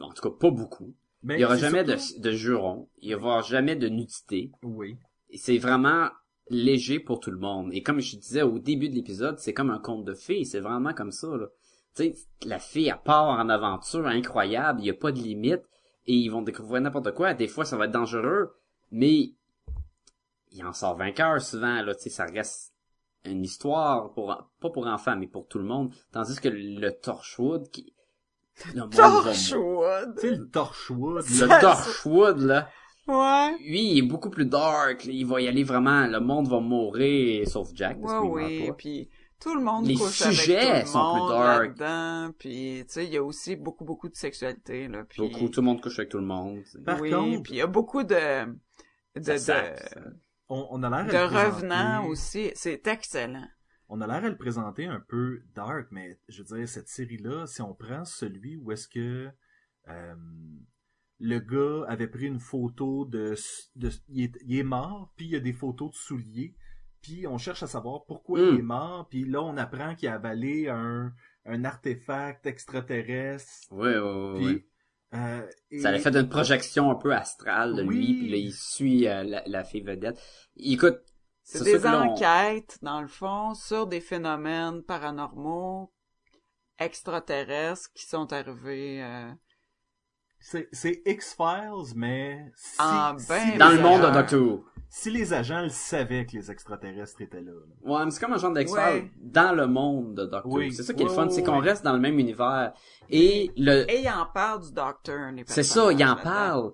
en 0.00 0.10
tout 0.12 0.22
cas, 0.22 0.34
pas 0.38 0.50
beaucoup. 0.50 0.94
Mais 1.22 1.36
Il 1.36 1.40
y 1.40 1.44
aura 1.44 1.56
jamais 1.56 1.84
surtout- 1.86 2.18
de, 2.18 2.28
de 2.30 2.32
jurons. 2.32 2.88
Il 2.98 3.10
y 3.10 3.14
aura 3.14 3.42
jamais 3.42 3.76
de 3.76 3.88
nudité. 3.88 4.50
Oui. 4.62 4.96
C'est 5.36 5.58
vraiment 5.58 6.08
léger 6.48 6.98
pour 6.98 7.20
tout 7.20 7.30
le 7.30 7.38
monde. 7.38 7.70
Et 7.72 7.82
comme 7.82 8.00
je 8.00 8.16
disais 8.16 8.42
au 8.42 8.58
début 8.58 8.88
de 8.88 8.94
l'épisode, 8.94 9.38
c'est 9.38 9.52
comme 9.54 9.70
un 9.70 9.78
conte 9.78 10.04
de 10.04 10.14
fées. 10.14 10.44
C'est 10.44 10.60
vraiment 10.60 10.94
comme 10.94 11.12
ça, 11.12 11.28
là. 11.36 11.46
Tu 11.94 12.04
sais, 12.04 12.14
la 12.46 12.58
fille, 12.58 12.88
elle 12.88 13.02
part 13.04 13.26
en 13.28 13.48
aventure 13.50 14.06
incroyable. 14.06 14.80
Il 14.80 14.84
n'y 14.84 14.90
a 14.90 14.94
pas 14.94 15.12
de 15.12 15.18
limite. 15.20 15.62
Et 16.06 16.14
ils 16.14 16.30
vont 16.30 16.40
découvrir 16.42 16.80
n'importe 16.80 17.12
quoi. 17.14 17.34
Des 17.34 17.46
fois, 17.46 17.64
ça 17.66 17.76
va 17.76 17.84
être 17.84 17.92
dangereux. 17.92 18.56
Mais, 18.90 19.32
il 20.52 20.64
en 20.64 20.72
sort 20.72 20.96
vainqueur 20.96 21.40
souvent, 21.40 21.82
là. 21.82 21.94
Tu 21.94 22.02
sais, 22.02 22.10
ça 22.10 22.24
reste 22.24 22.72
une 23.24 23.44
histoire 23.44 24.12
pour, 24.14 24.34
pas 24.60 24.70
pour 24.70 24.86
enfants, 24.86 25.16
mais 25.16 25.26
pour 25.26 25.46
tout 25.46 25.58
le 25.58 25.64
monde. 25.64 25.92
Tandis 26.12 26.40
que 26.40 26.48
le 26.48 26.90
Torchwood, 26.90 27.68
qui, 27.70 27.94
le 28.74 28.80
monde. 28.82 28.94
Torchwood! 28.94 30.14
Tu 30.16 30.20
sais, 30.28 30.30
le 30.36 30.48
Torchwood, 30.48 31.22
Ça, 31.22 31.46
là, 31.46 31.56
Le 31.56 31.60
Torchwood, 31.60 32.38
là. 32.40 32.68
Ouais. 33.06 33.56
Lui, 33.60 33.92
il 33.92 33.98
est 33.98 34.02
beaucoup 34.08 34.30
plus 34.30 34.46
dark. 34.46 35.04
là. 35.04 35.12
Il 35.12 35.26
va 35.26 35.40
y 35.40 35.48
aller 35.48 35.64
vraiment. 35.64 36.06
Le 36.06 36.20
monde 36.20 36.48
va 36.48 36.60
mourir, 36.60 37.48
sauf 37.48 37.68
Jack. 37.74 38.00
Parce 38.00 38.12
Ouais, 38.24 38.44
oui, 38.44 38.66
pas. 38.68 38.74
puis 38.74 39.08
tout 39.40 39.54
le 39.54 39.62
monde 39.62 39.86
Les 39.86 39.94
couche 39.94 40.22
sujets 40.22 40.58
avec 40.58 40.82
tout 40.82 40.86
le 40.88 40.92
sont 40.92 41.12
plus 41.12 41.20
monde 41.20 41.30
dark. 41.30 41.62
là-dedans, 41.78 42.32
puis 42.38 42.84
tu 42.86 42.92
sais, 42.92 43.04
il 43.06 43.12
y 43.12 43.16
a 43.16 43.22
aussi 43.22 43.56
beaucoup, 43.56 43.84
beaucoup 43.84 44.08
de 44.08 44.14
sexualité, 44.14 44.86
là, 44.86 45.02
puis... 45.08 45.22
Beaucoup, 45.22 45.48
tout 45.48 45.60
le 45.62 45.66
monde 45.66 45.80
couche 45.80 45.98
avec 45.98 46.10
tout 46.10 46.18
le 46.18 46.24
monde. 46.26 46.60
Par 46.84 47.00
oui, 47.00 47.10
contre- 47.10 47.42
puis 47.42 47.54
il 47.54 47.56
y 47.56 47.62
a 47.62 47.66
beaucoup 47.66 48.04
de... 48.04 48.14
de, 49.16 49.22
Ça 49.22 49.32
de, 49.34 49.38
sape, 49.38 49.78
ça. 49.78 50.00
on, 50.48 50.66
on 50.70 50.82
a 50.82 50.90
l'air 50.90 51.04
de 51.04 51.10
présenter- 51.10 51.46
revenants 51.46 52.06
aussi. 52.06 52.50
C'est 52.54 52.86
excellent. 52.86 53.48
On 53.88 54.00
a 54.00 54.06
l'air 54.06 54.24
à 54.24 54.28
le 54.28 54.36
présenter 54.36 54.86
un 54.86 55.00
peu 55.00 55.42
dark, 55.54 55.88
mais 55.90 56.20
je 56.28 56.42
veux 56.42 56.56
dire, 56.58 56.68
cette 56.68 56.88
série-là, 56.88 57.46
si 57.46 57.60
on 57.60 57.74
prend 57.74 58.04
celui 58.04 58.56
où 58.56 58.70
est-ce 58.70 58.86
que 58.88 59.28
euh, 59.88 60.14
le 61.18 61.38
gars 61.40 61.86
avait 61.88 62.06
pris 62.06 62.26
une 62.26 62.38
photo 62.40 63.04
de... 63.04 63.34
de 63.76 63.90
il, 64.08 64.24
est, 64.24 64.32
il 64.44 64.58
est 64.58 64.62
mort, 64.62 65.12
puis 65.16 65.26
il 65.26 65.32
y 65.32 65.36
a 65.36 65.40
des 65.40 65.52
photos 65.52 65.90
de 65.90 65.96
souliers, 65.96 66.54
puis 67.02 67.26
on 67.26 67.36
cherche 67.36 67.62
à 67.62 67.66
savoir 67.66 68.04
pourquoi 68.06 68.38
Mm. 68.40 68.48
il 68.54 68.58
est 68.60 68.62
mort, 68.62 69.08
puis 69.08 69.24
là, 69.24 69.42
on 69.42 69.56
apprend 69.56 69.94
qu'il 69.96 70.08
a 70.08 70.14
avalé 70.14 70.68
un, 70.68 71.12
un 71.46 71.64
artefact 71.64 72.46
extraterrestre, 72.46 73.50
Ouais, 73.72 73.98
ouais, 73.98 74.00
ouais, 74.00 74.34
puis... 74.36 74.46
ouais. 74.46 74.66
Euh, 75.14 75.46
et- 75.70 75.80
Ça 75.80 75.90
a 75.90 75.98
fait 75.98 76.14
une 76.16 76.28
projection 76.28 76.90
un 76.90 76.94
peu 76.94 77.14
astrale 77.14 77.74
de 77.74 77.82
lui, 77.82 78.14
puis 78.14 78.28
là, 78.30 78.36
il 78.36 78.52
suit 78.52 79.08
euh, 79.08 79.22
la, 79.24 79.42
la 79.46 79.64
fille 79.64 79.82
vedette. 79.82 80.20
Écoute, 80.56 81.00
C'est 81.42 81.58
c'est 81.58 81.64
des 81.78 81.86
enquêtes, 81.86 82.78
dans 82.82 83.00
le 83.00 83.08
fond, 83.08 83.54
sur 83.54 83.86
des 83.86 84.00
phénomènes 84.00 84.82
paranormaux 84.82 85.92
extraterrestres 86.78 87.90
qui 87.94 88.06
sont 88.06 88.32
arrivés... 88.32 89.02
euh, 89.02 89.30
C'est 90.40 91.02
X-Files, 91.04 91.92
mais 91.96 92.50
si, 92.56 92.76
Ah, 92.78 93.14
ben, 93.28 93.52
si 93.52 93.58
dans 93.58 93.68
le 93.70 93.80
monde 93.80 94.02
de 94.02 94.10
Doctor 94.10 94.40
Who. 94.40 94.64
Si 94.92 95.08
les 95.08 95.32
agents 95.32 95.62
le 95.62 95.68
savaient 95.68 96.26
que 96.26 96.32
les 96.36 96.50
extraterrestres 96.50 97.22
étaient 97.22 97.40
là. 97.40 97.52
là. 97.52 97.90
Ouais, 97.98 98.04
mais 98.04 98.10
c'est 98.10 98.20
comme 98.20 98.32
un 98.32 98.38
genre 98.38 98.52
Ouais. 98.52 99.08
dans 99.20 99.54
le 99.54 99.68
monde 99.68 100.14
de 100.16 100.24
Doctor 100.24 100.52
Oui. 100.52 100.66
Who. 100.66 100.72
C'est 100.72 100.82
ça 100.82 100.94
qui 100.94 101.02
est 101.02 101.06
le 101.06 101.12
fun, 101.12 101.28
c'est 101.30 101.44
qu'on 101.44 101.60
ouais. 101.60 101.68
reste 101.70 101.84
dans 101.84 101.92
le 101.92 102.00
même 102.00 102.18
univers. 102.18 102.72
Et 103.08 103.52
le, 103.56 103.88
Et 103.88 104.00
il 104.00 104.08
en 104.08 104.26
parle 104.26 104.62
du 104.62 104.72
docteur, 104.72 105.30
C'est 105.46 105.62
ça, 105.62 105.92
il 105.92 106.04
en 106.04 106.16
parle. 106.16 106.72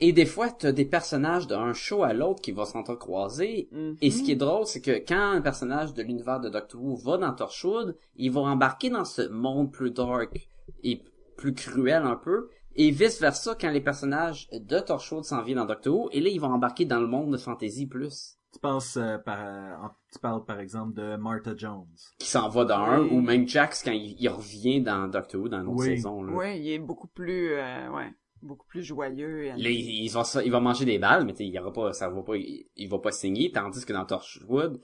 Et 0.00 0.12
des 0.12 0.26
fois, 0.26 0.48
t'as 0.50 0.70
des 0.72 0.84
personnages 0.84 1.46
d'un 1.48 1.72
show 1.72 2.04
à 2.04 2.12
l'autre 2.12 2.40
qui 2.40 2.52
vont 2.52 2.64
s'entrecroiser. 2.64 3.68
Mhm. 3.72 3.96
Et 4.00 4.10
ce 4.12 4.22
qui 4.22 4.32
est 4.32 4.36
drôle, 4.36 4.66
c'est 4.66 4.80
que 4.80 4.98
quand 5.06 5.32
un 5.32 5.40
personnage 5.40 5.92
de 5.92 6.02
l'univers 6.02 6.38
de 6.40 6.48
Doctor 6.48 6.80
Who 6.82 6.96
va 6.96 7.16
dans 7.18 7.32
Torchwood, 7.32 7.96
il 8.16 8.30
va 8.30 8.42
embarquer 8.42 8.90
dans 8.90 9.04
ce 9.04 9.22
monde 9.28 9.72
plus 9.72 9.90
dark 9.90 10.48
et 10.84 11.02
plus 11.36 11.54
cruel 11.54 12.02
un 12.04 12.16
peu. 12.16 12.48
Et 12.76 12.90
vice 12.90 13.20
versa, 13.20 13.54
quand 13.60 13.70
les 13.70 13.80
personnages 13.80 14.48
de 14.52 14.78
Torchwood 14.80 15.24
s'en 15.24 15.42
viennent 15.42 15.58
dans 15.58 15.64
Doctor 15.64 15.94
Who, 15.94 16.08
et 16.12 16.20
là, 16.20 16.28
ils 16.28 16.40
vont 16.40 16.48
embarquer 16.52 16.84
dans 16.84 17.00
le 17.00 17.06
monde 17.06 17.30
de 17.32 17.36
fantasy 17.36 17.86
plus. 17.86 18.36
Tu 18.52 18.58
penses 18.60 18.96
euh, 18.96 19.18
par, 19.18 19.38
en- 19.84 19.90
tu 20.12 20.18
parles 20.20 20.44
par 20.44 20.60
exemple 20.60 20.94
de 20.94 21.16
Martha 21.16 21.54
Jones. 21.56 21.86
Qui 22.18 22.26
s'en 22.28 22.48
va 22.48 22.64
dans 22.64 22.76
un, 22.78 23.00
Oui. 23.02 23.08
ou 23.12 23.20
même 23.20 23.48
Jax 23.48 23.82
quand 23.82 23.90
il, 23.92 24.16
il 24.18 24.28
revient 24.28 24.80
dans 24.80 25.08
Doctor 25.08 25.40
Who 25.40 25.48
dans 25.48 25.60
une 25.60 25.68
autre 25.68 25.80
Oui. 25.80 25.96
saison. 25.96 26.22
Là. 26.22 26.32
Ouais, 26.32 26.60
il 26.60 26.68
est 26.70 26.78
beaucoup 26.78 27.08
plus, 27.08 27.52
euh, 27.54 27.90
ouais, 27.90 28.12
beaucoup 28.42 28.66
plus 28.68 28.82
joyeux. 28.84 29.44
Là, 29.56 29.56
il, 29.56 30.04
il 30.04 30.08
va, 30.08 30.22
il 30.44 30.50
va 30.52 30.60
manger 30.60 30.84
des 30.84 30.98
balles, 30.98 31.24
mais 31.24 31.32
tu 31.32 31.38
sais, 31.38 31.46
il 31.46 31.52
y 31.52 31.58
aura 31.58 31.72
pas, 31.72 31.92
ça 31.92 32.08
va 32.08 32.22
pas, 32.22 32.36
il, 32.36 32.66
il 32.76 32.88
va 32.88 32.98
pas 33.00 33.10
saigner, 33.10 33.50
tandis 33.50 33.84
que 33.84 33.92
dans 33.92 34.04
Torchwood, 34.04 34.80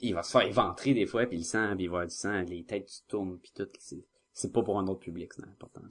il 0.00 0.14
va 0.14 0.22
se 0.22 0.30
faire 0.32 0.46
éventrer 0.48 0.94
des 0.94 1.04
fois, 1.06 1.26
puis 1.26 1.36
le 1.38 1.44
sang, 1.44 1.74
puis 1.76 1.84
il 1.84 1.88
va 1.90 1.96
y 1.96 1.96
avoir 1.98 2.06
du 2.06 2.14
sang, 2.14 2.40
les 2.48 2.64
têtes 2.64 2.88
se 2.88 3.02
tournent, 3.06 3.38
puis 3.38 3.52
tout. 3.54 3.68
C'est, 3.78 4.04
c'est 4.32 4.50
pas 4.52 4.62
pour 4.62 4.78
un 4.78 4.86
autre 4.86 5.00
public, 5.00 5.32
c'est 5.34 5.44
important. 5.44 5.82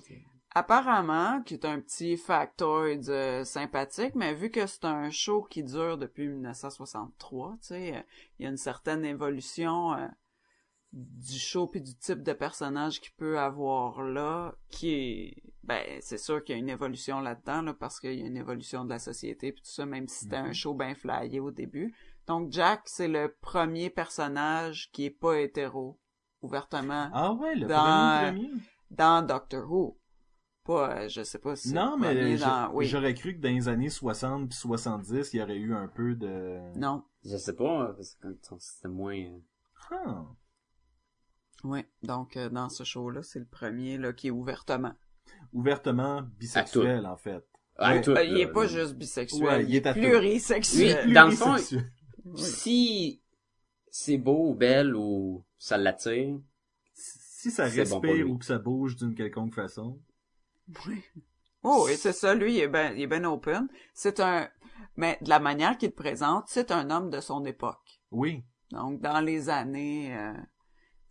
Apparemment, 0.55 1.41
qui 1.41 1.55
est 1.55 1.65
un 1.65 1.79
petit 1.79 2.15
factoid 2.15 3.09
euh, 3.09 3.43
sympathique, 3.43 4.13
mais 4.15 4.33
vu 4.33 4.51
que 4.51 4.67
c'est 4.67 4.85
un 4.85 5.09
show 5.09 5.43
qui 5.49 5.63
dure 5.63 5.97
depuis 5.97 6.27
1963, 6.27 7.51
tu 7.53 7.57
sais, 7.61 7.95
euh, 7.95 8.01
il 8.37 8.43
y 8.43 8.45
a 8.45 8.49
une 8.49 8.57
certaine 8.57 9.03
évolution 9.03 9.93
euh, 9.93 10.07
du 10.91 11.39
show 11.39 11.65
puis 11.67 11.81
du 11.81 11.95
type 11.95 12.21
de 12.21 12.33
personnage 12.33 13.01
qu'il 13.01 13.13
peut 13.13 13.39
avoir 13.39 14.03
là, 14.03 14.53
qui 14.69 14.93
est, 14.93 15.43
ben, 15.63 15.83
c'est 16.01 16.19
sûr 16.19 16.43
qu'il 16.43 16.53
y 16.53 16.57
a 16.57 16.59
une 16.59 16.69
évolution 16.69 17.19
là-dedans, 17.19 17.63
là, 17.63 17.73
parce 17.73 17.99
qu'il 17.99 18.13
y 18.13 18.21
a 18.23 18.27
une 18.27 18.37
évolution 18.37 18.85
de 18.85 18.89
la 18.89 18.99
société 18.99 19.51
puis 19.51 19.63
tout 19.63 19.71
ça, 19.71 19.87
même 19.87 20.07
si 20.07 20.25
c'était 20.25 20.35
un 20.35 20.53
show 20.53 20.75
bien 20.75 20.93
flyé 20.93 21.39
au 21.39 21.49
début. 21.49 21.95
Donc 22.27 22.51
Jack, 22.51 22.81
c'est 22.85 23.07
le 23.07 23.35
premier 23.41 23.89
personnage 23.89 24.91
qui 24.91 25.05
est 25.05 25.09
pas 25.09 25.39
hétéro, 25.39 25.99
ouvertement, 26.43 27.09
Ah 27.11 27.33
ouais, 27.33 27.55
le 27.55 27.65
Dans- 27.65 28.31
premier? 28.31 28.51
dans 28.91 29.25
Doctor 29.25 29.69
Who. 29.69 29.97
Pas, 30.65 30.97
euh, 31.03 31.09
je 31.09 31.23
sais 31.23 31.39
pas 31.39 31.55
si. 31.57 31.73
Non, 31.73 31.97
mais 31.97 32.37
dans- 32.37 32.71
oui. 32.73 32.85
j'aurais 32.85 33.13
cru 33.13 33.35
que 33.35 33.41
dans 33.41 33.49
les 33.53 33.67
années 33.67 33.89
60 33.89 34.47
puis 34.49 34.57
70, 34.57 35.33
il 35.33 35.39
y 35.39 35.43
aurait 35.43 35.57
eu 35.57 35.73
un 35.73 35.87
peu 35.89 36.15
de... 36.15 36.57
Non. 36.77 37.03
Je 37.25 37.35
sais 37.35 37.53
pas, 37.55 37.93
parce 37.93 38.15
que 38.15 38.29
c'était 38.59 38.87
moins... 38.87 39.17
euh, 39.17 39.39
Ah. 39.91 40.25
Oui. 41.65 41.85
Donc, 42.03 42.37
euh, 42.37 42.49
dans 42.49 42.69
ce 42.69 42.83
show-là, 42.83 43.23
c'est 43.23 43.39
le 43.39 43.45
premier, 43.45 43.97
là, 43.97 44.13
qui 44.13 44.27
est 44.27 44.31
ouvertement. 44.31 44.93
Ouvertement 45.51 46.21
bisexuel, 46.39 47.05
en 47.05 47.17
fait. 47.17 47.43
Ouais. 47.79 48.01
tout, 48.01 48.11
Euh, 48.11 48.23
il 48.23 48.39
est 48.39 48.51
pas 48.51 48.67
juste 48.67 48.95
bisexuel. 48.95 49.43
Ouais, 49.43 49.65
il 49.65 49.75
est 49.75 49.85
à 49.85 49.93
tout. 49.93 49.99
plurisexuel. 49.99 51.07
Oui, 51.07 51.13
dans 51.13 51.25
le 51.25 51.31
fond. 51.31 51.55
Si 52.37 53.21
c'est 53.89 54.17
beau 54.17 54.49
ou 54.51 54.55
belle 54.55 54.95
ou 54.95 55.43
ça 55.57 55.77
l'attire, 55.77 56.39
Si 56.93 57.51
ça 57.51 57.67
bon 57.69 57.75
respire 57.75 58.29
ou 58.29 58.37
que 58.37 58.45
ça 58.45 58.57
bouge 58.57 58.95
d'une 58.95 59.13
quelconque 59.15 59.53
façon. 59.53 59.99
Oui. 60.87 61.03
Oh, 61.63 61.87
et 61.89 61.95
c'est 61.95 62.13
ça, 62.13 62.33
lui, 62.33 62.55
il 62.55 62.59
est 62.61 62.67
ben, 62.67 62.93
il 62.95 63.03
est 63.03 63.07
ben 63.07 63.25
open. 63.25 63.67
C'est 63.93 64.19
un, 64.19 64.49
mais 64.97 65.17
de 65.21 65.29
la 65.29 65.39
manière 65.39 65.77
qu'il 65.77 65.91
te 65.91 65.95
présente, 65.95 66.45
c'est 66.47 66.71
un 66.71 66.89
homme 66.89 67.09
de 67.09 67.21
son 67.21 67.45
époque. 67.45 68.01
Oui. 68.11 68.43
Donc, 68.71 69.01
dans 69.01 69.21
les 69.21 69.49
années, 69.49 70.15
euh, 70.17 70.33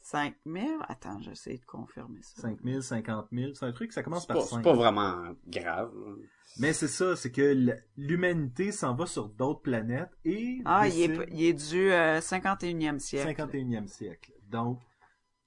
5000, 0.03 0.79
attends, 0.89 1.21
j'essaie 1.21 1.59
de 1.59 1.65
confirmer 1.65 2.21
ça. 2.23 2.43
5 2.43 2.59
000, 2.65 2.81
50 2.83 3.29
000, 3.33 3.55
c'est 3.55 3.65
un 3.67 3.73
truc, 3.73 3.93
ça 3.93 4.03
commence 4.03 4.27
par 4.27 4.39
pas, 4.39 4.43
c'est 4.43 4.51
5. 4.57 4.63
pas 4.63 4.73
vraiment 4.75 5.35
grave. 5.47 5.93
là. 5.95 6.15
Mais 6.59 6.73
c'est 6.75 6.89
ça, 6.89 7.17
c'est 7.17 7.31
que 7.31 7.75
l'humanité 7.97 8.73
s'en 8.73 8.95
va 8.95 9.07
sur 9.07 9.29
d'autres 9.31 9.63
planètes 9.63 10.11
et 10.25 10.61
Ah, 10.67 10.87
il 10.87 11.01
est, 11.01 11.29
il 11.31 11.45
est 11.45 11.71
du 11.71 11.91
euh, 11.91 12.21
51e 12.21 12.99
siècle. 12.99 13.31
51e 13.43 13.87
siècle. 13.87 14.33
Donc, 14.51 14.81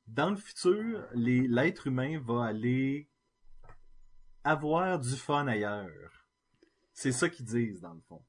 dans 0.08 0.32
le 0.32 0.36
futur, 0.36 1.06
l'être 1.14 1.88
humain 1.88 2.20
va 2.26 2.46
aller 2.46 3.10
avoir 4.46 5.00
du 5.00 5.16
fun 5.16 5.48
ailleurs. 5.48 5.90
C'est 6.94 7.12
ça 7.12 7.28
qu'ils 7.30 7.46
disent, 7.46 7.82
dans 7.82 7.94
le 7.94 8.02
fond. 8.08 8.24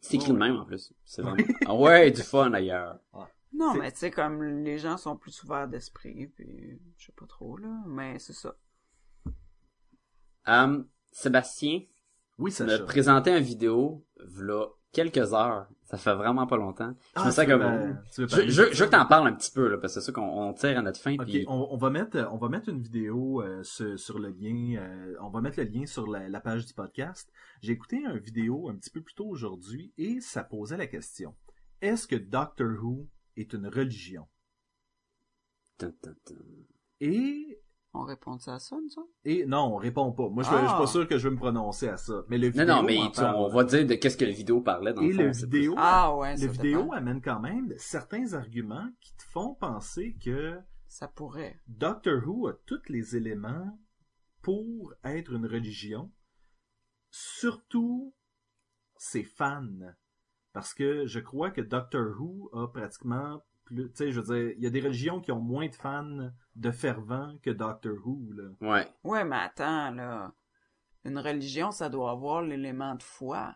C'est 0.00 0.16
écrit 0.16 0.32
de 0.32 0.36
même 0.38 0.56
en 0.56 0.64
plus? 0.64 0.92
C'est 1.04 1.22
vraiment. 1.22 1.42
Ah 1.66 1.74
ouais, 1.74 2.10
du 2.10 2.22
fun 2.22 2.52
ailleurs. 2.52 2.98
Non, 3.52 3.72
C'est- 3.72 3.78
mais 3.78 3.92
tu 3.92 3.98
sais, 3.98 4.10
comme 4.10 4.42
les 4.62 4.76
gens 4.78 4.98
sont 4.98 5.16
plus 5.16 5.42
ouverts 5.42 5.68
d'esprit, 5.68 6.26
puis 6.26 6.78
je 6.98 7.06
sais 7.06 7.12
pas 7.12 7.26
trop, 7.26 7.56
là, 7.56 7.82
mais 7.86 8.18
c'est 8.18 8.34
ça. 8.34 8.54
Hum, 10.46 10.86
Sébastien 11.12 11.80
Oui, 12.38 12.52
ça 12.52 12.64
me 12.64 12.84
présentait 12.84 13.36
une 13.36 13.42
vidéo, 13.44 14.04
v'là 14.20 14.66
quelques 14.92 15.32
heures. 15.34 15.68
Ça 15.84 15.96
fait 15.96 16.14
vraiment 16.14 16.46
pas 16.46 16.56
longtemps. 16.56 16.94
Je 17.16 17.24
me 17.24 17.30
sens 17.30 17.46
comme... 17.46 17.98
Je, 18.16 18.26
je, 18.26 18.48
je 18.48 18.62
veux 18.62 18.86
que 18.86 18.90
t'en 18.90 19.06
parles 19.06 19.28
un 19.28 19.32
petit 19.32 19.50
peu, 19.50 19.68
là, 19.68 19.78
parce 19.78 19.94
que 19.94 20.00
c'est 20.00 20.06
ça 20.06 20.12
qu'on 20.12 20.48
on 20.48 20.52
tire 20.52 20.78
à 20.78 20.82
notre 20.82 21.00
fin. 21.00 21.14
Ok, 21.14 21.24
puis... 21.24 21.44
on, 21.48 21.68
on 21.70 21.76
va 21.76 21.88
mettre 21.88 22.28
on 22.30 22.36
va 22.36 22.48
mettre 22.48 22.68
une 22.68 22.82
vidéo 22.82 23.42
euh, 23.42 23.62
sur, 23.62 23.98
sur 23.98 24.18
le 24.18 24.28
lien 24.28 24.80
euh, 24.80 25.14
on 25.22 25.30
va 25.30 25.40
mettre 25.40 25.58
le 25.58 25.64
lien 25.64 25.86
sur 25.86 26.06
la, 26.06 26.28
la 26.28 26.40
page 26.40 26.66
du 26.66 26.74
podcast. 26.74 27.32
J'ai 27.62 27.72
écouté 27.72 27.96
une 27.96 28.18
vidéo 28.18 28.68
un 28.68 28.76
petit 28.76 28.90
peu 28.90 29.00
plus 29.00 29.14
tôt 29.14 29.28
aujourd'hui 29.28 29.92
et 29.96 30.20
ça 30.20 30.44
posait 30.44 30.76
la 30.76 30.86
question. 30.86 31.34
Est-ce 31.80 32.06
que 32.06 32.16
Doctor 32.16 32.68
Who 32.82 33.06
est 33.36 33.52
une 33.54 33.68
religion? 33.68 34.26
Et 37.00 37.60
On 38.00 38.04
répond 38.04 38.34
à 38.46 38.58
ça, 38.58 38.76
nous 38.76 38.98
autres? 39.02 39.10
et 39.24 39.44
non, 39.46 39.74
on 39.74 39.76
répond 39.76 40.12
pas. 40.12 40.28
Moi 40.28 40.42
je, 40.44 40.50
Ah. 40.52 40.60
je 40.62 40.68
suis 40.68 40.78
pas 40.78 40.86
sûr 40.86 41.08
que 41.08 41.18
je 41.18 41.28
vais 41.28 41.34
me 41.34 41.38
prononcer 41.38 41.88
à 41.88 41.96
ça. 41.96 42.22
Mais 42.28 42.38
le 42.38 42.46
Non, 42.48 42.52
vidéo 42.52 42.66
non, 42.66 42.82
mais 42.84 42.98
en 42.98 43.10
tu- 43.10 43.20
parle. 43.20 43.36
on 43.36 43.48
va 43.48 43.64
dire 43.64 43.86
de 43.86 43.94
qu'est-ce 43.94 44.16
que 44.16 44.24
la 44.24 44.30
vidéo 44.32 44.60
parlait 44.60 44.92
dans 44.94 45.02
et 45.02 45.08
le 45.08 45.14
fond. 45.14 45.22
le 45.24 45.32
c'est 45.32 45.44
vidéo 45.50 45.74
Ah 45.76 46.14
ouais, 46.16 46.36
le 46.36 46.46
vidéo 46.46 46.82
dépend. 46.82 46.92
amène 46.92 47.20
quand 47.20 47.40
même 47.40 47.74
certains 47.76 48.32
arguments 48.34 48.88
qui 49.00 49.14
te 49.16 49.22
font 49.32 49.54
penser 49.54 50.16
que 50.24 50.58
Ça 50.86 51.06
pourrait. 51.08 51.60
Doctor 51.66 52.22
Who 52.26 52.46
a 52.48 52.54
tous 52.66 52.88
les 52.88 53.14
éléments 53.16 53.78
pour 54.42 54.94
être 55.04 55.32
une 55.32 55.46
religion, 55.46 56.10
surtout 57.10 58.14
ses 58.96 59.24
fans. 59.24 59.66
Parce 60.52 60.72
que 60.74 61.06
je 61.06 61.20
crois 61.20 61.50
que 61.50 61.60
Doctor 61.60 62.06
Who 62.18 62.50
a 62.54 62.68
pratiquement 62.72 63.42
plus, 63.68 63.88
tu 63.90 63.96
sais, 63.96 64.12
je 64.12 64.20
veux 64.20 64.34
dire, 64.34 64.54
il 64.56 64.62
y 64.62 64.66
a 64.66 64.70
des 64.70 64.80
religions 64.80 65.20
qui 65.20 65.32
ont 65.32 65.40
moins 65.40 65.68
de 65.68 65.74
fans 65.74 66.30
de 66.56 66.70
fervents 66.70 67.36
que 67.42 67.50
Doctor 67.50 67.94
Who, 68.04 68.32
là. 68.32 68.44
Ouais. 68.60 68.88
Ouais, 69.04 69.24
mais 69.24 69.36
attends, 69.36 69.90
là. 69.92 70.32
Une 71.04 71.18
religion, 71.18 71.70
ça 71.70 71.88
doit 71.88 72.10
avoir 72.10 72.42
l'élément 72.42 72.94
de 72.94 73.02
foi. 73.02 73.54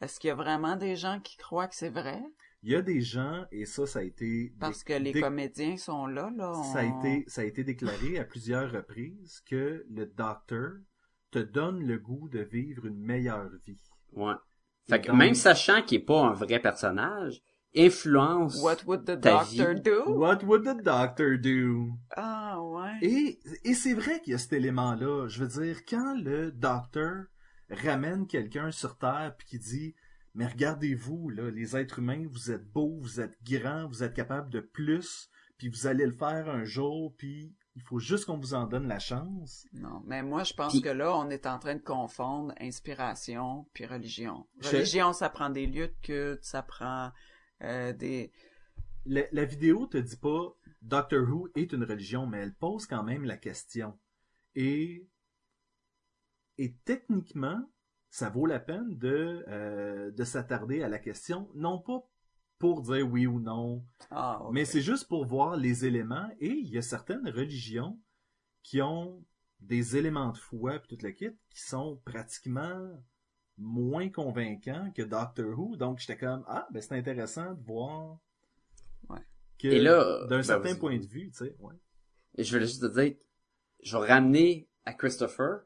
Est-ce 0.00 0.18
qu'il 0.18 0.28
y 0.28 0.30
a 0.30 0.34
vraiment 0.34 0.76
des 0.76 0.96
gens 0.96 1.20
qui 1.20 1.36
croient 1.36 1.68
que 1.68 1.74
c'est 1.76 1.90
vrai? 1.90 2.22
Il 2.62 2.70
y 2.70 2.76
a 2.76 2.82
des 2.82 3.00
gens, 3.00 3.44
et 3.50 3.66
ça, 3.66 3.86
ça 3.86 3.98
a 3.98 4.02
été... 4.02 4.52
Parce 4.58 4.84
que 4.84 4.92
les 4.92 5.12
comédiens 5.12 5.76
sont 5.76 6.06
là, 6.06 6.30
là. 6.36 6.54
Ça 6.72 6.80
a 6.80 6.84
été, 6.84 7.24
ça 7.28 7.40
a 7.42 7.44
été 7.44 7.64
déclaré 7.64 8.18
à 8.18 8.24
plusieurs 8.24 8.70
reprises 8.70 9.42
que 9.46 9.84
le 9.90 10.06
docteur 10.06 10.72
te 11.30 11.38
donne 11.40 11.84
le 11.84 11.98
goût 11.98 12.28
de 12.28 12.40
vivre 12.40 12.86
une 12.86 13.00
meilleure 13.00 13.50
vie. 13.66 13.82
Ouais. 14.12 14.34
Fait 14.88 15.00
que 15.00 15.08
Donc- 15.08 15.16
même 15.16 15.34
sachant 15.34 15.82
qu'il 15.82 16.00
est 16.00 16.04
pas 16.04 16.20
un 16.22 16.32
vrai 16.32 16.60
personnage, 16.60 17.40
influence 17.74 18.60
What 18.62 18.84
would 18.86 19.04
the 19.04 19.18
ta 19.20 19.44
doctor 19.44 19.74
vie. 19.74 19.80
do? 19.82 20.04
What 20.18 20.42
would 20.44 20.64
the 20.64 20.82
doctor 20.82 21.36
do? 21.38 21.92
Ah, 22.16 22.60
ouais. 22.62 22.98
Et, 23.02 23.40
et 23.64 23.74
c'est 23.74 23.94
vrai 23.94 24.20
qu'il 24.20 24.32
y 24.32 24.34
a 24.34 24.38
cet 24.38 24.52
élément-là. 24.52 25.28
Je 25.28 25.44
veux 25.44 25.64
dire, 25.64 25.84
quand 25.88 26.14
le 26.22 26.50
docteur 26.52 27.24
ramène 27.70 28.26
quelqu'un 28.26 28.70
sur 28.70 28.96
Terre 28.98 29.34
puis 29.38 29.46
qui 29.46 29.58
dit 29.58 29.94
Mais 30.34 30.46
regardez-vous, 30.46 31.30
là, 31.30 31.50
les 31.50 31.76
êtres 31.76 31.98
humains, 32.00 32.26
vous 32.30 32.50
êtes 32.50 32.70
beaux, 32.72 32.98
vous 33.00 33.20
êtes 33.20 33.36
grands, 33.44 33.88
vous 33.88 34.02
êtes 34.02 34.14
capables 34.14 34.50
de 34.50 34.60
plus, 34.60 35.28
puis 35.58 35.68
vous 35.68 35.86
allez 35.86 36.06
le 36.06 36.12
faire 36.12 36.48
un 36.50 36.64
jour, 36.64 37.14
puis 37.16 37.54
il 37.74 37.80
faut 37.82 37.98
juste 37.98 38.26
qu'on 38.26 38.36
vous 38.36 38.52
en 38.52 38.66
donne 38.66 38.86
la 38.86 38.98
chance. 38.98 39.64
Non, 39.72 40.02
mais 40.04 40.22
moi, 40.22 40.44
je 40.44 40.52
pense 40.52 40.72
Puis- 40.72 40.82
que 40.82 40.90
là, 40.90 41.16
on 41.16 41.30
est 41.30 41.46
en 41.46 41.58
train 41.58 41.74
de 41.76 41.80
confondre 41.80 42.52
inspiration 42.60 43.66
puis 43.72 43.86
religion. 43.86 44.46
Je- 44.60 44.68
Religion, 44.68 45.14
ça 45.14 45.30
prend 45.30 45.48
des 45.48 45.66
lieux 45.66 45.88
de 45.88 45.94
culte, 46.02 46.44
ça 46.44 46.62
prend 46.62 47.10
euh, 47.62 47.92
des... 47.92 48.32
La, 49.04 49.22
la 49.32 49.44
vidéo 49.44 49.86
te 49.86 49.98
dit 49.98 50.16
pas 50.16 50.56
Doctor 50.80 51.28
Who 51.28 51.48
est 51.54 51.72
une 51.72 51.84
religion, 51.84 52.26
mais 52.26 52.38
elle 52.38 52.54
pose 52.54 52.86
quand 52.86 53.02
même 53.02 53.24
la 53.24 53.36
question. 53.36 53.98
Et, 54.54 55.06
et 56.58 56.74
techniquement, 56.84 57.68
ça 58.10 58.28
vaut 58.28 58.46
la 58.46 58.60
peine 58.60 58.96
de, 58.98 59.44
euh, 59.48 60.10
de 60.10 60.24
s'attarder 60.24 60.82
à 60.82 60.88
la 60.88 60.98
question, 60.98 61.50
non 61.54 61.78
pas 61.78 62.06
pour 62.58 62.82
dire 62.82 63.10
oui 63.10 63.26
ou 63.26 63.40
non, 63.40 63.84
Ah, 64.10 64.40
mais 64.52 64.64
c'est 64.64 64.82
juste 64.82 65.08
pour 65.08 65.26
voir 65.26 65.56
les 65.56 65.84
éléments. 65.84 66.30
Et 66.38 66.50
il 66.50 66.68
y 66.68 66.78
a 66.78 66.82
certaines 66.82 67.28
religions 67.28 67.98
qui 68.62 68.80
ont 68.80 69.24
des 69.58 69.96
éléments 69.96 70.30
de 70.30 70.38
foi 70.38 70.78
puis 70.78 70.88
toute 70.88 71.02
la 71.02 71.10
kit 71.10 71.30
qui 71.50 71.60
sont 71.60 72.00
pratiquement 72.04 73.02
moins 73.58 74.08
convaincants 74.08 74.90
que 74.94 75.02
Doctor 75.02 75.58
Who. 75.58 75.76
Donc 75.76 75.98
j'étais 75.98 76.16
comme 76.18 76.44
ah 76.48 76.66
ben 76.72 76.80
c'est 76.82 76.96
intéressant 76.96 77.52
de 77.54 77.62
voir 77.64 78.18
Ouais. 79.08 79.20
que 79.58 79.68
Et 79.68 79.78
là, 79.80 80.20
d'un 80.26 80.36
ben, 80.38 80.42
certain 80.42 80.74
point 80.76 80.98
de 80.98 81.06
vue, 81.06 81.30
tu 81.30 81.38
sais, 81.44 81.56
ouais. 81.58 81.74
Et 82.36 82.44
je 82.44 82.52
voulais 82.54 82.66
juste 82.66 82.82
te 82.82 83.00
dire, 83.00 83.16
je 83.82 83.96
vais 83.96 84.06
ramener 84.06 84.68
à 84.84 84.94
Christopher, 84.94 85.60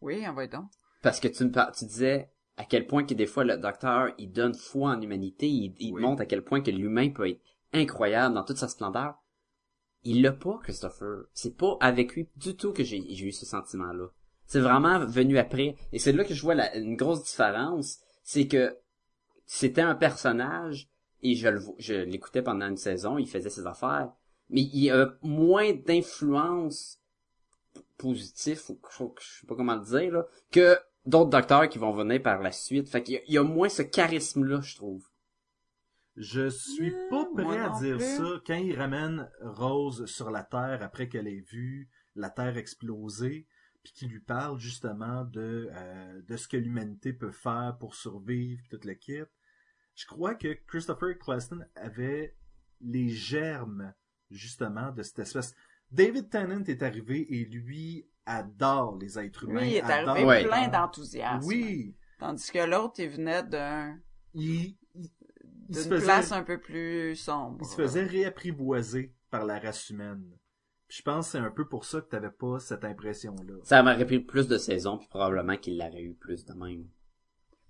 Oui, 0.00 0.22
on 0.28 0.34
va 0.34 0.46
donc. 0.46 0.70
parce 1.02 1.20
que 1.20 1.28
tu 1.28 1.44
me 1.44 1.50
par- 1.50 1.72
tu 1.72 1.84
disais 1.86 2.30
à 2.56 2.64
quel 2.64 2.86
point 2.86 3.04
que 3.04 3.14
des 3.14 3.26
fois 3.26 3.44
le 3.44 3.56
docteur, 3.56 4.12
il 4.18 4.30
donne 4.32 4.54
foi 4.54 4.90
en 4.90 4.96
l'humanité, 4.98 5.48
il, 5.48 5.74
il 5.78 5.94
Oui. 5.94 6.02
montre 6.02 6.22
à 6.22 6.26
quel 6.26 6.42
point 6.44 6.60
que 6.60 6.70
l'humain 6.70 7.10
peut 7.10 7.28
être 7.28 7.40
incroyable 7.72 8.34
dans 8.34 8.44
toute 8.44 8.58
sa 8.58 8.68
splendeur. 8.68 9.14
Il 10.02 10.22
l'a 10.22 10.32
pas, 10.32 10.58
Christopher. 10.62 11.24
C'est 11.32 11.56
pas 11.56 11.76
avec 11.80 12.14
lui 12.14 12.28
du 12.36 12.56
tout 12.56 12.72
que 12.72 12.82
j'ai 12.84 13.02
j'ai 13.14 13.26
eu 13.26 13.32
ce 13.32 13.46
sentiment-là. 13.46 14.08
C'est 14.50 14.58
vraiment 14.58 14.98
venu 15.06 15.38
après. 15.38 15.76
Et 15.92 16.00
c'est 16.00 16.10
là 16.10 16.24
que 16.24 16.34
je 16.34 16.42
vois 16.42 16.56
la- 16.56 16.76
une 16.76 16.96
grosse 16.96 17.22
différence. 17.22 18.00
C'est 18.24 18.48
que 18.48 18.76
c'était 19.46 19.80
un 19.80 19.94
personnage 19.94 20.88
et 21.22 21.36
je 21.36 21.46
le 21.46 21.60
vo- 21.60 21.76
je 21.78 21.94
l'écoutais 21.94 22.42
pendant 22.42 22.66
une 22.66 22.76
saison, 22.76 23.16
il 23.16 23.28
faisait 23.28 23.48
ses 23.48 23.64
affaires, 23.68 24.10
mais 24.48 24.62
il 24.62 24.80
y 24.82 24.90
a 24.90 25.14
moins 25.22 25.72
d'influence 25.72 26.98
positive, 27.96 28.60
ou 28.70 28.80
je 28.90 29.04
je 29.20 29.40
sais 29.40 29.46
pas 29.46 29.54
comment 29.54 29.76
le 29.76 29.84
dire, 29.84 30.12
là, 30.14 30.26
que 30.50 30.76
d'autres 31.06 31.30
docteurs 31.30 31.68
qui 31.68 31.78
vont 31.78 31.92
venir 31.92 32.20
par 32.20 32.42
la 32.42 32.50
suite. 32.50 32.88
Fait 32.88 33.04
qu'il 33.04 33.14
y 33.14 33.18
a, 33.18 33.20
il 33.28 33.34
y 33.34 33.38
a 33.38 33.44
moins 33.44 33.68
ce 33.68 33.82
charisme-là, 33.82 34.62
je 34.62 34.74
trouve. 34.74 35.06
Je 36.16 36.48
suis 36.48 36.90
pas 37.08 37.28
moi 37.36 37.44
prêt 37.44 37.58
à 37.60 37.68
dire 37.78 37.98
plus. 37.98 38.16
ça 38.16 38.42
quand 38.44 38.54
il 38.56 38.76
ramène 38.76 39.30
Rose 39.42 40.06
sur 40.06 40.32
la 40.32 40.42
Terre 40.42 40.80
après 40.82 41.08
qu'elle 41.08 41.28
ait 41.28 41.44
vu 41.52 41.88
la 42.16 42.30
Terre 42.30 42.56
exploser, 42.56 43.46
puis 43.82 43.92
qu'il 43.92 44.08
lui 44.10 44.20
parle 44.20 44.58
justement 44.58 45.24
de, 45.24 45.68
euh, 45.72 46.22
de 46.22 46.36
ce 46.36 46.46
que 46.48 46.56
l'humanité 46.56 47.12
peut 47.12 47.30
faire 47.30 47.76
pour 47.78 47.94
survivre, 47.94 48.60
puis 48.60 48.68
toute 48.68 48.84
le 48.84 48.94
kit. 48.94 49.22
Je 49.94 50.06
crois 50.06 50.34
que 50.34 50.52
Christopher 50.66 51.10
Eccleston 51.10 51.60
avait 51.74 52.36
les 52.80 53.08
germes 53.08 53.92
justement 54.30 54.90
de 54.92 55.02
cette 55.02 55.18
espèce. 55.20 55.54
David 55.90 56.30
Tennant 56.30 56.64
est 56.64 56.82
arrivé 56.82 57.26
et 57.34 57.44
lui 57.44 58.06
adore 58.26 58.96
les 58.98 59.18
êtres 59.18 59.44
humains. 59.44 59.60
Lui, 59.60 59.70
il 59.70 59.76
est 59.76 59.82
arrivé 59.82 60.44
plein 60.46 60.68
d'enthousiasme. 60.68 61.46
Oui, 61.46 61.96
Tandis 62.18 62.50
que 62.52 62.58
l'autre, 62.58 63.00
il 63.00 63.08
venait 63.08 63.42
d'un 63.42 63.98
il, 64.34 64.76
il- 64.94 65.10
d'une 65.68 65.74
faisait- 65.82 66.04
place 66.04 66.32
un 66.32 66.42
peu 66.42 66.60
plus 66.60 67.16
sombre. 67.16 67.58
Il 67.62 67.66
se 67.66 67.74
faisait 67.76 68.04
réapprivoiser 68.04 69.14
par 69.30 69.44
la 69.46 69.58
race 69.58 69.88
humaine. 69.88 70.36
Puis 70.90 70.98
je 70.98 71.02
pense 71.04 71.26
que 71.26 71.32
c'est 71.32 71.38
un 71.38 71.52
peu 71.52 71.68
pour 71.68 71.84
ça 71.84 72.00
que 72.00 72.08
t'avais 72.08 72.32
pas 72.32 72.58
cette 72.58 72.84
impression-là. 72.84 73.60
Ça 73.62 73.80
m'aurait 73.80 74.04
pris 74.04 74.18
plus 74.18 74.48
de 74.48 74.58
saisons, 74.58 74.98
puis 74.98 75.06
probablement 75.06 75.56
qu'il 75.56 75.78
l'aurait 75.78 76.02
eu 76.02 76.14
plus 76.14 76.44
de 76.44 76.52
même. 76.52 76.88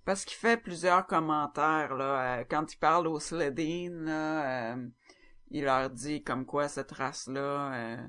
Parce 0.05 0.25
qu'il 0.25 0.37
fait 0.37 0.57
plusieurs 0.57 1.05
commentaires, 1.05 1.93
là. 1.93 2.39
euh, 2.39 2.43
quand 2.49 2.73
il 2.73 2.77
parle 2.77 3.05
aux 3.05 3.19
Sledine, 3.19 4.05
là, 4.05 4.73
euh, 4.73 4.87
il 5.51 5.65
leur 5.65 5.91
dit 5.91 6.23
comme 6.23 6.47
quoi 6.47 6.67
cette 6.67 6.93
race-là 6.93 7.73
euh, 7.75 8.07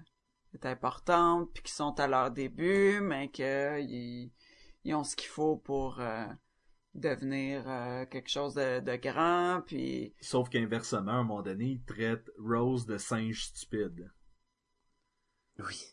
est 0.54 0.64
importante, 0.64 1.50
puis 1.52 1.62
qu'ils 1.64 1.74
sont 1.74 2.00
à 2.00 2.06
leur 2.08 2.30
début, 2.30 3.00
mais 3.02 3.30
qu'ils 3.30 4.30
ils 4.84 4.94
ont 4.94 5.04
ce 5.04 5.14
qu'il 5.14 5.28
faut 5.28 5.58
pour 5.58 6.00
euh, 6.00 6.24
devenir 6.94 7.68
euh, 7.68 8.06
quelque 8.06 8.30
chose 8.30 8.54
de, 8.54 8.80
de 8.80 8.96
grand, 8.96 9.60
puis... 9.66 10.14
Sauf 10.22 10.48
qu'inversement, 10.48 11.12
à 11.12 11.16
un 11.16 11.22
moment 11.22 11.42
donné, 11.42 11.66
il 11.66 11.84
traite 11.84 12.30
Rose 12.38 12.86
de 12.86 12.96
singe 12.96 13.44
stupide. 13.44 14.10
Oui. 15.66 15.84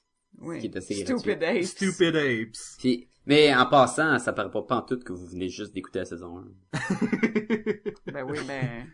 Oui. 0.41 0.59
Qui 0.59 0.67
est 0.67 0.77
assez 0.77 0.93
Stupid 0.93 1.43
Apes. 1.43 1.63
Stupid 1.63 2.15
apes. 2.15 2.57
Puis, 2.77 3.09
mais 3.25 3.53
en 3.53 3.65
passant, 3.65 4.17
ça 4.19 4.33
paraît 4.33 4.49
pas 4.49 4.61
pantoute 4.63 5.03
que 5.03 5.13
vous 5.13 5.27
venez 5.27 5.49
juste 5.49 5.73
d'écouter 5.73 5.99
la 5.99 6.05
saison 6.05 6.37
1. 6.37 6.79
Ben 8.11 8.23
oui, 8.23 8.39
ben... 8.47 8.87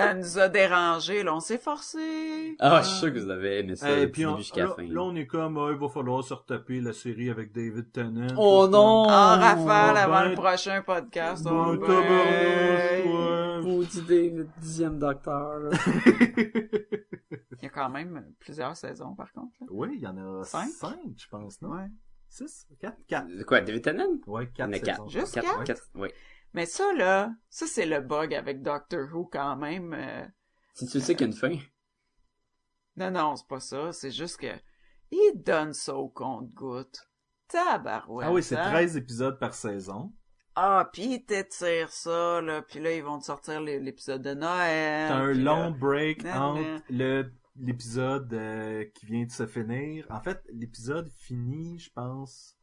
ça 0.00 0.14
nous 0.14 0.38
a 0.38 0.48
dérangé, 0.48 1.22
là. 1.22 1.34
On 1.34 1.40
s'est 1.40 1.58
forcé. 1.58 2.56
Ah, 2.58 2.80
je 2.82 2.88
suis 2.88 2.98
sûr 2.98 3.12
que 3.12 3.18
vous 3.18 3.30
avez 3.30 3.58
aimé 3.60 3.76
ça 3.76 3.86
Euh, 3.88 4.06
du 4.06 4.12
puis 4.12 4.26
on- 4.26 4.36
jusqu'à 4.36 4.62
la 4.62 4.66
là, 4.68 4.74
fin. 4.74 4.82
là, 4.82 5.02
on 5.02 5.14
est 5.16 5.26
comme, 5.26 5.56
ah, 5.58 5.68
il 5.72 5.78
va 5.78 5.88
falloir 5.88 6.22
se 6.24 6.34
retaper 6.34 6.80
la 6.80 6.92
série 6.92 7.30
avec 7.30 7.52
David 7.52 7.92
Tennant. 7.92 8.34
Oh 8.36 8.66
non! 8.70 8.78
En 8.78 9.38
rafale 9.38 9.94
Oh, 9.96 9.98
avant 9.98 10.20
ben- 10.22 10.28
le 10.30 10.34
prochain 10.34 10.82
podcast. 10.82 11.44
Bon, 11.44 11.76
oh, 11.80 11.86
ben... 11.86 13.62
Maudit 13.62 14.02
David, 14.02 14.48
dixième 14.58 14.98
docteur, 14.98 15.58
là. 15.58 15.70
Il 17.62 17.64
y 17.64 17.66
a 17.66 17.68
quand 17.68 17.90
même 17.90 18.24
plusieurs 18.38 18.74
saisons, 18.76 19.14
par 19.14 19.30
contre. 19.32 19.52
là. 19.60 19.66
Oui, 19.70 19.90
il 19.94 20.00
y 20.00 20.06
en 20.06 20.16
a 20.16 20.44
Cinq? 20.44 20.68
cinq, 20.70 20.96
je 21.16 21.28
pense, 21.28 21.60
non? 21.60 21.70
Ouais. 21.72 21.88
Six? 22.28 22.66
Quatre? 22.80 22.96
Quatre. 23.06 23.28
De 23.28 23.42
quoi, 23.44 23.60
David 23.60 23.82
Tennant? 23.82 24.06
Ouais, 24.26 24.48
Il 24.56 24.60
y 24.60 24.62
en 24.64 24.70
quatre 24.70 24.74
a 24.74 24.78
quatre. 24.78 24.96
saisons. 24.96 25.08
Juste 25.20 25.34
Quatre, 25.34 25.46
quatre? 25.46 25.64
quatre, 25.64 25.82
oui. 25.96 26.08
Mais 26.52 26.66
ça, 26.66 26.92
là, 26.94 27.32
ça, 27.48 27.66
c'est 27.66 27.86
le 27.86 28.00
bug 28.00 28.34
avec 28.34 28.62
Doctor 28.62 29.08
Who, 29.12 29.26
quand 29.32 29.56
même. 29.56 29.94
euh, 29.94 30.26
Si 30.74 30.86
tu 30.86 31.00
sais 31.00 31.14
qu'il 31.14 31.26
y 31.26 31.30
a 31.30 31.32
une 31.32 31.38
fin. 31.38 31.56
Non, 32.96 33.10
non, 33.10 33.36
c'est 33.36 33.46
pas 33.46 33.60
ça. 33.60 33.92
C'est 33.92 34.10
juste 34.10 34.38
que... 34.38 34.52
Il 35.12 35.42
donne 35.44 35.72
ça 35.72 35.94
au 35.94 36.08
compte-goutte. 36.08 37.08
Tabarouette. 37.48 38.28
Ah 38.28 38.32
oui, 38.32 38.42
c'est 38.42 38.56
hein? 38.56 38.70
13 38.70 38.96
épisodes 38.96 39.38
par 39.40 39.54
saison. 39.54 40.12
Ah, 40.54 40.88
puis 40.92 41.14
ils 41.14 41.24
t'étirent 41.24 41.90
ça, 41.90 42.40
là. 42.40 42.62
Puis 42.62 42.78
là, 42.80 42.92
ils 42.94 43.02
vont 43.02 43.18
te 43.18 43.24
sortir 43.24 43.60
l'é- 43.60 43.80
l'épisode 43.80 44.22
de 44.22 44.34
Noël. 44.34 45.08
T'as 45.08 45.16
un 45.16 45.32
long 45.32 45.62
là- 45.64 45.70
break 45.70 46.22
nan, 46.24 46.36
entre 46.38 46.60
nan. 46.62 46.82
le 46.90 47.32
l'épisode 47.56 48.32
euh, 48.32 48.84
qui 48.94 49.06
vient 49.06 49.24
de 49.24 49.30
se 49.32 49.46
finir. 49.46 50.06
En 50.10 50.20
fait, 50.20 50.40
l'épisode 50.52 51.10
finit, 51.18 51.78
je 51.78 51.90
pense, 51.92 52.56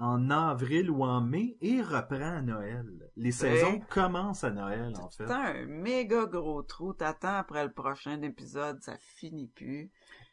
en 0.00 0.30
avril 0.30 0.90
ou 0.90 1.04
en 1.04 1.20
mai 1.20 1.56
et 1.60 1.82
reprend 1.82 2.38
à 2.38 2.42
Noël. 2.42 3.10
Les 3.16 3.32
saisons 3.32 3.80
commencent 3.90 4.44
à 4.44 4.50
Noël, 4.50 4.94
en 4.98 5.10
fait. 5.10 5.26
T'as 5.26 5.52
un 5.52 5.66
méga 5.66 6.24
gros 6.26 6.62
trou. 6.62 6.94
T'attends 6.94 7.36
après 7.36 7.64
le 7.64 7.72
prochain 7.72 8.20
épisode. 8.22 8.82
Ça 8.82 8.96
finit 8.98 9.48
plus. 9.48 9.90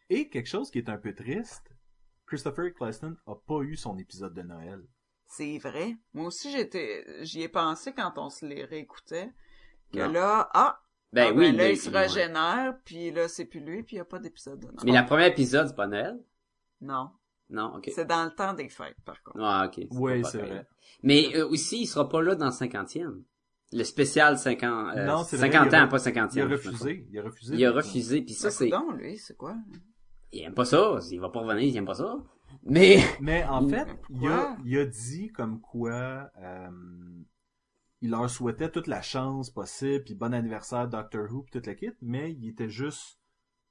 Et 0.10 0.30
quelque 0.30 0.48
chose 0.48 0.72
qui 0.72 0.78
est 0.78 0.90
un 0.90 0.98
peu 0.98 1.14
triste, 1.14 1.70
Christopher 2.26 2.66
Eccleston 2.66 3.18
a 3.28 3.36
pas 3.36 3.60
eu 3.62 3.76
son 3.76 3.98
épisode 3.98 4.34
de 4.34 4.42
Noël. 4.42 4.82
C'est 5.26 5.58
vrai. 5.58 5.98
Moi 6.14 6.28
aussi, 6.28 6.50
j'étais, 6.52 7.06
j'y 7.26 7.42
ai 7.42 7.50
pensé 7.50 7.94
quand 7.94 8.14
on 8.18 8.30
se 8.30 8.46
les 8.46 8.64
réécoutait. 8.64 9.32
Que 9.92 10.00
Non. 10.00 10.12
là, 10.14 10.50
ah, 10.54 10.82
Ben 11.12 11.28
ah, 11.32 11.34
oui, 11.38 11.52
là, 11.52 11.58
mais- 11.58 11.74
il 11.74 11.78
se 11.78 11.90
régénère, 11.90 12.78
puis 12.86 13.12
là, 13.12 13.28
c'est 13.28 13.46
plus 13.46 13.60
lui, 13.60 13.84
puis 13.84 13.96
il 13.96 14.00
n'y 14.00 14.02
a 14.02 14.06
pas 14.06 14.20
d'épisode 14.20 14.60
de 14.60 14.68
Noël. 14.68 14.80
Mais 14.86 14.92
la 14.94 15.04
première 15.04 15.28
épisode, 15.28 15.68
c'est 15.68 15.76
pas 15.76 15.88
Noël? 15.88 16.18
Non. 16.80 17.10
Non, 17.50 17.76
ok. 17.78 17.90
C'est 17.94 18.06
dans 18.06 18.26
le 18.26 18.32
temps 18.32 18.54
des 18.54 18.70
fêtes, 18.70 18.98
par 19.06 19.22
contre. 19.24 19.40
Ah, 19.42 19.68
ok. 19.68 19.86
Oui, 19.92 20.24
c'est 20.26 20.40
vrai. 20.40 20.68
Mais 21.04 21.36
euh, 21.36 21.48
aussi, 21.48 21.82
il 21.82 21.86
sera 21.88 22.10
pas 22.10 22.22
là 22.22 22.36
dans 22.36 22.48
le 22.48 22.52
cinquantième. 22.52 23.24
Le 23.74 23.84
spécial 23.84 24.38
50, 24.38 24.96
euh, 24.98 25.06
Non, 25.06 25.24
c'est 25.24 25.38
vrai, 25.38 25.52
50 25.52 25.68
il 25.72 25.76
a- 25.76 25.84
ans, 25.84 25.88
pas 25.88 25.98
Il 26.06 26.42
a 26.42 26.48
refusé. 26.48 27.08
Il 27.12 27.20
a 27.20 27.24
refusé. 27.24 27.56
Il 27.56 27.66
a 27.66 27.72
refusé, 27.72 28.22
puis 28.22 28.34
ça, 28.34 28.48
Ben, 28.48 28.52
c'est... 28.52 28.70
coudonc, 28.70 28.92
lui, 28.94 29.18
c'est 29.18 29.36
quoi? 29.38 29.56
Il 30.32 30.42
aime 30.42 30.54
pas 30.54 30.66
ça, 30.66 31.00
il 31.12 31.20
va 31.20 31.30
pas 31.30 31.40
revenir, 31.42 31.64
il 31.64 31.76
aime 31.78 31.86
pas 31.86 31.96
ça. 31.96 32.18
Mais... 32.64 32.98
Mais 33.22 33.44
en 33.46 33.68
fait, 33.68 33.88
il 34.10 34.28
a, 34.28 34.38
Pourquoi? 34.38 34.58
il 34.66 34.78
a 34.80 34.86
dit 34.86 35.28
comme 35.30 35.60
quoi 35.62 36.30
euh, 36.42 36.70
il 38.02 38.10
leur 38.12 38.30
souhaitait 38.30 38.70
toute 38.72 38.88
la 38.88 39.02
chance 39.02 39.50
possible, 39.50 40.04
puis 40.04 40.16
bon 40.16 40.34
anniversaire 40.34 40.88
Doctor 40.88 41.30
Who, 41.32 41.44
puis 41.44 41.52
toute 41.52 41.68
la 41.68 41.76
kit, 41.76 41.92
mais 42.02 42.32
il 42.34 42.50
était 42.50 42.70
juste 42.70 43.20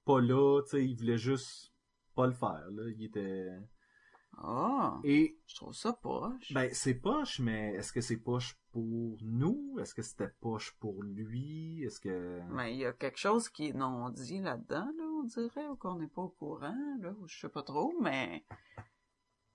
pas 0.04 0.20
là, 0.20 0.62
tu 0.64 0.70
sais, 0.70 0.84
il 0.84 0.96
voulait 0.96 1.18
juste 1.18 1.72
pas 2.16 2.26
le 2.26 2.32
faire, 2.32 2.66
là. 2.72 2.82
Il 2.96 3.04
était... 3.04 3.48
Ah, 4.38 5.00
Et, 5.04 5.38
je 5.46 5.54
trouve 5.54 5.72
ça 5.72 5.94
poche. 5.94 6.52
ben, 6.52 6.68
c'est 6.72 6.94
poche, 6.94 7.38
mais 7.38 7.72
est-ce 7.74 7.92
que 7.92 8.02
c'est 8.02 8.18
poche 8.18 8.58
pour 8.70 9.16
nous? 9.22 9.78
Est-ce 9.80 9.94
que 9.94 10.02
c'était 10.02 10.30
poche 10.40 10.72
pour 10.78 11.02
lui? 11.02 11.82
Est-ce 11.84 12.00
que... 12.00 12.40
Mais 12.50 12.74
il 12.74 12.80
y 12.80 12.84
a 12.84 12.92
quelque 12.92 13.18
chose 13.18 13.48
qui 13.48 13.68
est 13.68 13.72
non 13.72 14.10
dit 14.10 14.40
là-dedans, 14.40 14.90
là, 14.98 15.04
on 15.20 15.24
dirait, 15.24 15.68
ou 15.68 15.76
qu'on 15.76 15.96
n'est 15.96 16.08
pas 16.08 16.22
au 16.22 16.28
courant, 16.28 16.96
là, 17.00 17.12
ou 17.18 17.26
je 17.26 17.38
sais 17.38 17.48
pas 17.48 17.62
trop, 17.62 17.94
mais... 18.00 18.44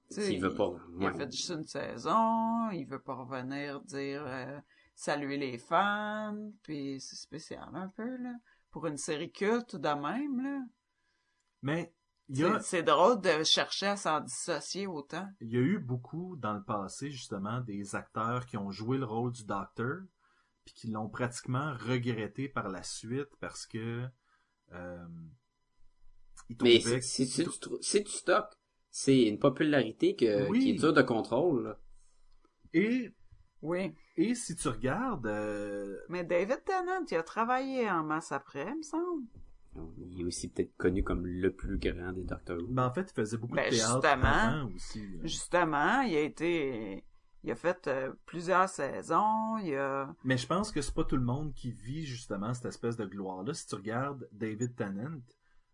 S'il 0.10 0.42
veut 0.42 0.54
pas, 0.54 0.74
Il 1.00 1.06
a 1.06 1.14
fait 1.14 1.32
juste 1.32 1.52
une 1.52 1.64
saison, 1.64 2.70
il 2.72 2.86
veut 2.86 3.00
pas 3.02 3.14
revenir 3.14 3.80
dire 3.82 4.24
euh, 4.26 4.60
saluer 4.94 5.38
les 5.38 5.58
fans, 5.58 6.52
puis 6.64 7.00
c'est 7.00 7.16
spécial 7.16 7.70
un 7.74 7.88
peu, 7.90 8.18
là. 8.18 8.34
Pour 8.72 8.88
une 8.88 8.98
série 8.98 9.32
culte 9.32 9.76
de 9.76 9.90
même, 9.90 10.44
là. 10.44 10.66
Mais, 11.62 11.94
il 11.94 12.01
a... 12.44 12.60
C'est 12.60 12.78
c'est 12.78 12.84
drôle 12.84 13.20
de 13.22 13.44
chercher 13.44 13.88
à 13.88 13.98
s'en 13.98 14.22
dissocier 14.22 14.88
autant. 14.88 15.28
il 15.42 15.52
y 15.52 15.58
a 15.58 15.60
eu 15.60 15.80
beaucoup 15.80 16.36
dans 16.38 16.54
le 16.54 16.64
passé 16.64 17.10
justement 17.12 17.60
des 17.62 17.96
acteurs 17.96 18.46
qui 18.46 18.58
ont 18.58 18.72
joué 18.72 18.98
le 18.98 19.06
rôle 19.06 19.32
du 19.32 19.44
docteur 19.46 19.98
puis 20.66 20.74
qui 20.76 20.88
l'ont 20.92 21.10
pratiquement 21.10 21.74
regretté 21.74 22.48
par 22.48 22.70
la 22.70 22.84
suite 22.84 23.30
parce 23.40 23.66
que 23.66 24.08
euh, 24.74 25.06
ils 26.50 26.58
Mais 26.62 26.80
c'est 26.80 27.02
c'est 27.02 27.26
du, 27.44 27.50
c'est 27.82 28.02
du 28.02 28.12
stock. 28.12 28.46
C'est 28.90 29.24
une 29.24 29.40
popularité 29.40 30.16
que, 30.16 30.50
Oui. 30.50 30.60
qui 30.60 30.70
est 30.72 30.74
dure 30.74 30.94
de 30.94 31.02
contrôle. 31.02 31.64
là. 31.64 31.80
et 32.74 33.14
Oui. 33.62 33.96
et 34.18 34.36
si 34.36 34.56
tu 34.56 34.68
regardes 34.68 35.28
euh, 35.28 35.98
Mais 36.10 36.24
David 36.24 36.64
Tennant, 36.66 37.06
il 37.10 37.18
a 37.18 37.24
travaillé 37.24 37.90
en 37.90 38.04
masse 38.04 38.32
après, 38.32 38.68
il 38.70 38.78
me 38.78 38.84
semble. 38.84 39.26
Il 39.98 40.22
est 40.22 40.24
aussi 40.26 40.50
peut-être 40.50 40.76
connu 40.76 41.04
comme 41.04 41.26
le 41.26 41.52
plus 41.54 41.78
grand 41.78 42.12
des 42.12 42.24
Doctor 42.24 42.58
Who. 42.58 42.68
ben, 42.70 42.86
en 42.88 42.94
fait 42.94 43.10
il 43.10 43.14
faisait 43.14 43.38
beaucoup 43.38 43.56
Ben, 43.56 43.70
de 43.72 43.76
théâtre 43.76 43.94
justement. 44.02 44.24
avant 44.28 44.70
aussi 44.76 45.00
là. 45.08 45.20
Justement, 45.24 46.02
il 46.02 46.16
a 46.16 46.22
été... 46.22 47.06
Il 47.44 47.50
a 47.52 47.56
fait 47.56 47.88
euh, 47.88 48.12
plusieurs 48.28 48.70
saisons, 48.70 49.58
il 49.58 49.74
a... 49.76 50.14
mais 50.24 50.38
je 50.38 50.46
pense 50.46 50.72
que 50.72 50.80
c'est 50.82 50.94
pas 50.94 51.04
tout 51.06 51.16
le 51.18 51.24
monde 51.24 51.54
qui 51.56 51.72
vit 51.72 52.06
justement 52.06 52.54
cette 52.54 52.66
espèce 52.66 52.98
de 52.98 53.06
gloire 53.06 53.42
là 53.44 53.54
si 53.56 53.66
tu 53.66 53.74
regardes 53.74 54.28
David 54.32 54.76
Tennant 54.76 55.20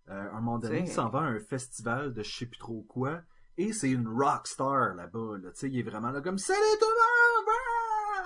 euh, 0.07 0.13
à 0.31 0.37
un 0.37 0.39
moment 0.39 0.59
donné 0.59 0.79
il 0.81 0.87
s'en 0.87 1.09
va 1.09 1.19
à 1.19 1.23
un 1.23 1.39
festival 1.41 2.13
de 2.13 2.23
je 2.23 2.33
sais 2.37 2.45
plus 2.45 2.57
trop 2.59 2.83
quoi 2.83 3.19
et 3.57 3.73
c'est 3.73 3.89
une 3.89 4.07
rock 4.07 4.47
star 4.47 4.95
là-bas 4.95 5.39
là. 5.43 5.49
tu 5.51 5.59
sais 5.59 5.69
il 5.69 5.77
est 5.79 5.83
vraiment 5.83 6.11
là 6.11 6.21
comme 6.21 6.37
salut 6.37 6.59
tout 6.79 6.85
le 6.87 7.43
monde 7.49 7.55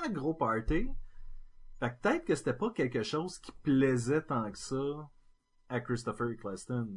Ah! 0.03 0.09
gros 0.09 0.35
party 0.35 0.87
fait 1.79 1.89
que 1.89 1.95
peut-être 1.99 2.25
que 2.25 2.35
c'était 2.35 2.53
pas 2.53 2.69
quelque 2.69 3.01
chose 3.01 3.39
qui 3.39 3.51
plaisait 3.63 4.21
tant 4.21 4.51
que 4.51 4.57
ça 4.59 5.09
à 5.71 5.79
Christopher 5.79 6.29
Eccleston. 6.31 6.87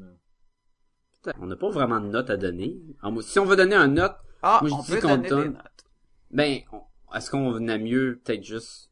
On 1.40 1.46
n'a 1.46 1.56
pas 1.56 1.70
vraiment 1.70 2.00
de 2.00 2.08
note 2.08 2.28
à 2.28 2.36
donner. 2.36 2.76
Mo- 3.02 3.22
Si 3.22 3.38
on 3.38 3.44
veut 3.46 3.56
donner 3.56 3.76
un 3.76 3.88
note, 3.88 4.16
Ah, 4.46 4.58
Moi, 4.60 4.68
je 4.68 4.74
on 4.74 4.82
dis 4.82 5.00
qu'on 5.00 5.08
donner 5.16 5.28
donne- 5.30 5.42
des 5.52 5.56
notes. 5.56 5.84
ben, 6.30 6.60
est-ce 7.14 7.30
qu'on 7.30 7.68
a 7.68 7.78
mieux 7.78 8.20
peut-être 8.22 8.44
juste 8.44 8.90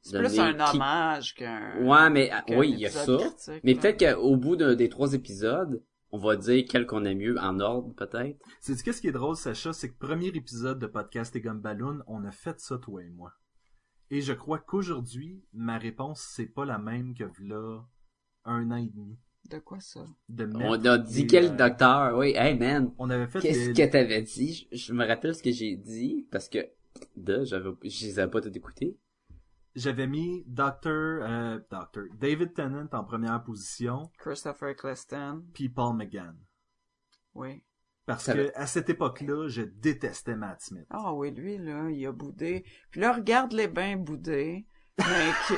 C'est 0.00 0.18
plus 0.18 0.38
un 0.40 0.54
qui- 0.54 0.76
hommage 0.76 1.34
qu'un... 1.34 1.84
Ouais, 1.84 2.08
mais 2.08 2.30
ah, 2.32 2.42
oui, 2.48 2.70
il 2.70 2.78
y 2.78 2.86
a 2.86 2.90
ça. 2.90 3.04
critique, 3.18 3.60
Mais 3.64 3.74
là. 3.74 3.80
peut-être 3.82 4.14
qu'au 4.16 4.36
bout 4.38 4.56
d'un- 4.56 4.74
des 4.74 4.88
trois 4.88 5.12
épisodes, 5.12 5.82
on 6.10 6.16
va 6.16 6.36
dire 6.36 6.64
quel 6.66 6.86
qu'on 6.86 7.04
a 7.04 7.12
mieux 7.12 7.38
en 7.38 7.60
ordre, 7.60 7.92
peut-être. 7.94 8.38
c'est 8.60 8.82
qu'est-ce 8.82 9.02
qui 9.02 9.08
est 9.08 9.12
drôle 9.12 9.36
Sacha? 9.36 9.74
C'est 9.74 9.90
que 9.90 9.98
premier 9.98 10.28
épisode 10.28 10.78
de 10.78 10.86
podcast 10.86 11.36
et 11.36 11.42
gomme 11.42 11.60
ballon 11.60 12.00
on 12.06 12.24
a 12.24 12.30
fait 12.30 12.58
ça 12.60 12.78
toi 12.78 13.02
et 13.02 13.10
moi 13.10 13.32
et 14.10 14.20
je 14.22 14.32
crois 14.32 14.58
qu'aujourd'hui 14.60 15.42
ma 15.52 15.76
réponse 15.76 16.20
c'est 16.34 16.46
pas 16.46 16.64
la 16.64 16.78
même 16.78 17.14
que 17.14 17.24
là 17.40 17.80
un 18.44 18.70
an 18.70 18.76
et 18.76 18.86
demi 18.88 19.18
De 19.50 19.58
quoi 19.58 19.80
ça? 19.80 20.06
de 20.28 20.48
On 20.54 20.84
a 20.84 20.98
dit 20.98 21.26
quel 21.26 21.46
euh, 21.46 21.56
docteur, 21.56 22.16
oui. 22.16 22.32
Hey 22.36 22.58
man, 22.58 22.92
on 22.98 23.10
avait 23.10 23.26
fait 23.26 23.40
qu'est-ce 23.40 23.68
les- 23.68 23.72
que 23.74 23.90
t'avais 23.90 24.22
dit? 24.22 24.68
Je, 24.72 24.76
je 24.76 24.92
me 24.92 25.06
rappelle 25.06 25.34
ce 25.34 25.42
que 25.42 25.50
j'ai 25.52 25.76
dit, 25.76 26.26
parce 26.30 26.48
que, 26.48 26.58
de, 27.16 27.44
j'avais, 27.44 27.70
je 27.82 28.06
les 28.06 28.18
avais 28.18 28.30
pas 28.30 28.40
tout 28.40 28.56
écoutés. 28.56 28.96
j'avais 29.74 30.06
mis 30.06 30.44
Dr. 30.46 30.86
euh, 30.86 31.58
Dr. 31.70 32.02
David 32.18 32.54
Tennant 32.54 32.88
en 32.92 33.04
première 33.04 33.42
position, 33.42 34.10
Christopher 34.18 34.68
Eccleston, 34.70 35.44
puis 35.52 35.68
Paul 35.68 35.96
McGann. 35.96 36.36
oui. 37.34 37.62
Parce 38.06 38.24
Ça 38.24 38.34
que 38.34 38.52
à 38.54 38.66
cette 38.66 38.90
époque-là, 38.90 39.48
je 39.48 39.62
détestais 39.62 40.36
Matt 40.36 40.60
Smith. 40.60 40.84
Ah 40.90 41.14
oui, 41.14 41.30
lui, 41.30 41.56
là, 41.56 41.88
il 41.88 42.04
a 42.06 42.12
boudé. 42.12 42.62
Puis 42.90 43.00
là, 43.00 43.14
regarde 43.14 43.54
les 43.54 43.66
bains 43.66 43.96
boudés. 43.96 44.66
Mais 44.98 45.30
qui... 45.48 45.54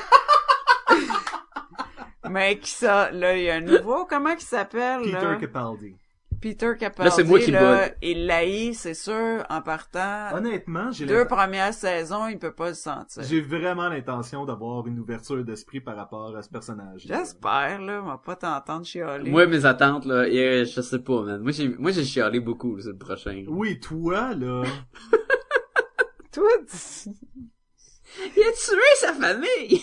mais 2.30 2.58
qui 2.58 2.70
ça, 2.70 3.10
là, 3.10 3.36
il 3.36 3.44
y 3.44 3.50
a 3.50 3.56
un 3.56 3.60
nouveau, 3.60 4.04
comment 4.06 4.30
il 4.30 4.40
s'appelle, 4.40 5.00
Peter 5.02 5.12
là? 5.12 5.36
Capaldi. 5.36 5.96
Peter 6.38 6.72
Capaldi, 6.78 7.08
Là, 7.08 7.10
c'est 7.10 7.24
moi 7.24 7.38
qui 7.38 7.50
là, 7.50 7.88
il 8.02 8.26
l'haït, 8.26 8.74
c'est 8.74 8.92
sûr, 8.94 9.42
en 9.48 9.62
partant. 9.62 10.28
Honnêtement, 10.34 10.90
j'ai 10.92 11.06
Deux 11.06 11.24
premières 11.24 11.72
saisons, 11.72 12.26
il 12.28 12.38
peut 12.38 12.52
pas 12.52 12.68
le 12.68 12.74
sentir. 12.74 13.22
j'ai 13.22 13.40
vraiment 13.40 13.88
l'intention 13.88 14.44
d'avoir 14.44 14.86
une 14.86 14.98
ouverture 14.98 15.42
d'esprit 15.44 15.80
par 15.80 15.96
rapport 15.96 16.36
à 16.36 16.42
ce 16.42 16.50
personnage. 16.50 17.02
J'espère, 17.06 17.80
là, 17.80 18.02
on 18.02 18.06
va 18.08 18.18
pas 18.18 18.36
t'entendre 18.36 18.84
chialer. 18.84 19.30
Moi, 19.30 19.46
mes 19.46 19.64
attentes, 19.64 20.04
là, 20.04 20.28
et, 20.28 20.66
je 20.66 20.80
sais 20.82 20.98
pas, 20.98 21.22
man. 21.22 21.40
Moi, 21.40 21.52
j'ai, 21.52 21.68
moi, 21.68 21.90
j'ai 21.90 22.04
chialé 22.04 22.38
beaucoup, 22.38 22.76
là, 22.76 22.82
sur 22.82 22.92
le 22.92 22.98
prochain. 22.98 23.44
Oui, 23.48 23.80
toi, 23.80 24.34
là. 24.34 24.62
Toi, 26.32 26.50
tu- 26.68 27.10
Il 28.36 28.42
a 28.42 28.52
tué 28.52 28.96
sa 28.96 29.12
famille! 29.14 29.80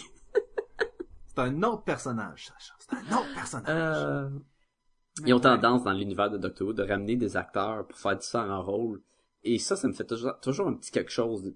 C'est 1.35 1.41
un 1.41 1.63
autre 1.63 1.83
personnage, 1.83 2.47
Sacha. 2.47 2.73
C'est 2.79 2.95
un 2.95 3.17
autre 3.17 3.33
personnage. 3.33 4.03
Euh... 4.03 4.29
Ils 5.25 5.33
ont 5.33 5.39
tendance, 5.39 5.83
dans 5.83 5.93
l'univers 5.93 6.29
de 6.29 6.37
Doctor 6.37 6.67
Who, 6.67 6.73
de 6.73 6.83
ramener 6.83 7.15
des 7.15 7.37
acteurs 7.37 7.87
pour 7.87 7.97
faire 7.97 8.17
différents 8.17 8.63
rôles. 8.63 9.01
Et 9.43 9.59
ça, 9.59 9.75
ça 9.75 9.87
me 9.87 9.93
fait 9.93 10.05
toujours, 10.05 10.39
toujours 10.41 10.67
un 10.67 10.73
petit 10.73 10.91
quelque 10.91 11.11
chose 11.11 11.43
de 11.43 11.55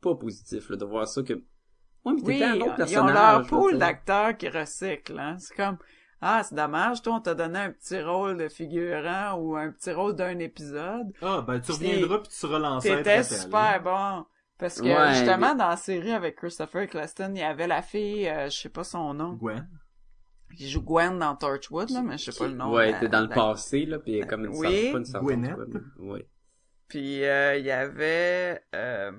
pas 0.00 0.14
positif, 0.14 0.68
là, 0.68 0.76
de 0.76 0.84
voir 0.84 1.06
ça 1.06 1.22
que... 1.22 1.34
Ouais, 1.34 1.42
mais 2.04 2.12
Oui, 2.12 2.22
t'étais 2.24 2.44
un 2.44 2.54
autre 2.56 2.64
ils 2.64 2.72
ont 2.72 2.76
personnage. 2.76 3.14
leur 3.14 3.46
pool 3.46 3.78
d'acteurs 3.78 4.36
qui 4.36 4.48
recyclent, 4.48 5.18
hein. 5.18 5.36
C'est 5.38 5.54
comme, 5.54 5.78
ah, 6.20 6.42
c'est 6.42 6.54
dommage, 6.54 7.02
toi, 7.02 7.14
on 7.14 7.20
t'a 7.20 7.34
donné 7.34 7.58
un 7.58 7.70
petit 7.70 8.00
rôle 8.02 8.36
de 8.36 8.48
figurant 8.48 9.34
ou 9.38 9.56
un 9.56 9.70
petit 9.70 9.92
rôle 9.92 10.14
d'un 10.14 10.38
épisode. 10.40 11.12
Ah, 11.22 11.42
ben, 11.46 11.60
tu 11.60 11.72
reviendras 11.72 12.18
puis 12.18 12.28
tu 12.28 12.34
seras 12.36 12.58
l'ancêtre. 12.58 12.96
T'étais 12.98 13.22
Tally. 13.22 13.40
super 13.40 13.82
bon. 13.82 14.24
Parce 14.58 14.80
que, 14.80 14.86
Ouais, 14.86 15.14
justement, 15.14 15.52
mais- 15.54 15.58
dans 15.58 15.68
la 15.68 15.76
série 15.76 16.12
avec 16.12 16.36
Christopher 16.36 16.82
Eccleston, 16.82 17.32
il 17.34 17.40
y 17.40 17.42
avait 17.42 17.66
la 17.66 17.82
fille, 17.82 18.28
euh, 18.28 18.44
je 18.48 18.56
sais 18.56 18.68
pas 18.68 18.84
son 18.84 19.12
nom, 19.14 19.32
Gwen. 19.34 19.68
qui 20.56 20.68
joue 20.70 20.82
Gwen 20.82 21.18
dans 21.18 21.34
Torchwood, 21.34 21.90
là, 21.90 22.02
mais 22.02 22.18
je 22.18 22.30
sais 22.30 22.38
pas 22.38 22.46
le 22.48 22.54
nom. 22.54 22.72
Ouais, 22.72 22.92
t'es 22.98 23.02
la- 23.06 23.08
dans 23.08 23.20
le 23.22 23.28
la- 23.28 23.34
passé, 23.34 23.86
là, 23.86 23.98
pis 23.98 24.20
comme 24.20 24.44
une 24.44 24.50
Oui. 24.56 24.82
sorte, 24.82 24.92
pas 24.92 24.98
une 24.98 25.04
sorte 25.04 25.24
Gwyneth. 25.24 25.58
Ouais. 25.98 26.28
Puis, 26.88 27.24
euh, 27.24 27.56
il 27.56 27.64
y 27.64 27.70
avait, 27.70 28.62
euh... 28.74 29.10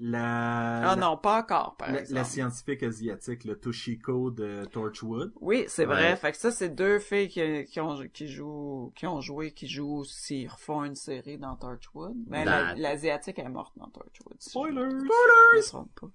La... 0.00 0.90
Ah 0.90 0.96
non, 0.96 1.16
pas 1.16 1.38
encore, 1.40 1.76
par 1.76 1.92
La, 1.92 2.00
exemple. 2.00 2.14
la 2.16 2.24
scientifique 2.24 2.82
asiatique, 2.82 3.44
le 3.44 3.54
Toshiko 3.56 4.30
de 4.32 4.64
Torchwood. 4.64 5.32
Oui, 5.40 5.64
c'est 5.68 5.86
Ouais. 5.86 5.94
vrai. 5.94 6.16
Fait 6.16 6.32
que 6.32 6.36
ça, 6.36 6.50
c'est 6.50 6.70
deux 6.70 6.98
filles 6.98 7.28
qui, 7.28 7.64
qui 7.66 7.78
ont, 7.80 8.02
qui 8.12 8.26
jouent, 8.26 8.92
qui 8.96 9.06
ont 9.06 9.20
joué, 9.20 9.52
qui 9.52 9.68
jouent 9.68 10.04
s'ils 10.04 10.48
refont 10.48 10.82
une 10.84 10.96
série 10.96 11.38
dans 11.38 11.54
Torchwood. 11.56 12.14
Ben, 12.26 12.44
la- 12.44 12.74
Dans- 12.74 12.80
l'asiatique 12.80 13.38
est 13.38 13.48
morte 13.48 13.72
dans 13.78 13.88
Torchwood. 13.88 14.34
si 14.40 14.50
Spoilers! 14.50 14.90
je 14.90 15.56
me 15.58 15.62
trompe 15.62 16.00
pas. 16.00 16.08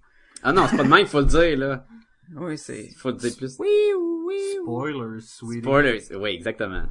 Ah 0.43 0.51
non, 0.51 0.68
c'est 0.69 0.77
pas 0.77 0.84
de 0.84 0.89
même, 0.89 0.99
il 0.99 1.07
faut 1.07 1.19
le 1.22 1.26
dire, 1.26 1.57
là. 1.57 1.85
Oui, 2.35 2.57
c'est... 2.57 2.85
Il 2.88 2.95
faut 2.95 3.10
le 3.11 3.15
dire 3.18 3.35
plus. 3.38 3.57
Oui, 3.60 3.68
oui, 3.97 4.26
oui. 4.27 4.35
Spoilers, 4.61 5.22
sweetie. 5.22 5.61
Spoilers. 5.61 6.15
Oui, 6.15 6.30
exactement. 6.31 6.84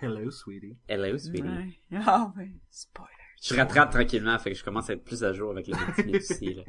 Hello, 0.00 0.30
sweetie. 0.30 0.76
Hello, 0.88 1.16
sweetie. 1.16 1.42
Ouais. 1.42 1.78
Ah 2.04 2.32
oui, 2.36 2.56
spoiler. 2.70 3.10
Je 3.46 3.54
rattrape 3.54 3.90
tranquillement, 3.90 4.38
fait 4.38 4.52
que 4.52 4.56
je 4.58 4.64
commence 4.64 4.88
à 4.88 4.94
être 4.94 5.04
plus 5.04 5.22
à 5.22 5.32
jour 5.34 5.50
avec 5.50 5.66
le 5.68 5.74
multimédia 5.76 6.18
ici, 6.18 6.54
là. 6.54 6.62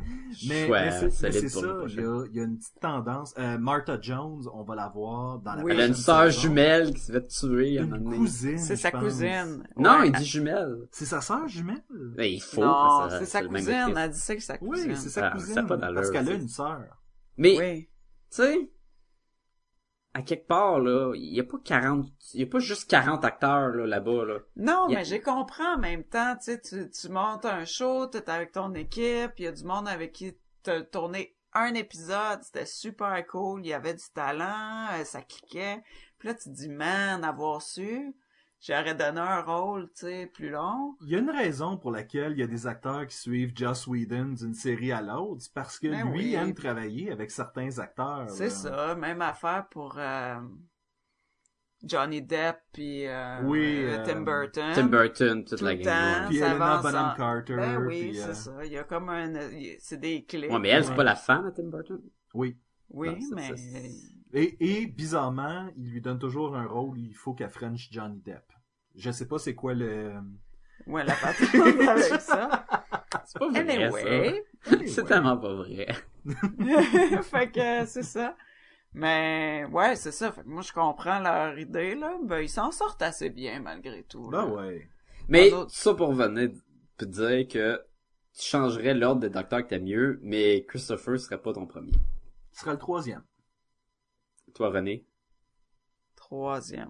Mais, 0.47 0.67
mais 0.69 0.73
euh, 0.73 0.91
c'est 0.91 1.03
mais 1.05 1.09
solide 1.11 1.39
c'est 1.39 1.49
ça, 1.49 1.61
il 1.87 1.95
y 1.95 1.99
a, 1.99 2.25
il 2.29 2.35
y 2.35 2.39
a 2.41 2.43
une 2.43 2.57
petite 2.57 2.79
tendance. 2.81 3.33
Euh, 3.37 3.57
Martha 3.57 3.97
Jones, 4.01 4.41
on 4.53 4.63
va 4.63 4.75
la 4.75 4.89
voir 4.89 5.39
dans 5.39 5.53
la 5.55 5.63
Oui. 5.63 5.71
Elle 5.73 5.79
a 5.81 5.85
une 5.87 5.93
sœur 5.93 6.25
saison. 6.31 6.41
jumelle 6.41 6.93
qui 6.93 6.99
se 6.99 7.11
fait 7.13 7.27
tuer 7.27 7.79
à 7.79 7.83
un 7.83 7.85
moment 7.85 7.95
Une 7.97 8.03
donné. 8.03 8.17
cousine. 8.17 8.57
C'est 8.57 8.75
sa 8.75 8.91
pense. 8.91 9.03
cousine. 9.03 9.63
Non, 9.77 9.99
Ouais. 9.99 10.07
il 10.07 10.11
dit 10.11 10.25
jumelle. 10.25 10.87
C'est 10.91 11.05
sa 11.05 11.21
sœur 11.21 11.47
jumelle? 11.47 11.83
Ben, 12.17 12.25
il 12.25 12.41
faut, 12.41 12.61
Non, 12.65 13.07
c'est 13.09 13.25
sa 13.25 13.41
cousine. 13.43 13.93
Elle 13.97 14.09
dit 14.09 14.19
ça 14.19 14.35
que 14.35 14.41
c'est 14.41 14.47
sa 14.47 14.57
cousine. 14.57 14.91
Oui, 14.91 14.97
c'est 14.97 15.09
sa 15.09 15.27
Ah, 15.27 15.31
cousine. 15.31 15.53
ça 15.53 15.59
a 15.61 15.63
pas 15.63 15.77
d'allure, 15.77 15.95
parce 16.01 16.11
qu'elle 16.11 16.27
a 16.29 16.33
une 16.33 16.49
sœur. 16.49 16.81
Mais, 17.37 17.57
Oui. 17.57 17.81
tu 18.31 18.37
sais, 18.37 18.69
à 20.15 20.21
quelque 20.21 20.47
part, 20.47 20.79
là, 20.79 21.13
il 21.13 21.33
y 21.33 21.41
a 21.41 21.43
pas 21.43 21.57
40, 21.63 22.07
il 22.33 22.39
y 22.39 22.43
a 22.43 22.47
pas 22.47 22.59
juste 22.59 22.89
40 22.89 23.25
acteurs, 23.25 23.67
là, 23.69 23.85
là-bas, 23.85 24.23
là. 24.25 24.39
Non, 24.55 24.85
a- 24.85 24.89
mais 24.89 25.03
j'ai 25.03 25.19
compris 25.19 25.61
en 25.65 25.77
même 25.77 26.05
temps, 26.05 26.35
tu 26.37 26.53
sais, 26.53 26.61
tu, 26.61 26.89
tu 26.89 27.09
montes 27.09 27.43
un 27.43 27.65
show, 27.65 28.07
t'es 28.07 28.29
avec 28.29 28.53
ton 28.53 28.73
équipe, 28.75 29.33
il 29.37 29.43
y 29.43 29.47
a 29.47 29.51
du 29.51 29.65
monde 29.65 29.89
avec 29.89 30.13
qui 30.13 30.37
t'as 30.63 30.81
tourné 30.83 31.35
un 31.51 31.73
épisode, 31.73 32.41
c'était 32.43 32.65
super 32.65 33.27
cool, 33.27 33.61
il 33.65 33.67
y 33.67 33.73
avait 33.73 33.93
du 33.93 34.05
talent, 34.13 34.87
euh, 34.93 35.03
ça 35.03 35.21
cliquait. 35.21 35.83
Puis 36.17 36.29
là, 36.29 36.33
tu 36.33 36.45
te 36.45 36.49
dis, 36.55 36.69
man, 36.69 37.23
avoir 37.25 37.61
su, 37.61 38.15
j'aurais 38.61 38.95
donné 38.95 39.19
un 39.19 39.41
rôle, 39.41 39.87
tu 39.89 40.05
sais, 40.05 40.27
plus 40.33 40.49
long. 40.49 40.95
Il 41.01 41.09
y 41.09 41.15
a 41.15 41.19
une 41.19 41.29
raison 41.29 41.77
pour 41.77 41.91
laquelle 41.91 42.33
il 42.33 42.39
y 42.39 42.43
a 42.43 42.47
des 42.47 42.67
acteurs 42.67 43.05
qui 43.07 43.15
suivent 43.17 43.53
Joss 43.55 43.87
Whedon 43.87 44.33
d'une 44.33 44.53
série 44.53 44.91
à 44.91 45.01
l'autre. 45.01 45.41
C'est 45.43 45.53
parce 45.53 45.79
que 45.79 45.87
Ben 45.87 46.09
lui 46.11 46.19
oui. 46.29 46.33
aime 46.35 46.53
travailler 46.53 47.11
avec 47.11 47.31
certains 47.31 47.77
acteurs. 47.79 48.29
C'est 48.29 48.49
ça, 48.49 48.95
même 48.95 49.21
affaire 49.21 49.67
pour 49.69 49.95
euh, 49.97 50.35
Johnny 51.83 52.21
Depp 52.21 52.57
puis 52.71 53.05
euh, 53.05 53.41
Oui, 53.43 53.83
euh, 53.83 54.03
Tim 54.05 54.21
Burton. 54.21 54.71
Tim 54.73 54.87
Burton, 54.87 55.45
toute 55.45 55.59
Tout 55.59 55.65
la 55.65 55.73
le 55.75 55.83
gang. 55.83 56.27
Puis 56.29 56.41
avance 56.41 56.81
Bonham 56.81 57.11
en- 57.11 57.15
Carter. 57.15 57.55
Ben 57.55 57.77
oui, 57.85 58.11
euh, 58.17 58.23
c'est 58.25 58.33
ça. 58.33 58.65
Il 58.65 58.71
y 58.71 58.77
a 58.77 58.83
comme 58.83 59.09
un... 59.09 59.33
C'est 59.79 59.99
des 59.99 60.23
clés. 60.25 60.49
Ouais, 60.49 60.59
mais 60.59 60.69
elle, 60.69 60.83
c'est 60.83 60.89
Ouais. 60.91 60.95
pas 60.95 61.03
la 61.03 61.15
femme 61.15 61.45
à 61.45 61.51
Tim 61.51 61.67
Burton? 61.67 62.01
Oui. 62.33 62.57
Oui, 62.89 63.09
Non, 63.09 63.35
mais... 63.35 63.53
Et, 64.35 64.57
et 64.59 64.85
bizarrement, 64.85 65.67
il 65.77 65.89
lui 65.91 66.01
donne 66.01 66.19
toujours 66.19 66.55
un 66.55 66.67
rôle 66.67 66.89
où 66.89 66.95
il 66.97 67.15
faut 67.15 67.33
qu'elle 67.33 67.49
French 67.49 67.87
Johnny 67.91 68.19
Depp. 68.21 68.43
Je 68.95 69.09
sais 69.11 69.27
pas 69.27 69.39
c'est 69.39 69.55
quoi 69.55 69.73
le... 69.73 70.13
Ouais, 70.87 71.03
la 71.03 71.15
patronne 71.15 71.81
avec 71.89 72.21
ça. 72.21 72.65
C'est 73.25 73.39
pas 73.39 73.49
vrai, 73.49 73.59
Anyway. 73.61 74.43
ça. 74.61 74.75
C'est 74.85 75.05
tellement 75.05 75.37
pas 75.37 75.53
vrai. 75.55 75.87
fait 77.23 77.49
que 77.51 77.85
c'est 77.85 78.03
ça. 78.03 78.35
Mais 78.93 79.65
ouais, 79.71 79.95
c'est 79.95 80.11
ça. 80.11 80.31
Fait 80.31 80.41
que 80.43 80.47
moi, 80.47 80.61
je 80.61 80.71
comprends 80.73 81.19
leur 81.19 81.57
idée, 81.57 81.95
là. 81.95 82.17
Ben, 82.23 82.39
ils 82.39 82.49
s'en 82.49 82.71
sortent 82.71 83.01
assez 83.01 83.29
bien, 83.29 83.61
malgré 83.61 84.03
tout. 84.03 84.29
là. 84.29 84.45
Ben 84.45 84.53
ouais. 84.53 84.89
Mais, 85.27 85.51
autres- 85.51 85.71
ça 85.71 85.93
pour 85.93 86.13
venir 86.13 86.51
te 86.97 87.05
dire 87.05 87.47
que 87.47 87.81
tu 88.37 88.43
changerais 88.45 88.93
l'ordre 88.93 89.21
des 89.21 89.29
docteurs 89.29 89.63
que 89.63 89.69
t'aimes 89.69 89.85
mieux, 89.85 90.19
mais 90.21 90.65
Christopher 90.67 91.19
serait 91.19 91.41
pas 91.41 91.53
ton 91.53 91.65
premier. 91.65 91.93
Ce 92.51 92.61
sera 92.61 92.73
le 92.73 92.79
troisième. 92.79 93.23
Toi, 94.55 94.69
René, 94.69 95.05
Troisième. 96.15 96.89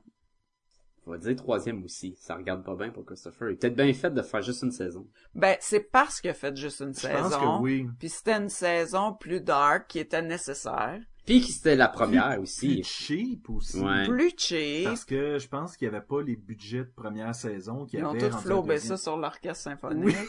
on 1.05 1.11
va 1.11 1.17
dire 1.17 1.35
troisième 1.35 1.83
aussi. 1.83 2.15
Ça 2.17 2.35
regarde 2.35 2.63
pas 2.63 2.75
bien 2.75 2.89
pour 2.91 3.03
Christopher. 3.05 3.49
Il 3.49 3.53
est 3.53 3.55
peut-être 3.57 3.75
bien 3.75 3.91
fait 3.93 4.11
de 4.11 4.21
faire 4.21 4.41
juste 4.41 4.61
une 4.63 4.71
saison. 4.71 5.07
Ben, 5.33 5.57
c'est 5.59 5.81
parce 5.81 6.21
qu'il 6.21 6.29
a 6.29 6.33
fait 6.35 6.55
juste 6.55 6.79
une 6.81 6.93
Je 6.93 6.99
saison. 7.01 7.29
pense 7.29 7.35
que 7.35 7.61
oui. 7.61 7.87
Puis 7.99 8.09
c'était 8.09 8.33
une 8.37 8.49
saison 8.49 9.13
plus 9.13 9.41
dark 9.41 9.87
qui 9.89 9.99
était 9.99 10.21
nécessaire. 10.21 11.01
Puis 11.25 11.41
qui 11.41 11.51
c'était 11.53 11.75
la 11.75 11.87
première 11.87 12.33
Plus 12.35 12.41
aussi. 12.41 12.83
cheap 12.83 13.49
aussi. 13.49 13.79
Ouais. 13.79 14.05
Plus 14.07 14.31
cheap. 14.37 14.85
Parce 14.85 15.03
que 15.05 15.39
je 15.39 15.47
pense 15.47 15.75
qu'il 15.75 15.89
n'y 15.89 15.95
avait 15.95 16.05
pas 16.05 16.21
les 16.21 16.35
budgets 16.35 16.85
de 16.85 16.91
première 16.95 17.33
saison 17.33 17.85
qu'il 17.85 17.97
y 17.99 18.01
Ils 18.03 18.05
ont 18.05 18.13
tous 18.15 18.37
flobé 18.43 18.77
ça 18.77 18.95
sur 18.95 19.17
l'orchestre 19.17 19.63
symphonique. 19.63 20.15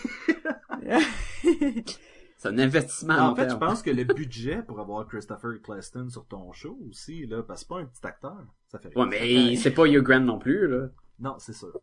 C'est 2.51 2.55
un 2.55 2.59
investissement 2.59 3.15
En 3.15 3.35
fait, 3.37 3.43
je 3.45 3.49
terme. 3.49 3.61
pense 3.61 3.83
que 3.83 3.91
le 3.91 4.05
budget 4.15 4.63
pour 4.63 4.81
avoir 4.81 5.07
Christopher 5.07 5.55
Eccleston 5.55 6.09
sur 6.09 6.27
ton 6.27 6.53
show 6.53 6.79
aussi, 6.89 7.27
là, 7.27 7.43
parce 7.43 7.61
que 7.65 7.67
c'est 7.67 7.69
pas 7.75 7.81
un 7.81 7.87
petit 7.87 8.07
acteur. 8.07 8.47
Ça 8.69 8.79
fait 8.79 8.97
Ouais, 8.97 9.07
mais 9.07 9.57
c'est 9.57 9.71
pas 9.73 9.87
Hugh 9.87 10.03
Grant 10.03 10.21
non 10.21 10.39
plus, 10.39 10.69
là. 10.69 10.89
Non, 11.19 11.37
c'est 11.39 11.53
sûr. 11.53 11.79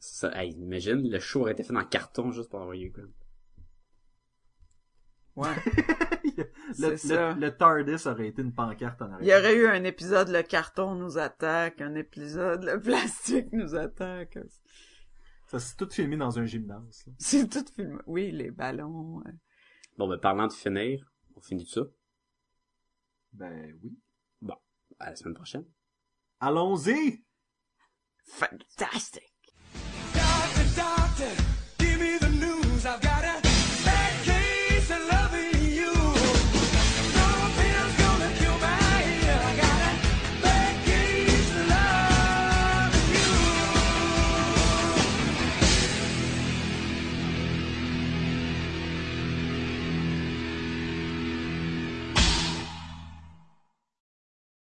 Ça, 0.00 0.30
hey, 0.40 0.52
imagine, 0.52 1.08
le 1.10 1.18
show 1.18 1.40
aurait 1.40 1.52
été 1.52 1.62
fait 1.64 1.76
en 1.76 1.84
carton 1.84 2.30
juste 2.30 2.50
pour 2.50 2.60
avoir 2.60 2.74
Hugh 2.76 2.92
Grant. 2.92 3.08
ouais. 5.36 5.54
Le, 6.78 6.96
C'est 6.96 6.96
ça. 6.98 7.34
le, 7.34 7.40
le 7.40 7.56
TARDIS 7.56 8.06
aurait 8.06 8.28
été 8.28 8.42
une 8.42 8.52
pancarte 8.52 9.02
en 9.02 9.06
arrière. 9.10 9.20
Il 9.22 9.26
y 9.28 9.34
aurait 9.34 9.56
eu 9.56 9.66
un 9.66 9.82
épisode 9.82 10.28
le 10.28 10.42
carton 10.42 10.94
nous 10.94 11.18
attaque, 11.18 11.80
un 11.80 11.96
épisode 11.96 12.62
le 12.62 12.80
plastique 12.80 13.50
nous 13.52 13.74
attaque. 13.74 14.38
Ça 15.46 15.58
s'est 15.58 15.74
tout 15.76 15.88
filmé 15.90 16.16
dans 16.16 16.38
un 16.38 16.44
gymnase. 16.44 17.02
là. 17.06 17.12
C'est 17.18 17.48
tout 17.48 17.64
filmé. 17.74 17.96
Oui, 18.06 18.30
les 18.30 18.52
ballons. 18.52 19.20
Bon, 19.98 20.06
ben, 20.06 20.16
parlant 20.16 20.46
de 20.46 20.52
finir, 20.52 21.04
on 21.34 21.40
finit 21.40 21.66
ça? 21.66 21.80
Ben 23.32 23.76
oui. 23.82 23.98
Bon, 24.40 24.54
à 25.00 25.10
la 25.10 25.16
semaine 25.16 25.34
prochaine. 25.34 25.64
Allons-y! 26.38 27.24
Fantastic! 28.24 29.24